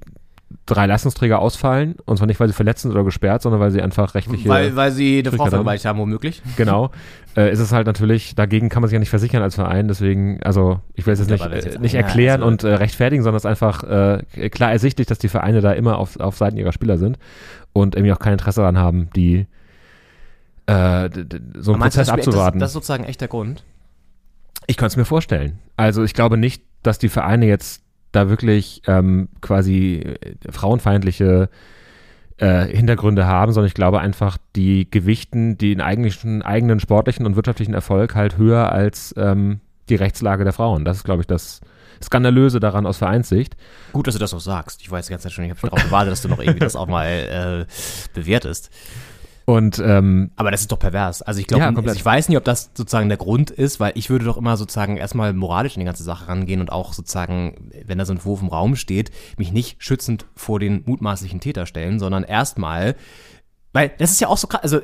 drei 0.64 0.86
Leistungsträger 0.86 1.38
ausfallen, 1.38 1.94
und 2.04 2.16
zwar 2.16 2.26
nicht, 2.26 2.40
weil 2.40 2.48
sie 2.48 2.54
verletzt 2.54 2.82
sind 2.82 2.90
oder 2.90 3.04
gesperrt, 3.04 3.42
sondern 3.42 3.60
weil 3.60 3.70
sie 3.70 3.80
einfach 3.80 4.16
rechtliche, 4.16 4.48
Weil, 4.48 4.74
weil 4.74 4.90
sie 4.90 5.20
eine 5.20 5.30
Frau 5.30 5.46
vergewaltigt 5.46 5.84
haben, 5.84 6.00
womöglich. 6.00 6.42
genau, 6.56 6.90
äh, 7.36 7.52
ist 7.52 7.60
es 7.60 7.70
halt 7.70 7.86
natürlich, 7.86 8.34
dagegen 8.34 8.68
kann 8.68 8.82
man 8.82 8.88
sich 8.88 8.94
ja 8.94 8.98
nicht 8.98 9.10
versichern 9.10 9.42
als 9.44 9.54
Verein, 9.54 9.86
deswegen, 9.86 10.42
also 10.42 10.80
ich 10.94 11.06
will 11.06 11.12
es 11.12 11.20
jetzt 11.20 11.30
nicht, 11.30 11.44
es 11.46 11.64
äh, 11.66 11.68
jetzt- 11.68 11.80
nicht 11.80 11.92
ja, 11.92 12.00
erklären 12.00 12.42
also- 12.42 12.48
und 12.48 12.64
äh, 12.64 12.74
rechtfertigen, 12.74 13.22
sondern 13.22 13.36
es 13.36 13.44
ist 13.44 13.46
einfach 13.50 13.84
äh, 13.84 14.48
klar 14.50 14.72
ersichtlich, 14.72 15.06
dass 15.06 15.18
die 15.18 15.28
Vereine 15.28 15.60
da 15.60 15.70
immer 15.72 15.98
auf, 15.98 16.18
auf 16.18 16.36
Seiten 16.36 16.56
ihrer 16.56 16.72
Spieler 16.72 16.98
sind 16.98 17.16
und 17.72 17.94
irgendwie 17.94 18.12
auch 18.12 18.18
kein 18.18 18.32
Interesse 18.32 18.60
daran 18.60 18.78
haben, 18.78 19.08
die 19.14 19.46
äh, 20.66 21.08
so 21.58 21.72
einen 21.72 21.80
du, 21.80 21.84
Prozess 21.84 21.94
das, 21.94 22.06
das, 22.06 22.10
abzuwarten. 22.10 22.58
das 22.58 22.70
ist 22.70 22.74
sozusagen 22.74 23.04
echt 23.04 23.20
der 23.20 23.28
Grund? 23.28 23.64
Ich 24.66 24.76
kann 24.76 24.88
es 24.88 24.96
mir 24.96 25.04
vorstellen. 25.04 25.58
Also 25.76 26.02
ich 26.02 26.14
glaube 26.14 26.36
nicht, 26.36 26.62
dass 26.82 26.98
die 26.98 27.08
Vereine 27.08 27.46
jetzt 27.46 27.82
da 28.12 28.28
wirklich 28.28 28.82
ähm, 28.86 29.28
quasi 29.40 30.16
äh, 30.20 30.34
frauenfeindliche 30.50 31.48
äh, 32.38 32.64
Hintergründe 32.66 33.26
haben, 33.26 33.52
sondern 33.52 33.68
ich 33.68 33.74
glaube 33.74 34.00
einfach, 34.00 34.38
die 34.56 34.90
gewichten 34.90 35.58
den 35.58 35.80
eigentlichen 35.80 36.42
eigenen 36.42 36.80
sportlichen 36.80 37.26
und 37.26 37.36
wirtschaftlichen 37.36 37.74
Erfolg 37.74 38.14
halt 38.14 38.36
höher 38.36 38.72
als 38.72 39.14
ähm, 39.16 39.60
die 39.88 39.94
Rechtslage 39.94 40.44
der 40.44 40.52
Frauen. 40.52 40.84
Das 40.84 40.98
ist, 40.98 41.04
glaube 41.04 41.22
ich, 41.22 41.26
das 41.26 41.60
Skandalöse 42.02 42.60
daran 42.60 42.86
aus 42.86 42.98
Vereinssicht. 42.98 43.56
Gut, 43.92 44.06
dass 44.06 44.14
du 44.14 44.20
das 44.20 44.34
auch 44.34 44.40
sagst. 44.40 44.82
Ich 44.82 44.90
weiß 44.90 45.06
die 45.06 45.10
ganze 45.10 45.24
Zeit 45.24 45.32
schon, 45.32 45.44
ich 45.44 45.50
habe 45.50 45.60
schon 45.60 45.70
darauf 45.70 45.84
gewartet, 45.84 46.12
dass 46.12 46.22
du 46.22 46.28
noch 46.28 46.40
irgendwie 46.40 46.60
das 46.60 46.76
auch 46.76 46.88
mal 46.88 47.06
äh, 47.06 47.66
bewertest. 48.12 48.70
Und 49.46 49.78
ähm, 49.78 50.32
Aber 50.34 50.50
das 50.50 50.62
ist 50.62 50.72
doch 50.72 50.78
pervers. 50.78 51.22
Also 51.22 51.40
ich 51.40 51.46
glaube, 51.46 51.62
Ja, 51.62 51.92
ich 51.92 52.04
weiß 52.04 52.28
nicht, 52.28 52.36
ob 52.36 52.42
das 52.42 52.72
sozusagen 52.74 53.08
der 53.08 53.16
Grund 53.16 53.52
ist, 53.52 53.78
weil 53.78 53.92
ich 53.94 54.10
würde 54.10 54.24
doch 54.24 54.36
immer 54.36 54.56
sozusagen 54.56 54.96
erstmal 54.96 55.32
moralisch 55.32 55.76
in 55.76 55.80
die 55.80 55.86
ganze 55.86 56.02
Sache 56.02 56.26
rangehen 56.26 56.60
und 56.60 56.72
auch 56.72 56.92
sozusagen, 56.92 57.70
wenn 57.84 57.96
da 57.96 58.04
so 58.04 58.12
ein 58.12 58.24
Wurf 58.24 58.42
im 58.42 58.48
Raum 58.48 58.74
steht, 58.74 59.12
mich 59.38 59.52
nicht 59.52 59.76
schützend 59.78 60.26
vor 60.34 60.58
den 60.58 60.82
mutmaßlichen 60.84 61.38
Täter 61.38 61.64
stellen, 61.64 62.00
sondern 62.00 62.24
erstmal, 62.24 62.96
weil 63.72 63.92
das 63.98 64.10
ist 64.10 64.20
ja 64.20 64.26
auch 64.26 64.36
so 64.36 64.48
krass, 64.48 64.62
also 64.62 64.80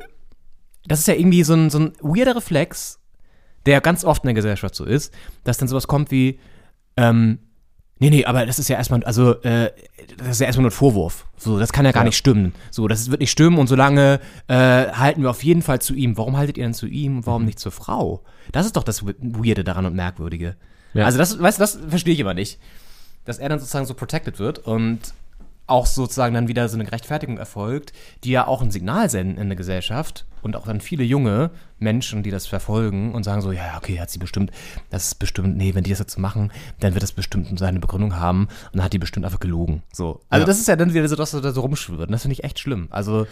das 0.85 0.99
ist 0.99 1.09
ja 1.09 1.15
irgendwie 1.15 1.43
so 1.43 1.55
ein, 1.55 1.69
so 1.69 1.79
ein 1.79 1.93
weirder 2.01 2.37
Reflex, 2.37 3.01
der 3.65 3.81
ganz 3.81 4.05
oft 4.05 4.23
in 4.23 4.27
der 4.27 4.33
Gesellschaft 4.33 4.75
so 4.75 4.85
ist, 4.85 5.13
dass 5.43 5.57
dann 5.57 5.67
sowas 5.67 5.87
kommt 5.87 6.09
wie, 6.09 6.39
ähm, 6.95 7.39
nee, 8.03 8.17
nee, 8.17 8.25
aber 8.25 8.45
das 8.45 8.59
ist 8.59 8.67
ja 8.67 8.75
erstmal, 8.75 9.03
also, 9.03 9.41
äh, 9.43 9.71
das 10.17 10.27
ist 10.27 10.41
ja 10.41 10.47
erstmal 10.47 10.63
nur 10.63 10.71
ein 10.71 10.75
Vorwurf. 10.75 11.25
So, 11.37 11.57
das 11.57 11.71
kann 11.71 11.85
ja 11.85 11.91
gar 11.91 12.03
nicht 12.03 12.17
stimmen. 12.17 12.53
So, 12.69 12.87
das 12.87 13.09
wird 13.09 13.21
nicht 13.21 13.31
stimmen 13.31 13.57
und 13.57 13.67
solange 13.67 14.19
äh, 14.47 14.55
halten 14.91 15.21
wir 15.21 15.29
auf 15.29 15.43
jeden 15.43 15.61
Fall 15.61 15.79
zu 15.79 15.93
ihm. 15.93 16.17
Warum 16.17 16.35
haltet 16.35 16.57
ihr 16.57 16.63
denn 16.63 16.73
zu 16.73 16.87
ihm 16.87 17.17
und 17.17 17.25
warum 17.25 17.45
nicht 17.45 17.59
zur 17.59 17.71
Frau? 17.71 18.21
Das 18.51 18.65
ist 18.65 18.75
doch 18.75 18.83
das 18.83 19.05
Weirde 19.05 19.63
daran 19.63 19.85
und 19.85 19.95
Merkwürdige. 19.95 20.55
Ja. 20.93 21.05
Also, 21.05 21.17
das, 21.17 21.41
weißt 21.41 21.59
du, 21.59 21.61
das 21.61 21.79
verstehe 21.87 22.13
ich 22.13 22.19
immer 22.19 22.33
nicht. 22.33 22.59
Dass 23.25 23.39
er 23.39 23.47
dann 23.47 23.59
sozusagen 23.59 23.85
so 23.85 23.93
protected 23.93 24.37
wird 24.37 24.59
und 24.59 24.99
auch 25.65 25.85
sozusagen 25.85 26.33
dann 26.33 26.47
wieder 26.49 26.67
so 26.67 26.77
eine 26.77 26.91
Rechtfertigung 26.91 27.37
erfolgt, 27.37 27.93
die 28.23 28.31
ja 28.31 28.47
auch 28.47 28.61
ein 28.61 28.69
Signal 28.71 29.09
senden 29.09 29.37
in 29.37 29.47
der 29.47 29.55
Gesellschaft 29.55 30.25
und 30.41 30.57
auch 30.57 30.65
dann 30.65 30.81
viele 30.81 31.03
junge 31.03 31.51
Menschen, 31.79 32.21
die 32.21 32.31
das 32.31 32.47
verfolgen 32.47 33.13
und 33.13 33.23
sagen 33.23 33.41
so, 33.41 33.51
ja, 33.53 33.77
okay, 33.77 33.99
hat 33.99 34.09
sie 34.09 34.19
bestimmt, 34.19 34.51
das 34.89 35.05
ist 35.05 35.15
bestimmt, 35.15 35.55
nee, 35.55 35.73
wenn 35.73 35.83
die 35.85 35.89
das 35.89 35.99
jetzt 35.99 36.15
so 36.15 36.21
machen, 36.21 36.51
dann 36.81 36.93
wird 36.93 37.03
das 37.03 37.13
bestimmt 37.13 37.57
seine 37.57 37.79
Begründung 37.79 38.17
haben 38.17 38.47
und 38.47 38.75
dann 38.75 38.83
hat 38.83 38.91
die 38.93 38.99
bestimmt 38.99 39.25
einfach 39.25 39.39
gelogen. 39.39 39.83
So. 39.93 40.19
Also 40.29 40.41
Ja. 40.43 40.47
das 40.47 40.59
ist 40.59 40.67
ja 40.67 40.75
dann 40.75 40.93
wieder 40.93 41.07
so, 41.07 41.15
dass 41.15 41.31
du 41.31 41.39
da 41.39 41.51
so 41.53 41.61
rumschwirrt. 41.61 42.07
Und 42.07 42.11
das 42.11 42.23
finde 42.23 42.33
ich 42.33 42.43
echt 42.43 42.59
schlimm. 42.59 42.87
Also, 42.91 43.25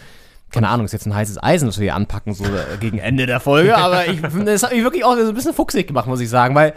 keine 0.50 0.68
Ahnung, 0.70 0.86
ist 0.86 0.92
jetzt 0.92 1.06
ein 1.06 1.14
heißes 1.14 1.42
Eisen, 1.42 1.66
das 1.66 1.78
wir 1.78 1.84
hier 1.84 1.94
anpacken, 1.94 2.32
so 2.32 2.44
äh, 2.44 2.78
gegen 2.80 2.98
Ende 2.98 3.26
der 3.26 3.40
Folge, 3.40 3.76
aber 3.76 4.06
ich, 4.06 4.20
finde, 4.20 4.46
das 4.52 4.62
hat 4.62 4.72
mich 4.72 4.82
wirklich 4.82 5.04
auch 5.04 5.16
so 5.16 5.28
ein 5.28 5.34
bisschen 5.34 5.52
fuchsig 5.54 5.86
gemacht, 5.86 6.06
muss 6.06 6.20
ich 6.20 6.30
sagen, 6.30 6.54
weil 6.54 6.72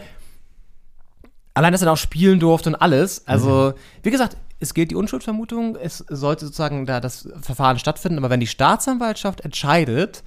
allein, 1.53 1.71
dass 1.71 1.81
er 1.81 1.85
da 1.85 1.93
auch 1.93 1.97
spielen 1.97 2.39
durfte 2.41 2.69
und 2.69 2.75
alles. 2.75 3.25
Also, 3.25 3.73
wie 4.03 4.11
gesagt, 4.11 4.35
es 4.59 4.73
gilt 4.73 4.91
die 4.91 4.95
Unschuldsvermutung, 4.95 5.75
es 5.75 5.99
sollte 6.09 6.45
sozusagen 6.45 6.85
da 6.85 6.99
das 6.99 7.27
Verfahren 7.41 7.79
stattfinden, 7.79 8.17
aber 8.17 8.29
wenn 8.29 8.39
die 8.39 8.47
Staatsanwaltschaft 8.47 9.41
entscheidet, 9.41 10.23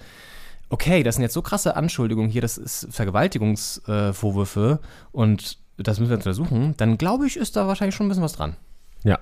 okay, 0.71 1.03
das 1.03 1.17
sind 1.17 1.23
jetzt 1.23 1.35
so 1.35 1.43
krasse 1.43 1.77
Anschuldigungen 1.77 2.31
hier, 2.31 2.43
das 2.43 2.59
ist 2.59 2.89
Vergewaltigungsvorwürfe 2.91 4.15
Vorwürfe 4.15 4.81
und 5.13 5.59
das 5.79 5.99
müssen 5.99 6.11
wir 6.11 6.17
jetzt 6.17 6.27
untersuchen, 6.27 6.75
dann 6.77 6.99
glaube 6.99 7.27
ich, 7.27 7.37
ist 7.37 7.57
da 7.57 7.67
wahrscheinlich 7.67 7.95
schon 7.95 8.07
ein 8.07 8.09
bisschen 8.09 8.25
was 8.25 8.33
dran. 8.33 8.57
Ja, 9.05 9.19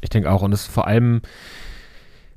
ich 0.00 0.08
denke 0.08 0.30
auch. 0.30 0.42
Und 0.42 0.52
es 0.52 0.64
vor 0.64 0.86
allem 0.86 1.20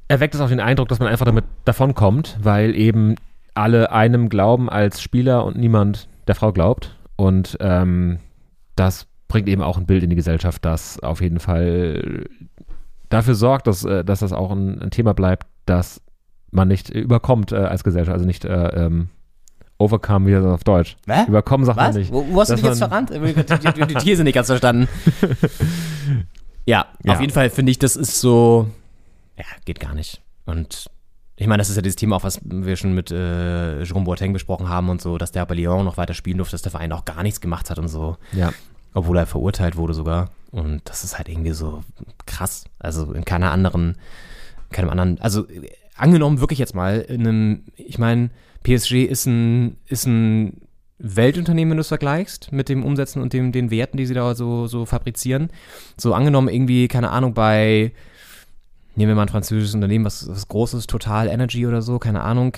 erweckt 0.08 0.36
es 0.36 0.42
auch 0.42 0.50
den 0.50 0.60
Eindruck, 0.60 0.88
dass 0.88 1.00
man 1.00 1.08
einfach 1.08 1.26
damit 1.26 1.46
davonkommt, 1.66 2.38
weil 2.42 2.76
eben 2.76 3.16
alle 3.54 3.92
einem 3.92 4.30
glauben 4.30 4.70
als 4.70 5.02
Spieler 5.02 5.46
und 5.46 5.58
niemand 5.58 6.08
der 6.28 6.36
Frau 6.36 6.52
glaubt. 6.52 6.96
Und 7.16 7.58
ähm, 7.62 8.20
das 8.76 9.06
bringt 9.30 9.48
eben 9.48 9.62
auch 9.62 9.78
ein 9.78 9.86
Bild 9.86 10.04
in 10.04 10.10
die 10.10 10.18
Gesellschaft, 10.18 10.66
das 10.66 11.00
auf 11.00 11.22
jeden 11.22 11.40
Fall 11.40 12.26
dafür 13.08 13.36
sorgt, 13.36 13.68
dass, 13.68 13.86
äh, 13.86 14.04
dass 14.04 14.20
das 14.20 14.34
auch 14.34 14.52
ein, 14.52 14.82
ein 14.82 14.92
Thema 14.92 15.14
bleibt, 15.14 15.48
das 15.66 16.02
man 16.52 16.68
nicht 16.68 16.90
überkommt 16.90 17.52
äh, 17.54 17.56
als 17.58 17.84
Gesellschaft, 17.86 18.14
also 18.14 18.26
nicht 18.26 18.44
äh, 18.44 18.86
ähm, 18.86 19.10
overcome, 19.78 20.26
wie 20.28 20.32
das 20.32 20.44
auf 20.44 20.64
Deutsch. 20.64 20.98
Hä? 21.08 21.26
Überkommen 21.28 21.66
sagt 21.66 21.78
Was? 21.78 21.94
man 21.94 22.02
nicht. 22.02 22.12
Wo, 22.12 22.26
wo 22.32 22.42
hast 22.42 22.50
du 22.50 22.56
dich 22.56 22.66
jetzt 22.66 22.80
verrannt? 22.80 23.12
Ich 23.12 23.38
hab 23.38 23.60
die, 23.62 23.74
die, 23.74 23.88
die 23.88 23.96
These 23.96 24.24
nicht 24.24 24.34
ganz 24.34 24.48
verstanden. 24.48 24.88
Ja, 26.66 26.88
Ja. 27.04 27.14
auf 27.14 27.22
jeden 27.22 27.32
Fall 27.34 27.50
finde 27.50 27.72
ich, 27.72 27.80
das 27.80 27.96
ist 27.96 28.20
so, 28.20 28.68
ja, 29.38 29.46
geht 29.66 29.80
gar 29.80 29.94
nicht. 29.94 30.22
Und 30.46 30.90
ich 31.36 31.48
meine, 31.48 31.62
das 31.62 31.70
ist 31.70 31.76
ja 31.78 31.82
dieses 31.82 31.96
Thema, 31.96 32.18
auch 32.18 32.24
was 32.24 32.42
wir 32.44 32.76
schon 32.76 32.94
mit 32.94 33.12
äh, 33.12 33.84
Jerome 33.84 34.06
Boateng 34.06 34.34
besprochen 34.34 34.68
haben 34.68 34.90
und 34.90 35.02
so, 35.02 35.18
dass 35.18 35.32
der 35.32 35.46
bei 35.46 35.56
Lyon 35.56 35.86
noch 35.86 35.98
weiter 35.98 36.14
spielen 36.14 36.38
durfte, 36.38 36.56
dass 36.56 36.64
der 36.64 36.72
Verein 36.72 36.92
auch 36.92 37.06
gar 37.06 37.24
nichts 37.24 37.40
gemacht 37.40 37.70
hat 37.70 37.80
und 37.80 37.88
so. 37.88 38.18
Ja. 38.34 38.52
Obwohl 38.94 39.18
er 39.18 39.26
verurteilt 39.26 39.76
wurde 39.76 39.94
sogar. 39.94 40.32
Und 40.52 40.82
das 40.86 41.04
ist 41.04 41.18
halt 41.18 41.30
irgendwie 41.30 41.52
so 41.52 41.84
krass. 42.26 42.66
Also 42.80 43.14
in 43.14 43.26
keiner 43.26 43.52
anderen, 43.52 43.98
keinem 44.72 44.90
anderen, 44.90 45.20
also 45.22 45.46
angenommen 45.96 46.40
wirklich 46.40 46.60
jetzt 46.60 46.76
mal 46.76 47.02
in 47.02 47.28
einem, 47.28 47.64
ich 47.76 48.00
meine, 48.00 48.30
PSG 48.64 49.06
ist 49.06 49.26
ein, 49.26 49.78
ist 49.86 50.06
ein 50.06 50.62
Weltunternehmen, 50.98 51.72
wenn 51.72 51.78
du 51.78 51.82
es 51.82 51.88
vergleichst, 51.88 52.52
mit 52.52 52.68
dem 52.68 52.84
Umsätzen 52.84 53.22
und 53.22 53.32
dem, 53.32 53.52
den 53.52 53.72
Werten, 53.72 53.98
die 53.98 54.06
sie 54.06 54.14
da 54.14 54.36
so, 54.36 54.68
so 54.68 54.86
fabrizieren. 54.86 55.50
So 55.98 56.14
angenommen 56.14 56.50
irgendwie, 56.50 56.88
keine 56.88 57.12
Ahnung, 57.12 57.34
bei, 57.34 57.94
nehmen 58.96 59.12
wir 59.12 59.16
mal 59.16 59.24
ein 59.24 59.30
französisches 59.30 59.76
Unternehmen, 59.76 60.06
was, 60.06 60.28
was 60.28 60.48
Großes, 60.48 60.88
Total 60.88 61.28
Energy 61.28 61.66
oder 61.66 61.82
so, 61.82 62.00
keine 62.00 62.22
Ahnung. 62.22 62.58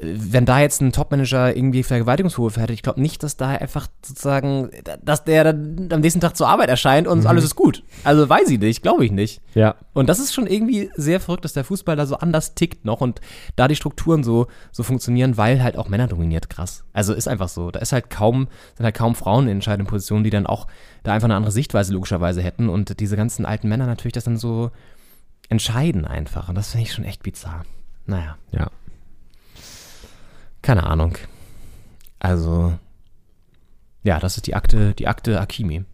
Wenn 0.00 0.44
da 0.44 0.60
jetzt 0.60 0.82
ein 0.82 0.92
Topmanager 0.92 1.56
irgendwie 1.56 1.82
Vergewaltigungsvorwürfe 1.82 2.60
hätte, 2.60 2.72
ich 2.74 2.82
glaube 2.82 3.00
nicht, 3.00 3.22
dass 3.22 3.36
da 3.36 3.48
einfach 3.48 3.86
sozusagen, 4.02 4.70
dass 5.02 5.24
der 5.24 5.44
dann 5.44 5.88
am 5.90 6.00
nächsten 6.00 6.20
Tag 6.20 6.36
zur 6.36 6.48
Arbeit 6.48 6.68
erscheint 6.68 7.06
und 7.06 7.24
alles 7.24 7.44
ist 7.44 7.56
gut. 7.56 7.82
Also 8.04 8.28
weiß 8.28 8.50
ich 8.50 8.58
nicht, 8.60 8.82
glaube 8.82 9.06
ich 9.06 9.10
nicht. 9.10 9.40
Ja. 9.54 9.74
Und 9.94 10.08
das 10.08 10.18
ist 10.18 10.34
schon 10.34 10.46
irgendwie 10.46 10.90
sehr 10.96 11.18
verrückt, 11.18 11.44
dass 11.46 11.54
der 11.54 11.64
Fußball 11.64 11.96
da 11.96 12.04
so 12.04 12.16
anders 12.16 12.54
tickt 12.54 12.84
noch 12.84 13.00
und 13.00 13.20
da 13.56 13.68
die 13.68 13.76
Strukturen 13.76 14.22
so, 14.22 14.48
so 14.70 14.82
funktionieren, 14.82 15.38
weil 15.38 15.62
halt 15.62 15.78
auch 15.78 15.88
Männer 15.88 16.08
dominiert 16.08 16.50
krass. 16.50 16.84
Also 16.92 17.14
ist 17.14 17.28
einfach 17.28 17.48
so. 17.48 17.70
Da 17.70 17.80
ist 17.80 17.92
halt 17.92 18.10
kaum, 18.10 18.48
sind 18.76 18.84
halt 18.84 18.94
kaum 18.94 19.14
Frauen 19.14 19.44
in 19.44 19.52
entscheidenden 19.52 19.88
Positionen, 19.88 20.24
die 20.24 20.30
dann 20.30 20.46
auch 20.46 20.66
da 21.04 21.12
einfach 21.14 21.26
eine 21.26 21.36
andere 21.36 21.52
Sichtweise 21.52 21.94
logischerweise 21.94 22.42
hätten 22.42 22.68
und 22.68 23.00
diese 23.00 23.16
ganzen 23.16 23.46
alten 23.46 23.68
Männer 23.68 23.86
natürlich 23.86 24.12
das 24.12 24.24
dann 24.24 24.36
so 24.36 24.70
entscheiden 25.48 26.04
einfach. 26.04 26.48
Und 26.48 26.54
das 26.56 26.72
finde 26.72 26.86
ich 26.86 26.92
schon 26.92 27.04
echt 27.04 27.22
bizarr. 27.22 27.64
Naja, 28.06 28.36
Ja. 28.52 28.70
Keine 30.66 30.84
Ahnung. 30.84 31.16
Also, 32.18 32.78
Ja, 34.02 34.18
das 34.20 34.36
ist 34.36 34.46
die 34.46 34.54
Akte, 34.54 34.94
die 34.94 35.06
Akte 35.08 35.40
Akimi. 35.40 35.84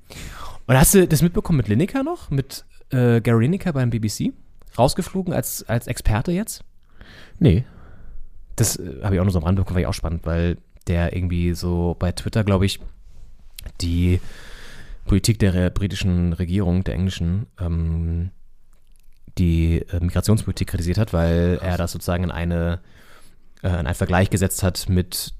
Und 0.66 0.77
hast 0.77 0.95
du 0.95 1.07
das 1.09 1.23
mitbekommen 1.23 1.57
mit 1.59 1.68
Lineker 1.68 2.03
noch? 2.03 2.31
Mit 2.31 2.64
äh, 2.91 3.20
Gary 3.20 3.45
Lineker 3.45 3.73
beim 3.73 3.91
BBC? 3.91 4.33
Rausgeflogen 4.79 5.33
als, 5.35 5.62
als 5.68 5.87
Experte 5.87 6.33
jetzt? 6.33 6.64
Nee. 7.39 7.64
Das 8.57 8.77
äh, 8.77 9.01
habe 9.03 9.14
ich 9.14 9.20
auch 9.20 9.25
nur 9.25 9.33
so 9.33 9.39
am 9.39 9.45
Rand 9.45 9.57
bekommen, 9.57 9.75
war 9.77 9.81
ich 9.81 9.87
auch 9.87 9.95
spannend, 9.95 10.25
weil 10.27 10.59
der 10.87 11.14
irgendwie 11.16 11.55
so 11.55 11.97
bei 11.99 12.12
Twitter, 12.12 12.45
glaube 12.45 12.66
ich, 12.66 12.81
die 13.81 14.20
Politik 15.07 15.39
der 15.39 15.55
re- 15.55 15.70
britischen 15.70 16.33
Regierung, 16.33 16.85
der 16.85 16.95
englischen, 16.95 17.47
ähm, 17.61 18.31
die 19.39 19.79
äh, 19.89 20.01
Migrationspolitik 20.01 20.68
kritisiert 20.68 20.99
hat, 20.99 21.12
weil 21.12 21.59
er 21.62 21.77
das 21.79 21.93
sozusagen 21.93 22.25
in 22.25 22.31
eine 22.31 22.81
äh, 23.63 23.69
in 23.69 23.87
einen 23.87 23.95
Vergleich 23.95 24.31
gesetzt 24.31 24.63
hat 24.63 24.89
mit 24.89 25.33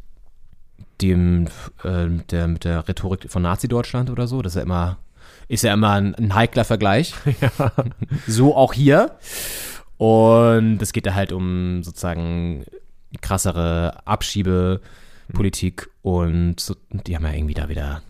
dem 1.01 1.47
äh, 1.85 2.09
der 2.31 2.49
mit 2.49 2.65
der 2.65 2.89
Rhetorik 2.89 3.31
von 3.31 3.43
Nazi-Deutschland 3.43 4.11
oder 4.11 4.27
so. 4.27 4.43
Das 4.43 4.53
ist 4.53 4.57
ja 4.57 4.63
immer 4.63 4.99
ist 5.49 5.65
ja 5.65 5.75
immer 5.75 5.91
ein, 5.91 6.15
ein 6.15 6.35
heikler 6.35 6.65
Vergleich. 6.65 7.15
So 8.27 8.57
auch 8.57 8.73
hier. 8.73 9.17
Und 9.97 10.81
es 10.81 10.93
geht 10.93 11.07
da 11.07 11.15
halt 11.15 11.33
um 11.33 11.83
sozusagen 11.83 12.65
krassere 13.21 14.07
Abschiebepolitik 14.07 15.91
und 16.03 16.59
so, 16.59 16.75
die 16.91 17.15
haben 17.15 17.25
ja 17.25 17.33
irgendwie 17.33 17.55
da 17.55 17.69
wieder 17.69 18.03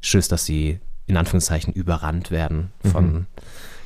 Schiss, 0.00 0.28
dass 0.28 0.44
sie 0.44 0.80
in 1.06 1.16
Anführungszeichen 1.16 1.72
überrannt 1.72 2.30
werden 2.30 2.72
von 2.90 3.26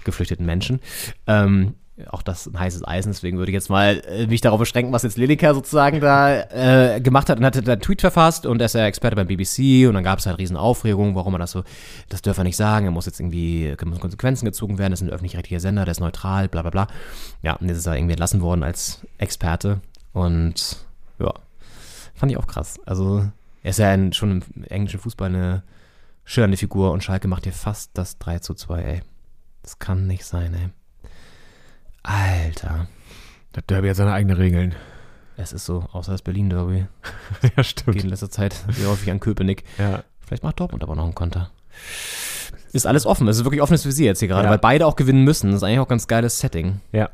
geflüchteten 0.05 0.47
Menschen. 0.47 0.81
Ähm, 1.27 1.75
auch 2.11 2.23
das 2.23 2.47
ein 2.47 2.59
heißes 2.59 2.87
Eisen, 2.87 3.11
deswegen 3.11 3.39
würde 3.39 3.51
ich 3.51 3.55
jetzt 3.55 3.71
mal 3.71 4.03
äh, 4.07 4.27
mich 4.27 4.43
darauf 4.43 4.59
beschränken, 4.59 4.93
was 4.93 5.03
jetzt 5.03 5.17
Lineker 5.17 5.55
sozusagen 5.55 6.01
da 6.01 6.43
äh, 6.95 7.01
gemacht 7.01 7.31
hat 7.31 7.39
und 7.39 7.45
hatte 7.45 7.63
da 7.63 7.73
einen 7.73 7.81
Tweet 7.81 8.03
verfasst 8.03 8.45
und 8.45 8.61
er 8.61 8.67
ist 8.67 8.75
ja 8.75 8.85
Experte 8.85 9.17
beim 9.17 9.27
BBC 9.27 9.89
und 9.89 9.95
dann 9.95 10.05
gab 10.05 10.19
es 10.19 10.27
halt 10.27 10.39
riesen 10.39 10.59
Aufregung, 10.59 11.15
warum 11.15 11.35
er 11.35 11.39
das 11.39 11.53
so, 11.53 11.65
das 12.11 12.21
dürfen 12.21 12.41
wir 12.41 12.45
nicht 12.45 12.57
sagen, 12.57 12.85
er 12.85 12.93
muss 12.93 13.07
jetzt 13.07 13.19
irgendwie, 13.19 13.75
müssen 13.85 14.01
Konsequenzen 14.01 14.45
gezogen 14.45 14.77
werden, 14.79 14.91
das 14.91 15.01
ist 15.01 15.09
ein 15.09 15.13
öffentlich-rechtlicher 15.13 15.61
Sender, 15.61 15.85
der 15.85 15.93
ist 15.93 16.01
neutral, 16.01 16.49
bla 16.49 16.61
bla 16.61 16.71
bla. 16.71 16.87
Ja, 17.43 17.55
und 17.55 17.69
jetzt 17.69 17.79
ist 17.79 17.87
er 17.87 17.97
irgendwie 17.97 18.13
entlassen 18.13 18.43
worden 18.43 18.63
als 18.63 19.01
Experte 19.17 19.81
und 20.13 20.85
ja, 21.19 21.33
fand 22.15 22.31
ich 22.31 22.37
auch 22.37 22.47
krass. 22.47 22.79
Also 22.85 23.27
er 23.63 23.71
ist 23.71 23.79
ja 23.79 23.91
ein, 23.91 24.13
schon 24.13 24.43
im 24.55 24.65
englischen 24.65 25.01
Fußball 25.01 25.29
eine 25.29 25.63
schillernde 26.25 26.59
Figur 26.59 26.93
und 26.93 27.03
Schalke 27.03 27.27
macht 27.27 27.45
hier 27.45 27.53
fast 27.55 27.93
das 27.95 28.19
3 28.19 28.41
zu 28.41 28.53
2, 28.53 28.83
ey. 28.83 29.01
Das 29.63 29.79
kann 29.79 30.07
nicht 30.07 30.25
sein, 30.25 30.53
ey. 30.55 30.69
Alter. 32.07 32.87
Das 33.53 33.65
Derby 33.67 33.89
hat 33.89 33.97
seine 33.97 34.13
eigenen 34.13 34.37
Regeln. 34.37 34.75
Es 35.37 35.53
ist 35.53 35.67
so, 35.67 35.85
außer 35.93 36.13
das 36.13 36.23
Berlin-Derby. 36.23 36.87
ja, 37.43 37.49
Geht 37.57 37.67
stimmt. 37.67 38.03
in 38.05 38.09
letzter 38.11 38.31
Zeit 38.31 38.55
sehr 38.71 38.89
häufig 38.89 39.11
an 39.11 39.21
Köpenick. 39.21 39.65
Ja. 39.79 40.03
Vielleicht 40.21 40.43
macht 40.43 40.61
Dortmund 40.61 40.83
aber 40.83 40.95
noch 40.97 41.05
einen 41.05 41.15
Konter. 41.15 41.51
Ist 42.73 42.87
alles 42.87 43.07
offen. 43.07 43.29
Es 43.29 43.39
ist 43.39 43.45
wirklich 43.45 43.63
offenes 43.63 43.85
Visier 43.87 44.07
jetzt 44.07 44.21
hier 44.21 44.29
gerade, 44.29 44.45
Ja. 44.45 44.51
weil 44.51 44.59
beide 44.59 44.87
auch 44.87 44.97
gewinnen 44.97 45.25
müssen. 45.25 45.49
Das 45.51 45.59
ist 45.59 45.63
eigentlich 45.63 45.79
auch 45.81 45.87
ein 45.87 45.91
ganz 45.91 46.07
geiles 46.07 46.39
Setting. 46.39 46.81
Ja. 46.93 47.11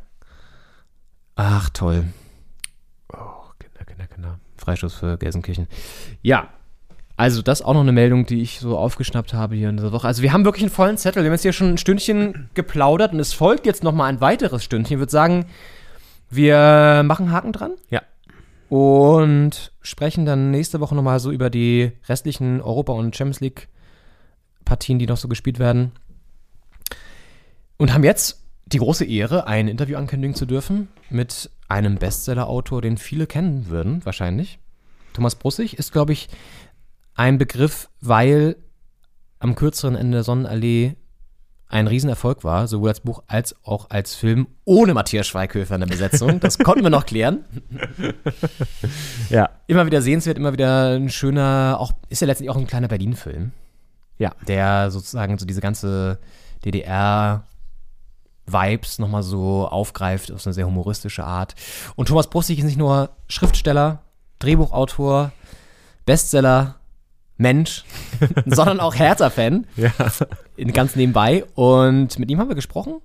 Ach, 1.37 1.69
toll. 1.71 2.05
Oh, 3.13 3.17
Kinder, 3.59 3.85
Kinder, 3.85 4.07
Kinder. 4.07 4.39
Freischuss 4.57 4.95
für 4.95 5.17
Gelsenkirchen. 5.19 5.67
Ja. 6.23 6.49
Also, 7.17 7.43
das 7.43 7.61
ist 7.61 7.67
auch 7.67 7.75
noch 7.75 7.83
eine 7.83 7.93
Meldung, 7.93 8.27
die 8.27 8.41
ich 8.41 8.61
so 8.61 8.77
aufgeschnappt 8.79 9.35
habe 9.35 9.55
hier 9.55 9.69
in 9.69 9.77
dieser 9.77 9.93
Woche. 9.93 10.07
Also, 10.07 10.23
wir 10.23 10.33
haben 10.33 10.45
wirklich 10.45 10.65
einen 10.65 10.73
vollen 10.73 10.97
Zettel. 10.97 11.23
Wir 11.23 11.29
haben 11.29 11.35
jetzt 11.35 11.43
hier 11.43 11.53
schon 11.53 11.71
ein 11.71 11.79
Stündchen 11.79 12.49
geplaudert 12.55 13.13
und 13.13 13.21
es 13.21 13.33
folgt 13.33 13.67
jetzt 13.67 13.85
noch 13.85 13.93
mal 13.93 14.07
ein 14.07 14.21
weiteres 14.21 14.65
Stündchen. 14.65 14.97
Ich 14.97 14.99
würde 14.99 15.13
sagen, 15.13 15.47
wir 16.31 17.03
machen 17.05 17.31
Haken 17.31 17.53
dran. 17.53 17.73
Ja. 17.91 18.03
Und 18.69 19.73
sprechen 19.83 20.25
dann 20.25 20.51
nächste 20.51 20.81
Woche 20.81 20.95
noch 20.95 21.03
mal 21.03 21.21
so 21.21 21.31
über 21.31 21.51
die 21.51 21.93
restlichen 22.09 22.63
Europa- 22.63 22.95
und 22.95 23.15
Champions 23.15 23.41
League-Partien, 23.41 24.99
die 24.99 25.07
noch 25.07 25.19
so 25.19 25.29
gespielt 25.29 25.59
werden. 25.59 25.93
Und 27.77 27.93
haben 27.93 28.05
jetzt 28.05 28.43
die 28.65 28.79
große 28.79 29.05
Ehre, 29.05 29.47
ein 29.47 29.69
Interview 29.69 29.99
ankündigen 29.99 30.35
zu 30.35 30.47
dürfen 30.47 30.89
mit 31.11 31.51
einem 31.69 31.97
Bestseller-Autor, 31.97 32.81
den 32.81 32.97
viele 32.97 33.27
kennen 33.27 33.69
würden, 33.69 34.05
wahrscheinlich. 34.05 34.59
Thomas 35.13 35.35
Brussig 35.35 35.79
ist, 35.79 35.93
glaube 35.93 36.13
ich, 36.13 36.29
ein 37.15 37.39
Begriff, 37.39 37.89
weil 38.01 38.57
am 39.39 39.55
kürzeren 39.55 39.97
Ende 39.97 40.19
der 40.19 40.25
Sonnenallee 40.25 40.97
ein 41.73 41.87
Riesenerfolg 41.87 42.45
war, 42.45 42.69
sowohl 42.69 42.91
als 42.91 43.01
Buch 43.01 43.23
als 43.27 43.57
auch 43.65 43.89
als 43.89 44.15
Film, 44.15 44.47
ohne 44.65 44.93
Matthias 44.93 45.27
Schweighöfer 45.27 45.75
in 45.75 45.81
der 45.81 45.89
Besetzung. 45.89 46.39
Das 46.39 46.59
konnten 46.59 46.83
wir 46.83 46.91
noch 46.91 47.07
klären. 47.07 47.45
Ja. 49.31 49.49
Immer 49.67 49.87
wieder 49.87 50.03
sehenswert, 50.03 50.37
immer 50.37 50.53
wieder 50.53 50.97
ein 50.97 51.09
schöner, 51.09 51.77
auch 51.79 51.93
ist 52.11 52.21
ja 52.21 52.27
letztendlich 52.27 52.55
auch 52.55 52.61
ein 52.61 52.67
kleiner 52.67 52.89
Berlin-Film. 52.89 53.53
Ja. 54.19 54.33
Der 54.47 54.91
sozusagen 54.91 55.39
so 55.39 55.47
diese 55.47 55.63
ganze 55.63 56.19
DDR-Vibes 56.67 57.49
nochmal 58.99 59.23
so 59.23 59.67
aufgreift 59.67 60.31
auf 60.31 60.43
so 60.43 60.51
eine 60.51 60.55
sehr 60.55 60.67
humoristische 60.67 61.25
Art. 61.25 61.55
Und 61.97 62.09
Thomas 62.09 62.29
Brussig 62.29 62.59
ist 62.59 62.67
nicht 62.67 62.77
nur 62.77 63.17
Schriftsteller, 63.29 64.03
Drehbuchautor, 64.41 65.33
Bestseller, 66.05 66.75
Mensch, 67.43 67.85
sondern 68.47 68.81
auch 68.81 68.95
Hertha-Fan. 68.95 69.67
Ja. 69.77 69.91
In- 70.57 70.73
Ganz 70.73 70.97
nebenbei. 70.97 71.45
Und 71.55 72.19
mit 72.19 72.31
ihm 72.31 72.39
haben 72.39 72.49
wir 72.49 72.55
gesprochen 72.57 73.01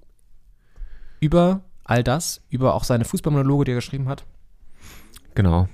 über 1.19 1.61
all 1.83 2.03
das, 2.03 2.41
über 2.49 2.73
auch 2.75 2.83
seine 2.83 3.05
Fußballmonologe, 3.05 3.65
die 3.65 3.71
er 3.71 3.75
geschrieben 3.75 4.07
hat. 4.07 4.23
Genau. 5.35 5.67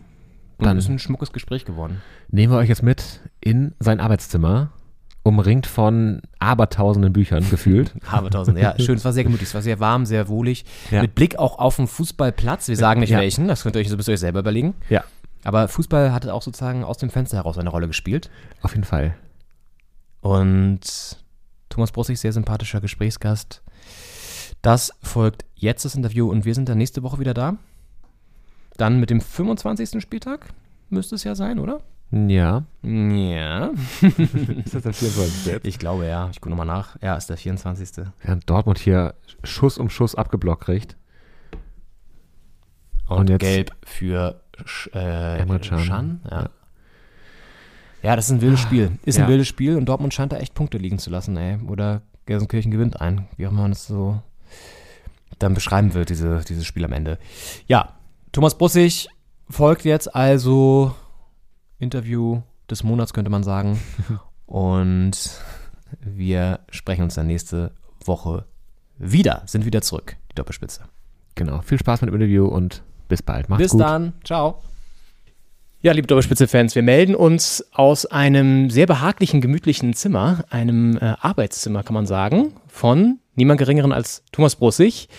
Und 0.57 0.65
Dann 0.67 0.77
ist 0.77 0.87
ein 0.87 0.99
schmuckes 0.99 1.31
Gespräch 1.31 1.65
geworden. 1.65 2.01
nehmen 2.29 2.53
wir 2.53 2.57
euch 2.57 2.69
jetzt 2.69 2.83
mit 2.83 3.19
in 3.41 3.73
sein 3.79 3.99
Arbeitszimmer, 3.99 4.69
umringt 5.23 5.65
von 5.67 6.21
abertausenden 6.39 7.11
Büchern 7.13 7.49
gefühlt. 7.49 7.93
Habertausend, 8.07 8.57
ja, 8.59 8.75
schön. 8.79 8.95
Es 8.95 9.05
war 9.05 9.13
sehr 9.13 9.23
gemütlich, 9.23 9.49
es 9.49 9.53
war 9.55 9.61
sehr 9.61 9.79
warm, 9.79 10.05
sehr 10.05 10.27
wohlig. 10.27 10.65
Ja. 10.91 11.01
Mit 11.01 11.15
Blick 11.15 11.37
auch 11.39 11.59
auf 11.59 11.77
den 11.77 11.87
Fußballplatz. 11.87 12.67
Wir 12.67 12.75
sagen 12.77 12.99
nicht 12.99 13.09
Ja. 13.09 13.19
welchen, 13.19 13.47
das 13.47 13.63
könnt 13.63 13.75
ihr 13.75 13.79
euch 13.79 13.89
so 13.89 13.95
ein 13.95 13.97
bisschen 13.97 14.13
euch 14.13 14.19
selber 14.19 14.39
überlegen. 14.39 14.73
Ja. 14.89 15.03
Aber 15.43 15.67
Fußball 15.67 16.11
hatte 16.13 16.33
auch 16.33 16.41
sozusagen 16.41 16.83
aus 16.83 16.97
dem 16.97 17.09
Fenster 17.09 17.37
heraus 17.37 17.57
eine 17.57 17.69
Rolle 17.69 17.87
gespielt. 17.87 18.29
Auf 18.61 18.71
jeden 18.73 18.85
Fall. 18.85 19.15
Und 20.21 20.81
Thomas 21.69 21.91
Brussig, 21.91 22.19
sehr 22.19 22.31
sympathischer 22.33 22.79
Gesprächsgast. 22.81 23.61
Das 24.61 24.93
folgt 25.01 25.43
jetzt 25.55 25.83
das 25.83 25.95
Interview 25.95 26.29
und 26.29 26.45
wir 26.45 26.55
sind 26.55 26.69
dann 26.69 26.77
nächste 26.77 27.03
Woche 27.03 27.19
wieder 27.19 27.33
da. 27.33 27.57
Dann 28.77 28.99
mit 28.99 29.09
dem 29.09 29.19
25. 29.21 30.01
Spieltag 30.01 30.47
müsste 30.89 31.15
es 31.15 31.23
ja 31.25 31.35
sein, 31.35 31.59
oder? 31.59 31.81
Ja. 32.11 32.63
Ja. 32.83 33.71
Ist 34.03 34.75
das 34.75 34.83
der 34.83 34.93
24. 34.93 35.65
Ich 35.65 35.79
glaube 35.79 36.05
ja. 36.05 36.29
Ich 36.29 36.39
gucke 36.39 36.51
nochmal 36.51 36.67
nach. 36.67 36.95
Ja, 37.01 37.15
ist 37.15 37.27
der 37.29 37.37
24. 37.37 38.05
Während 38.21 38.47
Dortmund 38.49 38.77
hier 38.77 39.15
Schuss 39.43 39.79
um 39.79 39.89
Schuss 39.89 40.13
abgeblockt 40.13 40.63
kriegt. 40.63 40.95
Und, 43.07 43.17
Und 43.17 43.29
jetzt- 43.31 43.41
gelb 43.41 43.71
für 43.83 44.41
äh, 44.93 45.39
Emre 45.39 45.59
Can. 45.59 45.85
Can. 45.87 46.21
Ja. 46.29 46.41
Ja. 46.41 46.49
ja, 48.03 48.15
das 48.15 48.25
ist 48.25 48.31
ein 48.31 48.41
wildes 48.41 48.59
Spiel. 48.59 48.97
Ist 49.05 49.17
Ja. 49.17 49.25
ein 49.25 49.29
wildes 49.29 49.47
Spiel 49.47 49.77
und 49.77 49.85
Dortmund 49.85 50.13
scheint 50.13 50.31
da 50.31 50.37
echt 50.37 50.53
Punkte 50.53 50.77
liegen 50.77 50.99
zu 50.99 51.09
lassen, 51.09 51.35
ey. 51.37 51.57
Oder 51.67 52.01
Gelsenkirchen 52.25 52.71
gewinnt 52.71 53.01
ein. 53.01 53.27
Wie 53.37 53.45
auch 53.47 53.51
immer 53.51 53.61
man 53.63 53.71
das 53.71 53.87
so 53.87 54.21
dann 55.39 55.53
beschreiben 55.53 55.93
wird, 55.93 56.09
diese, 56.09 56.41
dieses 56.47 56.65
Spiel 56.65 56.85
am 56.85 56.93
Ende. 56.93 57.17
Ja, 57.67 57.93
Thomas 58.31 58.57
Brussig 58.57 59.09
folgt 59.49 59.83
jetzt 59.83 60.15
also 60.15 60.95
Interview 61.79 62.41
des 62.69 62.83
Monats, 62.83 63.13
könnte 63.13 63.31
man 63.31 63.43
sagen. 63.43 63.79
und 64.45 65.11
wir 65.99 66.59
sprechen 66.69 67.03
uns 67.03 67.15
dann 67.15 67.27
nächste 67.27 67.71
Woche 68.05 68.45
wieder. 68.97 69.43
Sind 69.47 69.65
wieder 69.65 69.81
zurück, 69.81 70.15
die 70.31 70.35
Doppelspitze. 70.35 70.83
Genau. 71.35 71.61
Viel 71.61 71.79
Spaß 71.79 72.01
mit 72.01 72.09
dem 72.09 72.15
Interview 72.15 72.45
und 72.45 72.83
bis 73.07 73.21
bald. 73.21 73.49
Macht's 73.49 73.63
Bis 73.63 73.71
gut. 73.71 73.81
dann. 73.81 74.13
Ciao. 74.23 74.61
Ja, 75.81 75.91
liebe 75.91 76.07
Doppelspitze-Fans, 76.07 76.75
wir 76.75 76.81
melden 76.81 77.13
uns 77.13 77.65
aus 77.73 78.05
einem 78.05 78.69
sehr 78.69 78.85
behaglichen, 78.85 79.41
gemütlichen 79.41 79.93
Zimmer, 79.93 80.45
einem 80.49 80.95
äh, 80.95 81.15
Arbeitszimmer, 81.19 81.83
kann 81.83 81.93
man 81.93 82.05
sagen, 82.05 82.53
von 82.67 83.19
niemand 83.35 83.59
Geringeren 83.59 83.91
als 83.91 84.23
Thomas 84.31 84.55
Brussig, 84.55 85.09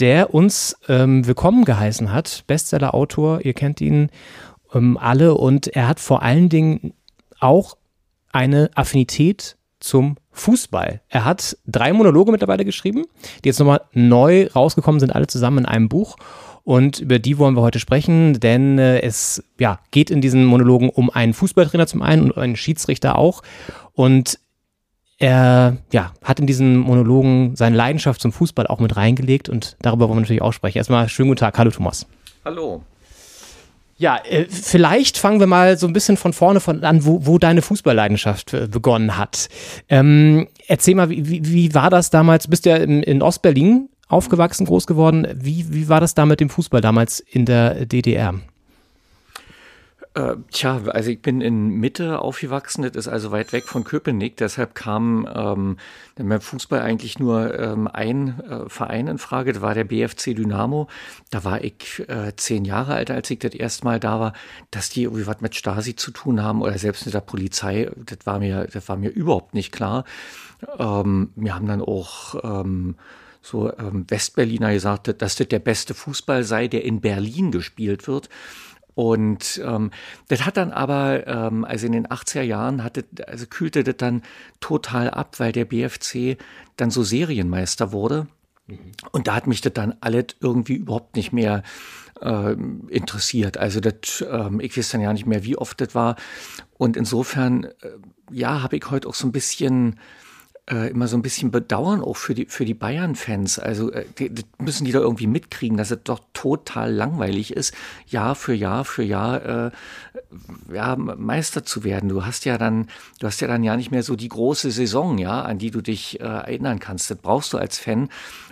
der 0.00 0.34
uns 0.34 0.76
ähm, 0.88 1.24
willkommen 1.24 1.64
geheißen 1.64 2.12
hat. 2.12 2.42
Bestseller-Autor, 2.48 3.44
ihr 3.44 3.54
kennt 3.54 3.80
ihn 3.80 4.10
ähm, 4.74 4.98
alle 4.98 5.34
und 5.34 5.68
er 5.68 5.86
hat 5.86 6.00
vor 6.00 6.22
allen 6.22 6.48
Dingen 6.48 6.94
auch 7.38 7.76
eine 8.32 8.70
Affinität 8.74 9.56
zum 9.80 10.16
Fußball. 10.32 11.00
Er 11.08 11.24
hat 11.24 11.56
drei 11.66 11.92
Monologe 11.92 12.32
mittlerweile 12.32 12.64
geschrieben, 12.64 13.04
die 13.44 13.48
jetzt 13.48 13.58
nochmal 13.60 13.82
neu 13.92 14.48
rausgekommen 14.48 15.00
sind, 15.00 15.14
alle 15.14 15.26
zusammen 15.26 15.58
in 15.58 15.66
einem 15.66 15.88
Buch. 15.88 16.16
Und 16.68 17.00
über 17.00 17.18
die 17.18 17.38
wollen 17.38 17.56
wir 17.56 17.62
heute 17.62 17.78
sprechen, 17.78 18.40
denn 18.40 18.78
äh, 18.78 19.00
es 19.00 19.42
ja, 19.58 19.78
geht 19.90 20.10
in 20.10 20.20
diesen 20.20 20.44
Monologen 20.44 20.90
um 20.90 21.08
einen 21.08 21.32
Fußballtrainer 21.32 21.86
zum 21.86 22.02
einen 22.02 22.30
und 22.30 22.36
einen 22.36 22.56
Schiedsrichter 22.56 23.16
auch. 23.16 23.42
Und 23.94 24.38
er 25.16 25.78
ja, 25.92 26.12
hat 26.22 26.40
in 26.40 26.46
diesen 26.46 26.76
Monologen 26.76 27.56
seine 27.56 27.74
Leidenschaft 27.74 28.20
zum 28.20 28.32
Fußball 28.32 28.66
auch 28.66 28.80
mit 28.80 28.98
reingelegt 28.98 29.48
und 29.48 29.78
darüber 29.80 30.10
wollen 30.10 30.18
wir 30.18 30.20
natürlich 30.20 30.42
auch 30.42 30.52
sprechen. 30.52 30.76
Erstmal 30.76 31.08
schönen 31.08 31.30
guten 31.30 31.38
Tag. 31.38 31.56
Hallo 31.56 31.70
Thomas. 31.70 32.06
Hallo. 32.44 32.82
Ja, 33.96 34.18
äh, 34.28 34.44
vielleicht 34.50 35.16
fangen 35.16 35.40
wir 35.40 35.46
mal 35.46 35.78
so 35.78 35.86
ein 35.86 35.94
bisschen 35.94 36.18
von 36.18 36.34
vorne 36.34 36.60
von 36.60 36.84
an, 36.84 37.02
wo, 37.06 37.24
wo 37.24 37.38
deine 37.38 37.62
Fußballleidenschaft 37.62 38.52
äh, 38.52 38.68
begonnen 38.70 39.16
hat. 39.16 39.48
Ähm, 39.88 40.48
erzähl 40.66 40.96
mal, 40.96 41.08
wie, 41.08 41.26
wie, 41.30 41.50
wie 41.50 41.74
war 41.74 41.88
das 41.88 42.10
damals? 42.10 42.44
Du 42.44 42.50
bist 42.50 42.66
ja 42.66 42.76
in, 42.76 43.02
in 43.02 43.22
Ostberlin 43.22 43.88
aufgewachsen, 44.08 44.66
groß 44.66 44.86
geworden. 44.86 45.26
Wie, 45.34 45.72
wie 45.72 45.88
war 45.88 46.00
das 46.00 46.14
da 46.14 46.26
mit 46.26 46.40
dem 46.40 46.50
Fußball 46.50 46.80
damals 46.80 47.20
in 47.20 47.44
der 47.44 47.86
DDR? 47.86 48.34
Äh, 50.18 50.36
tja, 50.50 50.80
also 50.88 51.10
ich 51.10 51.22
bin 51.22 51.40
in 51.40 51.68
Mitte 51.68 52.20
aufgewachsen, 52.20 52.82
das 52.82 52.96
ist 52.96 53.08
also 53.08 53.30
weit 53.30 53.52
weg 53.52 53.68
von 53.68 53.84
Köpenick, 53.84 54.36
deshalb 54.36 54.74
kam 54.74 55.28
ähm, 55.32 55.76
beim 56.16 56.40
Fußball 56.40 56.80
eigentlich 56.80 57.20
nur 57.20 57.56
ähm, 57.56 57.86
ein 57.86 58.40
äh, 58.40 58.68
Verein 58.68 59.06
in 59.06 59.18
Frage, 59.18 59.52
das 59.52 59.62
war 59.62 59.74
der 59.74 59.84
BFC 59.84 60.34
Dynamo. 60.34 60.88
Da 61.30 61.44
war 61.44 61.62
ich 61.62 62.02
äh, 62.08 62.34
zehn 62.34 62.64
Jahre 62.64 62.94
alt, 62.94 63.12
als 63.12 63.30
ich 63.30 63.38
das 63.38 63.54
erste 63.54 63.84
Mal 63.84 64.00
da 64.00 64.18
war, 64.18 64.32
dass 64.72 64.88
die 64.88 65.04
irgendwie 65.04 65.26
was 65.26 65.40
mit 65.40 65.54
Stasi 65.54 65.94
zu 65.94 66.10
tun 66.10 66.42
haben 66.42 66.62
oder 66.62 66.78
selbst 66.78 67.04
mit 67.04 67.14
der 67.14 67.20
Polizei, 67.20 67.88
das 67.96 68.18
war 68.24 68.40
mir, 68.40 68.66
das 68.72 68.88
war 68.88 68.96
mir 68.96 69.10
überhaupt 69.10 69.54
nicht 69.54 69.70
klar. 69.70 70.04
Ähm, 70.78 71.30
wir 71.36 71.54
haben 71.54 71.66
dann 71.66 71.82
auch 71.82 72.34
ähm, 72.42 72.96
so 73.48 73.72
ähm, 73.78 74.04
Westberliner 74.08 74.72
gesagt, 74.72 75.08
dass 75.22 75.36
das 75.36 75.48
der 75.48 75.58
beste 75.58 75.94
Fußball 75.94 76.44
sei, 76.44 76.68
der 76.68 76.84
in 76.84 77.00
Berlin 77.00 77.50
gespielt 77.50 78.06
wird. 78.06 78.28
Und 78.94 79.60
ähm, 79.64 79.92
das 80.26 80.44
hat 80.44 80.56
dann 80.56 80.72
aber, 80.72 81.26
ähm, 81.26 81.64
also 81.64 81.86
in 81.86 81.92
den 81.92 82.08
80er 82.08 82.42
Jahren, 82.42 82.82
hatte, 82.82 83.04
also 83.26 83.46
kühlte 83.46 83.84
das 83.84 83.96
dann 83.96 84.22
total 84.60 85.08
ab, 85.10 85.38
weil 85.38 85.52
der 85.52 85.66
BFC 85.66 86.36
dann 86.76 86.90
so 86.90 87.04
Serienmeister 87.04 87.92
wurde. 87.92 88.26
Und 89.12 89.28
da 89.28 89.36
hat 89.36 89.46
mich 89.46 89.60
das 89.60 89.72
dann 89.72 89.94
alles 90.00 90.26
irgendwie 90.40 90.74
überhaupt 90.74 91.16
nicht 91.16 91.32
mehr 91.32 91.62
äh, 92.20 92.52
interessiert. 92.88 93.56
Also 93.56 93.80
das, 93.80 94.24
ähm, 94.28 94.60
ich 94.60 94.76
weiß 94.76 94.90
dann 94.90 95.00
ja 95.00 95.12
nicht 95.12 95.26
mehr, 95.26 95.44
wie 95.44 95.56
oft 95.56 95.80
das 95.80 95.94
war. 95.94 96.16
Und 96.76 96.96
insofern, 96.96 97.64
äh, 97.64 97.72
ja, 98.30 98.62
habe 98.62 98.76
ich 98.76 98.90
heute 98.90 99.08
auch 99.08 99.14
so 99.14 99.26
ein 99.26 99.32
bisschen 99.32 99.98
äh, 100.70 100.90
immer 100.90 101.08
so 101.08 101.16
ein 101.16 101.22
bisschen 101.22 101.50
bedauern 101.50 102.00
auch 102.02 102.16
für 102.16 102.34
die, 102.34 102.46
für 102.46 102.64
die 102.64 102.74
Bayern-Fans. 102.74 103.58
Also 103.58 103.90
äh, 103.90 104.04
die, 104.18 104.30
die 104.30 104.44
müssen 104.58 104.84
die 104.84 104.92
da 104.92 104.98
irgendwie 104.98 105.26
mitkriegen, 105.26 105.76
dass 105.76 105.90
es 105.90 105.98
doch 106.04 106.20
total 106.32 106.92
langweilig 106.92 107.52
ist, 107.52 107.74
Jahr 108.06 108.34
für 108.34 108.54
Jahr 108.54 108.84
für 108.84 109.02
Jahr 109.02 109.66
äh, 109.66 109.70
ja, 110.72 110.96
Meister 110.96 111.64
zu 111.64 111.84
werden. 111.84 112.08
Du 112.08 112.24
hast 112.24 112.44
ja 112.44 112.58
dann, 112.58 112.88
du 113.18 113.26
hast 113.26 113.40
ja 113.40 113.48
dann 113.48 113.62
ja 113.62 113.76
nicht 113.76 113.90
mehr 113.90 114.02
so 114.02 114.16
die 114.16 114.28
große 114.28 114.70
Saison, 114.70 115.18
ja, 115.18 115.42
an 115.42 115.58
die 115.58 115.70
du 115.70 115.80
dich 115.80 116.20
äh, 116.20 116.24
erinnern 116.24 116.78
kannst. 116.78 117.10
Das 117.10 117.18
brauchst 117.18 117.52
du 117.52 117.58
als 117.58 117.78
Fan 117.78 118.08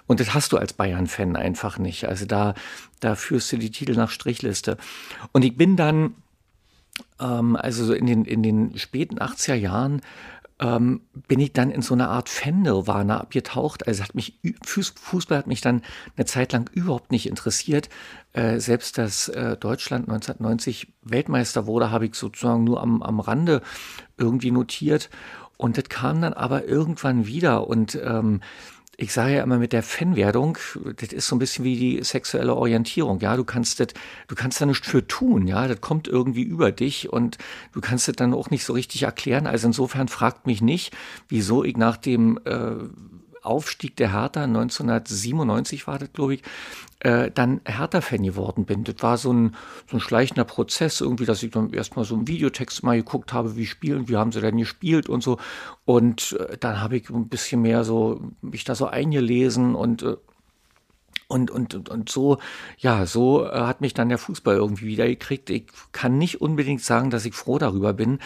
und 0.07 0.21
das 0.21 0.35
hast 0.35 0.53
du 0.53 0.57
als 0.57 0.73
Bayern-Fan 0.73 1.37
einfach 1.37 1.79
nicht. 1.79 2.07
Also 2.07 2.27
da, 2.27 2.55
da 3.01 3.15
führst 3.15 3.53
du 3.53 3.59
die 3.59 3.71
Titel 3.71 3.95
nach 3.95 4.11
Strichliste. 4.11 4.79
Und 5.33 5.45
ich 5.45 5.57
bin 5.57 5.77
dann, 5.77 6.15
ähm, 7.21 7.57
also 7.57 7.85
so 7.85 7.93
in 7.93 8.07
den, 8.07 8.25
in 8.25 8.43
den 8.43 8.79
späten 8.79 9.19
80er 9.19 9.55
Jahren, 9.55 10.01
ähm, 10.59 11.03
bin 11.29 11.39
ich 11.41 11.53
dann 11.53 11.71
in 11.71 11.83
so 11.83 11.95
eine 11.95 12.09
Art 12.09 12.29
Fan-Nirvana 12.29 13.21
abgetaucht. 13.21 13.87
Also 13.87 14.03
hat 14.03 14.15
mich, 14.15 14.39
Fußball 14.65 15.39
hat 15.39 15.47
mich 15.47 15.61
dann 15.61 15.83
eine 16.17 16.25
Zeit 16.25 16.53
lang 16.53 16.71
überhaupt 16.73 17.13
nicht 17.13 17.29
interessiert. 17.29 17.89
Äh, 18.33 18.59
selbst 18.59 18.97
dass 18.99 19.29
äh, 19.29 19.57
Deutschland 19.57 20.09
1990 20.09 20.93
Weltmeister 21.03 21.67
wurde, 21.67 21.91
habe 21.91 22.07
ich 22.07 22.15
sozusagen 22.15 22.65
nur 22.65 22.81
am, 22.81 23.03
am 23.03 23.21
Rande 23.21 23.63
irgendwie 24.17 24.51
notiert. 24.51 25.11
Und 25.59 25.79
das 25.79 25.89
kam 25.89 26.21
dann 26.21 26.35
aber 26.35 26.67
irgendwann 26.67 27.27
wieder 27.27 27.67
und 27.67 27.99
ähm, 28.03 28.41
ich 28.99 29.13
sage 29.13 29.35
ja 29.35 29.43
immer 29.43 29.59
mit 29.59 29.73
der 29.75 29.83
Fanwerdung, 29.83 30.57
das 30.97 31.13
ist 31.13 31.29
so 31.29 31.37
ein 31.37 31.39
bisschen 31.39 31.65
wie 31.67 31.77
die 31.77 32.03
sexuelle 32.03 32.55
Orientierung. 32.55 33.21
Ja, 33.21 33.37
du 33.37 33.45
kannst 33.45 33.79
das, 33.79 33.89
du 34.27 34.35
kannst 34.35 34.61
da 34.61 34.67
nichts 34.67 34.89
für 34.89 35.07
tun. 35.07 35.47
Ja, 35.47 35.69
das 35.69 35.83
kommt 35.83 36.09
irgendwie 36.09 36.43
über 36.43 36.73
dich 36.73 37.13
und 37.13 37.37
du 37.73 37.83
kannst 37.83 38.09
das 38.09 38.17
dann 38.17 38.33
auch 38.33 38.49
nicht 38.49 38.65
so 38.65 38.73
richtig 38.73 39.03
erklären. 39.03 39.47
Also 39.47 39.67
insofern 39.67 40.09
fragt 40.09 40.47
mich 40.47 40.63
nicht, 40.63 40.97
wieso 41.29 41.63
ich 41.63 41.77
nach 41.77 41.99
dem 41.99 42.39
äh, 42.47 42.71
Aufstieg 43.47 43.97
der 43.97 44.13
Hertha, 44.13 44.45
1997 44.45 45.87
war 45.87 45.99
das, 45.99 46.13
glaube 46.13 46.35
ich, 46.35 46.43
äh, 47.01 47.31
dann 47.31 47.61
Hertha-Fan 47.65 48.23
geworden 48.23 48.65
bin. 48.65 48.85
Das 48.85 48.97
war 49.01 49.19
so 49.19 49.33
ein, 49.33 49.55
so 49.91 49.97
ein 49.99 50.01
schleichender 50.01 50.45
Prozess, 50.45 51.01
irgendwie, 51.01 51.27
dass 51.27 51.43
ich 51.43 51.51
dann 51.51 51.73
erstmal 51.73 52.05
so 52.05 52.15
einen 52.15 52.29
Videotext 52.29 52.83
mal 52.83 52.97
geguckt 52.97 53.33
habe, 53.33 53.57
wie 53.57 53.67
spielen, 53.67 54.09
wie 54.09 54.17
haben 54.17 54.33
sie 54.33 54.41
denn 54.41 54.57
gespielt 54.57 55.09
und 55.09 55.23
so. 55.23 55.39
Und 55.85 56.37
äh, 56.41 56.57
dann 56.59 56.81
habe 56.81 56.97
ich 56.97 57.11
ein 57.11 57.29
bisschen 57.29 57.63
mehr 57.63 57.85
so, 57.85 58.21
mich 58.41 58.65
da 58.65 58.75
so 58.75 58.87
eingelesen 58.87 59.75
und 59.75 60.03
äh, 60.03 60.17
und, 61.29 61.51
und, 61.51 61.75
und, 61.75 61.89
und 61.89 62.09
so, 62.09 62.39
ja, 62.79 63.05
so 63.05 63.51
hat 63.51 63.81
mich 63.81 63.95
dann 63.95 64.09
der 64.09 64.19
Fußball 64.19 64.55
irgendwie 64.55 64.87
wieder 64.87 65.09
gekriegt. 65.09 65.51
Ich 65.51 65.65
kann 65.91 66.19
nicht 66.19 66.41
unbedingt 66.41 66.83
sagen, 66.83 67.11
dass 67.11 67.25
ich 67.25 67.35
froh 67.35 67.59
darüber 67.59 67.93
bin, 67.93 68.21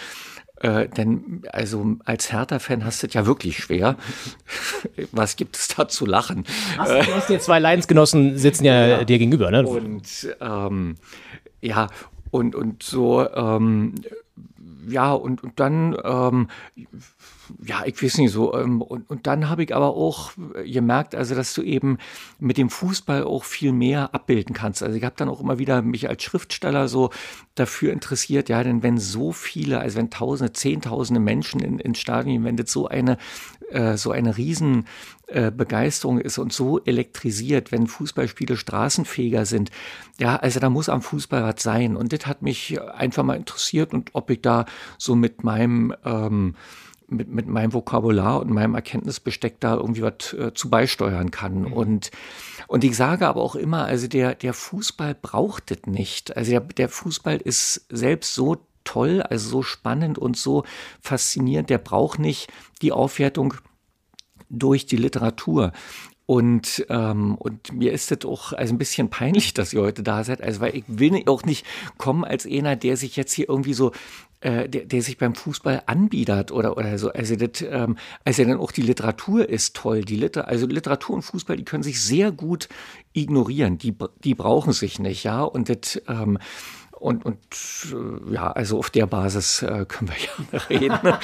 äh, 0.61 0.89
denn 0.89 1.43
also 1.53 1.97
als 2.05 2.33
Hertha-Fan 2.33 2.85
hast 2.85 3.03
du 3.03 3.07
es 3.07 3.15
ja 3.15 3.27
wirklich 3.27 3.59
schwer. 3.59 3.97
Was 5.13 5.37
gibt 5.37 5.57
es 5.57 5.69
da 5.69 5.89
zu 5.89 6.07
lachen? 6.07 6.45
Hast, 6.77 6.91
du 6.91 7.15
hast 7.15 7.29
dir 7.29 7.41
zwei 7.41 7.59
Leidensgenossen 7.59 8.37
sitzen 8.37 8.65
ja, 8.65 8.87
ja, 8.87 9.05
dir 9.05 9.19
gegenüber, 9.19 9.51
ne? 9.51 9.67
Und 9.67 10.37
ähm, 10.41 10.97
ja, 11.61 11.89
und, 12.31 12.55
und 12.55 12.83
so, 12.83 13.29
ähm, 13.29 13.95
ja, 14.89 15.13
und, 15.13 15.43
und 15.43 15.59
dann 15.61 15.97
ähm, 16.05 16.49
ja, 17.65 17.83
ich 17.85 18.03
weiß 18.03 18.19
nicht 18.19 18.33
so. 18.33 18.55
Ähm, 18.55 18.83
und, 18.83 19.09
und 19.09 19.27
dann 19.27 19.49
habe 19.49 19.63
ich 19.63 19.75
aber 19.75 19.97
auch 19.97 20.33
gemerkt, 20.65 21.15
also 21.15 21.35
dass 21.35 21.55
du 21.55 21.63
eben 21.63 21.99
mit 22.39 22.57
dem 22.57 22.71
Fußball 22.71 23.25
auch 23.25 23.45
viel 23.45 23.73
mehr 23.73 24.15
abbilden 24.15 24.55
kannst. 24.55 24.83
Also 24.83 24.97
ich 24.97 25.05
habe 25.05 25.15
dann 25.17 25.29
auch 25.29 25.41
immer 25.41 25.59
wieder 25.59 25.83
mich 25.83 26.09
als 26.09 26.23
Schriftsteller 26.23 26.89
so 26.89 27.11
dafür 27.55 27.93
interessiert, 27.93 28.49
ja, 28.49 28.63
denn 28.63 28.83
wenn 28.83 28.99
so 28.99 29.33
viele, 29.33 29.81
also 29.81 29.99
wenn 29.99 30.11
Tausende, 30.11 30.53
Zehntausende 30.53 31.21
Menschen 31.21 31.61
in, 31.61 31.79
in 31.79 31.95
Stadien, 31.95 32.45
wenn 32.45 32.57
so 32.67 32.89
eine 32.89 33.17
äh, 33.71 33.97
so 33.97 34.11
eine 34.11 34.37
riesen 34.37 34.87
äh, 35.29 35.53
Begeisterung 35.53 36.19
ist 36.19 36.39
und 36.39 36.53
so 36.53 36.81
elektrisiert, 36.81 37.71
wenn 37.71 37.87
Fußballspiele 37.87 38.57
straßenfähiger 38.57 39.47
sind. 39.47 39.71
Ja, 40.19 40.37
also 40.37 40.59
da 40.59 40.69
muss 40.71 40.89
am 40.89 41.03
Fußball 41.03 41.43
was 41.45 41.63
sein. 41.63 41.97
Und 41.97 42.13
das 42.13 42.27
hat 42.27 42.43
mich 42.43 42.81
einfach 42.81 43.23
mal 43.23 43.37
interessiert 43.37 43.95
und 43.95 44.11
ob 44.13 44.31
ich 44.31 44.43
da 44.43 44.67
so 44.99 45.15
mit 45.15 45.45
meinem 45.45 45.95
ähm, 46.05 46.57
mit, 47.11 47.29
mit 47.29 47.47
meinem 47.47 47.73
Vokabular 47.73 48.41
und 48.41 48.51
meinem 48.51 48.75
Erkenntnisbesteck 48.75 49.61
da 49.61 49.77
irgendwie 49.77 50.03
was 50.03 50.33
äh, 50.33 50.53
zu 50.55 50.71
beisteuern 50.71 51.31
kann. 51.31 51.63
Mhm. 51.63 51.73
Und, 51.73 52.11
und 52.67 52.85
ich 52.85 52.97
sage 52.97 53.27
aber 53.27 53.43
auch 53.43 53.55
immer, 53.55 53.85
also 53.85 54.09
der, 54.09 54.35
der 54.35 54.55
Fußball 54.55 55.15
braucht 55.15 55.71
das 55.71 55.87
nicht. 55.87 56.37
Also 56.37 56.53
der, 56.53 56.61
der 56.61 56.89
Fußball 56.89 57.37
ist 57.37 57.87
selbst 57.91 58.35
so 58.35 58.59
toll, 58.85 59.23
also 59.23 59.49
so 59.49 59.63
spannend 59.63 60.19
und 60.19 60.37
so 60.37 60.65
faszinierend, 61.01 61.71
der 61.71 61.79
braucht 61.79 62.19
nicht 62.19 62.51
die 62.83 62.93
Aufwertung 62.93 63.55
durch 64.49 64.87
die 64.87 64.97
Literatur. 64.97 65.73
Und, 66.27 66.87
ähm, 66.91 67.35
und 67.35 67.73
mir 67.73 67.93
ist 67.93 68.13
das 68.13 68.25
auch 68.25 68.53
also 68.53 68.73
ein 68.73 68.79
bisschen 68.79 69.11
peinlich, 69.11 69.53
dass 69.53 69.73
ihr 69.73 69.81
heute 69.81 70.05
da 70.05 70.23
seid. 70.23 70.41
Also, 70.41 70.61
weil 70.61 70.77
ich 70.77 70.85
will 70.87 71.25
auch 71.27 71.43
nicht 71.43 71.67
kommen 71.99 72.25
als 72.25 72.47
einer, 72.47 72.77
der 72.77 72.97
sich 72.97 73.17
jetzt 73.17 73.33
hier 73.33 73.49
irgendwie 73.49 73.75
so 73.75 73.91
äh, 74.41 74.69
der, 74.69 74.87
der 74.87 75.03
sich 75.03 75.19
beim 75.19 75.35
Fußball 75.35 75.83
anbietet 75.87 76.51
oder, 76.51 76.77
oder 76.77 76.99
so. 76.99 77.13
Also, 77.13 77.37
das, 77.37 77.63
ähm, 77.63 77.97
also 78.25 78.45
dann 78.45 78.59
auch 78.59 78.73
die 78.73 78.83
Literatur 78.83 79.49
ist 79.49 79.77
toll. 79.77 80.03
Die 80.03 80.17
Liter 80.17 80.49
also 80.49 80.67
Literatur 80.67 81.17
und 81.17 81.23
Fußball, 81.23 81.57
die 81.57 81.65
können 81.65 81.83
sich 81.83 82.01
sehr 82.01 82.33
gut 82.33 82.69
ignorieren. 83.13 83.79
Die, 83.79 83.95
die 84.25 84.35
brauchen 84.35 84.73
sich 84.73 84.99
nicht, 84.99 85.25
ja. 85.25 85.43
Und 85.43 85.69
das, 85.69 86.01
ähm, 86.09 86.39
und, 87.01 87.25
und 87.25 87.39
äh, 87.93 88.35
ja, 88.35 88.53
also 88.53 88.79
auf 88.79 88.91
der 88.91 89.07
Basis 89.07 89.63
äh, 89.63 89.87
können 89.87 90.11
wir 90.11 90.17
ja 90.53 90.67
reden. 90.69 90.99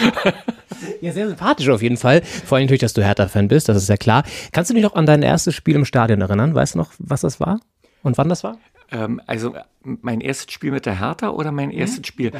ja, 1.00 1.12
sehr 1.12 1.28
sympathisch 1.28 1.68
auf 1.68 1.82
jeden 1.82 1.98
Fall. 1.98 2.22
Vor 2.22 2.56
allem 2.56 2.64
natürlich, 2.64 2.80
dass 2.80 2.94
du 2.94 3.04
Hertha-Fan 3.04 3.48
bist, 3.48 3.68
das 3.68 3.76
ist 3.76 3.88
ja 3.88 3.96
klar. 3.96 4.24
Kannst 4.52 4.70
du 4.70 4.74
dich 4.74 4.82
noch 4.82 4.94
an 4.94 5.06
dein 5.06 5.22
erstes 5.22 5.54
Spiel 5.54 5.76
im 5.76 5.84
Stadion 5.84 6.20
erinnern? 6.20 6.54
Weißt 6.54 6.74
du 6.74 6.78
noch, 6.78 6.92
was 6.98 7.20
das 7.20 7.40
war 7.40 7.60
und 8.02 8.18
wann 8.18 8.28
das 8.28 8.42
war? 8.42 8.58
Ähm, 8.90 9.20
also 9.26 9.54
mein 9.82 10.20
erstes 10.20 10.52
Spiel 10.52 10.70
mit 10.70 10.86
der 10.86 10.98
Hertha 10.98 11.28
oder 11.30 11.52
mein 11.52 11.68
mhm. 11.68 11.78
erstes 11.78 12.06
Spiel? 12.06 12.32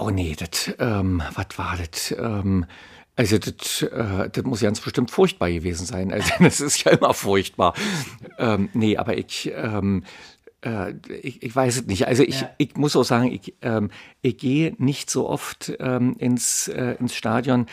Oh 0.00 0.10
nee, 0.10 0.36
das, 0.38 0.72
ähm, 0.78 1.20
was 1.34 1.58
war 1.58 1.76
das? 1.76 2.12
Ähm, 2.12 2.66
also 3.16 3.36
das, 3.36 3.82
äh, 3.82 4.30
das 4.30 4.44
muss 4.44 4.60
ganz 4.60 4.80
bestimmt 4.80 5.10
furchtbar 5.10 5.50
gewesen 5.50 5.86
sein. 5.86 6.12
Also 6.12 6.30
das 6.38 6.60
ist 6.60 6.84
ja 6.84 6.92
immer 6.92 7.12
furchtbar. 7.14 7.74
Ähm, 8.38 8.68
nee, 8.74 8.96
aber 8.96 9.18
ich, 9.18 9.50
ähm, 9.56 10.04
äh, 10.64 10.92
ich, 11.20 11.42
ich, 11.42 11.56
weiß 11.56 11.78
es 11.78 11.86
nicht. 11.86 12.06
Also 12.06 12.22
ich, 12.22 12.42
ja. 12.42 12.50
ich 12.58 12.76
muss 12.76 12.94
auch 12.94 13.02
sagen, 13.02 13.32
ich, 13.32 13.54
ähm, 13.60 13.90
ich 14.22 14.38
gehe 14.38 14.76
nicht 14.78 15.10
so 15.10 15.28
oft 15.28 15.72
ähm, 15.80 16.14
ins, 16.20 16.68
äh, 16.68 16.94
ins 17.00 17.16
Stadion. 17.16 17.66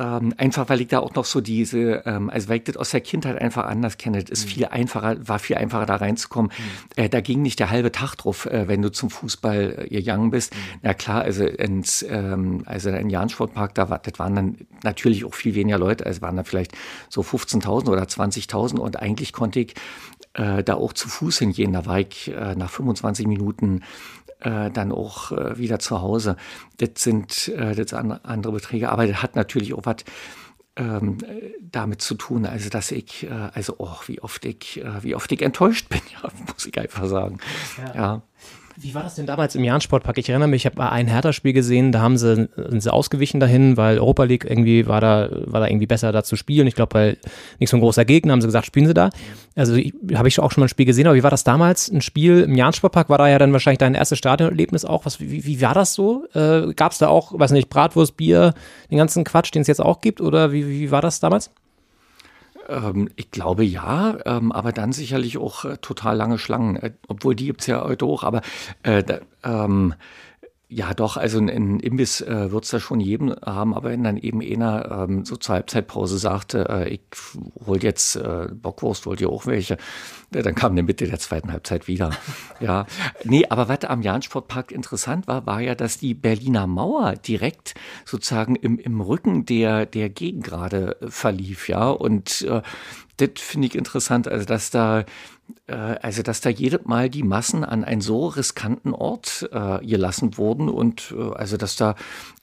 Ähm, 0.00 0.32
einfach 0.38 0.70
weil 0.70 0.80
ich 0.80 0.88
da 0.88 1.00
auch 1.00 1.14
noch 1.14 1.26
so 1.26 1.42
diese, 1.42 2.02
ähm, 2.06 2.30
also 2.30 2.48
weil 2.48 2.56
ich 2.56 2.64
das 2.64 2.78
aus 2.78 2.90
der 2.90 3.02
Kindheit 3.02 3.38
einfach 3.38 3.66
anders 3.66 3.98
kenne, 3.98 4.22
das 4.22 4.30
ist 4.30 4.46
mhm. 4.46 4.50
viel 4.50 4.64
einfacher, 4.66 5.28
war 5.28 5.38
viel 5.38 5.56
einfacher 5.56 5.84
da 5.84 5.96
reinzukommen. 5.96 6.50
Mhm. 6.56 7.02
Äh, 7.04 7.08
da 7.10 7.20
ging 7.20 7.42
nicht 7.42 7.58
der 7.58 7.68
halbe 7.68 7.92
Tag 7.92 8.14
drauf, 8.14 8.46
äh, 8.46 8.66
wenn 8.66 8.80
du 8.80 8.90
zum 8.90 9.10
Fußball 9.10 9.84
äh, 9.84 9.88
gegangen 9.88 10.30
bist. 10.30 10.54
Mhm. 10.54 10.58
Na 10.80 10.94
klar, 10.94 11.20
also 11.20 11.44
ins, 11.44 12.02
ähm, 12.08 12.62
also 12.64 12.88
in 12.88 13.10
Jahn-Sportpark, 13.10 13.74
da 13.74 13.90
war, 13.90 13.98
das 13.98 14.18
waren 14.18 14.34
dann 14.34 14.56
natürlich 14.82 15.26
auch 15.26 15.34
viel 15.34 15.54
weniger 15.54 15.76
Leute, 15.76 16.06
also 16.06 16.22
waren 16.22 16.36
da 16.36 16.44
vielleicht 16.44 16.72
so 17.10 17.20
15.000 17.20 17.90
oder 17.90 18.04
20.000 18.04 18.78
und 18.78 18.98
eigentlich 18.98 19.34
konnte 19.34 19.60
ich 19.60 19.74
äh, 20.32 20.62
da 20.62 20.74
auch 20.74 20.92
zu 20.92 21.08
Fuß 21.08 21.40
hingehen. 21.40 21.72
Da 21.72 21.84
war 21.86 22.00
ich 22.00 22.28
äh, 22.28 22.54
nach 22.54 22.70
25 22.70 23.26
Minuten 23.26 23.82
äh, 24.40 24.70
dann 24.70 24.92
auch 24.92 25.32
äh, 25.32 25.58
wieder 25.58 25.78
zu 25.78 26.00
Hause. 26.00 26.36
Das 26.78 26.90
sind 26.96 27.48
äh, 27.48 27.74
das 27.74 27.92
andere, 27.94 28.24
andere 28.24 28.52
Beträge, 28.54 28.90
aber 28.90 29.06
das 29.06 29.22
hat 29.22 29.36
natürlich 29.36 29.74
auch 29.74 29.84
was 29.84 29.96
ähm, 30.76 31.18
damit 31.60 32.00
zu 32.00 32.14
tun, 32.14 32.46
also 32.46 32.70
dass 32.70 32.90
ich, 32.90 33.24
äh, 33.24 33.50
also 33.52 33.74
oh, 33.78 33.96
wie 34.06 34.20
oft 34.20 34.44
ich, 34.44 34.80
äh, 34.82 35.02
wie 35.02 35.14
oft 35.14 35.30
ich 35.32 35.42
enttäuscht 35.42 35.88
bin, 35.90 36.00
ja, 36.12 36.30
muss 36.46 36.66
ich 36.66 36.78
einfach 36.78 37.06
sagen. 37.06 37.38
Ja. 37.78 37.94
ja. 37.94 38.22
Wie 38.82 38.94
war 38.94 39.02
das 39.02 39.14
denn 39.14 39.26
damals 39.26 39.54
im 39.54 39.62
Jahn-Sportpark? 39.62 40.16
Ich 40.16 40.30
erinnere 40.30 40.48
mich, 40.48 40.64
ich 40.64 40.72
habe 40.72 40.90
ein 40.90 41.06
Hertha-Spiel 41.06 41.52
gesehen, 41.52 41.92
da 41.92 42.00
haben 42.00 42.16
sie, 42.16 42.48
sind 42.56 42.82
sie 42.82 42.90
ausgewichen 42.90 43.38
dahin, 43.38 43.76
weil 43.76 43.98
Europa 43.98 44.24
League 44.24 44.46
irgendwie 44.48 44.86
war 44.86 45.02
da, 45.02 45.28
war 45.30 45.60
da 45.60 45.66
irgendwie 45.66 45.86
besser 45.86 46.12
da 46.12 46.24
zu 46.24 46.34
spielen. 46.34 46.66
Ich 46.66 46.76
glaube, 46.76 46.94
weil 46.94 47.18
nicht 47.58 47.68
so 47.68 47.76
ein 47.76 47.80
großer 47.80 48.06
Gegner, 48.06 48.32
haben 48.32 48.40
sie 48.40 48.48
gesagt, 48.48 48.64
spielen 48.64 48.86
sie 48.86 48.94
da. 48.94 49.10
Also 49.54 49.76
habe 50.14 50.28
ich 50.28 50.40
auch 50.40 50.50
schon 50.50 50.62
mal 50.62 50.66
ein 50.66 50.70
Spiel 50.70 50.86
gesehen, 50.86 51.06
aber 51.06 51.16
wie 51.16 51.22
war 51.22 51.30
das 51.30 51.44
damals? 51.44 51.90
Ein 51.90 52.00
Spiel 52.00 52.40
im 52.40 52.54
Jahn-Sportpark 52.54 53.10
war 53.10 53.18
da 53.18 53.28
ja 53.28 53.38
dann 53.38 53.52
wahrscheinlich 53.52 53.78
dein 53.78 53.94
erstes 53.94 54.16
Stadionerlebnis 54.16 54.86
auch. 54.86 55.04
Was, 55.04 55.20
wie, 55.20 55.44
wie 55.44 55.60
war 55.60 55.74
das 55.74 55.92
so? 55.92 56.24
Äh, 56.32 56.72
Gab 56.72 56.92
es 56.92 56.98
da 56.98 57.08
auch, 57.08 57.38
weiß 57.38 57.50
nicht, 57.50 57.68
Bratwurst, 57.68 58.16
Bier, 58.16 58.54
den 58.90 58.96
ganzen 58.96 59.24
Quatsch, 59.24 59.54
den 59.54 59.60
es 59.60 59.68
jetzt 59.68 59.82
auch 59.82 60.00
gibt? 60.00 60.22
Oder 60.22 60.52
wie, 60.52 60.66
wie 60.68 60.90
war 60.90 61.02
das 61.02 61.20
damals? 61.20 61.50
Ähm, 62.70 63.10
ich 63.16 63.30
glaube 63.30 63.64
ja, 63.64 64.16
ähm, 64.24 64.52
aber 64.52 64.72
dann 64.72 64.92
sicherlich 64.92 65.38
auch 65.38 65.64
äh, 65.64 65.76
total 65.78 66.16
lange 66.16 66.38
Schlangen, 66.38 66.76
äh, 66.76 66.92
obwohl 67.08 67.34
die 67.34 67.46
gibt 67.46 67.62
es 67.62 67.66
ja 67.66 67.82
heute 67.82 68.04
auch, 68.06 68.22
aber 68.22 68.42
äh, 68.82 69.02
da, 69.02 69.18
ähm, 69.44 69.94
ja, 70.72 70.94
doch, 70.94 71.16
also 71.16 71.38
ein 71.40 71.80
Imbiss 71.80 72.20
äh, 72.20 72.52
wird 72.52 72.64
es 72.64 72.70
da 72.70 72.78
schon 72.78 73.00
jedem 73.00 73.34
haben, 73.44 73.74
aber 73.74 73.90
wenn 73.90 74.04
dann 74.04 74.16
eben 74.16 74.40
einer 74.40 75.06
ähm, 75.08 75.24
so 75.24 75.34
zur 75.34 75.56
Halbzeitpause 75.56 76.16
sagte, 76.16 76.68
äh, 76.68 76.88
ich 76.88 77.00
hol 77.66 77.82
jetzt 77.82 78.14
äh, 78.14 78.46
Bockwurst, 78.52 79.04
wollt 79.04 79.20
ihr 79.20 79.30
auch 79.30 79.46
welche, 79.46 79.78
ja, 80.32 80.42
dann 80.42 80.54
kam 80.54 80.76
der 80.76 80.84
Mitte 80.84 81.08
der 81.08 81.18
zweiten 81.18 81.50
Halbzeit 81.50 81.88
wieder. 81.88 82.10
ja, 82.60 82.86
nee, 83.24 83.44
aber 83.50 83.68
was 83.68 83.80
am 83.80 84.02
Jahn-Sportpark 84.02 84.70
interessant 84.70 85.26
war, 85.26 85.44
war 85.44 85.60
ja, 85.60 85.74
dass 85.74 85.98
die 85.98 86.14
Berliner 86.14 86.68
Mauer 86.68 87.16
direkt 87.16 87.74
sozusagen 88.04 88.54
im, 88.54 88.78
im 88.78 89.00
Rücken 89.00 89.44
der, 89.46 89.86
der 89.86 90.08
Gegend 90.08 90.44
gerade 90.44 91.00
äh, 91.00 91.10
verlief, 91.10 91.68
ja, 91.68 91.90
und 91.90 92.42
äh, 92.42 92.62
das 93.16 93.30
finde 93.36 93.66
ich 93.66 93.74
interessant, 93.74 94.28
also 94.28 94.46
dass 94.46 94.70
da 94.70 95.04
also 95.66 96.22
dass 96.22 96.40
da 96.40 96.50
jedes 96.50 96.84
Mal 96.84 97.10
die 97.10 97.22
Massen 97.22 97.64
an 97.64 97.84
einen 97.84 98.00
so 98.00 98.26
riskanten 98.26 98.92
Ort 98.92 99.48
äh, 99.52 99.84
gelassen 99.84 100.36
wurden 100.36 100.68
und 100.68 101.14
äh, 101.16 101.34
also 101.34 101.56
dass 101.56 101.76
da 101.76 101.94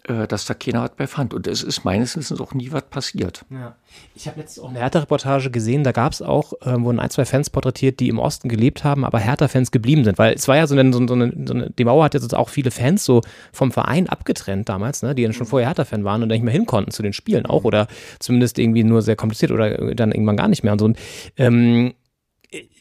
äh, 0.08 0.28
dass 0.28 0.46
da 0.46 0.54
keiner 0.54 0.84
was 0.84 0.92
bei 0.96 1.06
fand. 1.06 1.34
Und 1.34 1.48
es 1.48 1.64
ist 1.64 1.84
meines 1.84 2.16
Wissens 2.16 2.40
auch 2.40 2.54
nie 2.54 2.72
was 2.72 2.84
passiert. 2.84 3.46
Ja. 3.50 3.76
Ich 4.16 4.28
habe 4.28 4.40
letztens 4.40 4.64
auch 4.64 4.70
eine 4.70 4.80
Hertha-Reportage 4.80 5.52
gesehen, 5.52 5.84
da 5.84 5.92
gab 5.92 6.14
es 6.14 6.22
auch, 6.22 6.54
äh, 6.62 6.80
wurden 6.82 7.00
ein, 7.00 7.10
zwei 7.10 7.26
Fans 7.26 7.50
porträtiert, 7.50 8.00
die 8.00 8.08
im 8.08 8.20
Osten 8.20 8.48
gelebt 8.48 8.84
haben, 8.84 9.04
aber 9.04 9.20
Hertha-Fans 9.20 9.72
geblieben 9.72 10.04
sind. 10.04 10.18
Weil 10.18 10.34
es 10.34 10.48
war 10.48 10.56
ja 10.56 10.66
so 10.66 10.78
eine, 10.78 10.94
so 10.94 11.00
eine, 11.00 11.34
so 11.46 11.54
eine 11.54 11.72
die 11.72 11.84
Mauer 11.84 12.06
hat 12.06 12.14
jetzt 12.14 12.34
auch 12.34 12.50
viele 12.50 12.72
Fans 12.72 13.04
so 13.04 13.22
vom 13.52 13.72
Verein 13.72 14.08
abgetrennt 14.08 14.70
damals, 14.70 15.04
ne, 15.04 15.14
die 15.14 15.24
dann 15.24 15.34
schon 15.34 15.46
mhm. 15.46 15.52
vorher 15.52 15.68
Hertha-Fan 15.68 16.04
waren 16.04 16.24
und 16.24 16.30
dann 16.30 16.38
nicht 16.38 16.46
mehr 16.46 16.54
hin 16.54 16.66
konnten 16.66 16.92
zu 16.92 17.04
den 17.04 17.14
Spielen 17.14 17.46
auch 17.46 17.64
oder 17.64 17.88
zumindest 18.20 18.60
irgendwie 18.60 18.84
nur 18.84 19.02
sehr 19.02 19.16
kompliziert 19.16 19.52
oder 19.52 19.94
dann 19.94 20.12
irgendwann 20.12 20.38
gar 20.38 20.48
nicht 20.48 20.64
mehr 20.64 20.74
und 20.74 20.80
so. 20.80 20.86
Und, 20.86 20.98
ähm, 21.38 21.94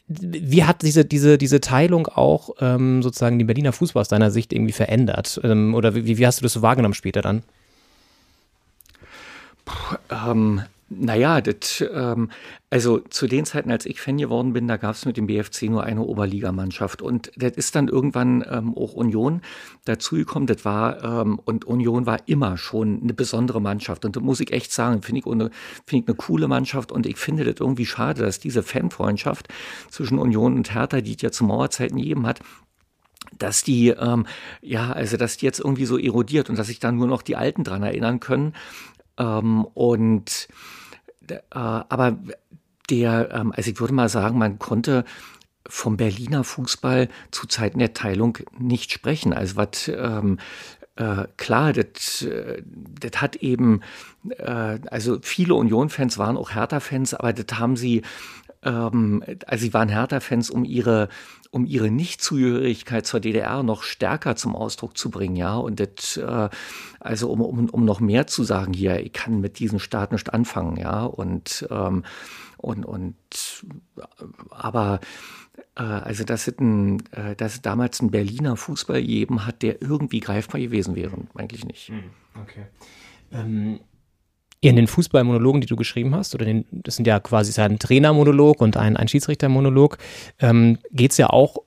wie 0.08 0.64
hat 0.64 0.82
diese, 0.82 1.04
diese, 1.04 1.36
diese 1.36 1.60
Teilung 1.60 2.06
auch 2.06 2.50
ähm, 2.60 3.02
sozusagen 3.02 3.38
den 3.38 3.46
Berliner 3.46 3.72
Fußball 3.72 4.02
aus 4.02 4.08
deiner 4.08 4.30
Sicht 4.30 4.52
irgendwie 4.52 4.72
verändert? 4.72 5.40
Ähm, 5.42 5.74
oder 5.74 5.94
wie, 5.94 6.18
wie 6.18 6.26
hast 6.26 6.40
du 6.40 6.44
das 6.44 6.52
so 6.52 6.62
wahrgenommen 6.62 6.94
später 6.94 7.22
dann? 7.22 7.42
Puh, 9.64 9.96
ähm, 10.10 10.62
naja, 10.88 11.40
das, 11.40 11.84
ähm, 11.92 12.30
also 12.70 13.00
zu 13.00 13.26
den 13.26 13.44
Zeiten, 13.44 13.72
als 13.72 13.86
ich 13.86 14.00
Fan 14.00 14.18
geworden 14.18 14.52
bin, 14.52 14.68
da 14.68 14.76
gab 14.76 14.94
es 14.94 15.04
mit 15.04 15.16
dem 15.16 15.26
BFC 15.26 15.64
nur 15.64 15.82
eine 15.82 16.02
Oberligamannschaft. 16.02 17.02
Und 17.02 17.32
das 17.36 17.52
ist 17.52 17.74
dann 17.74 17.88
irgendwann 17.88 18.44
ähm, 18.48 18.76
auch 18.76 18.92
Union 18.92 19.42
dazugekommen. 19.84 20.46
Das 20.46 20.64
war, 20.64 21.02
ähm, 21.02 21.40
und 21.44 21.64
Union 21.64 22.06
war 22.06 22.20
immer 22.26 22.56
schon 22.56 23.00
eine 23.02 23.14
besondere 23.14 23.60
Mannschaft. 23.60 24.04
Und 24.04 24.14
da 24.14 24.20
muss 24.20 24.38
ich 24.38 24.52
echt 24.52 24.70
sagen, 24.72 25.02
finde 25.02 25.20
ich, 25.20 25.26
eine, 25.26 25.50
find 25.86 26.04
ich 26.04 26.08
eine 26.08 26.16
coole 26.16 26.46
Mannschaft. 26.46 26.92
Und 26.92 27.06
ich 27.06 27.16
finde 27.16 27.44
das 27.44 27.56
irgendwie 27.58 27.86
schade, 27.86 28.22
dass 28.22 28.38
diese 28.38 28.62
Fanfreundschaft 28.62 29.48
zwischen 29.90 30.20
Union 30.20 30.54
und 30.54 30.72
Hertha, 30.72 31.00
die 31.00 31.16
es 31.16 31.22
ja 31.22 31.32
zu 31.32 31.42
Mauerzeiten 31.44 31.96
gegeben 31.96 32.28
hat, 32.28 32.40
dass 33.36 33.64
die, 33.64 33.88
ähm, 33.88 34.24
ja, 34.62 34.92
also 34.92 35.16
dass 35.16 35.36
die 35.36 35.46
jetzt 35.46 35.58
irgendwie 35.58 35.84
so 35.86 35.98
erodiert 35.98 36.48
und 36.48 36.56
dass 36.56 36.68
sich 36.68 36.78
da 36.78 36.92
nur 36.92 37.08
noch 37.08 37.22
die 37.22 37.34
Alten 37.34 37.64
dran 37.64 37.82
erinnern 37.82 38.20
können. 38.20 38.54
Ähm, 39.18 39.64
und 39.74 40.48
aber 41.50 42.18
der, 42.90 43.30
ähm, 43.32 43.52
also 43.56 43.70
ich 43.70 43.80
würde 43.80 43.94
mal 43.94 44.08
sagen, 44.08 44.38
man 44.38 44.58
konnte 44.58 45.04
vom 45.68 45.96
Berliner 45.96 46.44
Fußball 46.44 47.08
zu 47.30 47.46
Zeiten 47.46 47.80
der 47.80 47.92
Teilung 47.92 48.38
nicht 48.56 48.92
sprechen. 48.92 49.32
Also 49.32 49.56
was 49.56 49.88
ähm, 49.88 50.38
äh, 50.96 51.26
klar, 51.36 51.72
das, 51.72 52.22
äh, 52.22 52.62
hat 53.16 53.36
eben, 53.36 53.82
äh, 54.38 54.78
also 54.90 55.18
viele 55.22 55.54
Union-Fans 55.54 56.18
waren 56.18 56.36
auch 56.36 56.54
Hertha-Fans, 56.54 57.14
aber 57.14 57.32
das 57.32 57.58
haben 57.58 57.76
sie, 57.76 58.02
ähm, 58.62 59.22
also 59.46 59.62
sie 59.62 59.74
waren 59.74 59.88
Hertha-Fans, 59.88 60.50
um 60.50 60.64
ihre 60.64 61.08
um 61.50 61.64
ihre 61.64 61.90
Nichtzugehörigkeit 61.90 63.06
zur 63.06 63.20
DDR 63.20 63.62
noch 63.62 63.82
stärker 63.82 64.36
zum 64.36 64.54
Ausdruck 64.54 64.98
zu 64.98 65.10
bringen, 65.10 65.36
ja. 65.36 65.56
Und 65.56 65.80
das, 65.80 66.16
äh, 66.18 66.48
also 67.00 67.30
um, 67.30 67.40
um, 67.40 67.70
um 67.70 67.84
noch 67.84 68.00
mehr 68.00 68.26
zu 68.26 68.44
sagen, 68.44 68.74
hier, 68.74 69.00
ich 69.00 69.12
kann 69.12 69.40
mit 69.40 69.58
diesem 69.58 69.78
Staat 69.78 70.12
nicht 70.12 70.34
anfangen, 70.34 70.76
ja. 70.76 71.04
Und, 71.04 71.66
ähm, 71.70 72.04
und, 72.58 72.84
und 72.84 73.16
aber 74.50 75.00
äh, 75.76 75.82
also 75.82 76.24
dass 76.24 76.46
es, 76.48 76.58
ein, 76.58 77.04
äh, 77.12 77.34
dass 77.36 77.54
es 77.54 77.62
damals 77.62 78.00
ein 78.02 78.10
Berliner 78.10 78.56
Fußball 78.56 79.00
gegeben 79.00 79.46
hat, 79.46 79.62
der 79.62 79.80
irgendwie 79.80 80.20
greifbar 80.20 80.60
gewesen 80.60 80.94
wäre, 80.94 81.16
eigentlich 81.34 81.64
nicht. 81.64 81.88
Hm, 81.88 82.10
okay. 82.42 82.66
Ähm 83.32 83.80
in 84.70 84.76
den 84.76 84.86
Fußballmonologen, 84.86 85.60
die 85.60 85.66
du 85.66 85.76
geschrieben 85.76 86.14
hast, 86.14 86.34
oder 86.34 86.44
den, 86.44 86.64
das 86.70 86.96
sind 86.96 87.06
ja 87.06 87.20
quasi 87.20 87.58
ein 87.60 87.78
Trainermonolog 87.78 88.60
und 88.60 88.76
ein, 88.76 88.96
ein 88.96 89.08
Schiedsrichtermonolog, 89.08 89.98
ähm, 90.40 90.78
geht 90.92 91.12
es 91.12 91.18
ja 91.18 91.30
auch 91.30 91.58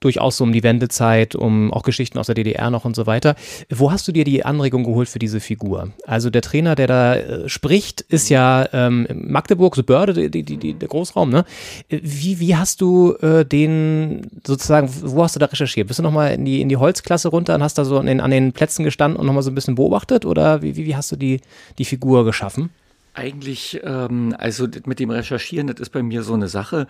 durchaus 0.00 0.36
so 0.36 0.44
um 0.44 0.52
die 0.52 0.62
Wendezeit, 0.62 1.34
um 1.34 1.72
auch 1.72 1.82
Geschichten 1.82 2.18
aus 2.18 2.26
der 2.26 2.34
DDR 2.34 2.70
noch 2.70 2.84
und 2.84 2.96
so 2.96 3.06
weiter. 3.06 3.36
Wo 3.70 3.90
hast 3.90 4.06
du 4.08 4.12
dir 4.12 4.24
die 4.24 4.44
Anregung 4.44 4.84
geholt 4.84 5.08
für 5.08 5.18
diese 5.18 5.40
Figur? 5.40 5.92
Also 6.06 6.30
der 6.30 6.42
Trainer, 6.42 6.74
der 6.74 6.86
da 6.86 7.14
äh, 7.14 7.48
spricht, 7.48 8.00
ist 8.02 8.28
ja 8.28 8.68
ähm, 8.72 9.06
Magdeburg, 9.14 9.76
so 9.76 9.82
Börde, 9.82 10.30
die, 10.30 10.42
die, 10.42 10.56
die, 10.56 10.74
der 10.74 10.88
Großraum, 10.88 11.30
ne? 11.30 11.44
Wie, 11.88 12.40
wie 12.40 12.56
hast 12.56 12.80
du 12.80 13.14
äh, 13.22 13.44
den 13.44 14.26
sozusagen, 14.46 14.90
wo 15.02 15.22
hast 15.22 15.36
du 15.36 15.40
da 15.40 15.46
recherchiert? 15.46 15.88
Bist 15.88 15.98
du 15.98 16.02
nochmal 16.02 16.34
in 16.34 16.44
die, 16.44 16.60
in 16.60 16.68
die 16.68 16.76
Holzklasse 16.76 17.28
runter 17.28 17.54
und 17.54 17.62
hast 17.62 17.78
da 17.78 17.84
so 17.84 17.98
an 17.98 18.06
den, 18.06 18.20
an 18.20 18.30
den 18.30 18.52
Plätzen 18.52 18.84
gestanden 18.84 19.18
und 19.18 19.26
nochmal 19.26 19.42
so 19.42 19.50
ein 19.50 19.54
bisschen 19.54 19.74
beobachtet? 19.74 20.24
Oder 20.24 20.62
wie, 20.62 20.76
wie, 20.76 20.86
wie 20.86 20.96
hast 20.96 21.12
du 21.12 21.16
die, 21.16 21.40
die 21.78 21.84
Figur 21.84 22.24
geschaffen? 22.24 22.70
Eigentlich, 23.14 23.80
ähm, 23.84 24.34
also 24.38 24.66
mit 24.86 24.98
dem 24.98 25.10
Recherchieren, 25.10 25.68
das 25.68 25.78
ist 25.78 25.90
bei 25.90 26.02
mir 26.02 26.22
so 26.24 26.34
eine 26.34 26.48
Sache. 26.48 26.88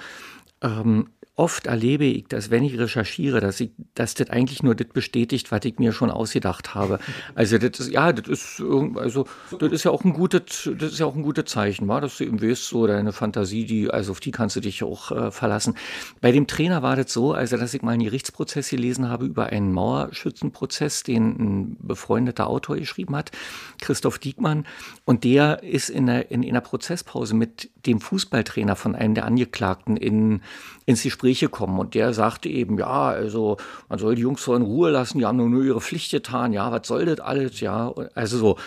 Ähm, 0.63 1.09
oft 1.37 1.67
erlebe 1.67 2.05
ich, 2.05 2.29
dass 2.29 2.51
wenn 2.51 2.63
ich 2.63 2.79
recherchiere, 2.79 3.41
dass 3.41 3.59
ich, 3.59 3.71
dass 3.95 4.15
das 4.15 4.31
eigentlich 4.31 4.63
nur 4.63 4.77
das 4.77 4.87
bestätigt, 4.89 5.51
was 5.51 5.65
ich 5.65 5.79
mir 5.79 5.93
schon 5.93 6.11
ausgedacht 6.11 6.75
habe. 6.75 6.99
Also 7.37 7.59
das 7.59 7.81
ist, 7.81 7.91
ja, 7.91 8.13
das 8.13 8.29
ist, 8.29 8.63
also 8.97 9.27
das 9.59 9.73
ist 9.73 9.85
ja 9.85 9.91
auch 9.91 10.05
ein 10.05 10.13
gutes, 10.13 10.71
das 10.79 10.93
ist 10.93 10.99
ja 10.99 11.07
auch 11.07 11.17
ein 11.17 11.23
gutes 11.23 11.47
Zeichen, 11.47 11.89
war, 11.89 12.01
dass 12.01 12.19
du 12.19 12.25
eben 12.25 12.41
weißt, 12.41 12.67
so 12.67 12.87
deine 12.87 13.13
Fantasie, 13.13 13.65
die, 13.65 13.91
also 13.91 14.13
auf 14.13 14.21
die 14.21 14.31
kannst 14.31 14.55
du 14.57 14.61
dich 14.61 14.85
auch 14.85 15.11
äh, 15.11 15.31
verlassen. 15.31 15.75
Bei 16.21 16.31
dem 16.31 16.47
Trainer 16.47 16.83
war 16.83 16.97
das 16.97 17.13
so, 17.13 17.33
also 17.33 17.57
dass 17.57 17.75
ich 17.75 17.83
mal 17.83 17.93
einen 17.93 18.05
Gerichtsprozess 18.05 18.71
gelesen 18.71 19.09
habe 19.09 19.27
über 19.27 19.47
einen 19.47 19.73
Mauerschützenprozess, 19.73 21.03
den 21.03 21.25
ein 21.31 21.77
befreundeter 21.81 22.47
Autor 22.47 22.77
geschrieben 22.77 23.17
hat, 23.17 23.33
Christoph 23.81 24.19
Diekmann, 24.19 24.67
und 25.05 25.25
der 25.25 25.63
ist 25.63 25.89
in 25.89 26.09
einer, 26.09 26.31
in, 26.31 26.43
in 26.43 26.51
einer 26.51 26.61
Prozesspause 26.61 27.35
mit 27.35 27.71
dem 27.87 28.01
Fußballtrainer 28.01 28.77
von 28.77 28.95
einem 28.95 29.15
der 29.15 29.25
Angeklagten 29.25 29.97
in 29.97 30.41
ins 30.87 31.03
Gespräch 31.03 31.24
gekommen. 31.33 31.79
Und 31.79 31.95
der 31.95 32.13
sagte 32.13 32.49
eben, 32.49 32.79
ja, 32.79 33.09
also 33.09 33.57
man 33.89 33.99
soll 33.99 34.15
die 34.15 34.23
Jungs 34.23 34.43
so 34.45 34.55
in 34.55 34.63
Ruhe 34.63 34.91
lassen, 34.91 35.19
die 35.19 35.27
haben 35.27 35.37
nur 35.37 35.65
ihre 35.65 35.81
Pflicht 35.81 36.11
getan, 36.11 36.53
ja, 36.53 36.71
was 36.71 36.87
soll 36.87 37.07
das 37.07 37.21
alles, 37.21 37.61
ja, 37.61 37.93
also 38.15 38.39
so, 38.39 38.59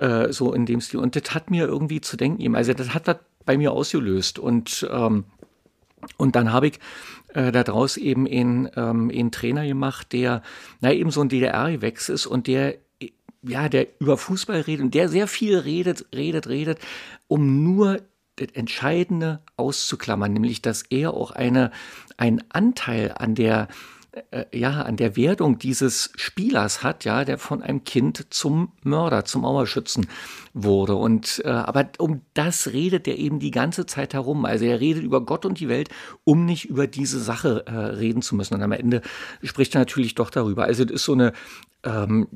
äh, 0.00 0.32
so 0.32 0.52
in 0.52 0.66
dem 0.66 0.80
Stil. 0.80 1.00
Und 1.00 1.16
das 1.16 1.34
hat 1.34 1.50
mir 1.50 1.66
irgendwie 1.66 2.00
zu 2.00 2.16
denken 2.16 2.40
eben, 2.40 2.56
also 2.56 2.72
das 2.72 2.94
hat 2.94 3.08
das 3.08 3.18
bei 3.44 3.56
mir 3.56 3.72
ausgelöst. 3.72 4.38
Und, 4.38 4.86
ähm, 4.90 5.24
und 6.16 6.36
dann 6.36 6.52
habe 6.52 6.68
ich 6.68 6.80
äh, 7.34 7.52
daraus 7.52 7.96
eben 7.96 8.26
einen, 8.26 8.70
ähm, 8.76 9.10
einen 9.12 9.32
Trainer 9.32 9.66
gemacht, 9.66 10.12
der, 10.12 10.42
na, 10.80 10.92
eben 10.92 11.10
so 11.10 11.20
ein 11.20 11.28
DDR-Gewächs 11.28 12.08
ist 12.08 12.26
und 12.26 12.46
der 12.46 12.76
ja, 13.48 13.68
der 13.68 13.86
über 14.00 14.16
Fußball 14.16 14.62
redet 14.62 14.84
und 14.84 14.94
der 14.94 15.08
sehr 15.08 15.26
viel 15.26 15.58
redet, 15.58 16.06
redet, 16.14 16.48
redet, 16.48 16.78
um 17.28 17.62
nur 17.62 18.00
Entscheidende 18.36 19.42
auszuklammern, 19.56 20.32
nämlich 20.32 20.62
dass 20.62 20.82
er 20.82 21.14
auch 21.14 21.30
eine, 21.30 21.70
einen 22.16 22.42
Anteil 22.50 23.12
an 23.16 23.34
der 23.34 23.68
äh, 24.30 24.46
ja, 24.56 24.82
an 24.82 24.96
der 24.96 25.14
Werdung 25.16 25.58
dieses 25.58 26.10
Spielers 26.16 26.82
hat, 26.82 27.04
ja, 27.04 27.26
der 27.26 27.36
von 27.36 27.62
einem 27.62 27.84
Kind 27.84 28.28
zum 28.30 28.72
Mörder, 28.82 29.26
zum 29.26 29.42
Mauerschützen 29.42 30.06
wurde. 30.54 30.94
Und 30.94 31.42
äh, 31.44 31.48
aber 31.48 31.90
um 31.98 32.22
das 32.32 32.68
redet 32.68 33.06
er 33.08 33.18
eben 33.18 33.40
die 33.40 33.50
ganze 33.50 33.84
Zeit 33.84 34.14
herum. 34.14 34.46
Also 34.46 34.64
er 34.64 34.80
redet 34.80 35.02
über 35.02 35.20
Gott 35.20 35.44
und 35.44 35.60
die 35.60 35.68
Welt, 35.68 35.90
um 36.24 36.46
nicht 36.46 36.64
über 36.64 36.86
diese 36.86 37.20
Sache 37.20 37.64
äh, 37.66 37.72
reden 37.72 38.22
zu 38.22 38.36
müssen. 38.36 38.54
Und 38.54 38.62
am 38.62 38.72
Ende 38.72 39.02
spricht 39.42 39.74
er 39.74 39.80
natürlich 39.80 40.14
doch 40.14 40.30
darüber. 40.30 40.64
Also 40.64 40.84
es 40.84 40.90
ist 40.90 41.04
so 41.04 41.12
eine 41.12 41.34
ähm, 41.84 42.26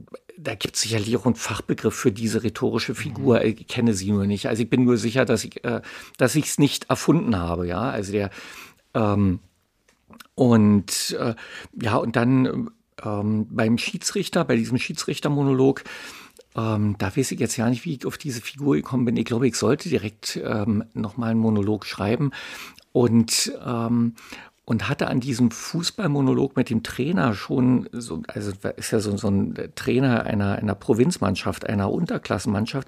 da 0.43 0.55
gibt 0.55 0.77
es 0.77 0.83
sicherlich 0.83 1.17
auch 1.17 1.27
einen 1.27 1.35
Fachbegriff 1.35 1.95
für 1.95 2.13
diese 2.13 2.43
rhetorische 2.43 2.95
Figur. 2.95 3.45
Ich 3.45 3.67
kenne 3.67 3.95
sie 3.95 4.11
nur 4.11 4.27
nicht. 4.27 4.47
Also 4.47 4.63
ich 4.63 4.71
bin 4.71 4.85
nur 4.85 4.97
sicher, 4.97 5.25
dass 5.25 5.45
ich 5.45 5.65
äh, 5.65 5.83
dass 6.17 6.35
ich 6.35 6.47
es 6.47 6.59
nicht 6.59 6.89
erfunden 6.89 7.37
habe. 7.37 7.67
Ja, 7.67 7.91
also 7.91 8.13
der 8.13 8.31
ähm, 8.95 9.41
und 10.35 11.17
äh, 11.19 11.35
ja 11.81 11.97
und 11.97 12.17
dann 12.17 12.71
ähm, 13.05 13.47
beim 13.51 13.79
Schiedsrichter, 13.79 14.45
bei 14.45 14.57
diesem 14.57 14.79
Schiedsrichtermonolog, 14.79 15.85
ähm, 16.57 16.97
da 16.99 17.17
weiß 17.17 17.33
ich 17.33 17.41
jetzt 17.41 17.57
ja 17.57 17.69
nicht, 17.69 17.85
wie 17.85 17.95
ich 17.95 18.07
auf 18.07 18.19
diese 18.19 18.41
Figur 18.41 18.77
gekommen 18.77 19.05
bin. 19.05 19.17
Ich 19.17 19.27
glaube, 19.27 19.47
ich 19.47 19.57
sollte 19.57 19.89
direkt 19.89 20.41
ähm, 20.43 20.85
nochmal 20.95 21.31
einen 21.31 21.41
Monolog 21.41 21.87
schreiben. 21.87 22.33
Und, 22.93 23.53
ähm, 23.65 24.15
und 24.71 24.89
hatte 24.89 25.09
an 25.09 25.19
diesem 25.19 25.51
Fußballmonolog 25.51 26.55
mit 26.55 26.71
dem 26.71 26.85
Trainer 26.85 27.35
schon, 27.35 27.89
so, 27.91 28.23
also 28.29 28.53
ist 28.77 28.93
ja 28.93 29.01
so, 29.01 29.17
so 29.17 29.27
ein 29.27 29.73
Trainer 29.75 30.23
einer, 30.23 30.55
einer 30.55 30.77
Provinzmannschaft, 30.77 31.69
einer 31.69 31.91
Unterklassenmannschaft 31.91 32.87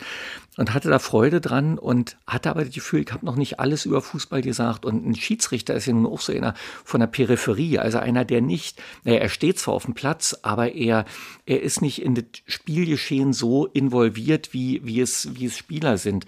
und 0.57 0.75
hatte 0.75 0.91
da 0.91 1.01
Freude 1.01 1.41
dran 1.41 1.81
und 1.81 2.17
hatte 2.25 2.51
aber 2.51 2.65
das 2.65 2.73
Gefühl, 2.73 3.01
ich 3.01 3.13
habe 3.13 3.27
noch 3.27 3.35
nicht 3.35 3.59
alles 3.59 3.85
über 3.85 4.01
Fußball 4.01 4.43
gesagt 4.43 4.85
und 4.85 5.05
ein 5.05 5.17
Schiedsrichter 5.17 5.75
ist 5.75 5.87
ja 5.87 5.93
nun 5.93 6.07
auch 6.07 6.21
so 6.21 6.33
einer 6.33 6.55
von 6.85 7.01
der 7.01 7.09
Peripherie, 7.09 7.81
also 7.81 7.99
einer, 7.99 8.25
der 8.25 8.43
nicht, 8.43 8.81
naja, 9.03 9.19
er 9.19 9.29
steht 9.29 9.59
zwar 9.59 9.75
auf 9.75 9.87
dem 9.87 9.95
Platz, 9.95 10.39
aber 10.43 10.77
er, 10.77 11.05
er 11.47 11.63
ist 11.63 11.83
nicht 11.83 12.01
in 12.01 12.15
das 12.15 12.27
Spielgeschehen 12.47 13.33
so 13.33 13.67
involviert, 13.67 14.53
wie, 14.53 14.83
wie, 14.85 15.01
es, 15.01 15.35
wie 15.35 15.47
es 15.47 15.59
Spieler 15.59 15.99
sind. 15.99 16.27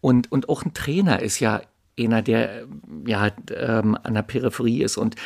Und, 0.00 0.30
und 0.30 0.48
auch 0.48 0.64
ein 0.64 0.74
Trainer 0.74 1.22
ist 1.22 1.40
ja 1.40 1.60
einer, 1.98 2.22
der 2.22 2.66
ja 3.06 3.30
ähm, 3.54 3.96
an 4.02 4.14
der 4.14 4.22
Peripherie 4.22 4.82
ist. 4.82 4.96
Und 4.96 5.16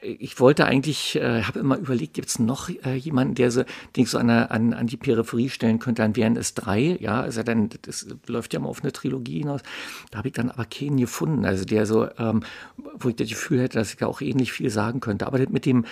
ich 0.00 0.38
wollte 0.38 0.64
eigentlich, 0.64 1.16
äh, 1.16 1.42
habe 1.42 1.58
immer 1.58 1.76
überlegt, 1.76 2.14
gibt 2.14 2.28
es 2.28 2.38
noch 2.38 2.68
äh, 2.68 2.94
jemanden, 2.94 3.34
der 3.34 3.50
so, 3.50 3.62
den 3.96 4.04
ich 4.04 4.10
so 4.10 4.18
an, 4.18 4.30
an, 4.30 4.72
an 4.72 4.86
die 4.86 4.96
Peripherie 4.96 5.48
stellen 5.48 5.78
könnte, 5.78 6.02
dann 6.02 6.14
wären 6.14 6.36
es 6.36 6.54
drei, 6.54 6.96
ja, 7.00 7.20
also 7.20 7.42
dann, 7.42 7.70
das 7.82 8.06
läuft 8.26 8.54
ja 8.54 8.60
mal 8.60 8.68
auf 8.68 8.82
eine 8.82 8.92
Trilogie 8.92 9.40
hinaus. 9.40 9.62
Da 10.10 10.18
habe 10.18 10.28
ich 10.28 10.34
dann 10.34 10.50
aber 10.50 10.64
keinen 10.66 10.98
gefunden, 10.98 11.44
also 11.44 11.64
der 11.64 11.86
so, 11.86 12.08
ähm, 12.18 12.42
wo 12.98 13.08
ich 13.08 13.16
das 13.16 13.28
Gefühl 13.28 13.60
hätte, 13.60 13.78
dass 13.78 13.90
ich 13.90 13.96
da 13.96 14.06
auch 14.06 14.20
ähnlich 14.20 14.52
viel 14.52 14.70
sagen 14.70 15.00
könnte. 15.00 15.26
Aber 15.26 15.38
mit 15.48 15.66
dem, 15.66 15.84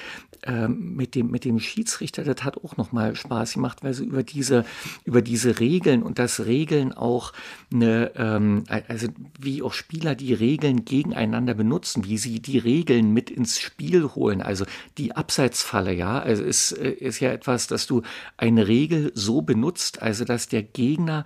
ähm, 0.44 0.94
mit 0.94 1.14
dem, 1.14 1.30
mit 1.30 1.44
dem 1.44 1.58
Schiedsrichter, 1.58 2.22
das 2.22 2.44
hat 2.44 2.62
auch 2.62 2.76
nochmal 2.76 3.16
Spaß 3.16 3.54
gemacht, 3.54 3.82
weil 3.82 3.94
so 3.94 4.04
über 4.04 4.22
diese, 4.22 4.64
über 5.04 5.22
diese 5.22 5.58
Regeln 5.58 6.02
und 6.02 6.18
das 6.18 6.46
Regeln 6.46 6.92
auch 6.92 7.32
eine, 7.72 8.12
ähm, 8.14 8.64
also 8.68 9.08
wie 9.40 9.62
auch 9.62 9.72
Spieler 9.72 10.14
die 10.14 10.34
Regeln 10.34 10.84
gegeneinander 10.84 11.54
benutzen, 11.54 12.04
wie 12.04 12.18
sie 12.18 12.40
die 12.40 12.58
Regeln 12.58 13.12
mit 13.12 13.30
ins 13.30 13.58
Spiel 13.58 13.95
holen. 14.04 14.42
Also 14.42 14.64
die 14.98 15.14
Abseitsfalle, 15.14 15.92
ja, 15.92 16.18
also 16.18 16.42
ist, 16.42 16.72
äh, 16.72 16.90
ist 16.90 17.20
ja 17.20 17.30
etwas, 17.30 17.66
dass 17.66 17.86
du 17.86 18.02
eine 18.36 18.68
Regel 18.68 19.12
so 19.14 19.42
benutzt, 19.42 20.02
also 20.02 20.24
dass 20.24 20.48
der 20.48 20.62
Gegner 20.62 21.24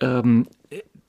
ähm, 0.00 0.46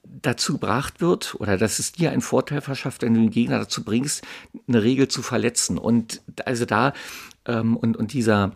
dazu 0.03 0.53
gebracht 0.53 1.01
wird 1.01 1.35
oder 1.39 1.57
dass 1.57 1.79
es 1.79 1.91
dir 1.91 2.11
einen 2.11 2.21
Vorteil 2.21 2.61
verschafft, 2.61 3.01
wenn 3.01 3.13
du 3.13 3.21
den 3.21 3.31
Gegner 3.31 3.59
dazu 3.59 3.83
bringst, 3.83 4.23
eine 4.67 4.83
Regel 4.83 5.07
zu 5.07 5.21
verletzen. 5.21 5.77
Und 5.77 6.21
also 6.45 6.65
da 6.65 6.93
ähm, 7.45 7.77
und, 7.77 7.97
und 7.97 8.13
dieser 8.13 8.53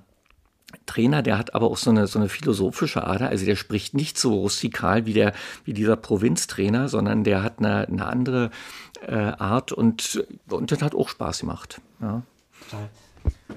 Trainer, 0.86 1.22
der 1.22 1.38
hat 1.38 1.56
aber 1.56 1.68
auch 1.68 1.78
so 1.78 1.90
eine, 1.90 2.08
so 2.08 2.20
eine 2.20 2.30
philosophische 2.30 3.06
Ader. 3.06 3.30
Also 3.30 3.46
der 3.46 3.56
spricht 3.56 3.94
nicht 3.94 4.18
so 4.18 4.34
rustikal 4.34 5.06
wie, 5.06 5.14
der, 5.14 5.34
wie 5.66 5.74
dieser 5.74 5.96
Provinztrainer, 5.96 6.90
sondern 6.90 7.24
der 7.24 7.44
hat 7.44 7.60
eine, 7.60 7.88
eine 7.88 8.06
andere 8.06 8.52
äh, 9.08 9.16
Art 9.16 9.72
und, 9.72 10.24
und 10.50 10.72
das 10.72 10.82
hat 10.82 10.96
auch 10.96 11.10
Spaß 11.10 11.40
gemacht. 11.40 11.82
Ja. 12.02 12.24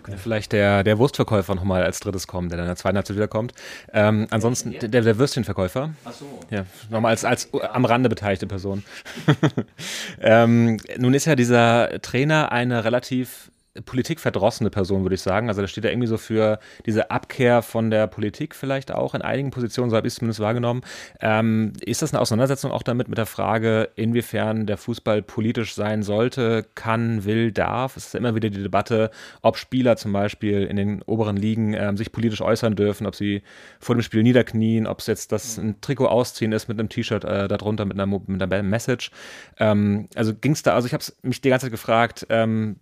Könnte 0.02 0.20
vielleicht 0.20 0.52
der, 0.52 0.82
der 0.82 0.98
Wurstverkäufer 0.98 1.55
nochmal 1.55 1.84
als 1.84 2.01
drittes 2.01 2.26
kommen, 2.26 2.48
der 2.48 2.56
dann 2.56 2.64
in 2.64 2.70
der 2.70 2.76
zweiten 2.76 2.97
Halbzeit 2.97 3.16
wiederkommt. 3.16 3.52
Ähm, 3.93 4.26
ansonsten 4.30 4.72
der, 4.72 4.89
der 4.89 5.18
Würstchenverkäufer. 5.18 5.90
Ach 6.05 6.12
so. 6.12 6.26
Ja, 6.51 6.66
nochmal 6.90 7.10
als, 7.10 7.24
als 7.24 7.52
am 7.55 7.84
Rande 7.84 8.09
beteiligte 8.09 8.47
Person. 8.47 8.82
ähm, 10.20 10.78
nun 10.98 11.14
ist 11.14 11.26
ja 11.26 11.36
dieser 11.36 12.01
Trainer 12.02 12.51
eine 12.51 12.84
relativ 12.84 13.52
politikverdrossene 13.85 14.69
Person, 14.69 15.03
würde 15.03 15.15
ich 15.15 15.23
sagen. 15.23 15.49
Also 15.49 15.62
da 15.62 15.69
steht 15.69 15.85
er 15.85 15.93
irgendwie 15.93 16.09
so 16.09 16.19
für 16.19 16.59
diese 16.85 17.11
Abkehr 17.11 17.62
von 17.62 17.90
der 17.90 18.07
Politik 18.07 18.55
vielleicht 18.55 18.93
auch 18.93 19.15
in 19.15 19.23
einigen 19.23 19.51
Positionen, 19.51 19.89
so 19.89 19.97
habe 19.97 20.07
ich 20.07 20.12
es 20.12 20.19
zumindest 20.19 20.40
wahrgenommen. 20.40 20.82
Ähm, 21.20 21.73
ist 21.81 22.03
das 22.03 22.12
eine 22.12 22.20
Auseinandersetzung 22.20 22.70
auch 22.70 22.82
damit 22.82 23.09
mit 23.09 23.16
der 23.16 23.27
Frage, 23.27 23.89
inwiefern 23.97 24.66
der 24.66 24.77
Fußball 24.77 25.23
politisch 25.23 25.74
sein 25.74 26.03
sollte, 26.03 26.66
kann, 26.74 27.24
will, 27.24 27.51
darf? 27.51 27.97
Es 27.97 28.09
ist 28.09 28.15
immer 28.15 28.35
wieder 28.35 28.51
die 28.51 28.62
Debatte, 28.62 29.11
ob 29.40 29.57
Spieler 29.57 29.97
zum 29.97 30.12
Beispiel 30.12 30.65
in 30.65 30.77
den 30.77 31.03
oberen 31.03 31.36
Ligen 31.36 31.73
ähm, 31.73 31.97
sich 31.97 32.12
politisch 32.12 32.43
äußern 32.43 32.77
dürfen, 32.77 33.07
ob 33.07 33.15
sie 33.15 33.43
vor 33.81 33.94
dem 33.94 34.03
Spiel 34.03 34.23
niederknien, 34.23 34.86
ob 34.86 34.99
es 34.99 35.07
jetzt 35.07 35.32
das 35.32 35.57
ein 35.57 35.81
Trikot 35.81 36.09
ausziehen 36.09 36.53
ist 36.53 36.69
mit 36.69 36.78
einem 36.78 36.90
T-Shirt 36.90 37.24
äh, 37.24 37.49
darunter 37.49 37.86
mit 37.86 37.99
einer, 37.99 38.07
mit 38.07 38.43
einer 38.43 38.62
Message. 38.62 39.11
Ähm, 39.59 40.09
also 40.15 40.35
ging 40.35 40.53
es 40.53 40.62
da, 40.62 40.74
also 40.74 40.86
ich 40.86 40.93
habe 40.93 41.05
mich 41.23 41.40
die 41.40 41.49
ganze 41.49 41.66
Zeit 41.66 41.73
gefragt, 41.73 42.27
ähm, 42.28 42.77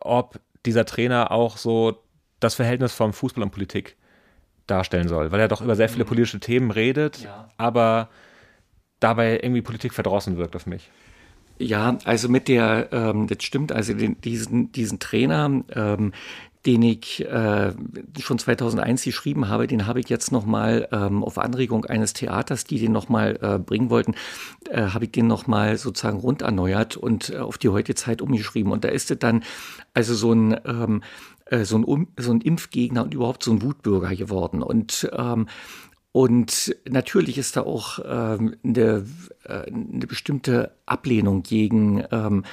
ob 0.00 0.21
dieser 0.66 0.84
Trainer 0.84 1.30
auch 1.30 1.56
so 1.56 2.02
das 2.40 2.54
Verhältnis 2.54 2.92
vom 2.92 3.12
Fußball 3.12 3.42
und 3.42 3.50
Politik 3.50 3.96
darstellen 4.66 5.08
soll, 5.08 5.32
weil 5.32 5.40
er 5.40 5.48
doch 5.48 5.60
über 5.60 5.76
sehr 5.76 5.88
viele 5.88 6.04
mhm. 6.04 6.08
politische 6.08 6.40
Themen 6.40 6.70
redet, 6.70 7.18
ja. 7.18 7.48
aber 7.56 8.08
dabei 9.00 9.40
irgendwie 9.42 9.62
Politik 9.62 9.92
verdrossen 9.92 10.36
wirkt 10.36 10.56
auf 10.56 10.66
mich. 10.66 10.90
Ja, 11.58 11.98
also 12.04 12.28
mit 12.28 12.48
der, 12.48 12.88
ähm, 12.92 13.26
das 13.26 13.42
stimmt, 13.42 13.72
also 13.72 13.94
den, 13.94 14.20
diesen, 14.20 14.72
diesen 14.72 14.98
Trainer, 14.98 15.62
ähm, 15.74 16.12
den 16.66 16.82
ich 16.82 17.24
äh, 17.24 17.72
schon 18.20 18.38
2001 18.38 19.04
geschrieben 19.04 19.48
habe, 19.48 19.66
den 19.66 19.86
habe 19.86 20.00
ich 20.00 20.08
jetzt 20.08 20.30
nochmal 20.30 20.88
ähm, 20.92 21.24
auf 21.24 21.38
Anregung 21.38 21.84
eines 21.86 22.12
Theaters, 22.12 22.64
die 22.64 22.78
den 22.78 22.92
nochmal 22.92 23.38
äh, 23.42 23.58
bringen 23.58 23.90
wollten, 23.90 24.14
äh, 24.70 24.82
habe 24.88 25.06
ich 25.06 25.12
den 25.12 25.26
nochmal 25.26 25.76
sozusagen 25.76 26.18
rund 26.18 26.42
erneuert 26.42 26.96
und 26.96 27.30
äh, 27.30 27.38
auf 27.38 27.58
die 27.58 27.68
heutige 27.68 27.96
Zeit 27.96 28.22
umgeschrieben. 28.22 28.70
Und 28.70 28.84
da 28.84 28.88
ist 28.88 29.10
es 29.10 29.18
dann 29.18 29.42
also 29.92 30.14
so 30.14 30.32
ein, 30.32 30.60
ähm, 30.64 31.02
äh, 31.46 31.64
so 31.64 31.76
ein, 31.76 31.84
um, 31.84 32.08
so 32.16 32.32
ein 32.32 32.40
Impfgegner 32.40 33.02
und 33.02 33.14
überhaupt 33.14 33.42
so 33.42 33.50
ein 33.50 33.62
Wutbürger 33.62 34.14
geworden. 34.14 34.62
Und 34.62 35.10
ähm, 35.12 35.48
und 36.12 36.76
natürlich 36.86 37.38
ist 37.38 37.56
da 37.56 37.62
auch 37.62 37.98
ähm, 38.04 38.54
eine, 38.62 39.06
äh, 39.44 39.62
eine 39.66 40.06
bestimmte 40.06 40.76
Ablehnung 40.84 41.42
gegen 41.42 42.04
ähm, 42.12 42.44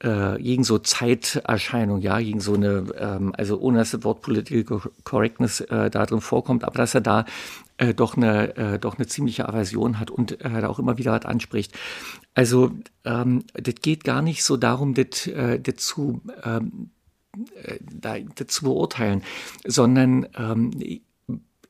äh, 0.00 0.38
gegen 0.38 0.64
so 0.64 0.78
Zeiterscheinung, 0.78 2.00
ja, 2.00 2.18
gegen 2.20 2.40
so 2.40 2.54
eine, 2.54 2.84
ähm, 2.98 3.32
also 3.36 3.58
ohne 3.58 3.78
dass 3.78 3.92
das 3.92 4.04
Wort 4.04 4.22
Political 4.22 4.80
Correctness 5.04 5.60
äh, 5.60 5.90
da 5.90 6.06
drin 6.06 6.20
vorkommt, 6.20 6.64
aber 6.64 6.76
dass 6.76 6.94
er 6.94 7.00
da 7.00 7.24
äh, 7.78 7.94
doch 7.94 8.16
eine 8.16 8.56
äh, 8.56 8.78
doch 8.78 8.98
eine 8.98 9.06
ziemliche 9.06 9.48
Aversion 9.48 9.98
hat 9.98 10.10
und 10.10 10.40
äh, 10.40 10.60
da 10.60 10.68
auch 10.68 10.78
immer 10.78 10.98
wieder 10.98 11.12
was 11.12 11.24
anspricht. 11.24 11.72
Also 12.34 12.72
ähm, 13.04 13.44
das 13.54 13.76
geht 13.82 14.04
gar 14.04 14.22
nicht 14.22 14.44
so 14.44 14.56
darum, 14.56 14.94
das, 14.94 15.26
äh, 15.26 15.60
das 15.60 15.76
zu 15.76 16.20
ähm, 16.44 16.90
äh, 17.62 17.78
da, 17.80 18.18
das 18.18 18.48
zu 18.48 18.64
beurteilen, 18.64 19.22
sondern 19.64 20.26
ähm, 20.36 20.70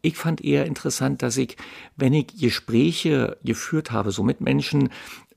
ich 0.02 0.16
fand 0.16 0.44
eher 0.44 0.66
interessant, 0.66 1.22
dass 1.22 1.36
ich, 1.38 1.56
wenn 1.96 2.12
ich 2.12 2.26
Gespräche 2.38 3.38
geführt 3.42 3.90
habe, 3.90 4.10
so 4.10 4.22
mit 4.22 4.42
Menschen, 4.42 4.90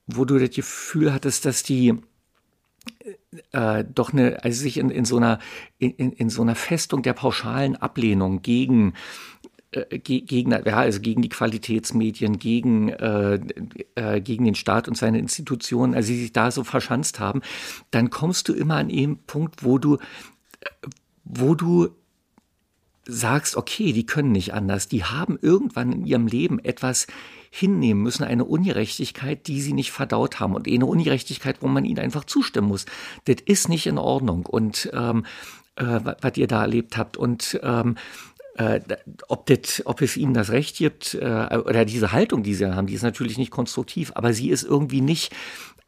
wo 0.08 0.26
du 0.26 0.38
das 0.38 0.50
Gefühl 0.50 1.14
hattest, 1.14 1.46
dass 1.46 1.64
die 1.64 1.96
äh, 3.52 3.84
doch 3.84 4.14
eine, 4.14 4.44
also 4.44 4.62
sich 4.62 4.78
in, 4.78 4.90
in 4.90 5.06
so 5.06 5.18
einer 5.18 5.40
in, 5.78 5.92
in 5.92 6.30
so 6.30 6.42
einer 6.42 6.56
Festung 6.56 7.02
der 7.02 7.14
pauschalen 7.14 7.76
Ablehnung 7.76 8.42
gegen 8.42 8.94
äh, 9.72 10.00
gegen, 10.00 10.52
ja, 10.52 10.78
also 10.78 11.02
gegen 11.02 11.22
die 11.22 11.30
Qualitätsmedien, 11.30 12.40
gegen, 12.40 12.90
äh, 12.90 13.40
äh, 13.96 14.22
gegen 14.22 14.46
den 14.46 14.56
Staat 14.56 14.88
und 14.88 14.96
seine 14.96 15.20
Institutionen, 15.20 15.94
also 15.94 16.12
die 16.12 16.20
sich 16.20 16.32
da 16.32 16.52
so 16.52 16.64
verschanzt 16.64 17.20
haben, 17.20 17.42
dann 17.92 18.10
kommst 18.10 18.48
du 18.48 18.54
immer 18.54 18.76
an 18.76 18.90
einen 18.90 19.18
Punkt, 19.26 19.66
wo 19.66 19.78
du, 19.78 19.98
wo 21.26 21.54
du 21.54 21.90
sagst, 23.06 23.58
okay, 23.58 23.94
die 23.94 24.06
können 24.06 24.32
nicht 24.32 24.54
anders, 24.54 24.88
die 24.88 25.04
haben 25.04 25.38
irgendwann 25.42 25.92
in 25.92 26.06
ihrem 26.06 26.28
Leben 26.28 26.60
etwas 26.60 27.08
hinnehmen 27.50 28.04
müssen, 28.04 28.24
eine 28.24 28.46
Ungerechtigkeit, 28.46 29.48
die 29.48 29.62
sie 29.62 29.74
nicht 29.74 29.92
verdaut 29.92 30.40
haben 30.40 30.56
und 30.56 30.68
eine 30.68 30.86
Ungerechtigkeit, 30.86 31.58
wo 31.62 31.68
man 31.68 31.86
ihnen 31.86 32.00
einfach 32.00 32.26
zustimmen 32.26 32.68
muss. 32.68 32.86
Das 33.26 33.38
ist 33.46 33.70
nicht 33.70 33.88
in 33.88 33.98
Ordnung 33.98 34.46
und 34.46 34.90
ähm, 34.94 35.26
äh, 35.76 36.00
was 36.22 36.38
ihr 36.38 36.48
da 36.48 36.62
erlebt 36.62 36.98
habt 36.98 37.18
und 37.18 37.60
ähm, 37.64 37.96
äh, 38.58 38.80
ob, 39.28 39.46
das, 39.46 39.84
ob 39.86 40.02
es 40.02 40.18
ihnen 40.18 40.34
das 40.34 40.50
Recht 40.50 40.78
gibt 40.78 41.14
äh, 41.14 41.58
oder 41.58 41.86
diese 41.86 42.12
Haltung, 42.12 42.44
die 42.44 42.56
sie 42.56 42.74
haben, 42.74 42.88
die 42.88 42.96
ist 42.96 43.04
natürlich 43.04 43.38
nicht 43.38 43.52
konstruktiv, 43.52 44.12
aber 44.16 44.34
sie 44.34 44.50
ist 44.50 44.64
irgendwie 44.64 45.02
nicht 45.02 45.34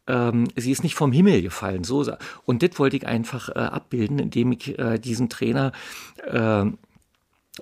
ähm, 0.08 0.48
sie 0.56 0.72
ist 0.72 0.84
nicht 0.84 0.96
vom 0.96 1.12
Himmel 1.12 1.42
gefallen. 1.42 1.84
So, 1.84 2.06
und 2.46 2.64
das 2.64 2.78
wollte 2.80 2.98
ich 2.98 3.08
einfach 3.08 3.50
äh, 3.50 3.60
abbilden, 3.60 4.20
indem 4.20 4.52
ich 4.52 4.78
äh, 4.78 4.98
diesen 4.98 5.30
Trainer 5.30 5.72
äh, 6.26 6.66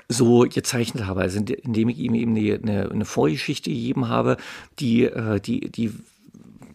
so 0.10 0.42
gezeichnet 0.42 1.06
habe, 1.06 1.22
also 1.22 1.40
indem 1.40 1.90
ich 1.90 2.00
ihm 2.00 2.16
eben 2.16 2.36
eine, 2.36 2.90
eine 2.92 3.06
Vorgeschichte 3.06 3.70
gegeben 3.70 4.08
habe, 4.08 4.38
die, 4.80 5.04
äh, 5.04 5.40
die, 5.40 5.72
die 5.72 5.92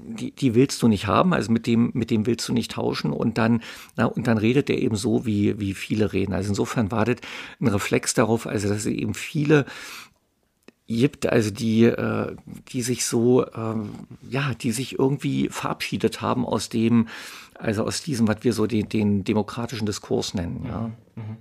die, 0.05 0.33
die 0.33 0.55
willst 0.55 0.83
du 0.83 0.89
nicht 0.89 1.07
haben, 1.07 1.33
also 1.33 1.53
mit 1.53 1.67
dem, 1.67 1.91
mit 1.95 2.11
dem 2.11 2.27
willst 2.27 2.49
du 2.49 2.53
nicht 2.53 2.73
tauschen 2.73 3.13
und 3.13 3.39
dann, 3.39 3.63
na, 3.97 4.07
und 4.07 4.27
dann 4.27 4.39
redet 4.39 4.69
er 4.71 4.79
eben 4.79 4.97
so, 4.97 5.27
wie, 5.27 5.59
wie 5.61 5.75
viele 5.75 6.13
reden. 6.13 6.33
Also 6.33 6.51
insofern 6.51 6.91
war 6.91 7.05
das 7.05 7.17
ein 7.61 7.69
Reflex 7.69 8.15
darauf, 8.15 8.47
also 8.47 8.69
dass 8.69 8.79
es 8.79 8.87
eben 8.87 9.15
viele 9.15 9.65
gibt, 10.87 11.27
also 11.27 11.51
die, 11.51 11.85
äh, 11.85 12.37
die 12.69 12.83
sich 12.83 13.07
so, 13.07 13.47
ähm, 13.55 13.91
ja, 14.29 14.53
die 14.55 14.73
sich 14.73 14.99
irgendwie 14.99 15.49
verabschiedet 15.49 16.21
haben 16.21 16.45
aus 16.45 16.69
dem, 16.69 17.09
also 17.59 17.85
aus 17.85 18.03
diesem, 18.03 18.29
was 18.29 18.39
wir 18.43 18.53
so 18.53 18.67
den, 18.67 18.89
den 18.89 19.25
demokratischen 19.25 19.87
Diskurs 19.87 20.35
nennen, 20.35 20.65
ja. 20.67 20.91
Mhm. 21.15 21.37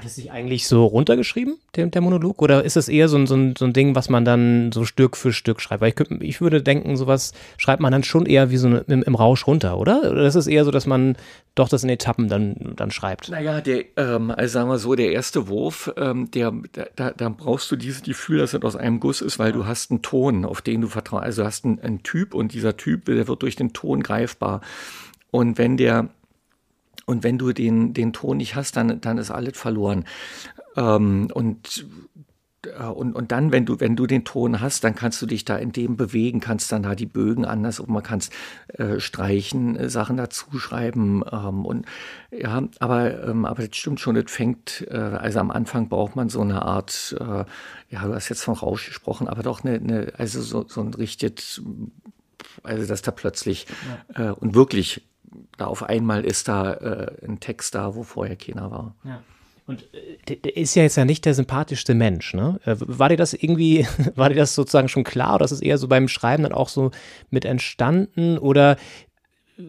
Hat 0.00 0.06
es 0.06 0.14
sich 0.14 0.32
eigentlich 0.32 0.66
so 0.66 0.86
runtergeschrieben, 0.86 1.58
der, 1.76 1.84
der 1.84 2.00
Monolog? 2.00 2.40
Oder 2.40 2.64
ist 2.64 2.78
es 2.78 2.88
eher 2.88 3.06
so 3.06 3.18
ein, 3.18 3.26
so, 3.26 3.34
ein, 3.34 3.54
so 3.54 3.66
ein 3.66 3.74
Ding, 3.74 3.94
was 3.94 4.08
man 4.08 4.24
dann 4.24 4.72
so 4.72 4.86
Stück 4.86 5.14
für 5.14 5.30
Stück 5.30 5.60
schreibt? 5.60 5.82
Weil 5.82 5.90
ich, 5.90 5.94
könnte, 5.94 6.24
ich 6.24 6.40
würde 6.40 6.62
denken, 6.62 6.96
sowas 6.96 7.34
schreibt 7.58 7.82
man 7.82 7.92
dann 7.92 8.02
schon 8.02 8.24
eher 8.24 8.50
wie 8.50 8.56
so 8.56 8.66
eine, 8.66 8.78
im, 8.88 9.02
im, 9.02 9.14
Rausch 9.14 9.46
runter, 9.46 9.76
oder? 9.76 10.10
Oder 10.10 10.24
ist 10.24 10.36
es 10.36 10.46
eher 10.46 10.64
so, 10.64 10.70
dass 10.70 10.86
man 10.86 11.18
doch 11.54 11.68
das 11.68 11.84
in 11.84 11.90
Etappen 11.90 12.28
dann, 12.28 12.72
dann 12.76 12.90
schreibt? 12.90 13.28
Naja, 13.28 13.60
der, 13.60 13.84
ähm, 13.98 14.30
also 14.30 14.50
sagen 14.50 14.70
wir 14.70 14.78
so, 14.78 14.94
der 14.94 15.12
erste 15.12 15.48
Wurf, 15.48 15.92
ähm, 15.98 16.30
der, 16.30 16.54
da, 16.96 17.10
da 17.10 17.28
brauchst 17.28 17.70
du 17.70 17.76
dieses 17.76 18.02
Gefühl, 18.02 18.38
dass 18.38 18.54
es 18.54 18.62
aus 18.62 18.76
einem 18.76 19.00
Guss 19.00 19.20
ist, 19.20 19.38
weil 19.38 19.52
du 19.52 19.66
hast 19.66 19.90
einen 19.90 20.00
Ton, 20.00 20.46
auf 20.46 20.62
den 20.62 20.80
du 20.80 20.88
vertraust. 20.88 21.24
Also 21.24 21.42
du 21.42 21.46
hast 21.46 21.66
einen, 21.66 21.78
einen 21.78 22.02
Typ 22.02 22.32
und 22.32 22.54
dieser 22.54 22.78
Typ, 22.78 23.04
der 23.04 23.28
wird 23.28 23.42
durch 23.42 23.56
den 23.56 23.74
Ton 23.74 24.02
greifbar. 24.02 24.62
Und 25.30 25.58
wenn 25.58 25.76
der 25.76 26.08
und 27.06 27.24
wenn 27.24 27.38
du 27.38 27.52
den, 27.52 27.94
den 27.94 28.12
Ton 28.12 28.38
nicht 28.38 28.54
hast, 28.54 28.76
dann, 28.76 29.00
dann 29.00 29.18
ist 29.18 29.30
alles 29.30 29.56
verloren. 29.56 30.04
Ähm, 30.76 31.28
und 31.32 31.86
äh, 32.66 32.84
und, 32.84 33.14
und 33.14 33.32
dann, 33.32 33.52
wenn 33.52 33.64
du, 33.66 33.80
wenn 33.80 33.96
du 33.96 34.06
den 34.06 34.24
Ton 34.24 34.60
hast, 34.60 34.84
dann 34.84 34.94
kannst 34.94 35.20
du 35.22 35.26
dich 35.26 35.44
da 35.44 35.56
in 35.56 35.72
dem 35.72 35.96
bewegen, 35.96 36.40
kannst 36.40 36.72
dann 36.72 36.82
da 36.82 36.94
die 36.94 37.06
Bögen 37.06 37.44
anders 37.44 37.80
und 37.80 37.90
man 37.90 38.02
kann 38.02 38.20
äh, 38.74 39.00
streichen, 39.00 39.76
äh, 39.76 39.88
Sachen 39.88 40.16
dazu 40.16 40.58
schreiben. 40.58 41.22
Ähm, 41.30 41.64
und 41.64 41.86
ja, 42.30 42.62
aber, 42.78 43.24
ähm, 43.28 43.44
aber 43.44 43.66
das 43.66 43.76
stimmt 43.76 44.00
schon, 44.00 44.14
das 44.14 44.30
fängt, 44.30 44.86
äh, 44.90 44.96
also 44.96 45.38
am 45.38 45.50
Anfang 45.50 45.88
braucht 45.88 46.16
man 46.16 46.28
so 46.28 46.40
eine 46.40 46.62
Art, 46.62 47.16
äh, 47.18 47.44
ja, 47.88 48.06
du 48.06 48.14
hast 48.14 48.28
jetzt 48.28 48.44
von 48.44 48.54
Rausch 48.54 48.86
gesprochen, 48.86 49.28
aber 49.28 49.42
doch 49.42 49.64
eine, 49.64 49.74
eine 49.76 50.12
also 50.18 50.42
so, 50.42 50.66
so 50.68 50.80
ein 50.80 50.94
richtet, 50.94 51.62
also 52.62 52.86
dass 52.86 53.02
da 53.02 53.10
plötzlich 53.10 53.66
ja. 54.16 54.30
Äh, 54.30 54.32
und 54.32 54.54
wirklich 54.54 55.02
da 55.60 55.66
auf 55.66 55.82
einmal 55.82 56.24
ist 56.24 56.48
da 56.48 56.72
äh, 56.72 57.26
ein 57.26 57.40
Text 57.40 57.74
da, 57.74 57.94
wo 57.94 58.02
vorher 58.02 58.36
keiner 58.36 58.70
war. 58.70 58.94
Ja. 59.04 59.22
Und 59.66 59.84
äh, 60.28 60.36
der 60.36 60.56
ist 60.56 60.74
ja 60.74 60.82
jetzt 60.82 60.96
ja 60.96 61.04
nicht 61.04 61.24
der 61.24 61.34
sympathischste 61.34 61.94
Mensch, 61.94 62.34
ne? 62.34 62.58
Äh, 62.64 62.76
war 62.78 63.08
dir 63.08 63.16
das 63.16 63.34
irgendwie, 63.34 63.86
war 64.16 64.28
dir 64.28 64.36
das 64.36 64.54
sozusagen 64.54 64.88
schon 64.88 65.04
klar 65.04 65.36
oder 65.36 65.44
ist 65.44 65.52
es 65.52 65.62
eher 65.62 65.78
so 65.78 65.86
beim 65.86 66.08
Schreiben 66.08 66.42
dann 66.42 66.52
auch 66.52 66.68
so 66.68 66.90
mit 67.30 67.44
entstanden 67.44 68.38
oder 68.38 68.76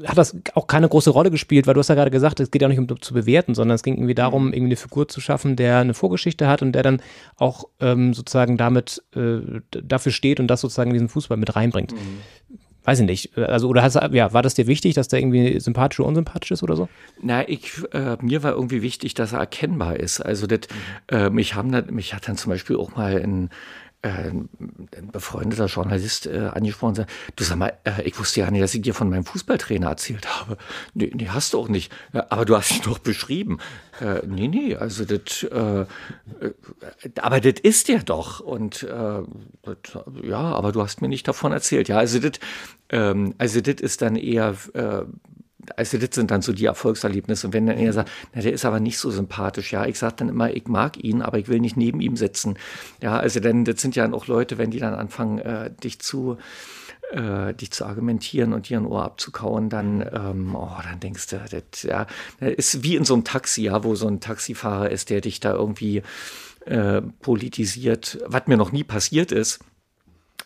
hat 0.05 0.17
das 0.17 0.37
auch 0.55 0.67
keine 0.67 0.87
große 0.87 1.09
Rolle 1.09 1.31
gespielt, 1.31 1.67
weil 1.67 1.73
du 1.73 1.81
hast 1.81 1.89
ja 1.89 1.95
gerade 1.95 2.11
gesagt, 2.11 2.39
es 2.39 2.49
geht 2.49 2.61
ja 2.61 2.69
nicht 2.69 2.79
um 2.79 3.01
zu 3.01 3.13
bewerten, 3.13 3.53
sondern 3.53 3.75
es 3.75 3.83
ging 3.83 3.95
irgendwie 3.95 4.15
darum, 4.15 4.47
mhm. 4.47 4.53
irgendwie 4.53 4.69
eine 4.69 4.77
Figur 4.77 5.09
zu 5.09 5.19
schaffen, 5.19 5.57
der 5.57 5.79
eine 5.79 5.93
Vorgeschichte 5.93 6.47
hat 6.47 6.61
und 6.61 6.71
der 6.71 6.83
dann 6.83 7.01
auch 7.35 7.65
ähm, 7.81 8.13
sozusagen 8.13 8.55
damit 8.55 9.03
äh, 9.13 9.59
dafür 9.71 10.13
steht 10.13 10.39
und 10.39 10.47
das 10.47 10.61
sozusagen 10.61 10.91
in 10.91 10.95
diesen 10.95 11.09
Fußball 11.09 11.37
mit 11.37 11.55
reinbringt. 11.55 11.91
Mhm 11.91 12.59
weiß 12.83 12.99
ich 13.01 13.05
nicht, 13.05 13.37
also 13.37 13.67
oder 13.67 13.83
hast, 13.83 13.95
ja, 14.11 14.33
war 14.33 14.41
das 14.41 14.55
dir 14.55 14.67
wichtig, 14.67 14.95
dass 14.95 15.07
der 15.07 15.19
irgendwie 15.19 15.59
sympathisch 15.59 15.99
oder 15.99 16.09
unsympathisch 16.09 16.51
ist 16.51 16.63
oder 16.63 16.75
so? 16.75 16.89
Na, 17.21 17.47
ich, 17.47 17.71
äh, 17.93 18.17
mir 18.21 18.41
war 18.43 18.53
irgendwie 18.53 18.81
wichtig, 18.81 19.13
dass 19.13 19.33
er 19.33 19.39
erkennbar 19.39 19.97
ist. 19.97 20.19
Also 20.19 20.47
das, 20.47 20.61
mhm. 21.09 21.15
äh, 21.15 21.29
mich 21.29 21.55
haben, 21.55 21.71
mich 21.93 22.13
hat 22.13 22.27
dann 22.27 22.37
zum 22.37 22.51
Beispiel 22.51 22.77
auch 22.77 22.95
mal 22.95 23.21
ein 23.21 23.49
ein 24.03 24.49
befreundeter 25.11 25.67
Journalist 25.67 26.25
äh, 26.25 26.49
angesprochen 26.51 26.95
sagt, 26.95 27.11
du 27.35 27.43
sag 27.43 27.57
mal, 27.57 27.73
äh, 27.83 28.01
ich 28.03 28.17
wusste 28.17 28.39
ja 28.39 28.49
nicht, 28.49 28.63
dass 28.63 28.73
ich 28.73 28.81
dir 28.81 28.95
von 28.95 29.09
meinem 29.09 29.25
Fußballtrainer 29.25 29.87
erzählt 29.87 30.27
habe. 30.27 30.57
Nee, 30.93 31.11
nee 31.13 31.27
hast 31.29 31.53
du 31.53 31.59
auch 31.59 31.67
nicht. 31.67 31.91
Ja, 32.11 32.25
aber 32.29 32.45
du 32.45 32.55
hast 32.55 32.71
ihn 32.71 32.81
doch 32.83 32.97
beschrieben. 32.97 33.59
Äh, 33.99 34.25
nee, 34.25 34.47
nee, 34.47 34.75
also 34.75 35.05
das, 35.05 35.43
äh, 35.43 35.81
äh, 35.81 35.85
aber 37.21 37.41
das 37.41 37.59
ist 37.61 37.89
der 37.89 37.99
doch. 37.99 38.39
Und 38.39 38.83
äh, 38.83 39.21
das, 39.61 39.77
ja, 40.23 40.39
aber 40.39 40.71
du 40.71 40.81
hast 40.81 41.01
mir 41.01 41.09
nicht 41.09 41.27
davon 41.27 41.51
erzählt. 41.51 41.87
Ja, 41.87 41.97
also 41.97 42.17
das, 42.17 42.39
ähm, 42.89 43.35
also 43.37 43.61
das 43.61 43.75
ist 43.75 44.01
dann 44.01 44.15
eher 44.15 44.55
äh, 44.73 45.03
also 45.75 45.97
das 45.97 46.09
sind 46.13 46.31
dann 46.31 46.41
so 46.41 46.53
die 46.53 46.65
Erfolgserlebnisse. 46.65 47.47
Und 47.47 47.53
wenn 47.53 47.65
dann 47.67 47.77
er 47.77 47.93
sagt, 47.93 48.09
na, 48.33 48.41
der 48.41 48.53
ist 48.53 48.65
aber 48.65 48.79
nicht 48.79 48.97
so 48.97 49.11
sympathisch, 49.11 49.71
ja, 49.71 49.85
ich 49.85 49.97
sage 49.97 50.15
dann 50.17 50.29
immer, 50.29 50.53
ich 50.53 50.67
mag 50.67 51.03
ihn, 51.03 51.21
aber 51.21 51.37
ich 51.39 51.47
will 51.47 51.59
nicht 51.59 51.77
neben 51.77 52.01
ihm 52.01 52.15
sitzen. 52.15 52.57
Ja, 53.01 53.17
also 53.17 53.39
denn 53.39 53.65
das 53.65 53.81
sind 53.81 53.95
ja 53.95 54.11
auch 54.11 54.27
Leute, 54.27 54.57
wenn 54.57 54.71
die 54.71 54.79
dann 54.79 54.93
anfangen, 54.93 55.39
äh, 55.39 55.71
dich 55.83 55.99
zu 55.99 56.37
äh, 57.11 57.53
dich 57.53 57.71
zu 57.71 57.85
argumentieren 57.85 58.53
und 58.53 58.69
dir 58.69 58.77
ein 58.77 58.85
Ohr 58.85 59.03
abzukauen, 59.03 59.69
dann, 59.69 60.01
ähm, 60.13 60.55
oh, 60.55 60.77
dann 60.83 60.99
denkst 60.99 61.27
du, 61.27 61.37
das 61.37 61.83
ja, 61.83 62.07
das 62.39 62.53
ist 62.53 62.83
wie 62.83 62.95
in 62.95 63.03
so 63.03 63.13
einem 63.13 63.23
Taxi, 63.23 63.63
ja, 63.63 63.83
wo 63.83 63.95
so 63.95 64.07
ein 64.07 64.21
Taxifahrer 64.21 64.89
ist, 64.89 65.09
der 65.09 65.21
dich 65.21 65.39
da 65.39 65.53
irgendwie 65.53 66.03
äh, 66.65 67.01
politisiert, 67.21 68.19
was 68.25 68.47
mir 68.47 68.57
noch 68.57 68.71
nie 68.71 68.83
passiert 68.83 69.31
ist 69.31 69.59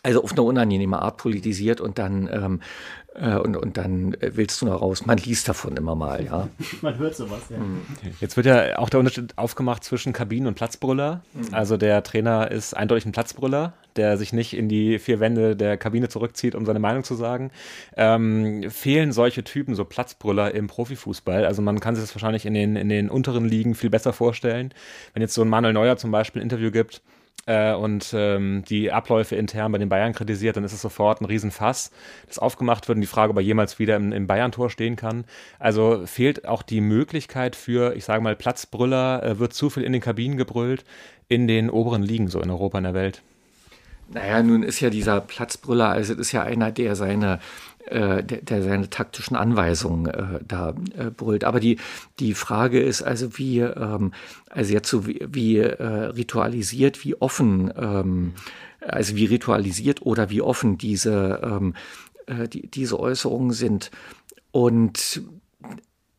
also 0.02 0.22
auf 0.22 0.32
eine 0.32 0.42
unangenehme 0.42 1.02
Art 1.02 1.16
politisiert 1.16 1.80
und 1.80 1.98
dann 1.98 2.28
ähm, 2.32 2.60
äh, 2.60 3.05
und, 3.16 3.56
und 3.56 3.76
dann 3.76 4.16
willst 4.20 4.60
du 4.60 4.66
noch 4.66 4.82
raus. 4.82 5.06
Man 5.06 5.16
liest 5.16 5.48
davon 5.48 5.76
immer 5.76 5.94
mal, 5.94 6.24
ja. 6.24 6.48
Man 6.82 6.98
hört 6.98 7.14
sowas, 7.14 7.42
ja. 7.48 7.56
Mhm. 7.56 7.80
Jetzt 8.20 8.36
wird 8.36 8.46
ja 8.46 8.78
auch 8.78 8.90
der 8.90 9.00
Unterschied 9.00 9.36
aufgemacht 9.36 9.84
zwischen 9.84 10.12
Kabinen 10.12 10.46
und 10.48 10.54
Platzbrüller. 10.54 11.22
Mhm. 11.32 11.54
Also 11.54 11.76
der 11.76 12.02
Trainer 12.02 12.50
ist 12.50 12.76
eindeutig 12.76 13.06
ein 13.06 13.12
Platzbrüller, 13.12 13.72
der 13.96 14.18
sich 14.18 14.32
nicht 14.32 14.54
in 14.54 14.68
die 14.68 14.98
vier 14.98 15.18
Wände 15.18 15.56
der 15.56 15.78
Kabine 15.78 16.08
zurückzieht, 16.08 16.54
um 16.54 16.66
seine 16.66 16.78
Meinung 16.78 17.04
zu 17.04 17.14
sagen. 17.14 17.50
Ähm, 17.96 18.70
fehlen 18.70 19.12
solche 19.12 19.44
Typen, 19.44 19.74
so 19.74 19.84
Platzbrüller 19.86 20.54
im 20.54 20.66
Profifußball? 20.66 21.46
Also 21.46 21.62
man 21.62 21.80
kann 21.80 21.94
sich 21.94 22.04
das 22.04 22.14
wahrscheinlich 22.14 22.44
in 22.44 22.52
den, 22.52 22.76
in 22.76 22.90
den 22.90 23.08
unteren 23.08 23.46
Ligen 23.46 23.74
viel 23.74 23.90
besser 23.90 24.12
vorstellen. 24.12 24.74
Wenn 25.14 25.22
jetzt 25.22 25.34
so 25.34 25.42
ein 25.42 25.48
Manuel 25.48 25.72
Neuer 25.72 25.96
zum 25.96 26.10
Beispiel 26.10 26.42
ein 26.42 26.44
Interview 26.44 26.70
gibt, 26.70 27.00
äh, 27.46 27.74
und 27.74 28.12
ähm, 28.12 28.64
die 28.68 28.90
Abläufe 28.90 29.36
intern 29.36 29.72
bei 29.72 29.78
den 29.78 29.88
Bayern 29.88 30.12
kritisiert, 30.12 30.56
dann 30.56 30.64
ist 30.64 30.72
es 30.72 30.82
sofort 30.82 31.20
ein 31.20 31.26
Riesenfass, 31.26 31.92
das 32.26 32.38
aufgemacht 32.38 32.88
wird 32.88 32.96
und 32.96 33.02
die 33.02 33.06
Frage, 33.06 33.30
ob 33.30 33.36
er 33.36 33.42
jemals 33.42 33.78
wieder 33.78 33.96
im, 33.96 34.12
im 34.12 34.26
Bayern-Tor 34.26 34.70
stehen 34.70 34.96
kann. 34.96 35.24
Also 35.58 36.06
fehlt 36.06 36.46
auch 36.46 36.62
die 36.62 36.80
Möglichkeit 36.80 37.54
für, 37.54 37.94
ich 37.94 38.04
sage 38.04 38.22
mal, 38.22 38.34
Platzbrüller, 38.34 39.22
äh, 39.22 39.38
wird 39.38 39.54
zu 39.54 39.70
viel 39.70 39.84
in 39.84 39.92
den 39.92 40.02
Kabinen 40.02 40.36
gebrüllt, 40.36 40.84
in 41.28 41.46
den 41.46 41.70
oberen 41.70 42.02
Ligen, 42.02 42.28
so 42.28 42.40
in 42.40 42.50
Europa, 42.50 42.78
in 42.78 42.84
der 42.84 42.94
Welt. 42.94 43.22
Naja, 44.08 44.42
nun 44.42 44.62
ist 44.62 44.80
ja 44.80 44.90
dieser 44.90 45.20
Platzbrüller, 45.20 45.88
also 45.88 46.14
ist 46.14 46.32
ja 46.32 46.42
einer, 46.42 46.70
der 46.70 46.94
seine 46.94 47.40
der, 47.90 48.22
der, 48.22 48.62
seine 48.62 48.90
taktischen 48.90 49.36
Anweisungen 49.36 50.06
äh, 50.06 50.40
da 50.46 50.74
äh, 50.96 51.10
brüllt. 51.10 51.44
Aber 51.44 51.60
die, 51.60 51.78
die 52.18 52.34
Frage 52.34 52.80
ist 52.80 53.02
also, 53.02 53.38
wie, 53.38 53.60
ähm, 53.60 54.12
also 54.50 54.72
jetzt 54.72 54.88
so 54.88 55.06
wie, 55.06 55.24
wie 55.28 55.58
äh, 55.58 55.84
ritualisiert, 55.84 57.04
wie 57.04 57.20
offen, 57.20 57.72
ähm, 57.76 58.34
also 58.80 59.16
wie 59.16 59.26
ritualisiert 59.26 60.02
oder 60.02 60.30
wie 60.30 60.42
offen 60.42 60.78
diese, 60.78 61.40
ähm, 61.42 61.74
äh, 62.26 62.48
die, 62.48 62.68
diese 62.68 62.98
Äußerungen 62.98 63.52
sind. 63.52 63.90
Und 64.50 65.22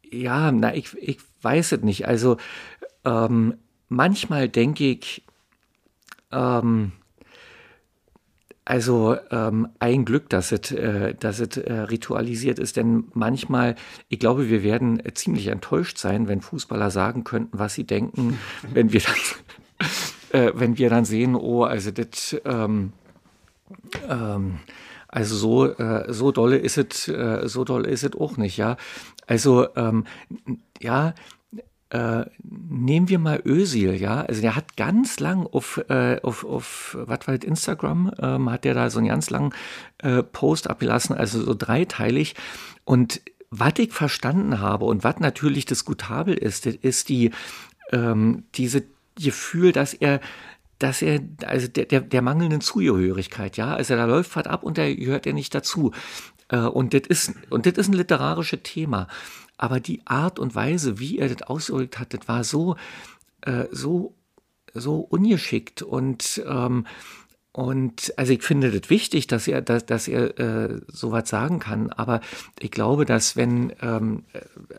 ja, 0.10 0.52
na, 0.52 0.74
ich, 0.76 0.96
ich 0.98 1.20
weiß 1.42 1.74
es 1.74 1.82
nicht. 1.82 2.08
Also 2.08 2.38
ähm, 3.04 3.56
manchmal 3.90 4.50
denke 4.50 4.86
ich, 4.86 5.24
ähm, 6.32 6.92
also 8.68 9.16
ähm, 9.32 9.70
ein 9.80 10.04
Glück, 10.04 10.30
dass 10.30 10.52
es, 10.52 10.74
äh, 10.74 11.14
dass 11.16 11.40
es 11.40 11.56
äh, 11.56 11.72
ritualisiert 11.72 12.60
ist, 12.60 12.76
denn 12.76 13.06
manchmal, 13.14 13.76
ich 14.10 14.20
glaube, 14.20 14.50
wir 14.50 14.62
werden 14.62 15.00
äh, 15.06 15.14
ziemlich 15.14 15.48
enttäuscht 15.48 15.98
sein, 15.98 16.28
wenn 16.28 16.42
Fußballer 16.42 16.92
sagen 16.92 17.24
könnten, 17.24 17.58
was 17.58 17.76
sie 17.76 17.86
denken, 17.86 18.38
wenn 18.74 18.92
wir 18.92 19.00
dann, 19.00 20.42
äh, 20.42 20.52
wenn 20.54 20.78
wir 20.78 20.90
dann 20.90 21.06
sehen, 21.06 21.36
oh, 21.36 21.64
also 21.64 21.92
das, 21.92 22.36
ähm, 22.44 22.92
ähm, 24.10 24.60
also 25.08 25.36
so, 25.38 25.66
äh, 25.72 26.12
so 26.12 26.34
dolle 26.34 26.58
ist 26.58 26.78
es, 26.78 27.08
äh, 27.08 27.48
so 27.48 27.64
doll 27.64 27.86
ist 27.86 28.04
es 28.04 28.16
auch 28.16 28.36
nicht, 28.36 28.58
ja. 28.58 28.76
Also 29.28 29.74
ähm, 29.78 30.04
ja, 30.82 31.14
äh, 31.90 32.26
nehmen 32.44 33.10
wir 33.10 33.20
mal 33.20 33.42
Özil, 33.46 33.96
ja, 33.96 34.22
also 34.22 34.42
der 34.42 34.56
hat 34.56 34.76
ganz 34.76 35.20
lang 35.20 35.46
auf, 35.46 35.82
äh, 35.90 36.20
auf, 36.22 36.44
auf 36.44 36.98
was 37.00 37.28
war 37.28 37.38
das, 37.38 37.48
Instagram, 37.48 38.12
ähm, 38.20 38.50
hat 38.50 38.66
der 38.66 38.74
da 38.74 38.90
so 38.90 39.00
einen 39.00 39.08
ganz 39.08 39.30
langen 39.30 39.54
äh, 40.00 40.22
Post 40.22 40.70
abgelassen, 40.70 41.16
also 41.16 41.42
so 41.42 41.54
dreiteilig 41.54 42.36
und 42.84 43.22
was 43.50 43.74
ich 43.78 43.94
verstanden 43.94 44.60
habe 44.60 44.86
und 44.86 45.04
was 45.06 45.20
natürlich 45.20 45.66
diskutabel 45.66 46.34
ist, 46.34 46.66
das 46.66 46.76
ist 46.76 47.08
die, 47.08 47.32
ähm, 47.94 48.44
diese 48.56 48.84
Gefühl, 49.16 49.72
dass 49.72 49.94
er 49.94 50.20
dass 50.80 51.02
er, 51.02 51.22
also 51.46 51.68
der, 51.68 51.86
der, 51.86 52.02
der 52.02 52.22
mangelnden 52.22 52.62
Zugehörigkeit, 52.62 53.58
ja, 53.58 53.74
also 53.74 53.96
da 53.96 54.06
läuft 54.06 54.36
was 54.36 54.46
ab 54.46 54.62
und 54.62 54.78
da 54.78 54.94
gehört 54.94 55.26
er 55.26 55.34
nicht 55.34 55.56
dazu. 55.56 55.92
Äh, 56.50 56.58
und 56.60 56.94
das 56.94 57.02
ist, 57.08 57.34
und 57.50 57.66
das 57.66 57.74
ist 57.74 57.88
ein 57.88 57.94
literarisches 57.94 58.60
Thema. 58.64 59.08
Aber 59.58 59.80
die 59.80 60.02
Art 60.06 60.40
und 60.40 60.56
Weise, 60.56 61.00
wie 61.00 61.18
er 61.18 61.30
das 61.30 61.48
ausgedrückt 61.48 62.00
hat, 62.00 62.14
das 62.14 62.28
war 62.28 62.44
so, 62.44 62.76
äh, 63.42 63.66
so, 63.72 64.16
so 64.74 65.00
ungeschickt 65.00 65.82
und, 65.82 66.42
ähm, 66.48 66.86
und 67.52 68.14
also 68.18 68.34
ich 68.34 68.44
finde 68.44 68.70
das 68.70 68.92
wichtig, 68.92 69.26
dass 69.26 69.48
er, 69.48 69.64
dass, 69.64 69.84
dass 69.88 70.08
er 70.08 70.40
äh, 70.40 70.80
sowas 70.90 71.28
sagen 71.28 71.58
kann. 71.58 71.90
Aber 71.90 72.22
ich 72.60 72.70
glaube, 72.70 73.04
dass 73.04 73.36
wenn 73.36 73.74
ähm, 73.82 74.26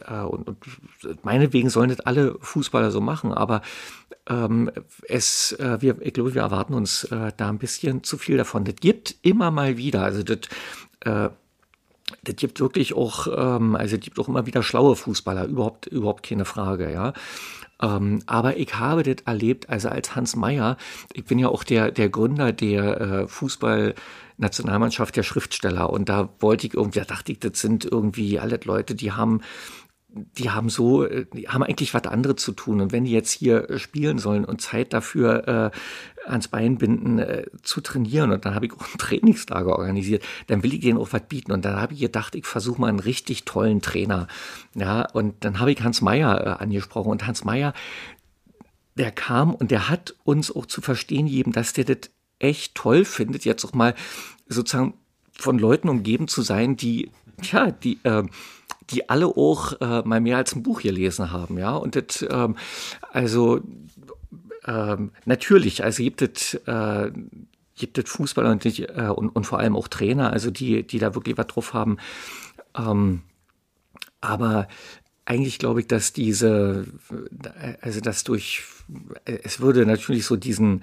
äh, 0.07 0.21
und, 0.21 0.47
und 0.47 1.25
meinetwegen 1.25 1.71
sollen 1.71 1.89
das 1.91 1.99
alle 1.99 2.37
Fußballer 2.41 2.93
so 2.93 3.01
machen, 3.01 3.33
aber 3.33 3.63
ähm, 4.29 4.71
es, 5.09 5.53
äh, 5.53 5.79
wir, 5.81 6.01
ich 6.03 6.13
glaube, 6.13 6.35
wir 6.35 6.43
erwarten 6.43 6.73
uns 6.73 7.03
äh, 7.05 7.33
da 7.37 7.49
ein 7.49 7.59
bisschen 7.59 8.05
zu 8.05 8.17
viel 8.17 8.37
davon. 8.37 8.65
Das 8.65 8.77
gibt 8.77 9.17
immer 9.23 9.51
mal 9.51 9.77
wieder, 9.77 10.03
also 10.05 10.23
das 10.23 10.39
äh, 11.01 11.31
das 12.25 12.37
gibt 12.37 12.61
wirklich 12.61 12.95
auch, 12.95 13.27
ähm, 13.27 13.77
also 13.77 13.97
es 13.97 14.03
gibt 14.03 14.19
auch 14.19 14.29
immer 14.29 14.47
wieder 14.47 14.63
schlaue 14.63 14.97
Fußballer, 14.97 15.47
überhaupt, 15.47 15.87
überhaupt 15.87 16.25
keine 16.25 16.45
Frage, 16.45 16.93
ja. 16.93 17.13
Ähm, 17.81 18.23
aber 18.27 18.57
ich 18.57 18.75
habe 18.75 19.03
das 19.03 19.25
erlebt, 19.25 19.69
also 19.71 19.89
als 19.89 20.17
Hans 20.17 20.35
Meyer, 20.35 20.77
ich 21.13 21.25
bin 21.25 21.39
ja 21.39 21.49
auch 21.49 21.63
der, 21.63 21.93
der 21.93 22.09
Gründer 22.09 22.53
der 22.53 23.01
äh, 23.01 23.25
Fußball- 23.27 23.95
Nationalmannschaft 24.39 25.17
der 25.17 25.25
Schriftsteller 25.25 25.91
und 25.91 26.09
da 26.09 26.29
wollte 26.41 26.67
ich 26.69 26.75
irgendwie, 26.75 27.01
da 27.01 27.05
dachte 27.05 27.33
ich, 27.33 27.41
das 27.41 27.61
sind 27.61 27.85
irgendwie 27.85 28.39
alle 28.39 28.59
Leute, 28.65 28.95
die 28.95 29.13
haben 29.13 29.41
die 30.11 30.51
haben 30.51 30.71
so, 30.71 31.07
die 31.07 31.49
haben 31.49 31.63
eigentlich 31.63 31.93
was 31.93 32.05
anderes 32.05 32.37
zu 32.37 32.53
tun. 32.53 32.81
Und 32.81 32.93
wenn 32.93 33.05
die 33.05 33.13
jetzt 33.13 33.31
hier 33.31 33.79
spielen 33.79 34.19
sollen 34.19 34.45
und 34.45 34.61
Zeit 34.63 34.93
dafür 34.93 35.47
äh, 36.27 36.29
ans 36.29 36.49
Bein 36.49 36.79
binden, 36.79 37.19
äh, 37.19 37.45
zu 37.63 37.81
trainieren, 37.83 38.33
und 38.33 38.45
dann 38.45 38.55
habe 38.55 38.67
ich 38.67 38.73
auch 38.73 38.81
ein 38.81 38.87
Trainingslager 38.99 39.79
organisiert, 39.79 40.25
dann 40.47 40.63
will 40.63 40.73
ich 40.73 40.81
denen 40.81 40.99
auch 40.99 41.13
was 41.13 41.27
bieten. 41.29 41.53
Und 41.53 41.65
dann 41.65 41.77
habe 41.77 41.93
ich 41.93 42.01
gedacht, 42.01 42.35
ich 42.35 42.47
versuche 42.47 42.81
mal 42.81 42.89
einen 42.89 43.01
richtig 43.01 43.45
tollen 43.45 43.83
Trainer. 43.83 44.29
Ja, 44.75 45.03
und 45.11 45.45
dann 45.45 45.61
habe 45.61 45.73
ich 45.73 45.83
Hans 45.83 46.01
Meyer 46.01 46.41
äh, 46.41 46.63
angesprochen. 46.63 47.11
Und 47.11 47.27
Hans 47.27 47.45
Meyer, 47.45 47.75
der 48.97 49.11
kam 49.11 49.55
und 49.55 49.71
der 49.71 49.91
hat 49.91 50.15
uns 50.25 50.55
auch 50.55 50.67
zu 50.67 50.81
verstehen 50.81 51.27
gegeben, 51.27 51.53
dass 51.53 51.75
der 51.75 51.85
das 51.85 52.11
echt 52.39 52.75
toll 52.75 53.05
findet, 53.05 53.45
jetzt 53.45 53.65
auch 53.65 53.75
mal 53.75 53.95
sozusagen 54.49 54.95
von 55.33 55.59
Leuten 55.59 55.89
umgeben 55.89 56.29
zu 56.29 56.43
sein, 56.43 56.77
die, 56.77 57.11
ja, 57.43 57.71
die, 57.71 57.99
äh, 58.05 58.25
die 58.91 59.09
alle 59.09 59.27
auch 59.27 59.81
äh, 59.81 60.03
mal 60.03 60.21
mehr 60.21 60.37
als 60.37 60.55
ein 60.55 60.63
Buch 60.63 60.83
gelesen 60.83 61.31
haben, 61.31 61.59
ja. 61.59 61.77
Und 61.77 61.97
das, 61.97 62.25
ähm, 62.29 62.57
also 63.13 63.61
ähm, 64.67 65.11
natürlich, 65.25 65.85
also 65.85 66.03
gibt 66.03 66.23
es 66.23 66.55
äh, 66.55 67.11
gibt 67.79 67.97
es 67.97 68.11
Fußballer 68.11 68.51
und, 68.51 68.65
äh, 68.67 69.09
und, 69.15 69.29
und, 69.31 69.45
vor 69.45 69.61
allem 69.61 69.77
auch 69.77 69.89
Trainer, 69.89 70.33
also 70.33 70.51
die, 70.51 70.87
die 70.87 70.99
da 70.99 71.15
wirklich 71.15 71.39
was 71.39 71.47
drauf 71.47 71.75
haben. 71.75 71.99
Ähm, 72.77 73.23
aber 74.21 74.69
eigentlich 75.25 75.59
glaube 75.59 75.81
ich, 75.81 75.87
dass 75.87 76.13
diese, 76.13 76.87
also 77.81 78.01
dass 78.01 78.25
durch, 78.25 78.65
es 79.25 79.61
würde 79.61 79.87
natürlich 79.87 80.27
so 80.27 80.37
diesen, 80.37 80.83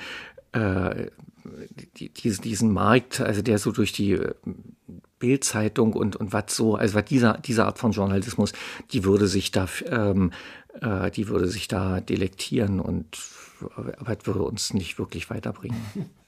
äh, 0.53 1.07
die, 1.97 2.09
diesen, 2.09 2.41
diesen 2.43 2.71
Markt, 2.71 3.21
also 3.21 3.41
der 3.41 3.57
so 3.57 3.71
durch 3.71 3.91
die 3.91 4.19
Bildzeitung 5.19 5.93
und, 5.93 6.15
und 6.15 6.33
was 6.33 6.55
so, 6.55 6.75
also 6.75 6.95
was 6.95 7.05
dieser, 7.05 7.37
diese 7.37 7.65
Art 7.65 7.79
von 7.79 7.91
Journalismus, 7.91 8.53
die 8.91 9.03
würde 9.03 9.27
sich 9.27 9.51
da, 9.51 9.67
ähm, 9.87 10.31
äh, 10.81 11.11
die 11.11 11.27
würde 11.27 11.47
sich 11.47 11.67
da 11.67 12.01
delektieren 12.01 12.79
und 12.79 13.17
aber 13.61 14.17
es 14.19 14.25
würde 14.25 14.41
uns 14.43 14.73
nicht 14.73 14.99
wirklich 14.99 15.29
weiterbringen. 15.29 15.79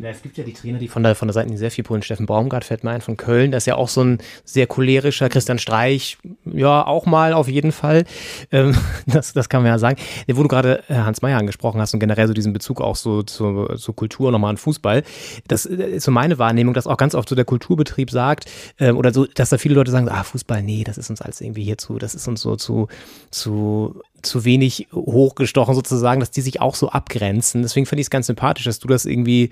Ja, 0.00 0.08
es 0.08 0.22
gibt 0.22 0.36
ja 0.36 0.42
die 0.42 0.52
Trainer, 0.52 0.78
die 0.78 0.88
von 0.88 1.04
der, 1.04 1.14
von 1.14 1.28
der 1.28 1.34
Seite 1.34 1.56
sehr 1.56 1.70
viel 1.70 1.84
Polen. 1.84 2.02
Steffen 2.02 2.26
Baumgart 2.26 2.64
fällt 2.64 2.82
mir 2.82 2.90
ein 2.90 3.00
von 3.00 3.16
Köln. 3.16 3.52
Das 3.52 3.62
ist 3.62 3.66
ja 3.66 3.76
auch 3.76 3.88
so 3.88 4.02
ein 4.02 4.18
sehr 4.44 4.66
cholerischer 4.66 5.28
Christian 5.28 5.60
Streich. 5.60 6.18
Ja, 6.44 6.84
auch 6.84 7.06
mal 7.06 7.32
auf 7.32 7.48
jeden 7.48 7.70
Fall. 7.70 8.04
Ähm, 8.50 8.74
das, 9.06 9.32
das 9.34 9.48
kann 9.48 9.62
man 9.62 9.70
ja 9.70 9.78
sagen. 9.78 9.96
Wo 10.26 10.42
du 10.42 10.48
gerade 10.48 10.82
äh, 10.88 10.94
Hans 10.94 11.22
Meyer 11.22 11.38
angesprochen 11.38 11.80
hast 11.80 11.94
und 11.94 12.00
generell 12.00 12.26
so 12.26 12.34
diesen 12.34 12.52
Bezug 12.52 12.80
auch 12.80 12.96
so 12.96 13.22
zur, 13.22 13.76
zur 13.76 13.94
Kultur 13.94 14.32
nochmal 14.32 14.50
an 14.50 14.56
Fußball. 14.56 15.04
Das 15.46 15.64
äh, 15.64 15.74
ist 15.74 16.04
so 16.04 16.10
meine 16.10 16.38
Wahrnehmung, 16.38 16.74
dass 16.74 16.88
auch 16.88 16.96
ganz 16.96 17.14
oft 17.14 17.28
so 17.28 17.36
der 17.36 17.44
Kulturbetrieb 17.44 18.10
sagt, 18.10 18.50
ähm, 18.80 18.96
oder 18.96 19.12
so, 19.12 19.26
dass 19.26 19.50
da 19.50 19.58
viele 19.58 19.76
Leute 19.76 19.92
sagen, 19.92 20.08
ah, 20.08 20.24
Fußball, 20.24 20.62
nee, 20.62 20.82
das 20.82 20.98
ist 20.98 21.08
uns 21.10 21.22
alles 21.22 21.40
irgendwie 21.40 21.62
hier 21.62 21.78
zu, 21.78 21.98
das 21.98 22.16
ist 22.16 22.26
uns 22.26 22.40
so 22.40 22.56
zu, 22.56 22.88
zu, 23.30 24.02
zu 24.22 24.44
wenig 24.44 24.88
hochgestochen 24.92 25.74
sozusagen, 25.76 26.18
dass 26.18 26.32
die 26.32 26.40
sich 26.40 26.60
auch 26.60 26.74
so 26.74 26.88
abgrenzen. 26.88 27.62
Deswegen 27.62 27.86
finde 27.86 28.00
ich 28.00 28.06
es 28.06 28.10
ganz 28.10 28.26
sympathisch, 28.26 28.64
dass 28.64 28.80
du 28.80 28.88
das 28.88 29.04
irgendwie 29.04 29.50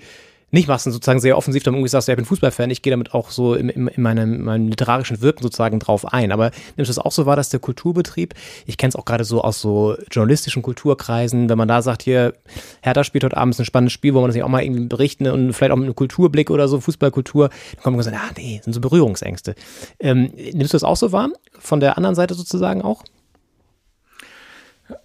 nicht 0.53 0.67
machst 0.67 0.85
und 0.85 0.93
sozusagen 0.93 1.19
sehr 1.19 1.35
offensiv 1.35 1.65
irgendwie 1.65 1.87
sagst, 1.87 2.07
ja, 2.07 2.13
ich 2.13 2.17
bin 2.17 2.25
Fußballfan, 2.25 2.69
ich 2.69 2.83
gehe 2.83 2.91
damit 2.91 3.13
auch 3.13 3.31
so 3.31 3.55
in, 3.55 3.69
in, 3.69 3.87
in 3.87 4.03
meinem, 4.03 4.43
meinem 4.43 4.67
literarischen 4.67 5.19
Wirken 5.21 5.41
sozusagen 5.41 5.79
drauf 5.79 6.13
ein. 6.13 6.31
Aber 6.31 6.51
nimmst 6.77 6.89
du 6.89 6.91
es 6.91 6.99
auch 6.99 7.11
so 7.11 7.25
wahr, 7.25 7.35
dass 7.35 7.49
der 7.49 7.59
Kulturbetrieb, 7.59 8.35
ich 8.67 8.77
kenne 8.77 8.89
es 8.89 8.95
auch 8.95 9.05
gerade 9.05 9.23
so 9.23 9.41
aus 9.41 9.59
so 9.59 9.97
journalistischen 10.11 10.61
Kulturkreisen, 10.61 11.49
wenn 11.49 11.57
man 11.57 11.67
da 11.67 11.81
sagt, 11.81 12.03
hier, 12.03 12.33
Hertha 12.81 13.03
spielt 13.03 13.23
heute 13.23 13.35
abends 13.35 13.57
ein 13.59 13.65
spannendes 13.65 13.93
Spiel, 13.93 14.13
wo 14.13 14.21
man 14.21 14.29
das 14.29 14.35
nicht 14.35 14.43
auch 14.43 14.49
mal 14.49 14.63
irgendwie 14.63 14.85
berichten 14.85 15.25
und 15.27 15.53
vielleicht 15.53 15.71
auch 15.71 15.77
mit 15.77 15.85
einem 15.85 15.95
Kulturblick 15.95 16.51
oder 16.51 16.67
so, 16.67 16.79
Fußballkultur, 16.79 17.49
dann 17.49 17.83
kommt 17.83 17.97
man 17.97 18.05
und 18.05 18.11
sagt, 18.11 18.17
ah 18.17 18.31
nee, 18.37 18.61
sind 18.63 18.73
so 18.73 18.79
Berührungsängste. 18.79 19.55
Ähm, 19.99 20.31
nimmst 20.35 20.73
du 20.73 20.75
das 20.75 20.83
auch 20.83 20.97
so 20.97 21.11
wahr? 21.11 21.29
Von 21.57 21.79
der 21.79 21.97
anderen 21.97 22.15
Seite 22.15 22.35
sozusagen 22.35 22.83
auch? 22.83 23.03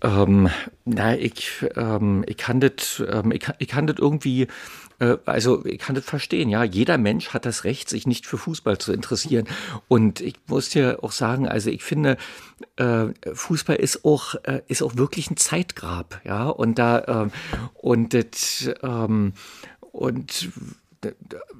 Ähm, 0.03 0.51
na, 0.85 1.16
ich, 1.16 1.65
ähm, 1.77 2.25
ich 2.27 2.37
kann 2.37 2.61
das, 2.61 3.03
ähm, 3.11 3.33
ich, 3.33 3.47
ich 3.59 3.69
kann 3.69 3.87
das 3.87 3.97
irgendwie 3.99 4.49
also 5.27 5.65
ich 5.65 5.79
kann 5.79 5.95
das 5.95 6.05
verstehen, 6.05 6.49
ja. 6.49 6.65
Jeder 6.65 6.99
Mensch 6.99 7.31
hat 7.31 7.47
das 7.47 7.65
Recht, 7.65 7.89
sich 7.89 8.07
nicht 8.07 8.27
für 8.27 8.39
Fußball 8.39 8.79
zu 8.79 8.93
interessieren. 8.93 9.47
Und 9.87 10.20
ich 10.20 10.35
muss 10.47 10.70
dir 10.70 10.99
auch 11.03 11.12
sagen, 11.12 11.49
also 11.49 11.70
ich 11.70 11.85
finde, 11.85 12.16
äh, 12.77 13.07
Fußball 13.33 13.77
ist 13.77 14.05
auch, 14.05 14.35
äh, 14.43 14.62
ist 14.66 14.83
auch 14.83 14.97
wirklich 14.97 15.31
ein 15.31 15.37
Zeitgrab, 15.37 16.20
ja. 16.25 16.49
Und 16.49 16.79
da, 16.79 16.99
äh, 17.27 17.29
und 17.75 18.15
das, 18.15 18.70
ähm, 18.83 19.35
und 19.93 20.51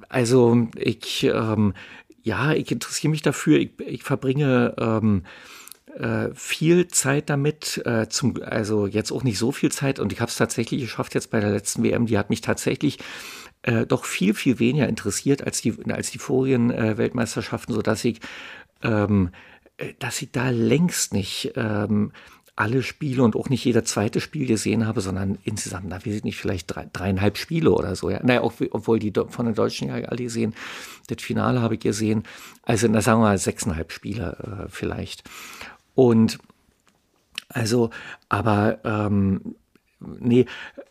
also 0.09 0.67
ich, 0.75 1.23
ähm, 1.23 1.73
ja, 2.21 2.51
ich 2.53 2.71
interessiere 2.71 3.11
mich 3.11 3.21
dafür, 3.21 3.59
ich, 3.59 3.71
ich 3.79 4.03
verbringe 4.03 4.75
ähm, 4.77 5.23
äh, 5.99 6.29
viel 6.33 6.87
Zeit 6.87 7.29
damit, 7.29 7.81
äh, 7.85 8.07
zum, 8.07 8.41
also 8.41 8.87
jetzt 8.87 9.11
auch 9.11 9.23
nicht 9.23 9.37
so 9.37 9.51
viel 9.51 9.71
Zeit 9.71 9.99
und 9.99 10.13
ich 10.13 10.21
habe 10.21 10.29
es 10.29 10.37
tatsächlich 10.37 10.81
geschafft 10.81 11.13
jetzt 11.13 11.29
bei 11.29 11.39
der 11.39 11.51
letzten 11.51 11.83
WM, 11.83 12.05
die 12.05 12.17
hat 12.17 12.29
mich 12.29 12.41
tatsächlich 12.41 12.99
äh, 13.63 13.85
doch 13.85 14.05
viel, 14.05 14.33
viel 14.33 14.59
weniger 14.59 14.87
interessiert 14.87 15.43
als 15.43 15.61
die, 15.61 15.75
als 15.91 16.11
die 16.11 16.19
vorigen 16.19 16.71
äh, 16.71 16.97
Weltmeisterschaften, 16.97 17.73
sodass 17.73 18.05
ich, 18.05 18.21
ähm, 18.81 19.31
äh, 19.77 19.93
dass 19.99 20.21
ich 20.21 20.31
da 20.31 20.49
längst 20.49 21.13
nicht 21.13 21.51
ähm, 21.55 22.13
alle 22.59 22.83
Spiele 22.83 23.23
und 23.23 23.37
auch 23.37 23.47
nicht 23.47 23.63
jeder 23.63 23.85
zweite 23.85 24.19
Spiel 24.19 24.45
gesehen 24.45 24.85
habe, 24.85 24.99
sondern 24.99 25.37
insgesamt, 25.45 25.85
na, 25.87 25.95
weiß 25.95 26.13
ich 26.13 26.23
nicht, 26.25 26.37
vielleicht 26.37 26.73
drei, 26.73 26.89
dreieinhalb 26.91 27.37
Spiele 27.37 27.71
oder 27.71 27.95
so. 27.95 28.09
Ja. 28.09 28.19
Naja, 28.21 28.41
auch, 28.41 28.51
obwohl 28.71 28.99
die 28.99 29.13
von 29.29 29.45
den 29.45 29.55
Deutschen 29.55 29.87
ja 29.87 29.95
alle 29.95 30.23
gesehen, 30.23 30.53
das 31.07 31.23
Finale 31.23 31.61
habe 31.61 31.75
ich 31.75 31.79
gesehen. 31.79 32.23
Also, 32.63 32.87
na, 32.89 33.01
sagen 33.01 33.21
wir 33.21 33.27
mal 33.27 33.37
sechseinhalb 33.37 33.93
Spiele 33.93 34.65
äh, 34.65 34.69
vielleicht. 34.69 35.23
Und 35.99 36.37
also, 37.49 37.89
aber 38.29 38.79
ähm, 38.85 39.55
nee, 39.99 40.45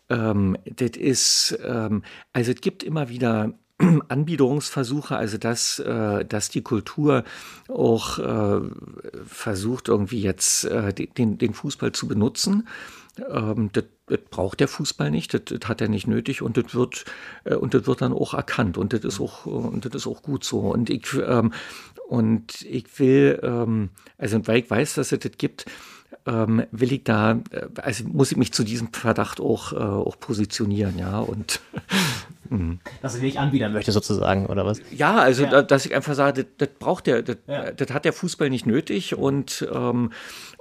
ähm, 0.07 0.55
das 0.65 0.91
ist, 0.91 1.57
ähm, 1.65 2.03
also 2.31 2.51
es 2.51 2.61
gibt 2.61 2.83
immer 2.83 3.09
wieder 3.09 3.53
Anbiederungsversuche, 4.07 5.15
also 5.15 5.39
dass, 5.39 5.79
äh, 5.79 6.25
dass 6.25 6.49
die 6.49 6.61
Kultur 6.61 7.23
auch 7.69 8.19
äh, 8.19 8.61
versucht, 9.25 9.87
irgendwie 9.87 10.21
jetzt 10.21 10.65
äh, 10.65 10.93
den, 10.93 11.39
den 11.39 11.55
Fußball 11.55 11.91
zu 11.91 12.07
benutzen. 12.07 12.67
Ähm, 13.17 13.69
das, 13.73 13.85
das 14.07 14.19
braucht 14.29 14.59
der 14.59 14.67
Fußball 14.67 15.11
nicht, 15.11 15.33
das, 15.33 15.41
das, 15.45 15.67
hat 15.67 15.81
er 15.81 15.89
nicht 15.89 16.07
nötig 16.07 16.41
und 16.41 16.57
das 16.57 16.73
wird 16.73 17.05
äh, 17.43 17.55
und 17.55 17.73
das 17.73 17.87
wird 17.87 18.01
dann 18.01 18.13
auch 18.13 18.33
erkannt 18.33 18.77
und 18.77 18.93
das 18.93 19.03
ist 19.03 19.19
auch 19.19 19.45
und 19.45 19.85
das 19.85 19.93
ist 19.93 20.07
auch 20.07 20.21
gut 20.21 20.43
so 20.43 20.59
und 20.59 20.89
ich 20.89 21.05
ähm, 21.13 21.51
und 22.09 22.63
ich 22.63 22.99
will, 22.99 23.39
ähm, 23.43 23.89
also 24.17 24.45
weil 24.47 24.59
ich 24.59 24.69
weiß, 24.69 24.95
dass 24.95 25.11
es 25.11 25.19
das 25.19 25.31
gibt, 25.37 25.65
ähm, 26.25 26.65
will 26.71 26.91
ich 26.91 27.03
da, 27.03 27.39
äh, 27.51 27.67
also 27.81 28.03
muss 28.05 28.31
ich 28.31 28.37
mich 28.37 28.51
zu 28.51 28.63
diesem 28.63 28.91
Verdacht 28.93 29.39
auch, 29.39 29.73
äh, 29.73 29.75
auch 29.75 30.19
positionieren, 30.19 30.97
ja. 30.97 31.19
Und 31.19 31.61
mhm. 32.49 32.79
dass 33.01 33.13
du 33.13 33.21
dich 33.21 33.39
anbiedern 33.39 33.73
möchte 33.73 33.91
sozusagen, 33.91 34.47
oder 34.47 34.65
was? 34.65 34.81
Ja, 34.91 35.17
also 35.17 35.43
ja. 35.43 35.61
dass 35.61 35.85
ich 35.85 35.95
einfach 35.95 36.15
sage, 36.15 36.45
das, 36.45 36.53
das 36.57 36.69
braucht 36.79 37.07
der, 37.07 37.21
das, 37.21 37.37
ja. 37.47 37.71
das, 37.71 37.91
hat 37.91 38.05
der 38.05 38.13
Fußball 38.13 38.49
nicht 38.49 38.65
nötig 38.65 39.15
und 39.15 39.67
ähm, 39.71 40.11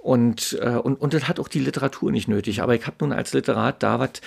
und, 0.03 0.59
äh, 0.61 0.70
und, 0.70 1.01
und 1.01 1.15
das 1.15 1.29
hat 1.29 1.41
auch 1.41 1.49
die 1.49 1.61
Literatur 1.61 2.11
nicht 2.11 2.29
nötig. 2.29 2.62
Aber 2.62 2.75
ich 2.75 2.87
habe 2.87 2.97
nun 3.01 3.12
als 3.12 3.33
Literat 3.33 3.83
da 3.83 3.99
was 3.99 4.20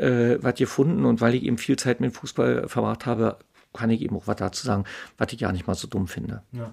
äh, 0.00 0.38
was 0.42 0.54
gefunden 0.54 1.04
und 1.04 1.20
weil 1.20 1.34
ich 1.34 1.42
eben 1.44 1.58
viel 1.58 1.76
Zeit 1.76 2.00
mit 2.00 2.12
dem 2.12 2.14
Fußball 2.14 2.68
verbracht 2.68 3.06
habe, 3.06 3.36
kann 3.72 3.90
ich 3.90 4.00
eben 4.00 4.16
auch 4.16 4.26
was 4.26 4.36
dazu 4.36 4.66
sagen, 4.66 4.84
was 5.18 5.32
ich 5.32 5.40
ja 5.40 5.52
nicht 5.52 5.66
mal 5.66 5.74
so 5.74 5.86
dumm 5.86 6.08
finde. 6.08 6.42
Ja. 6.52 6.72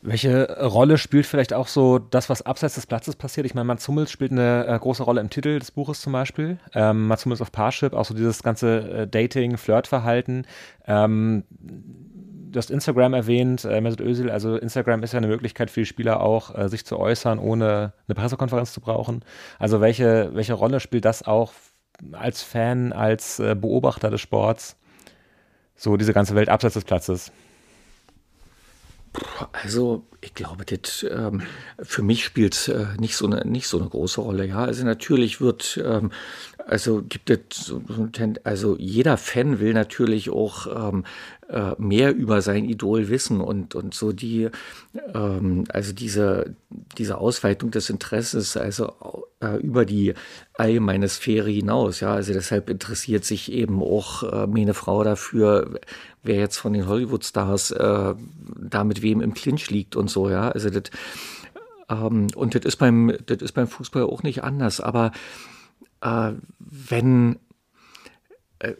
Welche 0.00 0.64
Rolle 0.64 0.96
spielt 0.96 1.26
vielleicht 1.26 1.52
auch 1.52 1.66
so 1.66 1.98
das, 1.98 2.30
was 2.30 2.42
abseits 2.42 2.76
des 2.76 2.86
Platzes 2.86 3.16
passiert? 3.16 3.46
Ich 3.46 3.54
meine, 3.54 3.64
Mats 3.64 3.88
Hummels 3.88 4.12
spielt 4.12 4.30
eine 4.30 4.64
äh, 4.68 4.78
große 4.78 5.02
Rolle 5.02 5.20
im 5.20 5.28
Titel 5.28 5.58
des 5.58 5.72
Buches 5.72 6.00
zum 6.00 6.12
Beispiel. 6.12 6.58
Ähm, 6.72 7.08
Mats 7.08 7.24
Hummels 7.24 7.42
auf 7.42 7.50
Parship, 7.50 7.94
auch 7.94 8.04
so 8.04 8.14
dieses 8.14 8.44
ganze 8.44 8.78
äh, 8.90 9.08
Dating, 9.08 9.56
Flirtverhalten. 9.56 10.46
Ähm, 10.86 11.42
du 12.50 12.58
hast 12.58 12.70
Instagram 12.70 13.14
erwähnt, 13.14 13.64
äh, 13.64 13.80
Mesut 13.80 14.00
Özil, 14.00 14.30
also 14.30 14.56
Instagram 14.56 15.02
ist 15.02 15.12
ja 15.12 15.18
eine 15.18 15.28
Möglichkeit 15.28 15.70
für 15.70 15.80
die 15.80 15.86
Spieler 15.86 16.20
auch, 16.20 16.56
äh, 16.56 16.68
sich 16.68 16.84
zu 16.84 16.98
äußern, 16.98 17.38
ohne 17.38 17.92
eine 18.06 18.14
Pressekonferenz 18.14 18.72
zu 18.72 18.80
brauchen. 18.80 19.24
Also 19.58 19.80
welche, 19.80 20.30
welche 20.34 20.54
Rolle 20.54 20.80
spielt 20.80 21.04
das 21.04 21.22
auch 21.22 21.52
als 22.12 22.42
Fan, 22.42 22.92
als 22.92 23.38
äh, 23.38 23.54
Beobachter 23.54 24.10
des 24.10 24.20
Sports? 24.20 24.76
So 25.76 25.96
diese 25.96 26.12
ganze 26.12 26.34
Welt 26.34 26.48
abseits 26.48 26.74
des 26.74 26.84
Platzes. 26.84 27.30
Also, 29.52 30.06
ich 30.20 30.34
glaube, 30.34 30.64
das, 30.64 31.04
ähm, 31.08 31.42
für 31.80 32.02
mich 32.02 32.24
spielt 32.24 32.68
äh, 32.68 32.86
nicht, 32.98 33.16
so 33.16 33.26
eine, 33.26 33.46
nicht 33.46 33.66
so 33.66 33.78
eine 33.78 33.88
große 33.88 34.20
Rolle. 34.20 34.46
Ja, 34.46 34.64
also 34.64 34.84
natürlich 34.84 35.40
wird, 35.40 35.80
ähm, 35.84 36.10
also 36.68 37.02
gibt 37.02 37.30
es, 37.30 37.38
so, 37.50 37.82
also 38.44 38.76
jeder 38.78 39.16
Fan 39.16 39.58
will 39.58 39.72
natürlich 39.72 40.28
auch 40.28 40.92
ähm, 40.92 41.04
äh, 41.48 41.72
mehr 41.78 42.14
über 42.14 42.42
sein 42.42 42.66
Idol 42.66 43.08
wissen 43.08 43.40
und, 43.40 43.74
und 43.74 43.94
so 43.94 44.12
die, 44.12 44.50
ähm, 45.14 45.64
also 45.70 45.94
diese, 45.94 46.54
diese 46.98 47.16
Ausweitung 47.16 47.70
des 47.70 47.88
Interesses, 47.88 48.58
also 48.58 49.24
äh, 49.40 49.56
über 49.56 49.86
die 49.86 50.12
allgemeine 50.54 51.08
Sphäre 51.08 51.48
hinaus. 51.48 52.00
Ja, 52.00 52.12
also 52.12 52.34
deshalb 52.34 52.68
interessiert 52.68 53.24
sich 53.24 53.50
eben 53.50 53.82
auch 53.82 54.22
äh, 54.22 54.46
meine 54.46 54.74
Frau 54.74 55.02
dafür, 55.04 55.80
wer 56.22 56.36
jetzt 56.36 56.58
von 56.58 56.74
den 56.74 56.86
Hollywood-Stars 56.86 57.70
äh, 57.70 58.14
da 58.60 58.84
mit 58.84 59.00
wem 59.00 59.22
im 59.22 59.32
Clinch 59.32 59.70
liegt 59.70 59.96
und 59.96 60.10
so. 60.10 60.28
Ja, 60.28 60.50
also 60.50 60.68
das, 60.68 60.90
ähm, 61.88 62.26
und 62.34 62.54
das 62.54 62.66
ist 62.66 62.76
beim, 62.76 63.16
das 63.24 63.38
ist 63.40 63.52
beim 63.52 63.68
Fußball 63.68 64.02
auch 64.02 64.22
nicht 64.22 64.44
anders. 64.44 64.82
Aber 64.82 65.12
äh, 66.00 66.32
wenn 66.58 67.38
äh, 68.58 68.74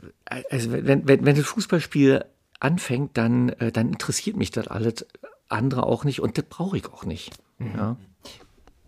also 0.50 0.72
wenn, 0.72 1.06
wenn, 1.06 1.24
wenn 1.24 1.36
das 1.36 1.46
Fußballspiel 1.46 2.24
anfängt, 2.60 3.16
dann, 3.16 3.50
äh, 3.50 3.72
dann 3.72 3.88
interessiert 3.88 4.36
mich 4.36 4.50
das 4.50 4.68
alles 4.68 5.06
andere 5.48 5.84
auch 5.84 6.04
nicht 6.04 6.20
und 6.20 6.36
das 6.36 6.44
brauche 6.48 6.76
ich 6.76 6.86
auch 6.86 7.04
nicht. 7.04 7.32
Mhm. 7.58 7.72
Ja. 7.76 7.96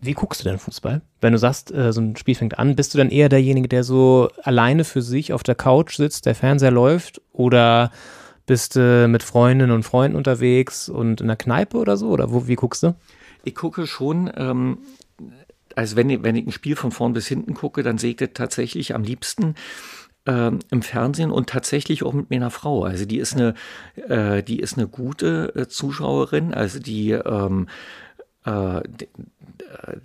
Wie 0.03 0.13
guckst 0.13 0.41
du 0.41 0.49
denn 0.49 0.57
Fußball? 0.57 1.01
Wenn 1.21 1.33
du 1.33 1.39
sagst, 1.39 1.71
äh, 1.71 1.93
so 1.93 2.01
ein 2.01 2.15
Spiel 2.15 2.35
fängt 2.35 2.57
an, 2.57 2.75
bist 2.75 2.93
du 2.93 2.97
dann 2.97 3.09
eher 3.09 3.29
derjenige, 3.29 3.67
der 3.67 3.83
so 3.83 4.29
alleine 4.43 4.83
für 4.83 5.01
sich 5.01 5.31
auf 5.31 5.43
der 5.43 5.55
Couch 5.55 5.95
sitzt, 5.95 6.25
der 6.25 6.35
Fernseher 6.35 6.71
läuft 6.71 7.21
oder 7.31 7.91
bist 8.47 8.75
du 8.75 9.07
mit 9.07 9.21
Freundinnen 9.21 9.71
und 9.71 9.83
Freunden 9.83 10.17
unterwegs 10.17 10.89
und 10.89 11.21
in 11.21 11.27
der 11.27 11.35
Kneipe 11.35 11.77
oder 11.77 11.97
so? 11.97 12.09
Oder 12.09 12.31
wo, 12.31 12.47
wie 12.47 12.55
guckst 12.55 12.81
du? 12.83 12.95
Ich 13.43 13.55
gucke 13.55 13.85
schon, 13.85 14.31
ähm, 14.35 14.79
also 15.77 15.95
wenn, 15.95 16.23
wenn 16.23 16.35
ich 16.35 16.45
ein 16.47 16.51
Spiel 16.51 16.75
von 16.75 16.91
vorn 16.91 17.13
bis 17.13 17.27
hinten 17.27 17.53
gucke, 17.53 17.83
dann 17.83 17.97
sehe 17.97 18.11
ich 18.11 18.17
das 18.17 18.29
tatsächlich 18.33 18.95
am 18.95 19.03
liebsten 19.03 19.55
ähm, 20.25 20.59
im 20.69 20.81
Fernsehen 20.81 21.31
und 21.31 21.49
tatsächlich 21.49 22.03
auch 22.03 22.13
mit 22.13 22.29
meiner 22.29 22.51
Frau. 22.51 22.83
Also 22.83 23.05
die 23.05 23.17
ist 23.17 23.35
eine, 23.35 23.55
äh, 24.07 24.43
die 24.43 24.59
ist 24.59 24.77
eine 24.77 24.87
gute 24.87 25.53
äh, 25.55 25.67
Zuschauerin, 25.67 26.53
also 26.53 26.79
die 26.79 27.11
ähm, 27.11 27.67
äh, 28.45 28.81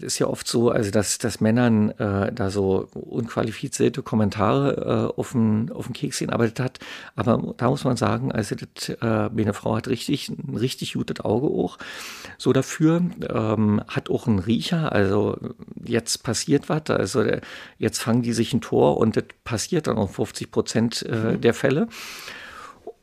ist 0.01 0.19
ja 0.19 0.27
oft 0.27 0.47
so, 0.47 0.70
also 0.70 0.91
dass, 0.91 1.19
dass 1.19 1.41
Männern 1.41 1.91
äh, 1.93 2.33
da 2.33 2.51
so 2.51 2.89
unqualifizierte 2.95 4.03
Kommentare 4.03 5.12
äh, 5.15 5.19
auf, 5.19 5.33
den, 5.33 5.70
auf 5.73 5.87
den 5.87 5.93
Keks 5.93 6.19
gehen, 6.19 6.31
aber 6.31 6.49
das 6.49 6.65
hat, 6.65 6.78
aber 7.15 7.55
da 7.57 7.69
muss 7.69 7.85
man 7.85 7.97
sagen, 7.97 8.33
also 8.33 8.55
das, 8.55 8.89
äh, 8.89 9.28
meine 9.31 9.55
Frau 9.55 9.77
hat 9.77 9.89
richtig, 9.89 10.28
ein 10.28 10.57
richtig 10.57 10.95
gutes 10.95 11.20
Auge 11.20 11.47
auch. 11.47 11.78
So 12.39 12.53
dafür, 12.53 13.03
ähm, 13.28 13.83
hat 13.89 14.11
auch 14.11 14.27
einen 14.27 14.39
Riecher, 14.39 14.93
also 14.93 15.37
jetzt 15.85 16.23
passiert 16.23 16.69
was, 16.69 16.91
also 16.91 17.23
der, 17.23 17.41
jetzt 17.78 18.01
fangen 18.01 18.23
die 18.23 18.33
sich 18.33 18.53
ein 18.53 18.61
Tor 18.61 18.97
und 18.99 19.16
das 19.16 19.24
passiert 19.45 19.87
dann 19.87 19.99
auch 19.99 20.11
50 20.11 20.51
Prozent 20.51 21.07
äh, 21.09 21.33
mhm. 21.33 21.41
der 21.41 21.55
Fälle. 21.55 21.89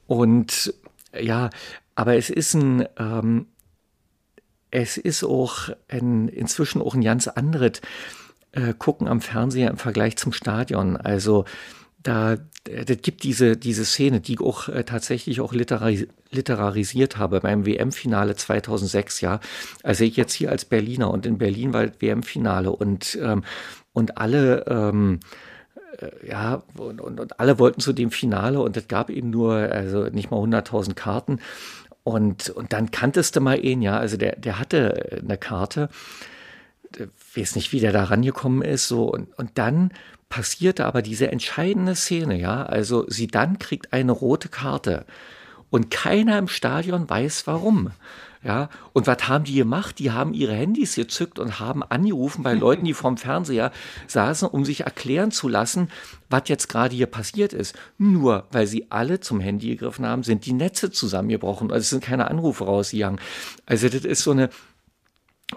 Und 0.08 0.74
ja, 1.20 1.50
aber 1.96 2.16
es 2.16 2.30
ist 2.30 2.54
ein, 2.56 2.88
ähm, 2.98 3.48
es 4.74 4.98
ist 4.98 5.24
auch 5.24 5.70
ein, 5.88 6.28
inzwischen 6.28 6.82
auch 6.82 6.95
ein 6.95 7.04
ganz 7.04 7.28
anderes 7.28 7.82
äh, 8.54 8.74
Gucken 8.74 9.08
am 9.08 9.22
Fernseher 9.22 9.70
im 9.70 9.78
Vergleich 9.78 10.18
zum 10.18 10.34
Stadion. 10.34 10.98
Also 10.98 11.45
da 12.02 12.38
das 12.64 12.98
gibt 13.02 13.24
diese, 13.24 13.58
diese 13.58 13.86
Szene, 13.86 14.22
die 14.22 14.34
ich 14.34 14.41
auch 14.41 14.70
äh, 14.70 14.84
tatsächlich 14.84 15.41
auch 15.41 15.54
literar 15.54 15.91
literarisiert 16.32 17.18
habe 17.18 17.41
beim 17.41 17.66
WM-Finale 17.66 18.36
2006, 18.36 19.22
ja. 19.22 19.40
Also 19.84 20.04
ich 20.06 20.16
jetzt 20.16 20.34
hier 20.34 20.50
als 20.50 20.66
Berliner 20.66 21.12
und 21.12 21.26
in 21.26 21.38
Berlin 21.38 21.74
war 21.74 21.86
das 21.86 22.02
WM-Finale 22.02 22.72
und, 22.72 23.18
ähm, 23.22 23.44
und 23.91 24.18
alle, 24.18 24.66
ähm, 24.68 25.20
äh, 26.00 26.28
ja, 26.28 26.64
und, 26.78 27.02
und, 27.02 27.20
und 27.20 27.40
alle 27.40 27.60
wollten 27.60 27.82
zu 27.82 27.94
dem 27.94 28.10
Finale 28.10 28.62
und 28.62 28.76
es 28.78 28.88
gab 28.88 29.12
eben 29.12 29.30
nur, 29.30 29.54
also 29.54 30.06
nicht 30.06 30.32
mal 30.32 30.38
100.000 30.38 30.95
Karten. 30.95 31.40
Und, 32.04 32.50
und 32.50 32.74
dann 32.74 32.92
kanntest 32.92 33.36
du 33.36 33.42
mal 33.42 33.64
ihn, 33.64 33.82
ja, 33.82 33.98
also 33.98 34.18
der, 34.18 34.36
der 34.36 34.60
hatte 34.60 35.22
eine 35.24 35.38
Karte, 35.38 35.90
ich 36.98 37.38
weiß 37.38 37.56
nicht, 37.56 37.72
wie 37.72 37.80
der 37.80 37.92
da 37.92 38.04
rangekommen 38.04 38.62
ist, 38.62 38.88
so, 38.88 39.06
und, 39.06 39.34
und 39.38 39.52
dann 39.58 39.92
passierte 40.30 40.86
aber 40.86 41.02
diese 41.02 41.32
entscheidende 41.32 41.96
Szene, 41.96 42.40
ja, 42.40 42.64
also 42.64 43.06
sie 43.08 43.28
dann 43.28 43.60
kriegt 43.60 43.94
eine 43.94 44.12
rote 44.12 44.50
Karte. 44.50 45.06
Und 45.70 45.90
keiner 45.92 46.38
im 46.38 46.48
Stadion 46.48 47.10
weiß 47.10 47.48
warum. 47.48 47.92
Ja, 48.44 48.70
und 48.91 49.07
was 49.07 49.30
haben 49.30 49.45
die 49.45 49.56
gemacht? 49.56 49.99
Die 49.99 50.11
haben 50.11 50.34
ihre 50.34 50.53
Handys 50.53 50.95
gezückt 50.95 51.40
und 51.40 51.61
haben 51.61 51.82
angerufen 51.82 52.44
bei 52.44 52.53
Leuten, 52.53 52.84
die 52.84 52.94
vorm 52.94 53.15
Fernseher 53.15 53.72
saßen, 54.07 54.49
um 54.49 54.65
sich 54.65 54.82
erklären 54.82 55.32
zu 55.32 55.48
lassen, 55.48 55.90
was 56.30 56.44
jetzt 56.48 56.68
gerade 56.68 56.94
hier 56.94 57.07
passiert 57.07 57.53
ist. 57.53 57.74
Nur 57.98 58.48
weil 58.52 58.68
sie 58.68 58.91
alle 58.91 59.22
zum 59.22 59.40
Handy 59.40 59.70
gegriffen 59.70 60.06
haben, 60.06 60.24
sind 60.24 60.45
die 60.45 60.52
Netze 60.52 60.91
zusammengebrochen. 60.91 61.72
Also 61.72 61.82
es 61.82 61.90
sind 61.91 62.03
keine 62.03 62.30
Anrufe 62.30 62.65
rausgegangen. 62.65 63.22
Also 63.65 63.88
das 63.88 64.03
ist 64.03 64.24
so 64.24 64.32
eine 64.32 64.49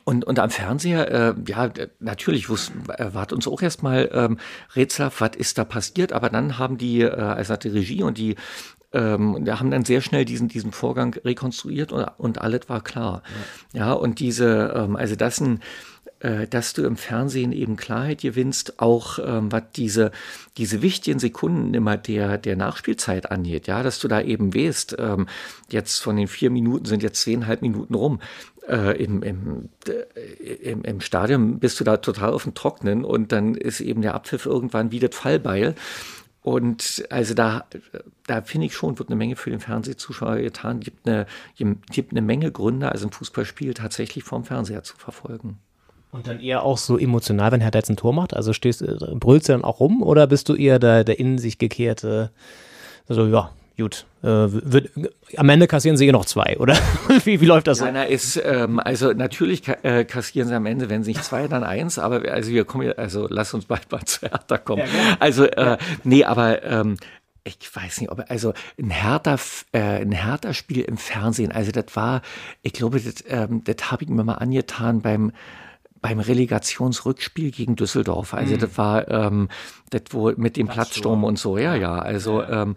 und, 0.04 0.24
und 0.24 0.38
am 0.38 0.50
Fernseher, 0.50 1.10
äh, 1.10 1.34
ja, 1.46 1.70
natürlich 2.00 2.48
wus, 2.48 2.70
äh, 2.98 3.14
war 3.14 3.32
uns 3.32 3.48
auch 3.48 3.62
erstmal 3.62 4.10
ähm, 4.12 4.38
rätselhaft, 4.74 5.20
was 5.20 5.30
ist 5.36 5.58
da 5.58 5.64
passiert, 5.64 6.12
aber 6.12 6.28
dann 6.28 6.58
haben 6.58 6.76
die, 6.76 7.00
äh, 7.00 7.10
also 7.10 7.56
die 7.56 7.68
Regie 7.68 8.02
und 8.02 8.18
die 8.18 8.36
ähm, 8.92 9.44
wir 9.44 9.58
haben 9.60 9.70
dann 9.70 9.84
sehr 9.84 10.00
schnell 10.00 10.24
diesen, 10.24 10.48
diesen 10.48 10.72
Vorgang 10.72 11.14
rekonstruiert 11.24 11.92
und, 11.92 12.06
und 12.18 12.40
alles 12.40 12.68
war 12.68 12.82
klar. 12.82 13.22
Ja, 13.72 13.86
ja 13.86 13.92
und 13.92 14.20
diese, 14.20 14.72
ähm, 14.76 14.96
also 14.96 15.16
das 15.16 15.40
ein, 15.40 15.60
äh, 16.20 16.46
dass 16.46 16.72
du 16.72 16.84
im 16.84 16.96
Fernsehen 16.96 17.52
eben 17.52 17.76
Klarheit 17.76 18.22
gewinnst, 18.22 18.80
auch 18.80 19.18
ähm, 19.22 19.52
was 19.52 19.64
diese, 19.74 20.12
diese 20.56 20.80
wichtigen 20.80 21.18
Sekunden 21.18 21.74
immer 21.74 21.98
der, 21.98 22.38
der 22.38 22.56
Nachspielzeit 22.56 23.30
angeht, 23.30 23.66
ja, 23.66 23.82
dass 23.82 23.98
du 23.98 24.08
da 24.08 24.22
eben 24.22 24.50
ähm, 24.54 25.26
jetzt 25.68 25.98
von 25.98 26.16
den 26.16 26.28
vier 26.28 26.50
Minuten 26.50 26.86
sind 26.86 27.02
jetzt 27.02 27.20
zweieinhalb 27.20 27.60
Minuten 27.60 27.94
rum. 27.94 28.20
Äh, 28.66 29.00
im, 29.00 29.22
im, 29.22 29.68
äh, 29.86 30.70
im, 30.70 30.82
im 30.82 31.00
Stadion 31.00 31.60
bist 31.60 31.78
du 31.78 31.84
da 31.84 31.98
total 31.98 32.32
auf 32.32 32.44
dem 32.44 32.54
Trocknen 32.54 33.04
und 33.04 33.30
dann 33.30 33.54
ist 33.54 33.80
eben 33.80 34.02
der 34.02 34.14
Abpfiff 34.14 34.46
irgendwann 34.46 34.90
wie 34.90 34.98
das 34.98 35.14
Fallbeil. 35.14 35.74
Und 36.46 37.04
also 37.10 37.34
da, 37.34 37.64
da 38.28 38.40
finde 38.40 38.68
ich 38.68 38.74
schon, 38.76 39.00
wird 39.00 39.08
eine 39.08 39.16
Menge 39.16 39.34
für 39.34 39.50
den 39.50 39.58
Fernsehzuschauer 39.58 40.36
getan. 40.36 40.78
Gibt 40.78 41.08
eine, 41.08 41.26
gibt 41.90 42.12
eine 42.12 42.22
Menge 42.22 42.52
Gründe, 42.52 42.92
also 42.92 43.08
ein 43.08 43.10
Fußballspiel 43.10 43.74
tatsächlich 43.74 44.22
vorm 44.22 44.44
Fernseher 44.44 44.84
zu 44.84 44.96
verfolgen. 44.96 45.58
Und 46.12 46.28
dann 46.28 46.38
eher 46.38 46.62
auch 46.62 46.78
so 46.78 46.98
emotional, 46.98 47.50
wenn 47.50 47.60
Hertha 47.60 47.80
jetzt 47.80 47.90
ein 47.90 47.96
Tor 47.96 48.12
macht? 48.12 48.32
Also 48.32 48.52
stehst, 48.52 48.78
brüllst 49.18 49.48
du 49.48 49.54
dann 49.54 49.64
auch 49.64 49.80
rum 49.80 50.04
oder 50.04 50.28
bist 50.28 50.48
du 50.48 50.54
eher 50.54 50.78
der, 50.78 51.02
der 51.02 51.18
in 51.18 51.38
sich 51.38 51.58
gekehrte, 51.58 52.30
also 53.08 53.26
ja, 53.26 53.50
gut, 53.78 54.06
äh, 54.22 54.26
wird, 54.26 54.90
am 55.36 55.48
Ende 55.48 55.66
kassieren 55.66 55.96
sie 55.96 56.06
eh 56.06 56.12
noch 56.12 56.24
zwei, 56.24 56.56
oder? 56.58 56.76
wie, 57.24 57.40
wie 57.40 57.46
läuft 57.46 57.66
das? 57.66 57.80
Nein, 57.80 58.08
ist, 58.08 58.40
ähm, 58.42 58.80
also 58.80 59.12
natürlich 59.12 59.62
äh, 59.82 60.04
kassieren 60.04 60.48
sie 60.48 60.54
am 60.54 60.66
Ende, 60.66 60.88
wenn 60.88 61.04
sie 61.04 61.12
nicht 61.12 61.24
zwei, 61.24 61.46
dann 61.48 61.64
eins, 61.64 61.98
aber 61.98 62.30
also 62.30 62.50
wir 62.50 62.64
kommen, 62.64 62.92
also 62.96 63.26
lass 63.28 63.52
uns 63.54 63.66
bald 63.66 63.90
mal 63.92 64.00
zu 64.04 64.22
Hertha 64.22 64.58
kommen. 64.58 64.82
Ja, 64.82 65.16
also, 65.20 65.44
äh, 65.44 65.64
ja. 65.64 65.78
nee, 66.04 66.24
aber 66.24 66.62
ähm, 66.62 66.96
ich 67.44 67.58
weiß 67.74 68.00
nicht, 68.00 68.10
ob 68.10 68.24
also 68.28 68.54
ein 68.78 68.90
härter 68.90 69.38
äh, 69.72 69.78
ein 69.78 70.12
härter 70.12 70.52
Spiel 70.54 70.82
im 70.82 70.96
Fernsehen, 70.96 71.52
also 71.52 71.70
das 71.70 71.94
war, 71.94 72.22
ich 72.62 72.72
glaube, 72.72 73.00
das, 73.00 73.24
ähm, 73.28 73.62
das 73.64 73.90
habe 73.90 74.04
ich 74.04 74.10
mir 74.10 74.24
mal 74.24 74.34
angetan 74.34 75.00
beim 75.02 75.32
beim 76.02 76.20
Relegationsrückspiel 76.20 77.50
gegen 77.50 77.74
Düsseldorf. 77.74 78.34
Also 78.34 78.54
mhm. 78.54 78.58
das 78.60 78.78
war 78.78 79.08
ähm, 79.08 79.48
das 79.90 80.02
wo 80.10 80.30
mit 80.36 80.56
dem 80.56 80.68
Platzsturm 80.68 81.24
und 81.24 81.38
so, 81.38 81.58
ja, 81.58 81.74
ja. 81.74 81.98
Also 81.98 82.42
ja. 82.42 82.62
Ähm, 82.62 82.76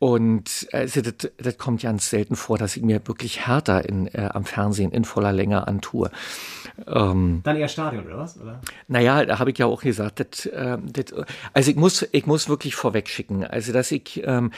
und 0.00 0.66
also 0.72 1.02
das, 1.02 1.30
das 1.36 1.58
kommt 1.58 1.82
ganz 1.82 2.08
selten 2.08 2.34
vor, 2.34 2.56
dass 2.56 2.74
ich 2.74 2.82
mir 2.82 3.06
wirklich 3.06 3.46
härter 3.46 3.86
in, 3.86 4.06
äh, 4.06 4.30
am 4.32 4.46
Fernsehen 4.46 4.92
in 4.92 5.04
voller 5.04 5.30
Länge 5.30 5.68
antue. 5.68 6.10
Ähm, 6.86 7.42
Dann 7.44 7.56
eher 7.56 7.68
Stadion, 7.68 8.06
oder 8.06 8.16
was? 8.16 8.40
Oder? 8.40 8.62
Naja, 8.88 9.26
da 9.26 9.38
habe 9.38 9.50
ich 9.50 9.58
ja 9.58 9.66
auch 9.66 9.82
gesagt, 9.82 10.20
das, 10.20 10.46
äh, 10.46 10.78
das, 10.82 11.14
also 11.52 11.70
ich 11.70 11.76
muss, 11.76 12.08
ich 12.12 12.24
muss 12.24 12.48
wirklich 12.48 12.76
vorwegschicken, 12.76 13.44
also 13.44 13.74
dass 13.74 13.92
ich 13.92 14.22
ähm, 14.24 14.52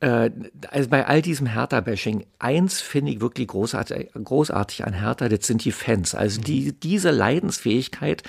äh, 0.00 0.30
also 0.70 0.88
bei 0.88 1.06
all 1.06 1.22
diesem 1.22 1.46
Hertha-Bashing, 1.46 2.26
eins 2.40 2.80
finde 2.80 3.12
ich 3.12 3.20
wirklich 3.20 3.46
großartig, 3.46 4.08
großartig 4.14 4.84
an 4.84 4.94
Hertha, 4.94 5.28
das 5.28 5.46
sind 5.46 5.64
die 5.64 5.70
Fans. 5.70 6.16
Also 6.16 6.40
die, 6.40 6.72
diese 6.72 7.12
Leidensfähigkeit, 7.12 8.24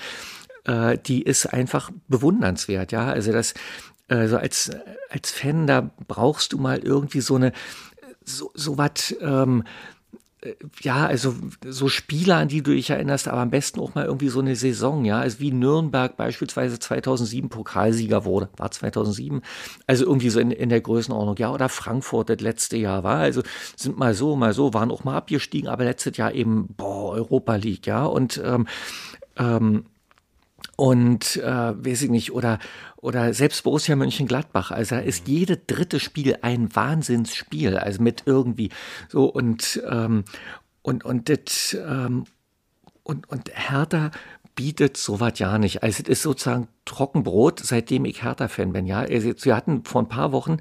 äh, 0.64 0.96
die 0.96 1.22
ist 1.22 1.46
einfach 1.46 1.90
bewundernswert, 2.06 2.92
ja. 2.92 3.06
Also 3.08 3.32
das, 3.32 3.54
also 4.18 4.36
als, 4.36 4.70
als 5.10 5.30
Fan, 5.30 5.66
da 5.66 5.90
brauchst 6.08 6.52
du 6.52 6.58
mal 6.58 6.78
irgendwie 6.78 7.20
so 7.20 7.36
eine, 7.36 7.52
so, 8.24 8.50
so 8.54 8.78
was, 8.78 9.14
ähm, 9.20 9.64
äh, 10.42 10.54
ja, 10.80 11.06
also 11.06 11.34
so 11.64 11.88
Spieler, 11.88 12.36
an 12.36 12.48
die 12.48 12.62
du 12.62 12.72
dich 12.72 12.90
erinnerst, 12.90 13.28
aber 13.28 13.40
am 13.40 13.50
besten 13.50 13.80
auch 13.80 13.94
mal 13.94 14.04
irgendwie 14.04 14.28
so 14.28 14.40
eine 14.40 14.56
Saison, 14.56 15.04
ja, 15.04 15.20
also 15.20 15.40
wie 15.40 15.52
Nürnberg 15.52 16.16
beispielsweise 16.16 16.78
2007 16.78 17.48
Pokalsieger 17.48 18.24
wurde, 18.24 18.48
war 18.56 18.70
2007, 18.70 19.42
also 19.86 20.04
irgendwie 20.04 20.30
so 20.30 20.40
in, 20.40 20.50
in 20.50 20.68
der 20.68 20.80
Größenordnung, 20.80 21.36
ja, 21.36 21.52
oder 21.52 21.68
Frankfurt 21.68 22.28
das 22.28 22.40
letzte 22.40 22.76
Jahr 22.76 23.04
war, 23.04 23.18
also 23.18 23.42
sind 23.76 23.98
mal 23.98 24.14
so, 24.14 24.36
mal 24.36 24.52
so, 24.52 24.74
waren 24.74 24.90
auch 24.90 25.04
mal 25.04 25.16
abgestiegen, 25.16 25.68
aber 25.68 25.84
letztes 25.84 26.16
Jahr 26.16 26.34
eben, 26.34 26.68
boah, 26.76 27.12
Europa 27.12 27.56
League, 27.56 27.86
ja, 27.86 28.04
und 28.04 28.40
ähm, 28.44 28.66
ähm, 29.36 29.84
und 30.76 31.36
äh, 31.36 31.44
weiß 31.86 32.02
ich 32.02 32.10
nicht, 32.10 32.32
oder, 32.32 32.58
oder 33.02 33.34
selbst 33.34 33.64
Borussia 33.64 33.96
Mönchengladbach, 33.96 34.70
also 34.70 34.94
da 34.94 35.00
ist 35.02 35.28
jede 35.28 35.58
dritte 35.58 36.00
Spiel 36.00 36.38
ein 36.40 36.74
Wahnsinnsspiel, 36.74 37.76
also 37.76 38.00
mit 38.00 38.22
irgendwie 38.26 38.70
so 39.08 39.26
und 39.26 39.82
ähm, 39.90 40.24
und 40.82 41.04
und 41.04 41.28
das 41.28 41.74
ähm, 41.74 42.24
und 43.02 43.28
und 43.28 43.50
Hertha 43.52 44.12
bietet 44.54 44.96
sowas 44.96 45.38
ja 45.38 45.58
nicht. 45.58 45.82
Also 45.82 46.02
es 46.04 46.08
ist 46.08 46.22
sozusagen 46.22 46.68
Trockenbrot, 46.84 47.60
seitdem 47.60 48.04
ich 48.04 48.22
Hertha-Fan 48.22 48.72
bin. 48.72 48.86
Ja, 48.86 49.00
also, 49.00 49.32
wir 49.44 49.56
hatten 49.56 49.84
vor 49.84 50.02
ein 50.02 50.08
paar 50.08 50.32
Wochen 50.32 50.58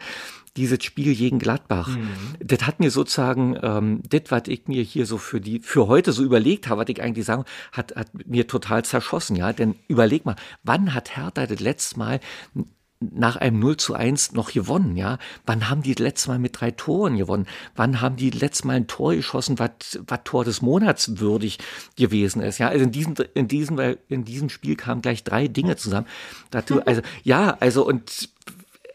dieses 0.57 0.83
Spiel 0.83 1.15
gegen 1.15 1.39
Gladbach. 1.39 1.87
Mhm. 1.87 2.09
Das 2.39 2.67
hat 2.67 2.79
mir 2.79 2.91
sozusagen, 2.91 3.57
ähm, 3.61 4.01
das, 4.07 4.23
was 4.29 4.43
ich 4.47 4.67
mir 4.67 4.83
hier 4.83 5.05
so 5.05 5.17
für 5.17 5.39
die, 5.39 5.59
für 5.59 5.87
heute 5.87 6.11
so 6.11 6.23
überlegt 6.23 6.67
habe, 6.67 6.81
was 6.81 6.89
ich 6.89 7.01
eigentlich 7.01 7.25
sagen, 7.25 7.45
hat, 7.71 7.95
hat 7.95 8.09
mir 8.27 8.47
total 8.47 8.83
zerschossen, 8.83 9.35
ja. 9.35 9.53
Denn 9.53 9.75
überleg 9.87 10.25
mal, 10.25 10.35
wann 10.63 10.93
hat 10.93 11.15
Hertha 11.15 11.47
das 11.47 11.59
letzte 11.59 11.99
Mal 11.99 12.19
nach 12.99 13.35
einem 13.35 13.59
0 13.59 13.77
zu 13.77 13.95
1 13.95 14.33
noch 14.33 14.51
gewonnen, 14.51 14.95
ja? 14.95 15.17
Wann 15.45 15.69
haben 15.69 15.81
die 15.81 15.95
das 15.95 16.03
letzte 16.03 16.29
Mal 16.29 16.39
mit 16.39 16.59
drei 16.59 16.71
Toren 16.71 17.17
gewonnen? 17.17 17.47
Wann 17.75 17.99
haben 17.99 18.15
die 18.15 18.29
das 18.29 18.41
letzte 18.41 18.67
Mal 18.67 18.75
ein 18.75 18.87
Tor 18.87 19.15
geschossen, 19.15 19.57
was, 19.57 19.99
was 20.05 20.19
Tor 20.23 20.45
des 20.45 20.61
Monats 20.61 21.19
würdig 21.19 21.57
gewesen 21.95 22.41
ist, 22.41 22.59
ja? 22.59 22.67
Also 22.67 22.83
in 22.83 22.91
diesem, 22.91 23.15
in 23.33 23.47
diesem, 23.47 23.79
in 24.07 24.25
diesem 24.25 24.49
Spiel 24.49 24.75
kamen 24.75 25.01
gleich 25.01 25.23
drei 25.23 25.47
Dinge 25.47 25.77
zusammen. 25.77 26.07
Dazu, 26.51 26.85
also, 26.85 27.01
ja, 27.23 27.57
also 27.59 27.87
und 27.87 28.29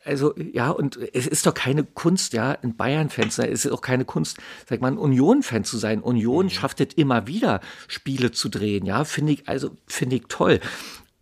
also 0.06 0.34
ja, 0.36 0.70
und 0.70 0.98
es 1.12 1.26
ist 1.26 1.46
doch 1.46 1.54
keine 1.54 1.84
Kunst, 1.84 2.32
ja, 2.32 2.56
ein 2.62 2.76
Bayern-Fan 2.76 3.30
zu 3.30 3.42
sein. 3.42 3.52
Es 3.52 3.64
ist 3.64 3.72
auch 3.72 3.80
keine 3.80 4.04
Kunst, 4.04 4.38
sag 4.68 4.80
mal, 4.80 4.92
ein 4.92 4.98
Union-Fan 4.98 5.64
zu 5.64 5.78
sein. 5.78 6.00
Union 6.00 6.46
mhm. 6.46 6.50
schafft 6.50 6.80
es 6.80 6.94
immer 6.94 7.26
wieder, 7.26 7.60
Spiele 7.88 8.32
zu 8.32 8.48
drehen, 8.48 8.86
ja, 8.86 9.04
finde 9.04 9.32
ich, 9.32 9.48
also 9.48 9.76
finde 9.86 10.16
ich 10.16 10.22
toll. 10.28 10.60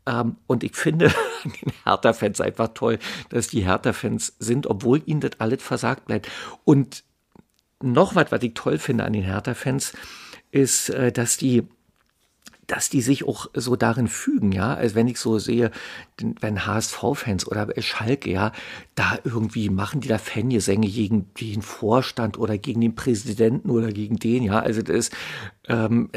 Ähm, 0.07 0.37
und 0.47 0.65
ich 0.65 0.77
finde 0.77 1.07
an 1.45 1.53
den 1.63 1.73
Hertha-Fans 1.85 2.41
einfach 2.41 2.69
toll, 2.75 2.99
dass 3.31 3.49
die 3.49 3.65
Hertha-Fans 3.65 4.37
sind, 4.39 4.67
obwohl 4.67 5.03
ihnen 5.07 5.21
das 5.21 5.33
alles 5.39 5.63
versagt 5.63 6.07
bleibt. 6.07 6.29
Und 6.65 7.05
noch 7.83 8.15
was, 8.15 8.31
was 8.31 8.43
ich 8.43 8.55
toll 8.55 8.79
finde 8.79 9.05
an 9.05 9.13
den 9.13 9.25
Hertha-Fans, 9.25 9.93
ist, 10.51 10.91
äh, 10.91 11.11
dass 11.11 11.37
die 11.37 11.67
dass 12.67 12.89
die 12.89 13.03
sich 13.03 13.27
auch 13.27 13.49
so 13.55 13.77
darin 13.77 14.09
fügen, 14.09 14.53
ja, 14.53 14.75
als 14.75 14.95
wenn 14.95 15.09
ich 15.09 15.19
so 15.19 15.39
sehe, 15.39 15.71
wenn 16.41 16.67
HSV-Fans 16.67 17.47
oder 17.47 17.69
Schalke, 17.81 18.31
ja, 18.31 18.53
da 18.95 19.19
irgendwie 19.25 19.69
machen 19.71 20.01
die 20.01 20.09
da 20.09 20.19
Fangesänge 20.19 20.89
gegen 20.89 21.33
den 21.41 21.63
Vorstand 21.63 22.39
oder 22.39 22.59
gegen 22.59 22.81
den 22.81 22.95
Präsidenten 22.95 23.71
oder 23.71 23.93
gegen 23.93 24.19
den, 24.19 24.43
ja, 24.43 24.61
also 24.61 24.83
das 24.83 24.97
ist, 24.97 25.13
ähm, 25.69 26.11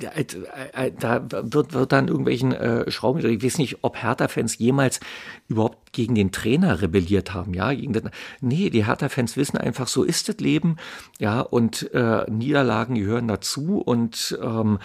ja, 0.00 0.10
äh, 0.10 0.24
äh, 0.72 0.92
da 0.98 1.26
wird, 1.30 1.74
wird 1.74 1.92
dann 1.92 2.08
irgendwelchen 2.08 2.52
äh, 2.52 2.90
Schrauben, 2.90 3.24
ich 3.24 3.42
weiß 3.42 3.58
nicht, 3.58 3.78
ob 3.82 4.02
Hertha-Fans 4.02 4.58
jemals 4.58 5.00
überhaupt 5.48 5.92
gegen 5.92 6.14
den 6.14 6.32
Trainer 6.32 6.80
rebelliert 6.80 7.34
haben, 7.34 7.54
ja, 7.54 7.72
gegen 7.72 7.92
den, 7.92 8.10
nee, 8.40 8.70
die 8.70 8.86
Hertha-Fans 8.86 9.36
wissen 9.36 9.58
einfach, 9.58 9.88
so 9.88 10.02
ist 10.02 10.28
das 10.28 10.38
Leben, 10.38 10.76
ja, 11.18 11.40
und 11.40 11.92
äh, 11.92 12.30
Niederlagen 12.30 12.94
gehören 12.94 13.28
dazu 13.28 13.78
und 13.78 14.38
ähm, 14.42 14.78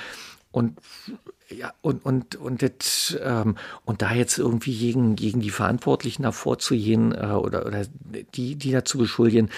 und 0.58 0.80
ja, 1.50 1.74
und, 1.82 2.06
und, 2.06 2.36
und, 2.36 2.62
das, 2.62 3.18
ähm, 3.22 3.56
und 3.86 4.02
da 4.02 4.14
jetzt 4.14 4.38
irgendwie 4.38 4.78
gegen, 4.78 5.16
gegen 5.16 5.40
die 5.40 5.50
Verantwortlichen 5.50 6.24
hervorzugehen 6.24 7.14
äh, 7.14 7.28
oder, 7.28 7.66
oder 7.66 7.84
die, 8.36 8.56
die 8.56 8.72
dazu 8.72 8.98
beschuldigen, 8.98 9.50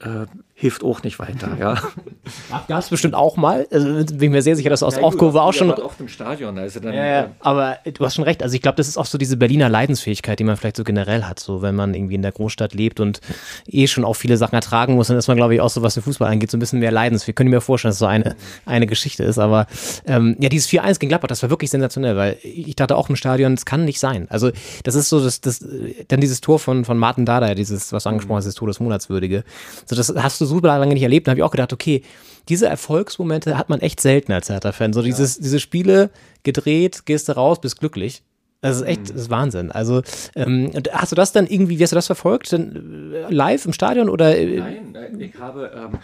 äh, 0.00 0.26
hilft 0.58 0.82
auch 0.82 1.02
nicht 1.02 1.18
weiter, 1.18 1.50
ja. 1.60 1.74
Gab 2.66 2.78
es 2.78 2.88
bestimmt 2.88 3.14
auch 3.14 3.36
mal, 3.36 3.66
also 3.70 4.16
bin 4.16 4.32
mir 4.32 4.40
sehr 4.40 4.56
sicher, 4.56 4.70
dass 4.70 4.82
aus 4.82 4.96
ja, 4.96 5.02
Aufkurve 5.02 5.42
auch 5.42 5.52
schon. 5.52 5.70
Oft 5.70 6.00
im 6.00 6.08
Stadion, 6.08 6.56
also 6.56 6.80
dann, 6.80 6.94
ja, 6.94 7.04
ja, 7.04 7.20
äh, 7.24 7.28
aber 7.40 7.76
du 7.84 8.02
hast 8.02 8.14
schon 8.14 8.24
recht, 8.24 8.42
also 8.42 8.54
ich 8.54 8.62
glaube, 8.62 8.76
das 8.76 8.88
ist 8.88 8.96
auch 8.96 9.04
so 9.04 9.18
diese 9.18 9.36
Berliner 9.36 9.68
Leidensfähigkeit, 9.68 10.38
die 10.38 10.44
man 10.44 10.56
vielleicht 10.56 10.78
so 10.78 10.84
generell 10.84 11.24
hat, 11.24 11.40
so 11.40 11.60
wenn 11.60 11.74
man 11.74 11.92
irgendwie 11.92 12.14
in 12.14 12.22
der 12.22 12.32
Großstadt 12.32 12.72
lebt 12.72 13.00
und 13.00 13.20
eh 13.66 13.86
schon 13.86 14.06
auch 14.06 14.14
viele 14.14 14.38
Sachen 14.38 14.54
ertragen 14.54 14.94
muss, 14.94 15.08
dann 15.08 15.18
ist 15.18 15.28
man, 15.28 15.36
glaube 15.36 15.54
ich, 15.54 15.60
auch 15.60 15.68
so, 15.68 15.82
was 15.82 15.92
den 15.92 16.02
Fußball 16.02 16.32
angeht, 16.32 16.50
so 16.50 16.56
ein 16.56 16.60
bisschen 16.60 16.78
mehr 16.78 16.90
leidensfähig. 16.90 17.36
Können 17.36 17.50
mir 17.50 17.60
vorstellen, 17.60 17.90
dass 17.90 17.96
es 17.96 18.00
so 18.00 18.06
eine, 18.06 18.34
eine 18.64 18.86
Geschichte 18.86 19.24
ist, 19.24 19.38
aber 19.38 19.66
ähm, 20.06 20.36
ja, 20.40 20.48
dieses 20.48 20.70
4-1 20.70 21.00
gegen 21.00 21.10
Gladbach, 21.10 21.28
das 21.28 21.42
war 21.42 21.50
wirklich 21.50 21.68
sensationell, 21.68 22.16
weil 22.16 22.38
ich 22.42 22.76
dachte 22.76 22.96
auch 22.96 23.10
im 23.10 23.16
Stadion, 23.16 23.54
das 23.56 23.66
kann 23.66 23.84
nicht 23.84 24.00
sein. 24.00 24.26
Also 24.30 24.50
das 24.84 24.94
ist 24.94 25.10
so, 25.10 25.22
das, 25.22 25.42
das, 25.42 25.62
dann 26.08 26.22
dieses 26.22 26.40
Tor 26.40 26.58
von, 26.58 26.86
von 26.86 26.96
Martin 26.96 27.26
Dada, 27.26 27.54
dieses, 27.54 27.92
was 27.92 28.04
du 28.04 28.08
angesprochen 28.08 28.38
hast, 28.38 28.46
das 28.46 28.54
Tor 28.54 28.68
des 28.68 28.80
Monatswürdige. 28.80 29.44
So, 29.84 29.94
das 29.94 30.14
hast 30.16 30.40
du 30.40 30.45
super 30.46 30.78
lange 30.78 30.94
nicht 30.94 31.02
erlebt. 31.02 31.26
Da 31.26 31.32
habe 31.32 31.40
ich 31.40 31.44
auch 31.44 31.50
gedacht, 31.50 31.72
okay, 31.72 32.02
diese 32.48 32.66
Erfolgsmomente 32.66 33.58
hat 33.58 33.68
man 33.68 33.80
echt 33.80 34.00
selten 34.00 34.32
als 34.32 34.48
Hertha-Fan. 34.48 34.92
So 34.92 35.02
dieses, 35.02 35.36
ja. 35.36 35.42
diese 35.42 35.60
Spiele 35.60 36.10
gedreht, 36.42 37.06
gehst 37.06 37.28
du 37.28 37.32
raus, 37.32 37.60
bist 37.60 37.78
glücklich. 37.80 38.22
Das 38.60 38.76
ist 38.76 38.82
echt, 38.82 39.00
mhm. 39.00 39.06
das 39.08 39.16
ist 39.16 39.30
Wahnsinn. 39.30 39.70
Also, 39.70 40.02
ähm, 40.34 40.72
hast 40.92 41.12
du 41.12 41.16
das 41.16 41.32
dann 41.32 41.46
irgendwie, 41.46 41.78
wie 41.78 41.82
hast 41.82 41.92
du 41.92 41.96
das 41.96 42.06
verfolgt? 42.06 42.52
Dann, 42.52 43.12
äh, 43.12 43.32
live 43.32 43.66
im 43.66 43.72
Stadion 43.72 44.08
oder? 44.08 44.36
Äh, 44.36 44.58
nein, 44.58 44.92
nein, 44.92 45.20
ich 45.20 45.38
habe, 45.38 45.70
ähm, 45.74 45.98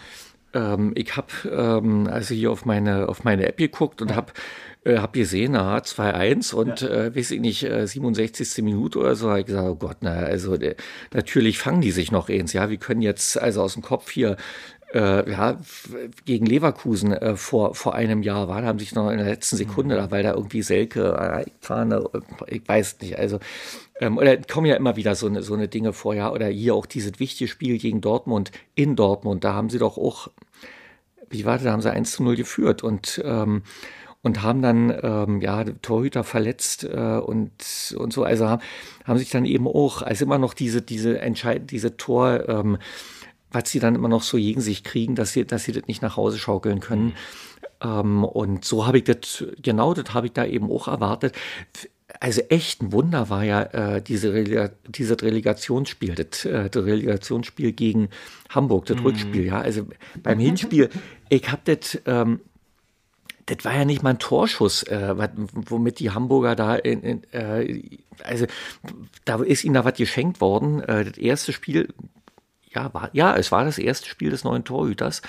ähm, 0.53 0.91
ich 0.95 1.17
habe 1.17 1.27
ähm, 1.49 2.07
also 2.07 2.33
hier 2.33 2.51
auf 2.51 2.65
meine, 2.65 3.09
auf 3.09 3.23
meine 3.23 3.47
App 3.47 3.57
geguckt 3.57 4.01
und 4.01 4.15
habe 4.15 4.33
äh, 4.85 4.97
hab 4.97 5.13
gesehen, 5.13 5.55
aha, 5.55 5.77
2-1 5.77 6.53
und 6.53 6.81
ja. 6.81 6.89
äh, 6.89 7.15
weiß 7.15 7.31
ich 7.31 7.41
nicht, 7.41 7.63
äh, 7.63 7.87
67. 7.87 8.63
Minute 8.63 8.99
oder 8.99 9.15
so, 9.15 9.29
habe 9.29 9.41
ich 9.41 9.45
gesagt, 9.45 9.67
oh 9.67 9.75
Gott, 9.75 9.97
na, 10.01 10.11
also 10.11 10.57
de, 10.57 10.75
natürlich 11.13 11.57
fangen 11.57 11.81
die 11.81 11.91
sich 11.91 12.11
noch 12.11 12.29
eins, 12.29 12.53
ja, 12.53 12.69
wir 12.69 12.77
können 12.77 13.01
jetzt 13.01 13.39
also 13.41 13.61
aus 13.61 13.73
dem 13.73 13.81
Kopf 13.81 14.11
hier 14.11 14.37
äh, 14.93 15.29
ja, 15.29 15.57
gegen 16.25 16.45
Leverkusen 16.45 17.13
äh, 17.13 17.35
vor, 17.35 17.73
vor 17.75 17.95
einem 17.95 18.21
Jahr 18.21 18.47
war, 18.47 18.61
da 18.61 18.67
haben 18.67 18.79
sich 18.79 18.93
noch 18.93 19.09
in 19.09 19.17
der 19.17 19.27
letzten 19.27 19.57
Sekunde, 19.57 19.99
mhm. 19.99 20.11
weil 20.11 20.23
da 20.23 20.33
irgendwie 20.33 20.61
Selke, 20.61 21.13
äh, 21.17 21.49
Fahne, 21.61 22.03
ich 22.47 22.67
weiß 22.67 22.99
nicht, 23.01 23.17
also 23.17 23.39
ähm, 23.99 24.17
oder 24.17 24.37
kommen 24.37 24.67
ja 24.67 24.75
immer 24.75 24.95
wieder 24.95 25.15
so 25.15 25.27
eine, 25.27 25.41
so 25.41 25.53
eine 25.53 25.67
Dinge 25.67 25.93
vor, 25.93 26.13
ja, 26.13 26.31
oder 26.31 26.47
hier 26.47 26.75
auch 26.75 26.85
dieses 26.85 27.19
wichtige 27.19 27.47
Spiel 27.47 27.77
gegen 27.79 28.01
Dortmund 28.01 28.51
in 28.75 28.95
Dortmund, 28.95 29.43
da 29.43 29.53
haben 29.53 29.69
sie 29.69 29.79
doch 29.79 29.97
auch, 29.97 30.29
wie 31.29 31.45
war 31.45 31.55
das, 31.55 31.63
da 31.63 31.71
haben 31.71 31.81
sie 31.81 31.91
1 31.91 32.11
zu 32.11 32.23
0 32.23 32.35
geführt 32.35 32.83
und 32.83 33.21
ähm, 33.25 33.63
und 34.23 34.41
haben 34.41 34.61
dann 34.61 34.93
ähm, 35.03 35.41
ja 35.41 35.63
Torhüter 35.81 36.23
verletzt 36.23 36.85
äh, 36.85 37.17
und 37.17 37.51
und 37.97 38.13
so 38.13 38.23
also 38.23 38.47
haben, 38.49 38.61
haben 39.05 39.19
sich 39.19 39.29
dann 39.29 39.45
eben 39.45 39.67
auch 39.67 40.01
also 40.01 40.25
immer 40.25 40.39
noch 40.39 40.53
diese 40.53 40.81
diese 40.81 41.19
Entscheid 41.19 41.69
diese 41.69 41.97
Tor 41.97 42.47
ähm, 42.49 42.77
was 43.51 43.69
sie 43.69 43.79
dann 43.79 43.93
immer 43.93 44.07
noch 44.07 44.23
so 44.23 44.37
gegen 44.37 44.61
sich 44.61 44.83
kriegen, 44.83 45.13
dass 45.13 45.33
sie 45.33 45.45
dass 45.45 45.65
sie 45.65 45.73
das 45.73 45.87
nicht 45.87 46.01
nach 46.01 46.17
Hause 46.17 46.39
schaukeln 46.39 46.79
können. 46.79 47.07
Mhm. 47.07 47.13
Ähm, 47.83 48.23
und 48.23 48.65
so 48.65 48.87
habe 48.87 48.97
ich 48.97 49.03
das 49.03 49.43
genau 49.61 49.93
das 49.93 50.13
habe 50.13 50.27
ich 50.27 50.33
da 50.33 50.45
eben 50.45 50.71
auch 50.71 50.87
erwartet. 50.87 51.35
Also 52.19 52.41
echt 52.49 52.81
ein 52.81 52.91
Wunder 52.93 53.29
war 53.29 53.43
ja 53.43 53.63
äh, 53.63 54.01
diese 54.01 54.33
Relega 54.33 54.69
dieses 54.87 55.21
Relegationsspiel, 55.21 56.15
das, 56.15 56.45
äh, 56.45 56.69
das 56.69 56.85
Relegationsspiel 56.85 57.73
gegen 57.73 58.07
Hamburg, 58.49 58.85
das 58.85 58.97
mhm. 58.97 59.03
Rückspiel. 59.03 59.45
Ja, 59.45 59.59
also 59.59 59.85
beim 60.21 60.39
Hinspiel, 60.47 60.89
ich 61.27 61.51
habe 61.51 61.61
das 61.65 61.99
ähm, 62.05 62.39
das 63.45 63.65
war 63.65 63.75
ja 63.75 63.85
nicht 63.85 64.03
mal 64.03 64.11
ein 64.11 64.19
Torschuss, 64.19 64.83
äh, 64.83 65.15
womit 65.53 65.99
die 65.99 66.11
Hamburger 66.11 66.55
da 66.55 66.75
in, 66.75 67.01
in 67.01 67.23
äh, 67.33 67.81
also 68.23 68.45
da 69.25 69.41
ist 69.41 69.63
ihnen 69.63 69.73
da 69.73 69.85
was 69.85 69.95
geschenkt 69.95 70.41
worden. 70.41 70.81
Äh, 70.81 71.05
das 71.05 71.17
erste 71.17 71.53
Spiel, 71.53 71.93
ja, 72.69 72.93
war, 72.93 73.09
ja, 73.13 73.35
es 73.35 73.51
war 73.51 73.65
das 73.65 73.77
erste 73.77 74.07
Spiel 74.07 74.29
des 74.29 74.43
neuen 74.43 74.63
Torhüters. 74.63 75.21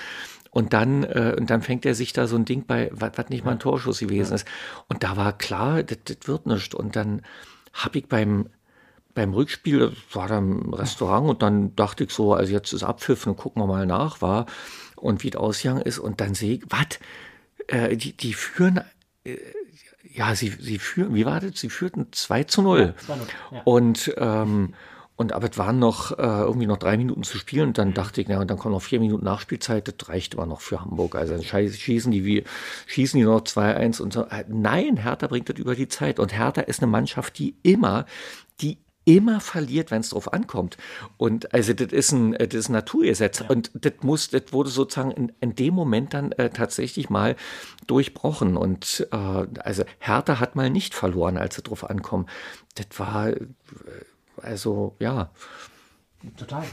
Und 0.51 0.71
dann, 0.71 1.03
äh, 1.03 1.35
und 1.37 1.49
dann 1.49 1.61
fängt 1.61 1.85
er 1.85 1.95
sich 1.95 2.13
da 2.13 2.27
so 2.27 2.37
ein 2.37 2.45
Ding 2.45 2.65
bei, 2.65 2.89
was, 2.93 3.29
nicht 3.29 3.43
mal 3.43 3.51
ein 3.51 3.59
Torschuss 3.59 3.99
gewesen 3.99 4.31
ja. 4.31 4.35
ist. 4.35 4.47
Und 4.87 5.03
da 5.03 5.17
war 5.17 5.37
klar, 5.37 5.83
das, 5.83 5.97
das 6.05 6.17
wird 6.27 6.45
nichts. 6.45 6.73
Und 6.73 6.95
dann 6.95 7.23
habe 7.73 7.99
ich 7.99 8.07
beim, 8.07 8.49
beim 9.13 9.33
Rückspiel, 9.33 9.91
war 10.13 10.29
da 10.29 10.37
im 10.37 10.73
Restaurant 10.73 11.29
und 11.29 11.41
dann 11.41 11.75
dachte 11.75 12.05
ich 12.05 12.11
so, 12.11 12.33
also 12.33 12.53
jetzt 12.53 12.71
ist 12.71 12.83
Abpfiff 12.83 13.27
und 13.27 13.35
gucken 13.35 13.61
wir 13.61 13.67
mal 13.67 13.85
nach, 13.85 14.21
war 14.21 14.45
und 14.95 15.23
wie 15.23 15.29
es 15.29 15.35
ausgegangen 15.35 15.81
ist. 15.81 15.99
Und 15.99 16.21
dann 16.21 16.35
sehe 16.35 16.55
ich, 16.55 16.63
was? 16.69 16.99
Äh, 17.67 17.95
die, 17.95 18.13
die 18.13 18.33
führen, 18.33 18.81
äh, 19.23 19.37
ja, 20.13 20.35
sie, 20.35 20.49
sie 20.59 20.79
führen, 20.79 21.13
wie 21.13 21.25
war 21.25 21.39
das? 21.39 21.59
Sie 21.59 21.69
führten 21.69 22.07
2 22.11 22.43
zu 22.45 22.61
0. 22.61 22.93
Ja, 23.07 23.15
ja. 23.51 23.61
Und, 23.63 24.13
ähm, 24.17 24.73
und 25.17 25.31
aber 25.31 25.49
es 25.49 25.57
waren 25.57 25.79
noch 25.79 26.11
äh, 26.17 26.21
irgendwie 26.21 26.67
noch 26.67 26.77
drei 26.77 26.97
Minuten 26.97 27.23
zu 27.23 27.37
spielen 27.37 27.69
und 27.69 27.77
dann 27.77 27.93
dachte 27.93 28.19
ich, 28.19 28.27
na, 28.27 28.39
und 28.39 28.51
dann 28.51 28.57
kommen 28.57 28.73
noch 28.73 28.81
vier 28.81 28.99
Minuten 28.99 29.23
Nachspielzeit, 29.23 29.87
das 29.87 30.09
reicht 30.09 30.35
aber 30.35 30.45
noch 30.45 30.59
für 30.59 30.81
Hamburg. 30.81 31.15
Also 31.15 31.33
dann 31.33 31.43
schießen 31.43 32.11
die 32.11 32.25
wie, 32.25 32.43
schießen 32.87 33.17
die 33.17 33.25
noch 33.25 33.41
2-1 33.41 34.01
und 34.01 34.13
so. 34.13 34.23
Äh, 34.23 34.43
nein, 34.49 34.97
Hertha 34.97 35.27
bringt 35.27 35.49
das 35.49 35.57
über 35.57 35.75
die 35.75 35.87
Zeit. 35.87 36.19
Und 36.19 36.37
Hertha 36.37 36.61
ist 36.61 36.81
eine 36.81 36.91
Mannschaft, 36.91 37.39
die 37.39 37.55
immer, 37.63 38.05
die 38.59 38.77
immer 39.05 39.39
verliert, 39.39 39.91
wenn 39.91 40.01
es 40.01 40.09
drauf 40.09 40.33
ankommt. 40.33 40.77
Und 41.17 41.53
also 41.53 41.73
das 41.73 41.91
ist 41.91 42.11
ein, 42.11 42.33
das 42.33 42.53
ist 42.53 42.69
ein 42.69 42.73
Naturgesetz. 42.73 43.41
Und 43.47 43.71
das 43.73 43.93
muss, 44.01 44.29
das 44.29 44.51
wurde 44.51 44.69
sozusagen 44.69 45.11
in, 45.11 45.31
in 45.39 45.55
dem 45.55 45.73
Moment 45.73 46.13
dann 46.13 46.31
äh, 46.33 46.49
tatsächlich 46.49 47.09
mal 47.09 47.35
durchbrochen. 47.87 48.57
Und 48.57 49.07
äh, 49.11 49.15
also 49.59 49.83
Hertha 49.99 50.39
hat 50.39 50.55
mal 50.55 50.69
nicht 50.69 50.93
verloren, 50.93 51.37
als 51.37 51.57
es 51.57 51.63
drauf 51.63 51.89
ankommt. 51.89 52.29
Das 52.75 52.87
war 52.99 53.29
äh, 53.29 53.37
also 54.41 54.95
ja. 54.99 55.29
Total. 56.37 56.63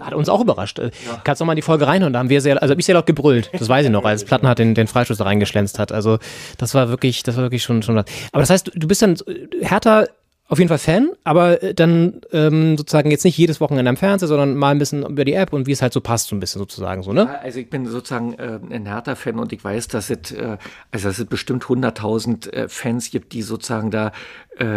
Hat 0.00 0.14
uns 0.14 0.28
auch 0.28 0.40
überrascht. 0.40 0.80
Ja. 0.80 0.90
Kannst 1.22 1.40
du 1.40 1.44
mal 1.44 1.52
in 1.52 1.56
die 1.56 1.62
Folge 1.62 1.86
reinhören? 1.86 2.12
Da 2.12 2.18
haben 2.18 2.28
wir 2.28 2.40
sehr, 2.40 2.60
also 2.60 2.72
hab 2.72 2.78
ich 2.78 2.86
sehr 2.86 2.96
laut 2.96 3.06
gebrüllt. 3.06 3.50
Das 3.52 3.68
weiß 3.68 3.86
ich 3.86 3.92
noch, 3.92 4.04
als 4.04 4.24
Platten 4.26 4.48
hat 4.48 4.58
den, 4.58 4.74
den 4.74 4.88
Freistoß 4.88 5.18
da 5.18 5.24
reingeschlänzt 5.24 5.78
hat. 5.78 5.92
Also 5.92 6.18
das 6.58 6.74
war 6.74 6.88
wirklich, 6.88 7.22
das 7.22 7.36
war 7.36 7.44
wirklich 7.44 7.62
schon, 7.62 7.82
schon 7.82 7.94
was. 7.94 8.06
Aber 8.32 8.42
das 8.42 8.50
heißt, 8.50 8.72
du 8.74 8.88
bist 8.88 9.02
dann 9.02 9.16
Hertha 9.60 10.06
auf 10.48 10.58
jeden 10.58 10.68
Fall 10.68 10.78
Fan, 10.78 11.10
aber 11.24 11.62
äh, 11.62 11.74
dann 11.74 12.20
ähm, 12.32 12.78
sozusagen 12.78 13.10
jetzt 13.10 13.24
nicht 13.24 13.36
jedes 13.36 13.60
Wochenende 13.60 13.88
am 13.88 13.96
Fernseher, 13.96 14.28
sondern 14.28 14.54
mal 14.54 14.70
ein 14.70 14.78
bisschen 14.78 15.04
über 15.04 15.24
die 15.24 15.32
App 15.32 15.52
und 15.52 15.66
wie 15.66 15.72
es 15.72 15.82
halt 15.82 15.92
so 15.92 16.00
passt, 16.00 16.28
so 16.28 16.36
ein 16.36 16.40
bisschen 16.40 16.60
sozusagen 16.60 17.02
so, 17.02 17.12
ne? 17.12 17.40
Also 17.40 17.58
ich 17.58 17.68
bin 17.68 17.86
sozusagen 17.86 18.34
äh, 18.34 18.60
ein 18.70 18.86
Hertha-Fan 18.86 19.38
und 19.38 19.52
ich 19.52 19.64
weiß, 19.64 19.88
dass 19.88 20.10
es, 20.10 20.30
äh, 20.30 20.56
also 20.92 21.08
dass 21.08 21.18
es 21.18 21.24
bestimmt 21.26 21.64
100.000 21.64 22.52
äh, 22.52 22.68
Fans 22.68 23.10
gibt, 23.10 23.32
die 23.32 23.42
sozusagen 23.42 23.90
da 23.90 24.12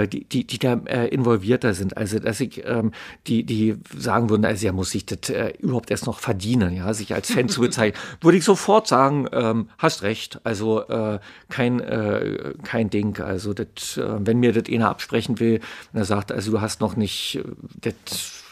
die, 0.08 0.26
die, 0.26 0.46
die 0.46 0.60
da 0.60 0.74
äh, 0.86 1.08
involvierter 1.08 1.74
sind. 1.74 1.98
Also, 1.98 2.20
dass 2.20 2.40
ich, 2.40 2.66
ähm, 2.66 2.92
die, 3.28 3.44
die 3.44 3.78
sagen 3.98 4.30
würden, 4.30 4.46
also 4.46 4.66
er 4.66 4.74
muss 4.74 4.92
sich 4.92 5.06
das 5.06 5.30
äh, 5.30 5.54
überhaupt 5.60 5.92
erst 5.92 6.06
noch 6.06 6.20
verdienen, 6.20 6.76
ja, 6.76 6.94
sich 6.94 7.14
als 7.14 7.32
Fan 7.32 7.50
zu 7.50 7.62
bezeichnen, 7.62 8.00
würde 8.22 8.38
ich 8.38 8.44
sofort 8.44 8.88
sagen, 8.88 9.28
ähm, 9.32 9.70
hast 9.78 10.04
recht. 10.04 10.42
Also 10.44 10.88
äh, 10.88 11.20
kein, 11.50 11.80
äh, 11.80 12.54
kein 12.64 12.90
Ding. 12.90 13.20
Also 13.22 13.54
das, 13.54 13.98
äh, 13.98 14.16
wenn 14.20 14.40
mir 14.40 14.54
das 14.54 14.72
einer 14.74 14.90
absprechen 14.90 15.40
will, 15.40 15.62
wenn 15.92 16.02
er 16.02 16.06
sagt, 16.06 16.32
also 16.32 16.52
du 16.52 16.62
hast 16.62 16.82
noch 16.82 16.96
nicht, 16.96 17.36
äh, 17.36 17.44
das, 17.82 18.44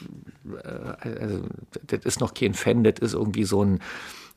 äh, 0.63 1.07
also, 1.19 1.41
das 1.87 2.05
ist 2.05 2.19
noch 2.19 2.33
kein 2.33 2.53
Fan, 2.53 2.83
das 2.83 2.99
ist 2.99 3.13
irgendwie 3.13 3.43
so 3.43 3.63
ein 3.63 3.79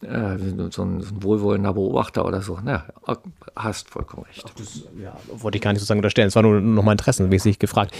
äh, 0.02 0.38
so, 0.38 0.44
ein, 0.44 0.70
so 0.70 0.82
ein 0.82 1.22
wohlwollender 1.22 1.74
Beobachter 1.74 2.24
oder 2.24 2.42
so. 2.42 2.58
Na, 2.62 2.84
hast 3.56 3.90
vollkommen 3.90 4.24
recht. 4.24 4.52
Das 4.58 4.82
ja, 4.98 5.14
wollte 5.32 5.58
ich 5.58 5.62
gar 5.62 5.72
nicht 5.72 5.80
sozusagen 5.80 5.98
unterstellen. 5.98 6.28
Es 6.28 6.36
war 6.36 6.42
nur 6.42 6.60
noch 6.60 6.82
mal 6.82 6.92
interessenmäßig 6.92 7.58
gefragt. 7.58 7.94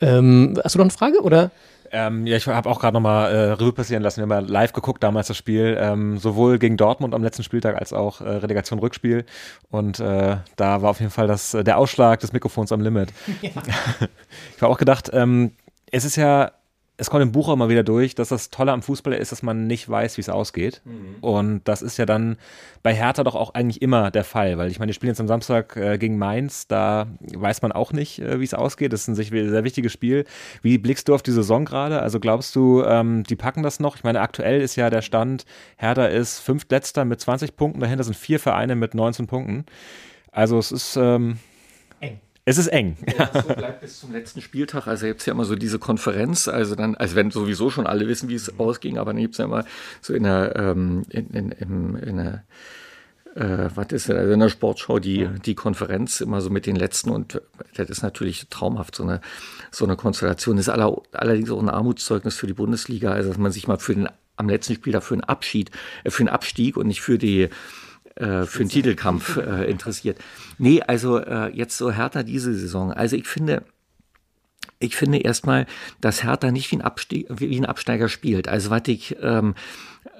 Ähm, 0.00 0.58
hast 0.62 0.74
du 0.74 0.78
noch 0.78 0.84
eine 0.84 0.90
Frage 0.90 1.20
oder? 1.20 1.50
Ähm, 1.94 2.26
ja, 2.26 2.38
ich 2.38 2.46
habe 2.46 2.70
auch 2.70 2.80
gerade 2.80 2.94
nochmal 2.94 3.30
äh, 3.30 3.52
Revue 3.52 3.72
passieren 3.72 4.02
lassen. 4.02 4.16
Wir 4.16 4.22
haben 4.22 4.46
ja 4.46 4.52
live 4.52 4.72
geguckt 4.72 5.02
damals 5.02 5.28
das 5.28 5.36
Spiel, 5.36 5.76
ähm, 5.78 6.16
sowohl 6.16 6.58
gegen 6.58 6.78
Dortmund 6.78 7.14
am 7.14 7.22
letzten 7.22 7.42
Spieltag 7.42 7.76
als 7.76 7.92
auch 7.92 8.22
äh, 8.22 8.28
Relegation 8.28 8.78
Rückspiel. 8.78 9.26
Und 9.70 10.00
äh, 10.00 10.38
da 10.56 10.80
war 10.80 10.90
auf 10.90 11.00
jeden 11.00 11.12
Fall 11.12 11.26
das, 11.26 11.52
äh, 11.52 11.62
der 11.62 11.76
Ausschlag 11.76 12.20
des 12.20 12.32
Mikrofons 12.32 12.72
am 12.72 12.80
Limit. 12.80 13.12
Ja. 13.42 13.50
ich 14.56 14.62
habe 14.62 14.72
auch 14.72 14.78
gedacht, 14.78 15.10
ähm, 15.12 15.52
es 15.90 16.04
ist 16.04 16.16
ja 16.16 16.52
es 17.02 17.10
kommt 17.10 17.22
im 17.22 17.32
Buch 17.32 17.48
auch 17.48 17.56
mal 17.56 17.68
wieder 17.68 17.82
durch, 17.82 18.14
dass 18.14 18.28
das 18.28 18.50
Tolle 18.50 18.70
am 18.70 18.80
Fußball 18.80 19.12
ist, 19.14 19.32
dass 19.32 19.42
man 19.42 19.66
nicht 19.66 19.88
weiß, 19.88 20.18
wie 20.18 20.20
es 20.20 20.28
ausgeht. 20.28 20.82
Mhm. 20.84 21.16
Und 21.20 21.62
das 21.64 21.82
ist 21.82 21.96
ja 21.96 22.06
dann 22.06 22.36
bei 22.84 22.94
Hertha 22.94 23.24
doch 23.24 23.34
auch 23.34 23.54
eigentlich 23.54 23.82
immer 23.82 24.12
der 24.12 24.22
Fall, 24.22 24.56
weil 24.56 24.70
ich 24.70 24.78
meine, 24.78 24.90
die 24.90 24.94
spielen 24.94 25.10
jetzt 25.10 25.20
am 25.20 25.26
Samstag 25.26 25.76
äh, 25.76 25.98
gegen 25.98 26.16
Mainz, 26.16 26.68
da 26.68 27.08
weiß 27.20 27.60
man 27.62 27.72
auch 27.72 27.92
nicht, 27.92 28.20
äh, 28.20 28.38
wie 28.38 28.44
es 28.44 28.54
ausgeht. 28.54 28.92
Das 28.92 29.00
ist 29.00 29.08
ein 29.08 29.16
sehr 29.16 29.64
wichtiges 29.64 29.92
Spiel. 29.92 30.26
Wie 30.62 30.78
blickst 30.78 31.08
du 31.08 31.14
auf 31.16 31.22
die 31.22 31.32
Saison 31.32 31.64
gerade? 31.64 32.00
Also 32.00 32.20
glaubst 32.20 32.54
du, 32.54 32.84
ähm, 32.84 33.24
die 33.24 33.36
packen 33.36 33.64
das 33.64 33.80
noch? 33.80 33.96
Ich 33.96 34.04
meine, 34.04 34.20
aktuell 34.20 34.60
ist 34.60 34.76
ja 34.76 34.88
der 34.88 35.02
Stand, 35.02 35.44
Hertha 35.78 36.06
ist 36.06 36.38
fünftletzter 36.38 37.04
mit 37.04 37.20
20 37.20 37.56
Punkten, 37.56 37.80
dahinter 37.80 38.04
sind 38.04 38.16
vier 38.16 38.38
Vereine 38.38 38.76
mit 38.76 38.94
19 38.94 39.26
Punkten. 39.26 39.66
Also 40.30 40.56
es 40.56 40.70
ist 40.70 40.96
ähm, 40.96 41.38
es 42.44 42.58
ist 42.58 42.68
eng. 42.68 42.96
Ja, 43.18 43.30
so 43.32 43.54
bleibt 43.54 43.80
bis 43.80 44.00
zum 44.00 44.12
letzten 44.12 44.40
Spieltag. 44.40 44.86
Also 44.86 45.06
gibt 45.06 45.20
es 45.20 45.26
ja 45.26 45.32
immer 45.32 45.44
so 45.44 45.54
diese 45.54 45.78
Konferenz, 45.78 46.48
also 46.48 46.74
dann, 46.74 46.96
also 46.96 47.14
wenn 47.14 47.30
sowieso 47.30 47.70
schon 47.70 47.86
alle 47.86 48.08
wissen, 48.08 48.28
wie 48.28 48.34
es 48.34 48.58
ausging, 48.58 48.98
aber 48.98 49.12
dann 49.12 49.20
gibt 49.20 49.34
es 49.34 49.38
ja 49.38 49.44
immer 49.44 49.64
so 50.00 50.12
in 50.14 50.24
der, 50.24 50.56
ähm, 50.56 51.04
in, 51.10 51.30
in, 51.30 51.52
in, 51.52 51.94
in 51.96 52.16
der 52.16 52.44
äh, 53.34 53.70
was 53.74 53.86
ist 53.92 54.08
denn, 54.08 54.16
also 54.16 54.32
in 54.32 54.40
der 54.40 54.48
Sportschau 54.48 54.98
die, 54.98 55.28
die 55.44 55.54
Konferenz 55.54 56.20
immer 56.20 56.40
so 56.40 56.50
mit 56.50 56.66
den 56.66 56.76
letzten 56.76 57.10
und 57.10 57.40
das 57.74 57.88
ist 57.88 58.02
natürlich 58.02 58.48
traumhaft, 58.50 58.94
so 58.94 59.04
eine, 59.04 59.20
so 59.70 59.84
eine 59.84 59.96
Konstellation. 59.96 60.56
Das 60.56 60.66
ist 60.66 60.72
aller, 60.72 61.00
allerdings 61.12 61.50
auch 61.50 61.62
ein 61.62 61.70
Armutszeugnis 61.70 62.36
für 62.36 62.46
die 62.46 62.52
Bundesliga, 62.54 63.12
also 63.12 63.30
dass 63.30 63.38
man 63.38 63.52
sich 63.52 63.68
mal 63.68 63.78
für 63.78 63.94
den, 63.94 64.08
am 64.36 64.48
letzten 64.48 64.74
Spiel 64.74 64.92
dafür 64.92 65.16
einen 65.16 65.24
Abschied, 65.24 65.70
äh, 66.04 66.10
für 66.10 66.20
einen 66.20 66.28
Abstieg 66.28 66.76
und 66.76 66.88
nicht 66.88 67.00
für 67.00 67.18
die, 67.18 67.48
äh, 68.16 68.44
für 68.44 68.58
den 68.58 68.68
Titelkampf 68.68 69.36
äh, 69.36 69.70
interessiert. 69.70 70.18
Nee, 70.58 70.82
also 70.82 71.18
äh, 71.18 71.48
jetzt 71.54 71.76
so 71.76 71.90
Hertha 71.90 72.22
diese 72.22 72.54
Saison. 72.54 72.92
Also 72.92 73.16
ich 73.16 73.26
finde, 73.26 73.64
ich 74.78 74.96
finde 74.96 75.18
erstmal, 75.18 75.66
dass 76.00 76.22
Hertha 76.22 76.50
nicht 76.50 76.70
wie 76.72 76.76
ein, 76.76 76.82
Abstieg, 76.82 77.26
wie 77.30 77.56
ein 77.56 77.66
Absteiger 77.66 78.08
spielt. 78.08 78.48
Also 78.48 78.70
was 78.70 78.82
ich, 78.86 79.16
ähm, 79.22 79.54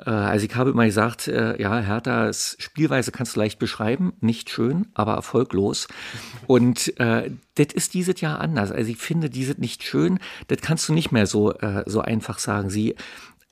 äh, 0.07 0.11
also 0.11 0.47
ich 0.47 0.55
habe 0.55 0.71
immer 0.71 0.87
gesagt, 0.87 1.29
äh, 1.29 1.61
ja, 1.61 1.81
Herthas 1.81 2.57
Spielweise 2.59 3.13
kannst 3.13 3.37
du 3.37 3.41
leicht 3.41 3.59
beschreiben, 3.59 4.13
nicht 4.21 4.51
schön, 4.51 4.87
aber 4.95 5.15
erfolglos. 5.15 5.89
Und 6.47 6.99
äh, 6.99 7.31
das 7.57 7.75
ist 7.75 7.95
dieses 7.95 8.21
Jahr 8.21 8.41
anders. 8.41 8.71
Also 8.71 8.91
ich 8.91 8.99
finde, 8.99 9.29
dieses 9.29 9.59
nicht 9.59 9.83
schön, 9.83 10.19
das 10.49 10.61
kannst 10.61 10.89
du 10.89 10.95
nicht 10.95 11.13
mehr 11.13 11.27
so, 11.27 11.53
äh, 11.53 11.83
so 11.87 12.01
einfach 12.01 12.39
sagen. 12.39 12.71
Sie, 12.71 12.95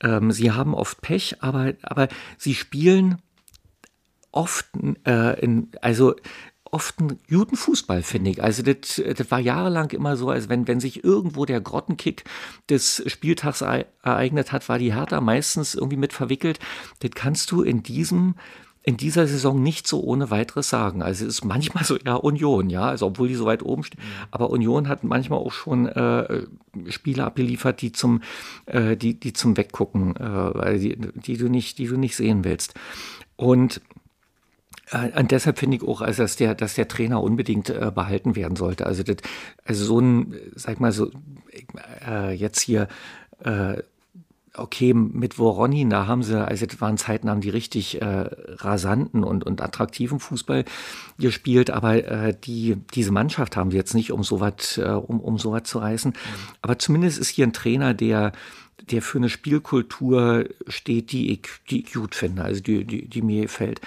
ähm, 0.02 0.32
sie 0.32 0.52
haben 0.52 0.74
oft 0.74 1.02
Pech, 1.02 1.36
aber, 1.40 1.74
aber 1.82 2.08
sie 2.38 2.54
spielen 2.54 3.18
oft, 4.32 4.66
äh, 5.06 5.40
in, 5.40 5.68
also 5.80 6.14
oft 6.72 6.98
einen 7.00 7.18
guten 7.28 7.56
Fußball, 7.56 8.02
finde 8.02 8.30
ich. 8.30 8.42
Also 8.42 8.62
das, 8.62 9.02
das 9.16 9.30
war 9.30 9.40
jahrelang 9.40 9.90
immer 9.90 10.16
so, 10.16 10.30
als 10.30 10.48
wenn, 10.48 10.68
wenn 10.68 10.80
sich 10.80 11.02
irgendwo 11.02 11.44
der 11.44 11.60
Grottenkick 11.60 12.24
des 12.68 13.02
Spieltags 13.06 13.60
ereignet 13.60 14.52
hat, 14.52 14.68
war 14.68 14.78
die 14.78 14.94
Hertha 14.94 15.20
meistens 15.20 15.74
irgendwie 15.74 15.96
mit 15.96 16.12
verwickelt. 16.12 16.58
Das 17.00 17.10
kannst 17.14 17.50
du 17.50 17.62
in 17.62 17.82
diesem 17.82 18.34
in 18.82 18.96
dieser 18.96 19.26
Saison 19.26 19.62
nicht 19.62 19.86
so 19.86 20.02
ohne 20.02 20.30
weiteres 20.30 20.70
sagen. 20.70 21.02
Also 21.02 21.26
es 21.26 21.34
ist 21.34 21.44
manchmal 21.44 21.84
so, 21.84 21.98
ja, 21.98 22.14
Union, 22.14 22.70
ja, 22.70 22.84
also 22.84 23.06
obwohl 23.06 23.28
die 23.28 23.34
so 23.34 23.44
weit 23.44 23.62
oben 23.62 23.84
stehen. 23.84 24.00
Aber 24.30 24.48
Union 24.48 24.88
hat 24.88 25.04
manchmal 25.04 25.38
auch 25.38 25.52
schon 25.52 25.86
äh, 25.86 26.46
Spiele 26.88 27.24
abgeliefert, 27.24 27.82
die 27.82 27.92
zum, 27.92 28.22
äh, 28.64 28.96
die, 28.96 29.20
die 29.20 29.34
zum 29.34 29.58
Weggucken, 29.58 30.16
äh, 30.16 30.78
die, 30.78 30.96
die 30.96 31.36
du 31.36 31.48
nicht, 31.48 31.76
die 31.76 31.88
du 31.88 31.98
nicht 31.98 32.16
sehen 32.16 32.42
willst. 32.42 32.72
Und 33.36 33.82
und 35.16 35.30
deshalb 35.30 35.58
finde 35.58 35.76
ich 35.76 35.82
auch, 35.82 36.00
also 36.00 36.22
dass 36.22 36.36
der, 36.36 36.54
dass 36.54 36.74
der 36.74 36.88
Trainer 36.88 37.22
unbedingt 37.22 37.70
äh, 37.70 37.92
behalten 37.94 38.36
werden 38.36 38.56
sollte. 38.56 38.86
Also, 38.86 39.02
das, 39.02 39.16
also 39.64 39.84
so 39.84 40.00
ein, 40.00 40.34
sag 40.54 40.80
mal 40.80 40.92
so, 40.92 41.10
äh, 42.06 42.34
jetzt 42.34 42.60
hier, 42.60 42.88
äh, 43.44 43.82
okay, 44.54 44.92
mit 44.94 45.38
Voronin, 45.38 45.90
da 45.90 46.06
haben 46.06 46.22
sie, 46.22 46.44
also 46.44 46.66
das 46.66 46.80
waren 46.80 46.98
Zeiten, 46.98 47.30
haben 47.30 47.40
die 47.40 47.50
richtig 47.50 48.02
äh, 48.02 48.28
rasanten 48.56 49.22
und, 49.22 49.44
und 49.44 49.62
attraktiven 49.62 50.18
Fußball 50.18 50.64
gespielt, 51.18 51.70
aber 51.70 52.04
äh, 52.04 52.34
die, 52.42 52.76
diese 52.94 53.12
Mannschaft 53.12 53.56
haben 53.56 53.70
sie 53.70 53.76
jetzt 53.76 53.94
nicht, 53.94 54.10
um 54.12 54.24
sowas, 54.24 54.76
äh, 54.76 54.88
um, 54.90 55.20
um 55.20 55.38
sowas 55.38 55.62
zu 55.64 55.78
reißen. 55.78 56.14
Aber 56.62 56.78
zumindest 56.78 57.18
ist 57.18 57.28
hier 57.28 57.46
ein 57.46 57.52
Trainer, 57.52 57.94
der 57.94 58.32
der 58.90 59.02
für 59.02 59.18
eine 59.18 59.28
Spielkultur 59.28 60.46
steht, 60.66 61.12
die 61.12 61.32
ich, 61.32 61.46
die 61.68 61.82
ich 61.82 61.92
gut 61.92 62.14
finde, 62.14 62.42
also 62.42 62.62
die, 62.62 62.84
die, 62.84 63.06
die 63.06 63.22
mir 63.22 63.42
gefällt. 63.42 63.80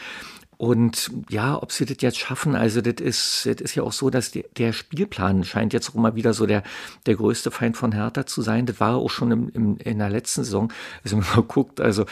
Und 0.64 1.11
ja, 1.27 1.61
ob 1.61 1.73
sie 1.73 1.84
das 1.84 1.98
jetzt 1.99 2.18
schaffen, 2.18 2.56
also 2.56 2.80
das 2.80 3.02
ist, 3.02 3.45
das 3.45 3.60
ist 3.60 3.76
ja 3.76 3.84
auch 3.84 3.91
so, 3.91 4.10
dass 4.10 4.31
der, 4.31 4.45
der 4.56 4.72
Spielplan 4.72 5.44
scheint 5.44 5.73
jetzt 5.73 5.90
auch 5.90 5.95
mal 5.95 6.15
wieder 6.15 6.34
so 6.34 6.45
der, 6.45 6.64
der 7.06 7.15
größte 7.15 7.52
Feind 7.52 7.76
von 7.76 7.91
Hertha 7.91 8.26
zu 8.26 8.41
sein. 8.41 8.65
Das 8.65 8.80
war 8.80 8.95
auch 8.95 9.10
schon 9.10 9.31
im, 9.31 9.49
im, 9.49 9.77
in 9.80 9.98
der 9.99 10.10
letzten 10.10 10.45
Saison. 10.45 10.72
Also 11.03 11.18
wenn 11.18 11.26
man 11.35 11.48
guckt, 11.49 11.81
also 11.81 12.06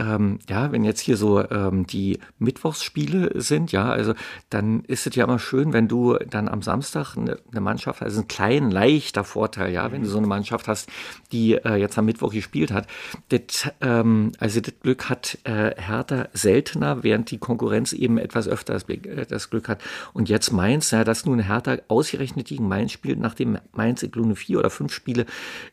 ähm, 0.00 0.38
ja, 0.48 0.72
wenn 0.72 0.82
jetzt 0.82 1.00
hier 1.00 1.16
so 1.16 1.40
ähm, 1.50 1.86
die 1.86 2.18
Mittwochsspiele 2.38 3.40
sind, 3.40 3.70
ja, 3.70 3.90
also 3.90 4.14
dann 4.48 4.80
ist 4.84 5.06
es 5.06 5.14
ja 5.14 5.24
immer 5.24 5.38
schön, 5.38 5.72
wenn 5.72 5.88
du 5.88 6.16
dann 6.30 6.48
am 6.48 6.62
Samstag 6.62 7.16
eine, 7.16 7.36
eine 7.50 7.60
Mannschaft, 7.60 8.02
also 8.02 8.22
ein 8.22 8.28
klein, 8.28 8.70
leichter 8.70 9.24
Vorteil, 9.24 9.72
ja, 9.72 9.92
wenn 9.92 10.02
du 10.02 10.08
so 10.08 10.18
eine 10.18 10.26
Mannschaft 10.26 10.68
hast, 10.68 10.88
die 11.32 11.54
äh, 11.54 11.76
jetzt 11.76 11.98
am 11.98 12.06
Mittwoch 12.06 12.32
gespielt 12.32 12.72
hat. 12.72 12.86
Das, 13.28 13.70
ähm, 13.82 14.32
also 14.38 14.60
das 14.60 14.74
Glück 14.82 15.10
hat 15.10 15.38
äh, 15.44 15.74
Hertha 15.76 16.28
seltener, 16.32 17.02
während 17.02 17.30
die 17.30 17.38
Konkurrenz 17.38 17.92
eben 17.92 18.16
etwas 18.16 18.48
öfter 18.48 18.72
das, 18.72 18.88
äh, 18.88 19.26
das 19.26 19.50
Glück 19.50 19.68
hat. 19.68 19.82
Und 20.14 20.28
jetzt 20.28 20.50
Mainz, 20.52 20.90
ja, 20.92 21.04
dass 21.04 21.26
nun 21.26 21.40
Hertha 21.40 21.76
ausgerechnet 21.88 22.46
gegen 22.46 22.68
Mainz 22.68 22.92
spielt, 22.92 23.18
nachdem 23.18 23.58
Mainz 23.72 24.02
in 24.02 24.10
Glune 24.10 24.36
vier 24.36 24.60
oder 24.60 24.70
fünf 24.70 24.94
Spiele 24.94 25.26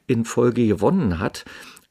in 0.05 0.25
Folge 0.25 0.67
gewonnen 0.67 1.19
hat. 1.19 1.45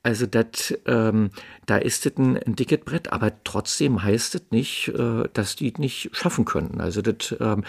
Also 0.06 0.26
dat, 0.26 0.78
ähm, 0.86 1.30
da 1.66 1.78
ist 1.78 2.06
es 2.06 2.16
ein, 2.16 2.38
ein 2.38 2.54
dickes 2.54 2.78
Brett, 2.84 3.12
aber 3.12 3.32
trotzdem 3.42 4.04
heißt 4.04 4.36
es 4.36 4.42
nicht, 4.50 4.86
äh, 4.96 5.28
dass 5.32 5.56
die 5.56 5.72
nicht 5.78 6.10
schaffen 6.12 6.44
könnten. 6.44 6.80
Also 6.80 7.02
das, 7.02 7.34
ähm, 7.40 7.64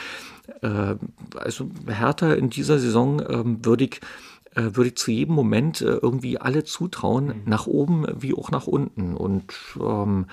äh, 0.61 0.93
also 1.35 1.71
Hertha 1.87 2.33
in 2.33 2.51
dieser 2.51 2.77
Saison 2.77 3.23
ähm, 3.27 3.65
würde 3.65 3.85
ich 3.85 4.01
äh, 4.53 4.75
würde 4.75 4.89
ich 4.89 4.97
zu 4.97 5.09
jedem 5.09 5.33
Moment 5.33 5.81
äh, 5.81 5.85
irgendwie 5.85 6.37
alle 6.37 6.63
zutrauen, 6.63 7.25
mhm. 7.25 7.41
nach 7.45 7.65
oben 7.65 8.05
wie 8.19 8.35
auch 8.35 8.51
nach 8.51 8.67
unten. 8.67 9.17
Und 9.17 9.55
ähm, 9.81 10.27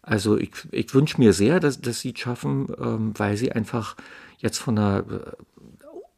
also 0.00 0.38
ich, 0.38 0.52
ich 0.70 0.94
wünsche 0.94 1.18
mir 1.18 1.32
sehr, 1.32 1.58
dass, 1.58 1.80
dass 1.80 1.98
sie 1.98 2.12
es 2.14 2.20
schaffen, 2.20 2.68
ähm, 2.80 3.14
weil 3.16 3.36
sie 3.36 3.50
einfach 3.50 3.96
jetzt 4.38 4.58
von 4.58 4.76
der 4.76 5.04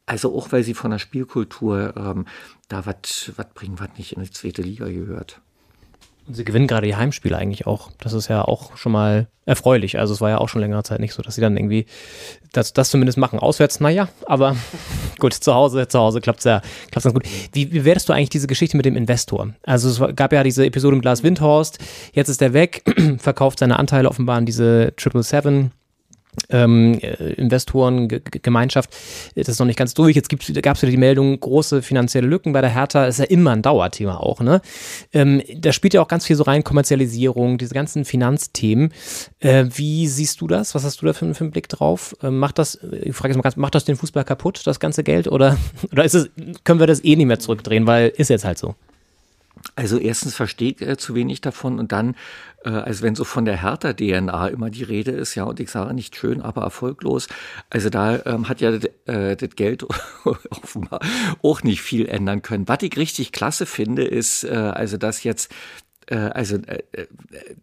also 0.06 0.36
auch 0.36 0.52
weil 0.52 0.62
sie 0.62 0.74
von 0.74 0.90
der 0.90 0.98
Spielkultur 0.98 1.94
ähm, 1.96 2.26
da 2.74 2.86
was 2.86 3.46
bringen, 3.54 3.78
was 3.78 3.90
nicht 3.96 4.12
in 4.16 4.22
die 4.22 4.30
zweite 4.30 4.62
Liga 4.62 4.86
gehört. 4.86 5.40
Und 6.26 6.34
sie 6.34 6.44
gewinnen 6.44 6.66
gerade 6.66 6.86
die 6.86 6.96
Heimspiele 6.96 7.36
eigentlich 7.36 7.66
auch. 7.66 7.90
Das 7.98 8.14
ist 8.14 8.28
ja 8.28 8.42
auch 8.42 8.76
schon 8.78 8.92
mal 8.92 9.28
erfreulich. 9.44 9.98
Also 9.98 10.14
es 10.14 10.22
war 10.22 10.30
ja 10.30 10.38
auch 10.38 10.48
schon 10.48 10.62
längere 10.62 10.82
Zeit 10.82 11.00
nicht 11.00 11.12
so, 11.12 11.22
dass 11.22 11.34
sie 11.34 11.42
dann 11.42 11.58
irgendwie 11.58 11.84
das, 12.52 12.72
das 12.72 12.88
zumindest 12.88 13.18
machen. 13.18 13.38
Auswärts, 13.38 13.78
naja, 13.80 14.08
aber 14.24 14.56
gut, 15.18 15.34
zu 15.34 15.54
Hause, 15.54 15.86
zu 15.86 15.98
Hause 15.98 16.22
klappt's 16.22 16.44
ja, 16.44 16.62
klappt's 16.90 17.04
ganz 17.04 17.14
gut. 17.14 17.24
Wie, 17.52 17.72
wie 17.72 17.94
du 17.94 18.12
eigentlich 18.12 18.30
diese 18.30 18.46
Geschichte 18.46 18.76
mit 18.78 18.86
dem 18.86 18.96
Investor? 18.96 19.50
Also 19.64 19.90
es 19.90 20.16
gab 20.16 20.32
ja 20.32 20.42
diese 20.42 20.64
Episode 20.64 20.96
mit 20.96 21.04
Lars 21.04 21.22
Windhorst, 21.22 21.78
jetzt 22.14 22.30
ist 22.30 22.40
er 22.40 22.54
weg, 22.54 22.82
verkauft 23.18 23.58
seine 23.58 23.78
Anteile 23.78 24.08
offenbar 24.08 24.36
an 24.36 24.46
diese 24.46 24.94
Triple 24.96 25.22
Seven 25.22 25.72
ähm, 26.50 26.98
äh, 27.00 27.32
Investorengemeinschaft. 27.34 28.90
Das 29.34 29.48
ist 29.48 29.58
noch 29.58 29.66
nicht 29.66 29.78
ganz 29.78 29.94
durch. 29.94 30.16
Jetzt 30.16 30.28
gab 30.28 30.76
es 30.76 30.82
wieder 30.82 30.90
die 30.90 30.96
Meldung, 30.96 31.38
große 31.38 31.82
finanzielle 31.82 32.26
Lücken 32.26 32.52
bei 32.52 32.60
der 32.60 32.70
Hertha. 32.70 33.06
Das 33.06 33.16
ist 33.16 33.20
ja 33.20 33.30
immer 33.30 33.52
ein 33.52 33.62
Dauerthema 33.62 34.16
auch. 34.16 34.40
Ne? 34.40 34.60
Ähm, 35.12 35.42
da 35.56 35.72
spielt 35.72 35.94
ja 35.94 36.02
auch 36.02 36.08
ganz 36.08 36.26
viel 36.26 36.36
so 36.36 36.44
rein, 36.44 36.64
Kommerzialisierung, 36.64 37.58
diese 37.58 37.74
ganzen 37.74 38.04
Finanzthemen. 38.04 38.92
Äh, 39.40 39.66
wie 39.74 40.06
siehst 40.06 40.40
du 40.40 40.46
das? 40.46 40.74
Was 40.74 40.84
hast 40.84 41.02
du 41.02 41.06
da 41.06 41.12
für, 41.12 41.34
für 41.34 41.44
einen 41.44 41.50
Blick 41.50 41.68
drauf? 41.68 42.16
Ähm, 42.22 42.38
macht 42.38 42.58
das, 42.58 42.78
ich 43.02 43.14
frage 43.14 43.32
jetzt 43.32 43.36
mal 43.36 43.42
ganz, 43.42 43.56
macht 43.56 43.74
das 43.74 43.84
den 43.84 43.96
Fußball 43.96 44.24
kaputt, 44.24 44.62
das 44.66 44.80
ganze 44.80 45.04
Geld? 45.04 45.28
Oder, 45.28 45.56
oder 45.92 46.04
ist 46.04 46.14
es, 46.14 46.30
können 46.64 46.80
wir 46.80 46.86
das 46.86 47.04
eh 47.04 47.16
nicht 47.16 47.26
mehr 47.26 47.38
zurückdrehen, 47.38 47.86
weil 47.86 48.08
ist 48.16 48.30
jetzt 48.30 48.44
halt 48.44 48.58
so? 48.58 48.74
Also 49.76 49.98
erstens 49.98 50.34
versteht 50.34 50.82
er 50.82 50.98
zu 50.98 51.14
wenig 51.14 51.40
davon 51.40 51.78
und 51.78 51.92
dann, 51.92 52.16
äh, 52.64 52.70
also 52.70 53.02
wenn 53.02 53.14
so 53.14 53.24
von 53.24 53.44
der 53.44 53.62
Hertha-DNA 53.62 54.48
immer 54.48 54.70
die 54.70 54.82
Rede 54.82 55.12
ist, 55.12 55.34
ja, 55.34 55.44
und 55.44 55.60
ich 55.60 55.70
sage 55.70 55.94
nicht 55.94 56.16
schön, 56.16 56.40
aber 56.40 56.62
erfolglos, 56.62 57.28
also 57.70 57.90
da 57.90 58.24
ähm, 58.24 58.48
hat 58.48 58.60
ja 58.60 58.72
äh, 59.06 59.36
das 59.36 59.50
Geld 59.56 59.84
offenbar 60.50 61.00
auch 61.42 61.62
nicht 61.62 61.82
viel 61.82 62.06
ändern 62.06 62.42
können. 62.42 62.68
Was 62.68 62.82
ich 62.82 62.96
richtig 62.96 63.32
klasse 63.32 63.66
finde, 63.66 64.04
ist, 64.04 64.44
äh, 64.44 64.54
also 64.54 64.96
dass 64.96 65.22
jetzt 65.22 65.52
äh, 66.06 66.16
also 66.16 66.56
äh, 66.56 66.82
äh, 66.92 67.06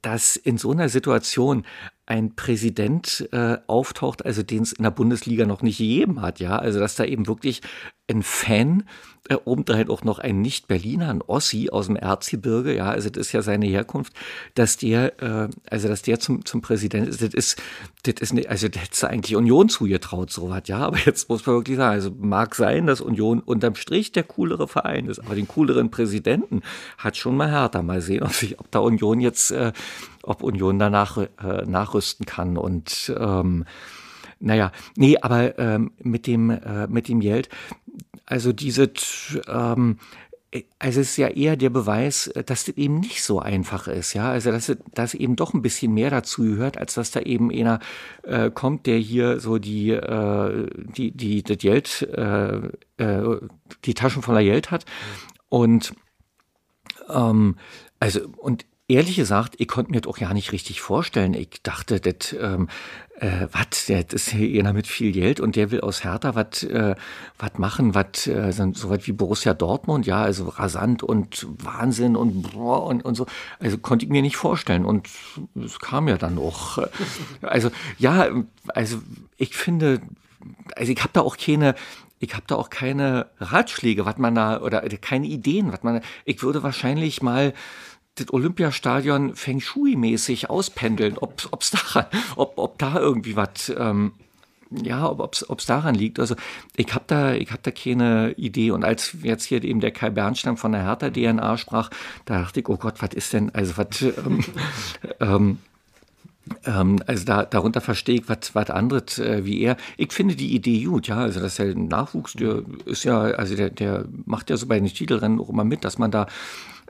dass 0.02 0.36
in 0.36 0.57
so 0.57 0.72
einer 0.72 0.90
Situation 0.90 1.65
ein 2.06 2.36
Präsident 2.36 3.30
äh, 3.32 3.57
auftaucht, 3.68 4.26
also 4.26 4.44
den 4.44 4.64
es 4.64 4.73
in 4.73 4.84
der 4.84 4.91
Bundesliga 4.91 5.45
noch 5.45 5.61
nicht 5.61 5.78
gegeben 5.78 6.22
hat, 6.22 6.40
ja, 6.40 6.57
also 6.57 6.80
dass 6.80 6.95
da 6.95 7.06
eben 7.06 7.28
wirklich 7.28 7.61
ein 8.10 8.23
Fan 8.23 8.84
äh, 9.30 9.35
obendrein 9.45 9.89
auch 9.89 10.03
noch 10.03 10.19
ein 10.19 10.41
Nicht-Berliner, 10.41 11.10
ein 11.10 11.22
Ossi 11.22 11.69
aus 11.72 11.88
dem 11.88 11.95
Erzgebirge, 11.95 12.76
ja, 12.76 12.89
also 12.89 13.10
das 13.10 13.27
ist 13.27 13.31
ja 13.34 13.41
seine 13.41 13.68
Herkunft, 13.68 14.14
dass 14.56 14.77
der, 14.77 15.22
äh, 15.22 15.49
also 15.69 15.88
dass 15.88 16.02
der 16.02 16.19
zum, 16.19 16.43
zum 16.45 16.61
Präsident 16.61 17.07
ist, 17.07 17.22
das 17.22 17.34
ist, 17.34 17.61
das 18.03 18.15
ist 18.19 18.34
ne, 18.34 18.48
also 18.48 18.68
das 18.68 18.81
hätte 18.81 19.10
eigentlich 19.10 19.35
Union 19.35 19.69
zugetraut, 19.69 20.31
so 20.31 20.49
was, 20.49 20.64
ja, 20.65 20.80
aber 20.80 20.98
jetzt 21.06 21.30
muss 21.30 21.45
man 21.45 21.56
wirklich 21.57 21.77
sagen, 21.77 21.93
also 21.93 22.11
mag 22.19 22.56
sein, 22.56 22.88
dass 22.88 22.99
Union 22.99 23.41
unterm 23.41 23.76
Strich 23.76 24.11
der 24.11 24.23
coolere 24.23 24.68
Verein 24.68 25.06
ist, 25.06 25.19
aber 25.19 25.35
den 25.35 25.48
cooleren 25.48 25.91
Präsidenten 25.91 26.61
hat 26.98 27.15
schon 27.18 27.38
mal 27.38 27.49
härter. 27.49 27.84
Mal 27.84 28.02
sehen, 28.02 28.23
ob, 28.23 28.34
sich, 28.34 28.60
ob 28.60 28.72
da 28.72 28.80
Union 28.80 29.19
jetzt, 29.19 29.52
äh, 29.52 29.72
ob 30.23 30.43
Union 30.43 30.80
danach 30.80 31.18
äh, 31.18 31.65
nachrüsten 31.65 32.26
kann 32.26 32.57
und 32.57 33.14
ähm, 33.18 33.65
naja, 34.39 34.72
nee, 34.95 35.18
aber 35.22 35.60
ähm, 35.60 35.91
mit 36.02 36.26
dem 36.26 36.49
äh, 36.49 36.88
mit 36.88 37.07
dem 37.07 37.19
Geld, 37.19 37.49
also 38.26 38.53
diese, 38.53 38.91
ähm, 39.48 39.98
also 40.80 40.99
es 40.99 41.11
ist 41.11 41.18
ja 41.18 41.30
eher 41.30 41.56
der 41.56 41.69
Beweis, 41.69 42.30
dass 42.34 42.65
das 42.65 42.69
eben 42.76 42.99
nicht 42.99 43.23
so 43.23 43.39
einfach 43.39 43.88
ist, 43.88 44.14
ja. 44.14 44.30
Also 44.30 44.52
dass, 44.52 44.76
dass 44.93 45.14
eben 45.14 45.35
doch 45.35 45.53
ein 45.53 45.61
bisschen 45.61 45.93
mehr 45.93 46.10
dazu 46.10 46.43
gehört, 46.43 46.77
als 46.77 46.95
dass 46.95 47.11
da 47.11 47.22
eben 47.22 47.52
einer 47.52 47.80
äh, 48.23 48.52
kommt, 48.52 48.85
der 48.85 48.98
hier 48.98 49.39
so 49.39 49.60
die, 49.60 49.91
äh, 49.91 50.68
die, 50.98 51.11
die, 51.11 51.43
das 51.43 51.57
Geld, 51.57 52.02
äh, 52.02 52.57
äh, 52.98 53.39
die 53.85 53.93
Taschen 53.93 54.22
voller 54.22 54.43
Geld 54.43 54.72
hat. 54.72 54.85
Und 55.48 55.93
ähm, 57.10 57.56
also, 57.99 58.22
und 58.38 58.65
ehrlich 58.89 59.15
gesagt, 59.15 59.56
ich 59.57 59.69
konnte 59.69 59.91
mir 59.91 60.02
das 60.02 60.10
auch 60.10 60.18
ja 60.18 60.34
nicht 60.34 60.52
richtig 60.52 60.81
vorstellen. 60.81 61.34
Ich 61.34 61.64
dachte, 61.64 62.02
das, 62.02 62.34
ähm, 62.34 62.68
äh, 63.22 63.48
was, 63.52 63.85
der 63.85 64.03
das 64.03 64.27
ist 64.27 64.30
hier 64.31 64.60
einer 64.60 64.73
mit 64.73 64.88
viel 64.88 65.11
Geld 65.11 65.39
und 65.39 65.56
der 65.56 65.69
will 65.69 65.81
aus 65.81 66.03
Hertha 66.03 66.34
was 66.34 66.64
äh, 66.64 66.95
was 67.38 67.57
machen, 67.57 67.93
was 67.93 68.26
äh, 68.26 68.52
so 68.52 68.89
was 68.89 69.06
wie 69.06 69.11
Borussia 69.11 69.53
Dortmund, 69.53 70.07
ja, 70.07 70.23
also 70.23 70.49
rasant 70.49 71.03
und 71.03 71.45
Wahnsinn 71.60 72.15
und 72.15 72.41
boah, 72.41 72.84
und, 72.84 73.06
und 73.06 73.14
so. 73.14 73.27
Also 73.60 73.77
konnte 73.77 74.06
ich 74.06 74.11
mir 74.11 74.23
nicht 74.23 74.38
vorstellen 74.38 74.85
und 74.85 75.07
es 75.64 75.80
kam 75.80 76.07
ja 76.07 76.18
dann 76.18 76.38
auch. 76.38 76.80
Also 77.41 77.72
ja, 77.98 78.27
also 78.68 79.02
ich 79.38 79.56
finde, 79.56 80.02
also 80.76 80.91
ich 80.91 80.99
habe 80.99 81.10
da 81.14 81.22
auch 81.22 81.38
keine 81.38 81.76
ich 82.19 82.34
habe 82.34 82.43
da 82.48 82.56
auch 82.56 82.69
keine 82.69 83.27
Ratschläge, 83.39 84.06
was 84.06 84.18
man 84.18 84.35
da 84.35 84.61
oder 84.61 84.81
keine 84.81 85.27
Ideen, 85.27 85.72
was 85.72 85.84
man 85.84 86.02
ich 86.26 86.41
würde 86.43 86.64
wahrscheinlich 86.64 87.22
mal 87.22 87.53
das 88.16 88.32
Olympiastadion 88.32 89.36
Feng 89.36 89.62
Shui-mäßig 89.62 90.50
auspendeln, 90.50 91.18
ob, 91.18 91.48
ob's 91.52 91.72
daran, 91.72 92.06
ob, 92.36 92.58
ob 92.58 92.78
da 92.78 93.00
irgendwie 93.00 93.36
was, 93.36 93.72
ähm, 93.78 94.14
ja, 94.70 95.10
ob 95.10 95.34
es 95.34 95.66
daran 95.66 95.96
liegt. 95.96 96.20
Also 96.20 96.36
ich 96.78 96.94
habe 96.94 97.04
da, 97.08 97.34
ich 97.34 97.52
hab 97.52 97.62
da 97.64 97.72
keine 97.72 98.32
Idee. 98.34 98.72
Und 98.72 98.86
als 98.86 99.16
jetzt 99.22 99.44
hier 99.46 99.64
eben 99.64 99.82
der 99.82 99.92
Kai 99.92 100.10
Bernstein 100.10 100.58
von 100.58 100.72
der 100.72 100.84
Hertha-DNA 100.84 101.58
sprach, 101.58 101.90
da 102.26 102.40
dachte 102.40 102.62
ich, 102.62 102.70
oh 102.70 102.78
Gott, 102.78 103.02
was 103.02 103.14
ist 103.14 103.34
denn, 103.34 103.54
also 103.54 103.78
was, 103.78 104.02
ähm, 104.02 104.44
ähm, 105.20 105.58
ähm, 106.66 107.00
also 107.06 107.26
da, 107.26 107.44
darunter 107.44 107.82
verstehe 107.82 108.16
ich 108.16 108.30
was, 108.30 108.56
was 108.56 108.70
anderes 108.70 109.20
äh, 109.20 109.46
wie 109.46 109.62
er. 109.62 109.78
Ich 109.98 110.14
finde 110.14 110.36
die 110.36 110.54
Idee 110.56 110.84
gut, 110.86 111.08
ja. 111.08 111.18
Also 111.18 111.40
dass 111.40 111.56
der 111.56 111.76
Nachwuchs, 111.76 112.34
der 112.34 112.64
ist 112.86 113.04
ja, 113.04 113.20
also 113.22 113.56
der, 113.56 113.70
der 113.70 114.06
macht 114.26 114.50
ja 114.50 114.58
so 114.58 114.68
bei 114.68 114.80
den 114.80 114.88
Titelrennen 114.88 115.40
auch 115.40 115.50
immer 115.50 115.66
mit, 115.66 115.84
dass 115.84 115.98
man 115.98 116.12
da 116.12 116.28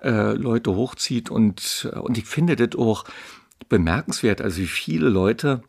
äh, 0.02 0.34
Leute 0.34 0.76
hochzieht 0.76 1.30
und, 1.30 1.90
und 2.02 2.18
ich 2.18 2.26
finde 2.26 2.56
das 2.56 2.78
auch 2.80 3.06
bemerkenswert, 3.70 4.42
also 4.42 4.58
wie 4.60 4.68
viele 4.68 5.10
Leute 5.10 5.64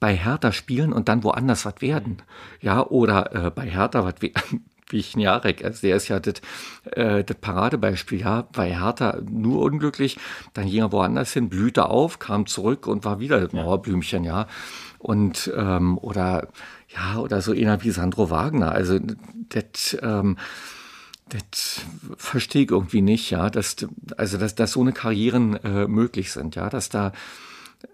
bei 0.00 0.16
Hertha 0.16 0.50
spielen 0.50 0.92
und 0.92 1.08
dann 1.08 1.22
woanders 1.22 1.66
was 1.66 1.80
werden. 1.80 2.22
Ja, 2.60 2.84
oder 2.84 3.46
äh, 3.46 3.50
bei 3.50 3.68
Hertha 3.68 4.04
was 4.04 4.20
werden. 4.20 4.66
Wie 4.92 4.98
ich 4.98 5.14
Jarek, 5.14 5.64
also 5.64 5.82
der 5.82 5.94
ist 5.94 6.08
ja 6.08 6.18
das, 6.18 6.42
äh, 6.96 7.22
das 7.22 7.36
Paradebeispiel, 7.36 8.22
ja, 8.22 8.48
bei 8.52 8.76
Hertha 8.76 9.20
nur 9.24 9.60
unglücklich, 9.62 10.18
dann 10.52 10.68
ging 10.68 10.80
er 10.80 10.90
woanders 10.90 11.32
hin, 11.32 11.48
blühte 11.48 11.88
auf, 11.88 12.18
kam 12.18 12.46
zurück 12.46 12.88
und 12.88 13.04
war 13.04 13.20
wieder 13.20 13.40
das 13.40 13.52
Mauerblümchen, 13.52 14.24
ja. 14.24 14.48
Und, 14.98 15.48
ähm, 15.56 15.96
oder, 15.96 16.48
ja, 16.88 17.20
oder 17.20 17.40
so 17.40 17.52
einer 17.52 17.84
wie 17.84 17.92
Sandro 17.92 18.30
Wagner, 18.30 18.72
also 18.72 18.98
das, 19.48 19.96
ähm, 20.02 20.36
das 21.30 21.82
verstehe 22.16 22.64
ich 22.64 22.70
irgendwie 22.70 23.02
nicht, 23.02 23.30
ja, 23.30 23.50
dass, 23.50 23.76
also 24.16 24.38
dass, 24.38 24.54
dass 24.54 24.72
so 24.72 24.80
eine 24.80 24.92
Karrieren 24.92 25.56
äh, 25.64 25.86
möglich 25.86 26.32
sind, 26.32 26.56
ja, 26.56 26.68
dass 26.68 26.88
da, 26.88 27.12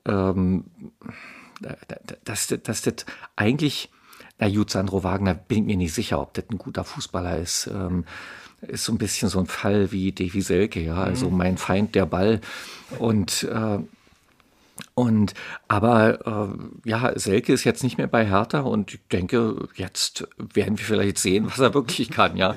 ähm, 0.04 0.64
dass, 2.24 2.48
dass 2.48 2.82
das 2.82 3.06
eigentlich, 3.36 3.90
na 4.38 4.48
gut, 4.48 4.70
Sandro 4.70 5.04
Wagner 5.04 5.34
bin 5.34 5.58
ich 5.58 5.64
mir 5.64 5.76
nicht 5.76 5.94
sicher, 5.94 6.20
ob 6.20 6.34
das 6.34 6.44
ein 6.50 6.58
guter 6.58 6.84
Fußballer 6.84 7.38
ist. 7.38 7.68
Ähm, 7.68 8.04
ist 8.62 8.84
so 8.84 8.92
ein 8.92 8.98
bisschen 8.98 9.28
so 9.28 9.38
ein 9.38 9.46
Fall 9.46 9.92
wie 9.92 10.12
Davy 10.12 10.40
Selke, 10.40 10.80
ja, 10.80 10.96
also 10.96 11.30
mhm. 11.30 11.36
mein 11.36 11.58
Feind 11.58 11.94
der 11.94 12.06
Ball. 12.06 12.40
Und 12.98 13.44
äh, 13.44 13.78
und 14.94 15.34
aber 15.68 16.54
äh, 16.84 16.88
ja, 16.88 17.12
Selke 17.18 17.52
ist 17.52 17.64
jetzt 17.64 17.82
nicht 17.82 17.98
mehr 17.98 18.06
bei 18.06 18.26
Hertha 18.26 18.60
und 18.60 18.94
ich 18.94 19.00
denke, 19.10 19.68
jetzt 19.74 20.26
werden 20.54 20.78
wir 20.78 20.84
vielleicht 20.84 21.18
sehen, 21.18 21.46
was 21.46 21.58
er 21.58 21.74
wirklich 21.74 22.10
kann, 22.10 22.36
ja. 22.36 22.54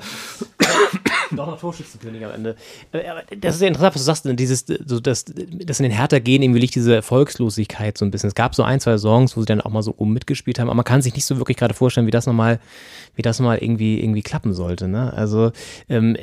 Doch 1.32 1.46
noch 1.46 1.60
Torschützenkönig 1.60 2.24
am 2.24 2.32
Ende. 2.32 2.56
Äh, 2.92 3.36
das 3.38 3.56
ist 3.56 3.62
ja 3.62 3.68
interessant, 3.68 3.94
was 3.94 4.02
du 4.02 4.06
sagst, 4.06 4.40
dieses, 4.40 4.64
so 4.84 5.00
dass, 5.00 5.24
dass 5.26 5.80
in 5.80 5.84
den 5.84 5.92
Hertha 5.92 6.18
gehen 6.18 6.42
irgendwie 6.42 6.60
liegt 6.60 6.74
diese 6.74 6.94
Erfolgslosigkeit 6.94 7.96
so 7.96 8.04
ein 8.04 8.10
bisschen. 8.10 8.28
Es 8.28 8.34
gab 8.34 8.54
so 8.54 8.62
ein, 8.62 8.80
zwei 8.80 8.98
Songs, 8.98 9.36
wo 9.36 9.40
sie 9.40 9.46
dann 9.46 9.60
auch 9.60 9.70
mal 9.70 9.82
so 9.82 9.94
oben 9.96 10.12
mitgespielt 10.12 10.58
haben, 10.58 10.68
aber 10.68 10.76
man 10.76 10.84
kann 10.84 11.02
sich 11.02 11.14
nicht 11.14 11.24
so 11.24 11.38
wirklich 11.38 11.56
gerade 11.56 11.74
vorstellen, 11.74 12.06
wie 12.06 12.10
das 12.10 12.26
nochmal, 12.26 12.60
wie 13.14 13.22
das 13.22 13.38
nochmal 13.38 13.58
irgendwie, 13.58 14.00
irgendwie 14.00 14.22
klappen 14.22 14.52
sollte. 14.52 14.88
Ne? 14.88 15.12
Also 15.12 15.52
ähm, 15.88 16.16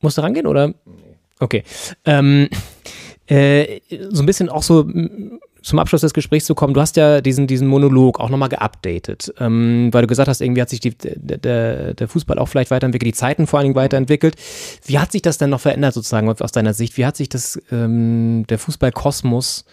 musst 0.00 0.18
du 0.18 0.22
rangehen 0.22 0.46
oder? 0.46 0.74
Okay. 1.40 1.64
Ähm, 2.04 2.48
äh, 3.26 3.80
so 4.10 4.22
ein 4.22 4.26
bisschen 4.26 4.48
auch 4.48 4.62
so 4.62 4.86
zum 5.62 5.78
Abschluss 5.78 6.00
des 6.00 6.12
Gesprächs 6.12 6.44
zu 6.44 6.54
kommen, 6.54 6.74
du 6.74 6.80
hast 6.80 6.96
ja 6.96 7.20
diesen, 7.20 7.46
diesen 7.46 7.68
Monolog 7.68 8.20
auch 8.20 8.28
nochmal 8.28 8.48
geupdatet, 8.48 9.32
ähm, 9.38 9.88
weil 9.92 10.02
du 10.02 10.08
gesagt 10.08 10.28
hast, 10.28 10.40
irgendwie 10.40 10.60
hat 10.60 10.70
sich 10.70 10.80
die, 10.80 10.94
der, 10.98 11.94
der 11.94 12.08
Fußball 12.08 12.38
auch 12.38 12.46
vielleicht 12.46 12.70
weiterentwickelt, 12.70 13.14
die 13.14 13.16
Zeiten 13.16 13.46
vor 13.46 13.58
allen 13.58 13.66
Dingen 13.66 13.76
weiterentwickelt. 13.76 14.36
Wie 14.84 14.98
hat 14.98 15.12
sich 15.12 15.22
das 15.22 15.38
denn 15.38 15.50
noch 15.50 15.60
verändert 15.60 15.94
sozusagen 15.94 16.28
aus 16.28 16.52
deiner 16.52 16.74
Sicht? 16.74 16.96
Wie 16.96 17.06
hat 17.06 17.16
sich 17.16 17.28
das, 17.28 17.60
ähm, 17.70 18.44
der 18.48 18.58
Fußballkosmos 18.58 19.64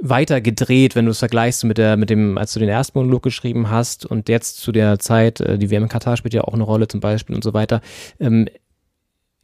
weiter 0.00 0.40
gedreht, 0.40 0.96
wenn 0.96 1.04
du 1.04 1.12
es 1.12 1.20
vergleichst 1.20 1.64
mit 1.64 1.78
der, 1.78 1.96
mit 1.96 2.10
dem, 2.10 2.36
als 2.36 2.52
du 2.52 2.60
den 2.60 2.68
ersten 2.68 2.98
Monolog 2.98 3.22
geschrieben 3.22 3.70
hast 3.70 4.04
und 4.04 4.28
jetzt 4.28 4.56
zu 4.60 4.72
der 4.72 4.98
Zeit, 4.98 5.40
äh, 5.40 5.58
die 5.58 5.70
WM 5.70 5.84
in 5.84 5.88
Katar 5.88 6.16
spielt 6.16 6.34
ja 6.34 6.42
auch 6.42 6.54
eine 6.54 6.64
Rolle 6.64 6.88
zum 6.88 7.00
Beispiel 7.00 7.36
und 7.36 7.44
so 7.44 7.54
weiter. 7.54 7.80
Ähm, 8.18 8.48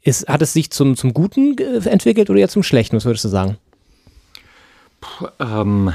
ist, 0.08 0.28
hat 0.28 0.42
es 0.42 0.52
sich 0.52 0.70
zum, 0.70 0.96
zum 0.96 1.14
Guten 1.14 1.56
entwickelt 1.58 2.30
oder 2.30 2.40
eher 2.40 2.48
zum 2.48 2.62
Schlechten? 2.62 2.96
Was 2.96 3.04
würdest 3.04 3.24
du 3.24 3.28
sagen? 3.28 3.58
Puh, 5.00 5.28
ähm, 5.38 5.92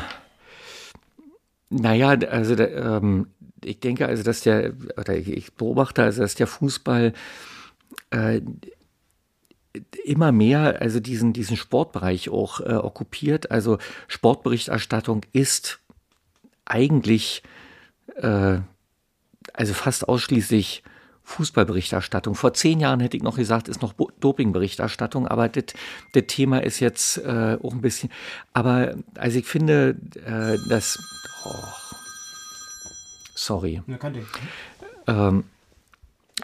naja, 1.70 2.10
also 2.10 2.56
ähm, 2.58 3.28
ich 3.64 3.80
denke 3.80 4.08
also, 4.08 4.24
dass 4.24 4.42
der, 4.42 4.74
oder 4.98 5.16
ich 5.16 5.54
beobachte 5.54 6.04
also, 6.04 6.22
dass 6.22 6.36
der 6.36 6.48
Fußball 6.48 7.14
äh, 8.12 8.42
immer 10.04 10.32
mehr 10.32 10.82
also 10.82 11.00
diesen, 11.00 11.34
diesen 11.34 11.58
Sportbereich 11.58 12.30
auch 12.30 12.60
äh, 12.60 12.74
okkupiert. 12.74 13.50
Also 13.50 13.80
Sportberichterstattung 14.08 15.22
ist 15.34 15.80
eigentlich 16.66 17.42
äh, 18.16 18.60
also 19.54 19.74
fast 19.74 20.08
ausschließlich 20.08 20.84
Fußballberichterstattung. 21.24 22.36
Vor 22.36 22.54
zehn 22.54 22.80
Jahren 22.80 23.00
hätte 23.00 23.18
ich 23.18 23.24
noch 23.24 23.38
gesagt, 23.38 23.68
ist 23.68 23.82
noch 23.82 23.94
Dopingberichterstattung, 24.20 25.28
aber 25.28 25.50
das 25.50 25.64
Thema 26.28 26.62
ist 26.62 26.80
jetzt 26.80 27.18
äh, 27.18 27.58
auch 27.62 27.74
ein 27.74 27.82
bisschen. 27.82 28.10
Aber 28.54 28.96
also 29.16 29.40
ich 29.40 29.46
finde, 29.46 29.98
äh, 30.26 30.58
dass. 30.70 31.00
Oh, 31.46 31.54
sorry. 33.36 33.82
Ja, 33.88 33.98
kann 33.98 34.16
ich. 34.16 34.26
Ähm, 35.08 35.46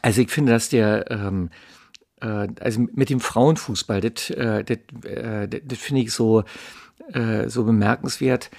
also 0.01 0.21
ich 0.21 0.31
finde, 0.31 0.53
dass 0.53 0.69
der. 0.69 1.11
Ähm, 1.11 1.49
äh, 2.21 2.47
also 2.59 2.81
mit 2.93 3.09
dem 3.09 3.19
Frauenfußball, 3.19 4.01
das, 4.01 4.29
äh, 4.29 4.63
das, 4.63 4.77
äh, 5.09 5.47
das 5.47 5.77
finde 5.77 6.03
ich 6.03 6.11
so, 6.11 6.43
äh, 7.13 7.49
so 7.49 7.63
bemerkenswert 7.63 8.49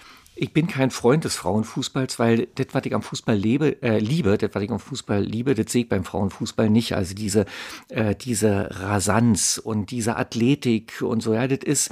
ich 0.40 0.54
bin 0.54 0.66
kein 0.66 0.90
Freund 0.90 1.24
des 1.24 1.36
Frauenfußballs, 1.36 2.18
weil 2.18 2.48
das, 2.54 2.68
was 2.72 2.86
ich 2.86 2.94
am 2.94 3.02
Fußball 3.02 3.36
lebe, 3.36 3.82
äh, 3.82 3.98
liebe, 3.98 4.38
das, 4.38 4.50
was 4.54 4.62
ich 4.62 4.70
am 4.70 4.80
Fußball 4.80 5.22
liebe, 5.22 5.54
das 5.54 5.70
sehe 5.70 5.82
ich 5.82 5.88
beim 5.90 6.02
Frauenfußball 6.02 6.70
nicht. 6.70 6.94
Also 6.94 7.14
diese, 7.14 7.44
äh, 7.90 8.14
diese 8.14 8.68
Rasanz 8.80 9.60
und 9.62 9.90
diese 9.90 10.16
Athletik 10.16 11.02
und 11.02 11.22
so, 11.22 11.34
ja, 11.34 11.46
das 11.46 11.58
ist, 11.62 11.90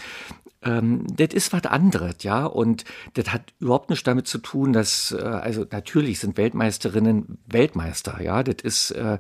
ähm, 0.63 1.07
das 1.15 1.35
ist 1.35 1.53
was 1.53 1.67
anderes, 1.67 2.23
ja, 2.23 2.47
und 2.47 2.85
das 3.13 3.35
hat 3.35 3.53
überhaupt 3.61 3.91
nichts 3.91 4.05
damit 4.05 4.27
zu 4.27 4.39
tun, 4.39 4.73
dass, 4.73 5.13
äh, 5.13 5.23
also 5.23 5.67
natürlich 5.71 6.19
sind 6.19 6.39
Weltmeisterinnen 6.39 7.39
Weltmeister, 7.47 8.19
ja, 8.23 8.43
das 8.43 8.63
ist, 8.63 8.93
äh, 8.93 9.19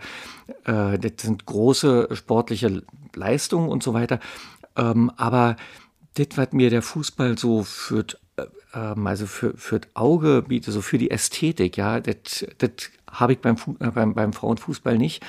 äh, 0.65 0.99
das 0.99 1.13
sind 1.19 1.45
große 1.45 2.09
sportliche 2.13 2.83
Leistungen 3.15 3.69
und 3.69 3.83
so 3.83 3.93
weiter, 3.93 4.21
ähm, 4.75 5.13
aber 5.19 5.57
das, 6.15 6.29
was 6.37 6.53
mir 6.53 6.71
der 6.71 6.83
Fußball 6.83 7.37
so 7.37 7.63
führt, 7.63 8.19
ähm, 8.74 9.07
also 9.07 9.27
für, 9.27 9.57
für 9.57 9.81
das 9.81 9.90
Auge 9.95 10.45
bietet, 10.47 10.74
für 10.82 10.99
die 10.99 11.11
Ästhetik, 11.11 11.77
ja, 11.77 12.01
das, 12.01 12.47
das 12.59 12.70
habe 13.11 13.32
ich 13.32 13.40
beim, 13.40 13.57
äh, 13.81 13.90
beim, 13.90 14.15
beim 14.15 14.32
Frauenfußball 14.32 14.99
nicht. 14.99 15.24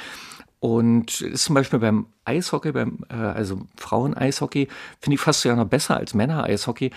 Und 0.59 1.21
ist 1.21 1.45
zum 1.45 1.55
Beispiel 1.55 1.79
beim 1.79 2.07
Eishockey, 2.25 2.73
beim, 2.73 3.05
äh, 3.09 3.13
also 3.13 3.61
Frauen-Eishockey, 3.77 4.67
finde 4.99 5.15
ich 5.15 5.21
fast 5.21 5.41
sogar 5.41 5.57
noch 5.57 5.67
besser 5.67 5.95
als 5.95 6.13
Männer-Eishockey, 6.13 6.91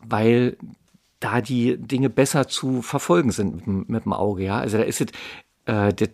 weil 0.00 0.58
da 1.20 1.40
die 1.40 1.78
Dinge 1.78 2.10
besser 2.10 2.48
zu 2.48 2.82
verfolgen 2.82 3.32
sind 3.32 3.66
mit, 3.66 3.88
mit 3.88 4.04
dem 4.04 4.12
Auge, 4.12 4.44
ja. 4.44 4.58
Also 4.58 4.76
da 4.76 4.84
ist 4.84 5.00
es 5.00 5.08
äh, 5.68 5.92
das, 5.92 6.08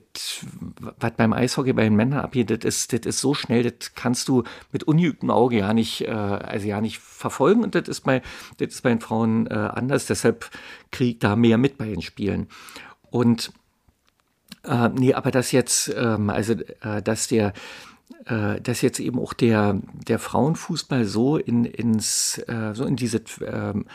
was 0.99 1.13
beim 1.13 1.33
Eishockey 1.33 1.73
bei 1.73 1.85
den 1.85 1.95
Männern 1.95 2.21
abgeht, 2.21 2.51
das 2.51 2.65
ist, 2.65 2.93
das 2.93 3.07
ist 3.07 3.21
so 3.21 3.35
schnell, 3.35 3.63
das 3.63 3.95
kannst 3.95 4.29
du 4.29 4.43
mit 4.73 4.83
ungeübtem 4.83 5.31
Auge 5.31 5.59
ja 5.59 5.73
nicht, 5.73 6.03
äh, 6.03 6.11
also 6.11 6.67
ja 6.67 6.81
nicht 6.81 6.99
verfolgen 6.99 7.63
und 7.63 7.77
das 7.77 7.89
ist 7.89 8.01
bei, 8.01 8.21
das 8.59 8.75
ist 8.75 8.83
bei 8.83 8.91
den 8.91 9.01
Frauen 9.01 9.47
äh, 9.47 9.55
anders, 9.55 10.07
deshalb 10.07 10.51
krieg 10.91 11.21
da 11.21 11.37
mehr 11.37 11.57
mit 11.57 11.79
bei 11.79 11.87
den 11.87 12.03
Spielen. 12.03 12.49
Und 13.11 13.53
äh, 14.65 14.89
nee, 14.89 15.15
aber 15.15 15.31
das 15.31 15.53
jetzt, 15.53 15.95
ähm, 15.97 16.31
also 16.31 16.55
äh, 16.83 17.01
dass 17.03 17.29
der 17.29 17.53
äh, 18.27 18.61
dass 18.61 18.83
jetzt 18.83 18.99
eben 18.99 19.21
auch 19.21 19.35
der, 19.35 19.81
der 20.09 20.19
Frauenfußball 20.19 21.05
so 21.05 21.37
in, 21.37 21.65
ins, 21.65 22.39
äh, 22.49 22.73
so 22.75 22.85
in 22.85 22.97
diese 22.97 23.23
ähm, 23.47 23.87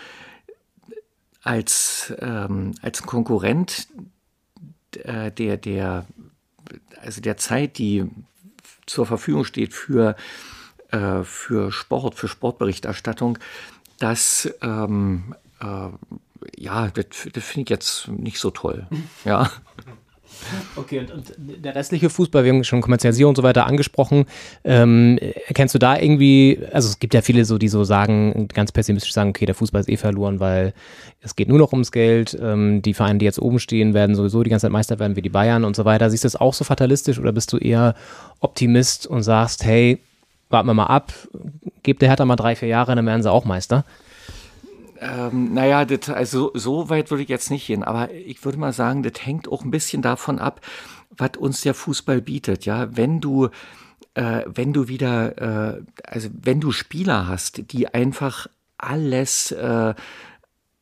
als, 1.43 2.13
ähm, 2.19 2.73
als 2.81 3.03
Konkurrent 3.03 3.87
äh, 4.97 5.31
der, 5.31 5.57
der, 5.57 6.05
also 7.01 7.21
der 7.21 7.37
Zeit, 7.37 7.77
die 7.77 8.05
zur 8.85 9.05
Verfügung 9.05 9.45
steht 9.45 9.73
für, 9.73 10.15
äh, 10.91 11.23
für 11.23 11.71
Sport, 11.71 12.15
für 12.15 12.27
Sportberichterstattung, 12.27 13.37
das, 13.99 14.51
ähm, 14.61 15.35
äh, 15.61 15.89
ja, 16.57 16.87
das, 16.87 17.05
das 17.33 17.43
finde 17.43 17.63
ich 17.63 17.69
jetzt 17.69 18.07
nicht 18.07 18.39
so 18.39 18.51
toll. 18.51 18.87
Ja. 19.25 19.51
Okay, 20.75 20.99
und, 20.99 21.11
und, 21.11 21.33
der 21.37 21.75
restliche 21.75 22.09
Fußball, 22.09 22.43
wir 22.43 22.51
haben 22.51 22.63
schon 22.63 22.81
Kommerzialisierung 22.81 23.29
und 23.31 23.35
so 23.35 23.43
weiter 23.43 23.65
angesprochen. 23.65 24.25
Ähm, 24.63 25.17
erkennst 25.47 25.75
du 25.75 25.79
da 25.79 25.97
irgendwie, 25.97 26.59
also 26.71 26.87
es 26.87 26.99
gibt 26.99 27.13
ja 27.13 27.21
viele 27.21 27.45
so, 27.45 27.57
die 27.57 27.67
so 27.67 27.83
sagen, 27.83 28.47
ganz 28.53 28.71
pessimistisch 28.71 29.13
sagen, 29.13 29.29
okay, 29.29 29.45
der 29.45 29.55
Fußball 29.55 29.81
ist 29.81 29.89
eh 29.89 29.97
verloren, 29.97 30.39
weil 30.39 30.73
es 31.21 31.35
geht 31.35 31.49
nur 31.49 31.59
noch 31.59 31.71
ums 31.71 31.91
Geld. 31.91 32.37
Ähm, 32.41 32.81
die 32.81 32.93
Vereine, 32.93 33.19
die 33.19 33.25
jetzt 33.25 33.41
oben 33.41 33.59
stehen, 33.59 33.93
werden 33.93 34.15
sowieso 34.15 34.43
die 34.43 34.49
ganze 34.49 34.65
Zeit 34.65 34.71
Meister 34.71 34.99
werden 34.99 35.15
wie 35.15 35.21
die 35.21 35.29
Bayern 35.29 35.65
und 35.65 35.75
so 35.75 35.85
weiter. 35.85 36.09
Siehst 36.09 36.23
du 36.23 36.27
das 36.27 36.35
auch 36.35 36.53
so 36.53 36.63
fatalistisch 36.63 37.19
oder 37.19 37.31
bist 37.31 37.51
du 37.53 37.57
eher 37.57 37.95
Optimist 38.39 39.07
und 39.07 39.23
sagst, 39.23 39.65
hey, 39.65 39.99
warten 40.49 40.67
wir 40.67 40.73
mal 40.73 40.85
ab, 40.85 41.13
gebt 41.83 42.01
der 42.01 42.09
Hertha 42.09 42.25
mal 42.25 42.35
drei, 42.35 42.55
vier 42.55 42.69
Jahre, 42.69 42.95
dann 42.95 43.05
werden 43.05 43.21
sie 43.21 43.31
auch 43.31 43.45
Meister? 43.45 43.85
Ähm, 44.99 45.53
naja, 45.53 45.85
das, 45.85 46.09
also 46.09 46.51
so 46.53 46.89
weit 46.89 47.09
würde 47.09 47.23
ich 47.23 47.29
jetzt 47.29 47.51
nicht 47.51 47.67
gehen, 47.67 47.83
aber 47.83 48.13
ich 48.13 48.43
würde 48.43 48.57
mal 48.57 48.73
sagen, 48.73 49.01
das 49.03 49.25
hängt 49.25 49.47
auch 49.47 49.63
ein 49.63 49.71
bisschen 49.71 50.01
davon 50.01 50.39
ab, 50.39 50.61
was 51.09 51.31
uns 51.37 51.61
der 51.61 51.73
Fußball 51.73 52.21
bietet. 52.21 52.65
Ja, 52.65 52.95
wenn 52.95 53.21
du 53.21 53.49
äh, 54.15 54.43
wenn 54.45 54.73
du 54.73 54.87
wieder, 54.87 55.77
äh, 55.77 55.81
also 56.03 56.29
wenn 56.33 56.59
du 56.59 56.71
Spieler 56.71 57.27
hast, 57.27 57.71
die 57.71 57.93
einfach 57.93 58.47
alles 58.77 59.51
äh, 59.51 59.93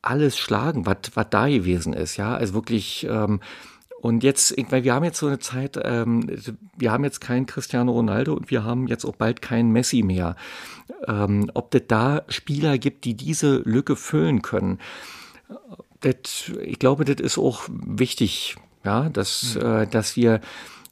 alles 0.02 0.38
schlagen, 0.38 0.86
was 0.86 1.28
da 1.30 1.48
gewesen 1.48 1.92
ist, 1.92 2.16
ja, 2.16 2.34
also 2.34 2.54
wirklich 2.54 3.06
ähm, 3.08 3.40
und 4.00 4.22
jetzt, 4.22 4.54
weil 4.70 4.84
wir 4.84 4.94
haben 4.94 5.04
jetzt 5.04 5.18
so 5.18 5.26
eine 5.26 5.38
Zeit, 5.40 5.78
ähm, 5.82 6.28
wir 6.76 6.92
haben 6.92 7.04
jetzt 7.04 7.20
keinen 7.20 7.46
Cristiano 7.46 7.92
Ronaldo 7.92 8.32
und 8.32 8.50
wir 8.50 8.64
haben 8.64 8.86
jetzt 8.86 9.04
auch 9.04 9.16
bald 9.16 9.42
keinen 9.42 9.72
Messi 9.72 10.02
mehr. 10.02 10.36
Ähm, 11.06 11.50
ob 11.54 11.74
es 11.74 11.82
da 11.88 12.22
Spieler 12.28 12.78
gibt, 12.78 13.04
die 13.04 13.14
diese 13.14 13.58
Lücke 13.64 13.96
füllen 13.96 14.42
können, 14.42 14.78
das, 16.00 16.52
ich 16.62 16.78
glaube, 16.78 17.04
das 17.04 17.16
ist 17.20 17.38
auch 17.38 17.64
wichtig, 17.68 18.56
ja, 18.84 19.08
dass, 19.08 19.56
mhm. 19.56 19.62
äh, 19.62 19.86
dass 19.86 20.16
wir 20.16 20.40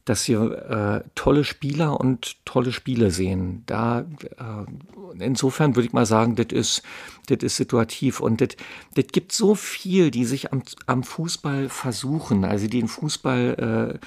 dass 0.06 0.26
wir 0.28 1.02
äh, 1.04 1.08
tolle 1.14 1.44
Spieler 1.44 2.00
und 2.00 2.44
tolle 2.46 2.72
Spiele 2.72 3.10
sehen. 3.10 3.64
Da 3.66 4.00
äh, 4.00 5.22
insofern 5.22 5.76
würde 5.76 5.88
ich 5.88 5.92
mal 5.92 6.06
sagen, 6.06 6.36
das 6.36 6.46
ist 6.52 6.82
das 7.28 7.38
ist 7.42 7.56
situativ 7.56 8.20
und 8.20 8.40
das 8.40 8.50
das 8.94 9.06
gibt 9.08 9.32
so 9.32 9.54
viel, 9.54 10.10
die 10.10 10.24
sich 10.24 10.52
am, 10.52 10.62
am 10.86 11.02
Fußball 11.02 11.68
versuchen, 11.68 12.44
also 12.44 12.66
die 12.66 12.78
den 12.78 12.88
Fußball 12.88 13.98
äh, 14.00 14.06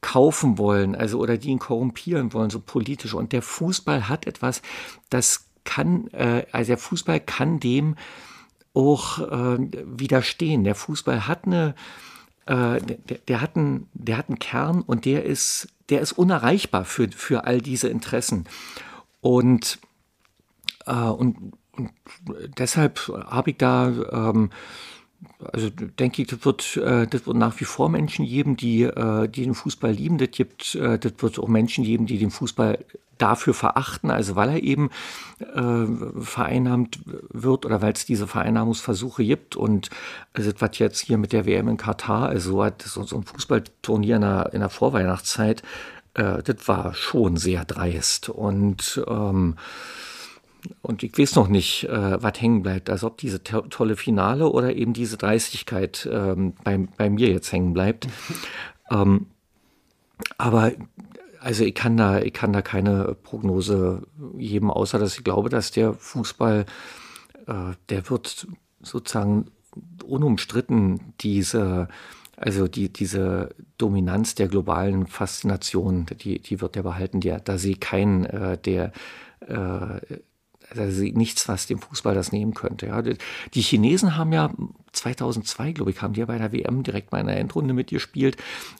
kaufen 0.00 0.58
wollen, 0.58 0.94
also 0.94 1.18
oder 1.18 1.38
die 1.38 1.48
ihn 1.48 1.58
korrumpieren 1.58 2.32
wollen, 2.32 2.50
so 2.50 2.60
politisch. 2.60 3.14
Und 3.14 3.32
der 3.32 3.42
Fußball 3.42 4.08
hat 4.08 4.26
etwas, 4.26 4.62
das 5.10 5.46
kann, 5.64 6.08
äh, 6.08 6.44
also 6.52 6.68
der 6.68 6.78
Fußball 6.78 7.20
kann 7.20 7.58
dem 7.58 7.96
auch 8.74 9.18
äh, 9.18 9.58
widerstehen. 9.84 10.64
Der 10.64 10.74
Fußball 10.74 11.26
hat 11.26 11.46
eine 11.46 11.74
äh, 12.48 12.80
der, 12.80 13.18
der, 13.28 13.40
hat 13.42 13.56
einen, 13.56 13.88
der 13.92 14.16
hat 14.16 14.28
einen 14.28 14.38
Kern 14.38 14.80
und 14.80 15.04
der 15.04 15.24
ist, 15.24 15.68
der 15.90 16.00
ist 16.00 16.12
unerreichbar 16.12 16.86
für, 16.86 17.08
für 17.10 17.44
all 17.44 17.60
diese 17.60 17.88
Interessen. 17.88 18.46
Und, 19.20 19.78
äh, 20.86 20.92
und, 20.92 21.52
und 21.72 21.90
deshalb 22.58 23.00
habe 23.08 23.50
ich 23.50 23.58
da, 23.58 23.88
ähm, 24.10 24.50
also 25.52 25.70
denke 25.70 26.22
ich, 26.22 26.28
das 26.28 26.44
wird, 26.44 26.76
äh, 26.76 27.06
das 27.06 27.26
wird 27.26 27.36
nach 27.36 27.58
wie 27.60 27.64
vor 27.64 27.88
Menschen 27.88 28.26
geben, 28.26 28.56
die, 28.56 28.82
äh, 28.82 29.28
die 29.28 29.44
den 29.44 29.54
Fußball 29.54 29.92
lieben. 29.92 30.18
Das 30.18 30.30
gibt, 30.30 30.74
äh, 30.74 30.98
das 30.98 31.12
wird 31.18 31.38
auch 31.38 31.48
Menschen 31.48 31.84
geben, 31.84 32.06
die 32.06 32.18
den 32.18 32.30
Fußball 32.30 32.84
dafür 33.18 33.52
verachten, 33.52 34.10
also 34.10 34.36
weil 34.36 34.48
er 34.50 34.62
eben 34.62 34.90
äh, 35.40 36.22
vereinnahmt 36.22 37.00
wird 37.30 37.66
oder 37.66 37.82
weil 37.82 37.92
es 37.92 38.06
diese 38.06 38.26
Vereinnahmungsversuche 38.28 39.24
gibt. 39.24 39.56
Und 39.56 39.90
also 40.32 40.52
was 40.58 40.78
jetzt 40.78 41.00
hier 41.00 41.18
mit 41.18 41.32
der 41.32 41.46
WM 41.46 41.68
in 41.68 41.76
Katar, 41.76 42.28
also 42.28 42.64
so 42.84 43.16
ein 43.16 43.24
Fußballturnier 43.24 44.16
in 44.16 44.22
der, 44.22 44.50
in 44.52 44.60
der 44.60 44.70
Vorweihnachtszeit, 44.70 45.62
äh, 46.14 46.42
das 46.42 46.68
war 46.68 46.94
schon 46.94 47.36
sehr 47.36 47.64
dreist. 47.64 48.28
Und 48.28 49.02
ähm, 49.08 49.56
und 50.82 51.02
ich 51.02 51.16
weiß 51.16 51.36
noch 51.36 51.48
nicht, 51.48 51.84
äh, 51.84 52.22
was 52.22 52.40
hängen 52.40 52.62
bleibt. 52.62 52.90
Also 52.90 53.06
ob 53.06 53.18
diese 53.18 53.42
to 53.42 53.62
tolle 53.62 53.96
Finale 53.96 54.48
oder 54.48 54.74
eben 54.74 54.92
diese 54.92 55.16
Dreistigkeit 55.16 56.08
ähm, 56.10 56.54
bei, 56.64 56.78
bei 56.96 57.10
mir 57.10 57.28
jetzt 57.28 57.52
hängen 57.52 57.72
bleibt. 57.74 58.08
ähm, 58.90 59.26
aber 60.36 60.72
also 61.40 61.64
ich 61.64 61.74
kann 61.74 61.96
da, 61.96 62.20
ich 62.20 62.32
kann 62.32 62.52
da 62.52 62.62
keine 62.62 63.16
Prognose 63.22 64.02
geben, 64.36 64.70
außer 64.70 64.98
dass 64.98 65.16
ich 65.16 65.24
glaube, 65.24 65.48
dass 65.48 65.70
der 65.70 65.94
Fußball, 65.94 66.66
äh, 67.46 67.72
der 67.88 68.10
wird 68.10 68.46
sozusagen 68.82 69.46
unumstritten 70.04 71.14
diese, 71.20 71.88
also 72.36 72.68
die, 72.68 72.92
diese 72.92 73.54
Dominanz 73.76 74.34
der 74.34 74.48
globalen 74.48 75.06
Faszination, 75.06 76.06
die, 76.20 76.40
die 76.40 76.60
wird 76.60 76.76
er 76.76 76.82
behalten. 76.82 77.20
Der, 77.20 77.40
da 77.40 77.58
sehe 77.58 77.72
ich 77.72 77.80
keinen, 77.80 78.24
äh, 78.24 78.58
der, 78.58 78.92
äh, 79.40 80.18
also 80.76 81.02
nichts, 81.02 81.48
was 81.48 81.66
dem 81.66 81.78
Fußball 81.78 82.14
das 82.14 82.32
nehmen 82.32 82.54
könnte. 82.54 82.86
Ja. 82.86 83.02
Die 83.02 83.60
Chinesen 83.60 84.16
haben 84.16 84.32
ja 84.32 84.50
2002, 84.92 85.72
glaube 85.72 85.90
ich, 85.90 86.02
haben 86.02 86.14
die 86.14 86.20
ja 86.20 86.26
bei 86.26 86.38
der 86.38 86.52
WM 86.52 86.82
direkt 86.82 87.12
mal 87.12 87.20
in 87.20 87.26
der 87.26 87.38
Endrunde 87.38 87.74
mitgespielt 87.74 88.36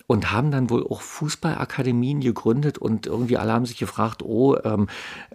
und 0.06 0.32
haben 0.32 0.50
dann 0.50 0.70
wohl 0.70 0.86
auch 0.86 1.00
Fußballakademien 1.00 2.20
gegründet 2.20 2.78
und 2.78 3.06
irgendwie 3.06 3.36
alle 3.36 3.52
haben 3.52 3.66
sich 3.66 3.78
gefragt, 3.78 4.22
oh, 4.22 4.56
ähm, 4.64 4.88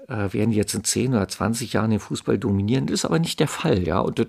äh, 0.08 0.34
werden 0.34 0.52
die 0.52 0.58
jetzt 0.58 0.74
in 0.74 0.84
10 0.84 1.14
oder 1.14 1.28
20 1.28 1.74
Jahren 1.74 1.92
den 1.92 2.00
Fußball 2.00 2.38
dominieren? 2.38 2.88
Das 2.88 2.96
ist 2.96 3.06
aber 3.06 3.20
nicht 3.20 3.40
der 3.40 3.48
Fall, 3.48 3.88
ja. 3.88 4.00
Und 4.00 4.20
das 4.20 4.28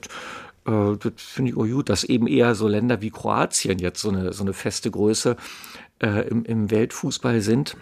äh, 0.67 0.97
das 0.97 1.13
finde 1.17 1.51
ich 1.51 1.57
auch 1.57 1.67
gut, 1.67 1.89
dass 1.89 2.05
eben 2.05 2.27
eher 2.27 2.55
so 2.55 2.69
Länder 2.69 3.01
wie 3.01 3.11
Kroatien 3.11 3.79
jetzt 3.79 4.01
so 4.01 4.11
eine, 4.11 4.33
so 4.33 4.45
eine 4.45 4.53
feste 4.53 4.91
Größe 4.91 5.37
äh, 6.01 6.29
im, 6.29 6.45
im 6.45 6.71
Weltfußball 6.71 7.41
sind. 7.41 7.77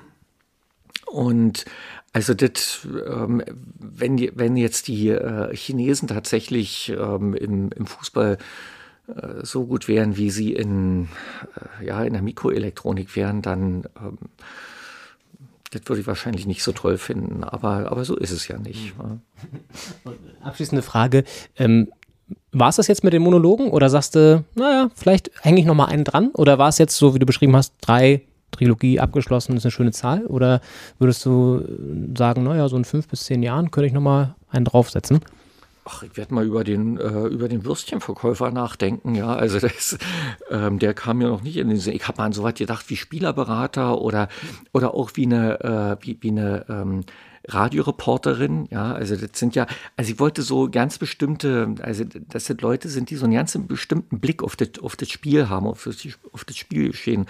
Und 1.06 1.64
also 2.12 2.34
das, 2.34 2.86
ähm, 3.06 3.42
wenn, 3.78 4.18
wenn 4.36 4.56
jetzt 4.56 4.88
die 4.88 5.08
äh, 5.08 5.54
Chinesen 5.56 6.08
tatsächlich 6.08 6.90
ähm, 6.90 7.34
im, 7.34 7.72
im 7.72 7.86
Fußball 7.86 8.36
äh, 9.08 9.44
so 9.44 9.64
gut 9.64 9.88
wären, 9.88 10.16
wie 10.16 10.30
sie 10.30 10.52
in, 10.52 11.08
äh, 11.80 11.86
ja, 11.86 12.04
in 12.04 12.12
der 12.12 12.22
Mikroelektronik 12.22 13.16
wären, 13.16 13.40
dann 13.40 13.84
ähm, 13.96 14.18
das 15.72 15.82
würde 15.86 16.02
ich 16.02 16.06
wahrscheinlich 16.06 16.46
nicht 16.46 16.62
so 16.62 16.72
toll 16.72 16.98
finden, 16.98 17.44
aber, 17.44 17.90
aber 17.90 18.04
so 18.04 18.14
ist 18.14 18.30
es 18.30 18.46
ja 18.46 18.58
nicht. 18.58 18.92
Mhm. 18.98 19.20
Abschließende 20.42 20.82
Frage. 20.82 21.24
Ähm, 21.56 21.90
war 22.50 22.68
es 22.68 22.76
das 22.76 22.88
jetzt 22.88 23.04
mit 23.04 23.14
den 23.14 23.22
Monologen 23.22 23.70
oder 23.70 23.88
sagst 23.88 24.14
du, 24.14 24.44
naja, 24.54 24.90
vielleicht 24.94 25.30
hänge 25.40 25.60
ich 25.60 25.66
nochmal 25.66 25.88
einen 25.88 26.04
dran? 26.04 26.28
Oder 26.34 26.58
war 26.58 26.68
es 26.68 26.76
jetzt 26.76 26.96
so, 26.96 27.14
wie 27.14 27.18
du 27.18 27.26
beschrieben 27.26 27.56
hast, 27.56 27.74
drei 27.80 28.22
Trilogie 28.52 29.00
abgeschlossen, 29.00 29.56
ist 29.56 29.64
eine 29.64 29.72
schöne 29.72 29.90
Zahl? 29.90 30.26
Oder 30.26 30.60
würdest 30.98 31.24
du 31.26 31.64
sagen, 32.16 32.44
naja, 32.44 32.68
so 32.68 32.76
in 32.76 32.84
fünf 32.84 33.08
bis 33.08 33.24
zehn 33.24 33.42
Jahren 33.42 33.70
könnte 33.70 33.88
ich 33.88 33.92
nochmal 33.92 34.34
einen 34.50 34.64
draufsetzen? 34.64 35.20
Ach, 35.84 36.04
ich 36.04 36.16
werde 36.16 36.32
mal 36.32 36.46
über 36.46 36.62
den, 36.62 36.96
äh, 36.96 37.26
über 37.26 37.48
den 37.48 37.64
Würstchenverkäufer 37.64 38.52
nachdenken, 38.52 39.16
ja. 39.16 39.34
Also 39.34 39.58
das, 39.58 39.98
ähm, 40.48 40.78
der 40.78 40.94
kam 40.94 41.20
ja 41.20 41.28
noch 41.28 41.42
nicht 41.42 41.56
in 41.56 41.68
den 41.68 41.78
Sinn. 41.78 41.94
Ich 41.94 42.06
habe 42.06 42.18
mal 42.18 42.26
an 42.26 42.32
so 42.32 42.44
was 42.44 42.54
gedacht 42.54 42.88
wie 42.88 42.96
Spielerberater 42.96 44.00
oder, 44.00 44.28
oder 44.72 44.94
auch 44.94 45.10
wie 45.14 45.26
eine, 45.26 45.98
äh, 46.00 46.06
wie, 46.06 46.18
wie 46.20 46.30
eine 46.30 46.64
ähm, 46.68 47.04
Radioreporterin, 47.48 48.68
ja, 48.70 48.92
also 48.92 49.16
das 49.16 49.30
sind 49.34 49.56
ja, 49.56 49.66
also 49.96 50.12
ich 50.12 50.20
wollte 50.20 50.42
so 50.42 50.70
ganz 50.70 50.98
bestimmte, 50.98 51.74
also 51.82 52.04
das 52.04 52.44
sind 52.44 52.62
Leute 52.62 52.88
sind, 52.88 53.10
die 53.10 53.16
so 53.16 53.24
einen 53.24 53.34
ganz 53.34 53.58
bestimmten 53.66 54.20
Blick 54.20 54.44
auf 54.44 54.54
das, 54.54 54.68
auf 54.80 54.94
das 54.94 55.10
Spiel 55.10 55.48
haben, 55.48 55.66
auf 55.66 55.82
das, 55.84 55.96
auf 56.32 56.44
das 56.44 56.56
Spielgeschehen. 56.56 57.26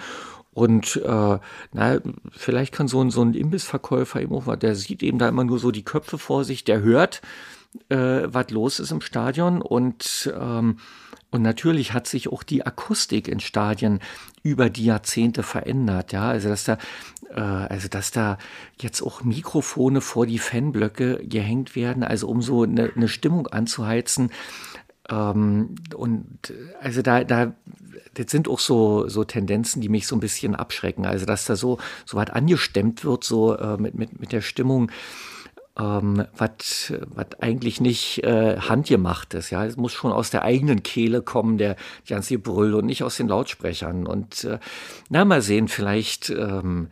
Und 0.53 1.01
äh, 1.03 1.39
na, 1.71 1.99
vielleicht 2.31 2.73
kann 2.73 2.87
so 2.87 3.01
ein, 3.01 3.09
so 3.09 3.23
ein 3.23 3.33
Imbissverkäufer 3.33 4.21
eben 4.21 4.35
auch, 4.35 4.55
der 4.55 4.75
sieht 4.75 5.01
eben 5.03 5.17
da 5.17 5.27
immer 5.27 5.43
nur 5.43 5.59
so 5.59 5.71
die 5.71 5.83
Köpfe 5.83 6.17
vor 6.17 6.43
sich, 6.43 6.63
der 6.63 6.81
hört, 6.81 7.21
äh, 7.89 8.21
was 8.25 8.49
los 8.51 8.79
ist 8.79 8.91
im 8.91 9.01
Stadion 9.01 9.61
und 9.61 10.33
ähm, 10.39 10.77
und 11.31 11.41
natürlich 11.41 11.93
hat 11.93 12.05
sich 12.05 12.31
auch 12.31 12.43
die 12.43 12.63
Akustik 12.63 13.27
in 13.27 13.39
Stadien 13.39 14.01
über 14.43 14.69
die 14.69 14.85
Jahrzehnte 14.85 15.41
verändert, 15.41 16.11
ja, 16.11 16.29
also 16.29 16.47
dass 16.47 16.63
da 16.63 16.77
äh, 17.31 17.39
also 17.39 17.87
dass 17.87 18.11
da 18.11 18.37
jetzt 18.79 19.01
auch 19.01 19.23
Mikrofone 19.23 20.01
vor 20.01 20.27
die 20.27 20.37
Fanblöcke 20.37 21.25
gehängt 21.25 21.75
werden, 21.75 22.03
also 22.03 22.27
um 22.27 22.43
so 22.43 22.63
eine, 22.63 22.91
eine 22.95 23.07
Stimmung 23.07 23.47
anzuheizen. 23.47 24.31
Ähm, 25.09 25.75
und 25.95 26.53
also 26.81 27.01
da, 27.01 27.23
da, 27.23 27.53
das 28.13 28.31
sind 28.31 28.47
auch 28.47 28.59
so, 28.59 29.07
so 29.09 29.23
Tendenzen, 29.23 29.81
die 29.81 29.89
mich 29.89 30.07
so 30.07 30.15
ein 30.15 30.21
bisschen 30.21 30.55
abschrecken. 30.55 31.05
Also 31.05 31.25
dass 31.25 31.45
da 31.45 31.55
so, 31.55 31.79
so 32.05 32.17
weit 32.17 32.31
angestemmt 32.31 33.03
wird, 33.03 33.23
so 33.23 33.57
äh, 33.57 33.77
mit, 33.77 33.95
mit, 33.95 34.19
mit 34.19 34.31
der 34.31 34.41
Stimmung 34.41 34.91
ähm, 35.77 36.25
was 36.37 36.93
eigentlich 37.39 37.81
nicht 37.81 38.23
äh, 38.23 38.57
handgemacht 38.57 39.33
ist. 39.33 39.49
Ja, 39.49 39.65
es 39.65 39.75
muss 39.75 39.91
schon 39.91 40.11
aus 40.11 40.29
der 40.29 40.43
eigenen 40.43 40.83
Kehle 40.83 41.21
kommen, 41.21 41.57
der 41.57 41.75
ganze 42.07 42.37
Brüll 42.37 42.75
und 42.75 42.85
nicht 42.85 43.03
aus 43.03 43.17
den 43.17 43.27
Lautsprechern. 43.27 44.05
Und 44.05 44.43
äh, 44.43 44.59
na 45.09 45.25
mal 45.25 45.41
sehen, 45.41 45.67
vielleicht 45.67 46.29
ähm, 46.29 46.89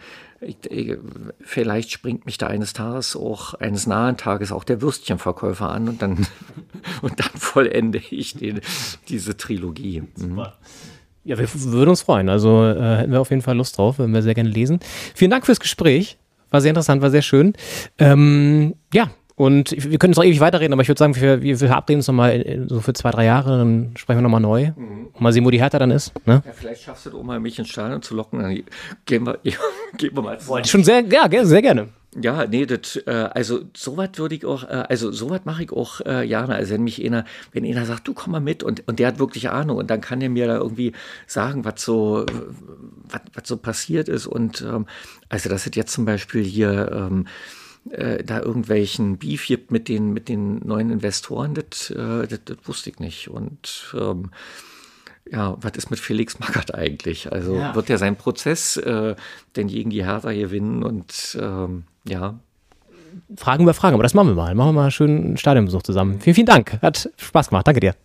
vielleicht 1.41 1.91
springt 1.91 2.25
mich 2.25 2.37
da 2.37 2.47
eines 2.47 2.73
Tages 2.73 3.15
auch, 3.15 3.53
eines 3.55 3.85
nahen 3.85 4.17
Tages 4.17 4.51
auch 4.51 4.63
der 4.63 4.81
Würstchenverkäufer 4.81 5.69
an 5.69 5.87
und 5.87 6.01
dann, 6.01 6.25
und 7.01 7.19
dann 7.19 7.29
vollende 7.35 8.01
ich 8.09 8.35
den, 8.35 8.61
diese 9.07 9.37
Trilogie. 9.37 10.03
Mhm. 10.17 10.45
Ja, 11.23 11.37
wir 11.37 11.47
würden 11.53 11.89
uns 11.89 12.01
freuen. 12.01 12.29
Also 12.29 12.65
äh, 12.65 12.97
hätten 12.97 13.11
wir 13.11 13.21
auf 13.21 13.29
jeden 13.29 13.43
Fall 13.43 13.55
Lust 13.55 13.77
drauf, 13.77 13.99
würden 13.99 14.13
wir 14.13 14.23
sehr 14.23 14.33
gerne 14.33 14.49
lesen. 14.49 14.79
Vielen 15.13 15.29
Dank 15.29 15.45
fürs 15.45 15.59
Gespräch. 15.59 16.17
War 16.49 16.59
sehr 16.59 16.69
interessant, 16.69 17.01
war 17.01 17.11
sehr 17.11 17.21
schön. 17.21 17.53
Ähm, 17.97 18.75
ja, 18.93 19.11
und 19.41 19.71
wir 19.71 19.97
können 19.97 20.13
jetzt 20.13 20.17
noch 20.17 20.23
ewig 20.23 20.39
weiterreden, 20.39 20.71
aber 20.71 20.83
ich 20.83 20.87
würde 20.87 20.99
sagen, 20.99 21.15
wir, 21.15 21.41
wir 21.41 21.57
verabreden 21.57 21.97
uns 21.97 22.07
nochmal 22.07 22.63
so 22.67 22.79
für 22.79 22.93
zwei, 22.93 23.09
drei 23.09 23.25
Jahre, 23.25 23.57
dann 23.57 23.91
sprechen 23.97 24.19
wir 24.19 24.21
nochmal 24.21 24.39
neu. 24.39 24.67
Mhm. 24.75 25.07
Mal 25.17 25.33
sehen, 25.33 25.43
wo 25.43 25.49
die 25.49 25.59
Hertha 25.59 25.79
dann 25.79 25.89
ist. 25.89 26.13
Ne? 26.27 26.43
Ja, 26.45 26.51
vielleicht 26.53 26.83
schaffst 26.83 27.07
du 27.07 27.17
auch 27.17 27.23
mal, 27.23 27.39
mich 27.39 27.57
ins 27.57 27.69
Stadion 27.69 28.03
zu 28.03 28.13
locken. 28.13 28.39
Dann 28.39 28.63
gehen 29.05 29.25
wir, 29.25 29.39
gehen 29.97 30.15
wir 30.15 30.21
mal 30.21 30.39
zusammen. 30.39 30.65
Schon 30.65 30.83
sehr, 30.83 31.03
ja, 31.05 31.27
sehr 31.43 31.61
gerne. 31.63 31.87
Ja, 32.21 32.45
nee, 32.45 32.67
das, 32.67 32.97
äh, 33.07 33.29
also 33.33 33.61
sowas 33.75 34.09
würde 34.17 34.35
ich 34.35 34.45
auch, 34.45 34.63
äh, 34.63 34.83
also 34.87 35.11
sowas 35.11 35.41
mache 35.45 35.63
ich 35.63 35.71
auch 35.71 36.01
äh, 36.01 36.27
gerne. 36.27 36.53
Also 36.53 36.75
wenn 36.75 36.83
mich 36.83 37.03
einer, 37.03 37.25
wenn 37.51 37.65
einer 37.65 37.87
sagt, 37.87 38.07
du 38.07 38.13
komm 38.13 38.33
mal 38.33 38.41
mit 38.41 38.61
und, 38.61 38.87
und 38.87 38.99
der 38.99 39.07
hat 39.07 39.17
wirklich 39.17 39.49
Ahnung 39.49 39.77
und 39.77 39.89
dann 39.89 40.01
kann 40.01 40.19
der 40.19 40.29
mir 40.29 40.45
da 40.45 40.57
irgendwie 40.57 40.91
sagen, 41.25 41.65
was 41.65 41.81
so, 41.81 42.27
was, 43.09 43.21
was 43.33 43.47
so 43.47 43.57
passiert 43.57 44.07
ist. 44.07 44.27
Und 44.27 44.61
ähm, 44.61 44.85
also 45.29 45.49
das 45.49 45.65
ist 45.65 45.75
jetzt 45.75 45.93
zum 45.93 46.05
Beispiel 46.05 46.43
hier 46.43 46.91
ähm, 46.93 47.25
äh, 47.89 48.23
da 48.23 48.39
irgendwelchen 48.39 49.17
Beef 49.17 49.47
gibt 49.47 49.71
mit 49.71 49.87
den, 49.87 50.13
mit 50.13 50.29
den 50.29 50.59
neuen 50.59 50.91
Investoren, 50.91 51.53
das, 51.53 51.89
äh, 51.89 52.27
das, 52.27 52.39
das 52.45 52.57
wusste 52.65 52.89
ich 52.91 52.99
nicht. 52.99 53.29
Und 53.29 53.93
ähm, 53.97 54.31
ja, 55.29 55.55
was 55.59 55.73
ist 55.73 55.89
mit 55.89 55.99
Felix 55.99 56.39
Magath 56.39 56.73
eigentlich? 56.75 57.31
Also 57.31 57.55
ja. 57.55 57.73
wird 57.75 57.89
er 57.89 57.97
seinen 57.97 58.15
Prozess 58.15 58.77
äh, 58.77 59.15
denn 59.55 59.67
gegen 59.67 59.89
die 59.89 60.05
Hertha 60.05 60.31
gewinnen 60.31 60.83
und 60.83 61.37
ähm, 61.39 61.83
ja. 62.07 62.39
Fragen 63.35 63.63
über 63.63 63.73
Fragen, 63.73 63.95
aber 63.95 64.03
das 64.03 64.13
machen 64.13 64.29
wir 64.29 64.35
mal. 64.35 64.55
Machen 64.55 64.69
wir 64.69 64.73
mal 64.73 64.81
einen 64.83 64.91
schönen 64.91 65.37
Stadionbesuch 65.37 65.83
zusammen. 65.83 66.21
Vielen, 66.21 66.35
vielen 66.35 66.47
Dank. 66.47 66.81
Hat 66.81 67.09
Spaß 67.17 67.49
gemacht. 67.49 67.67
Danke 67.67 67.81
dir. 67.81 67.95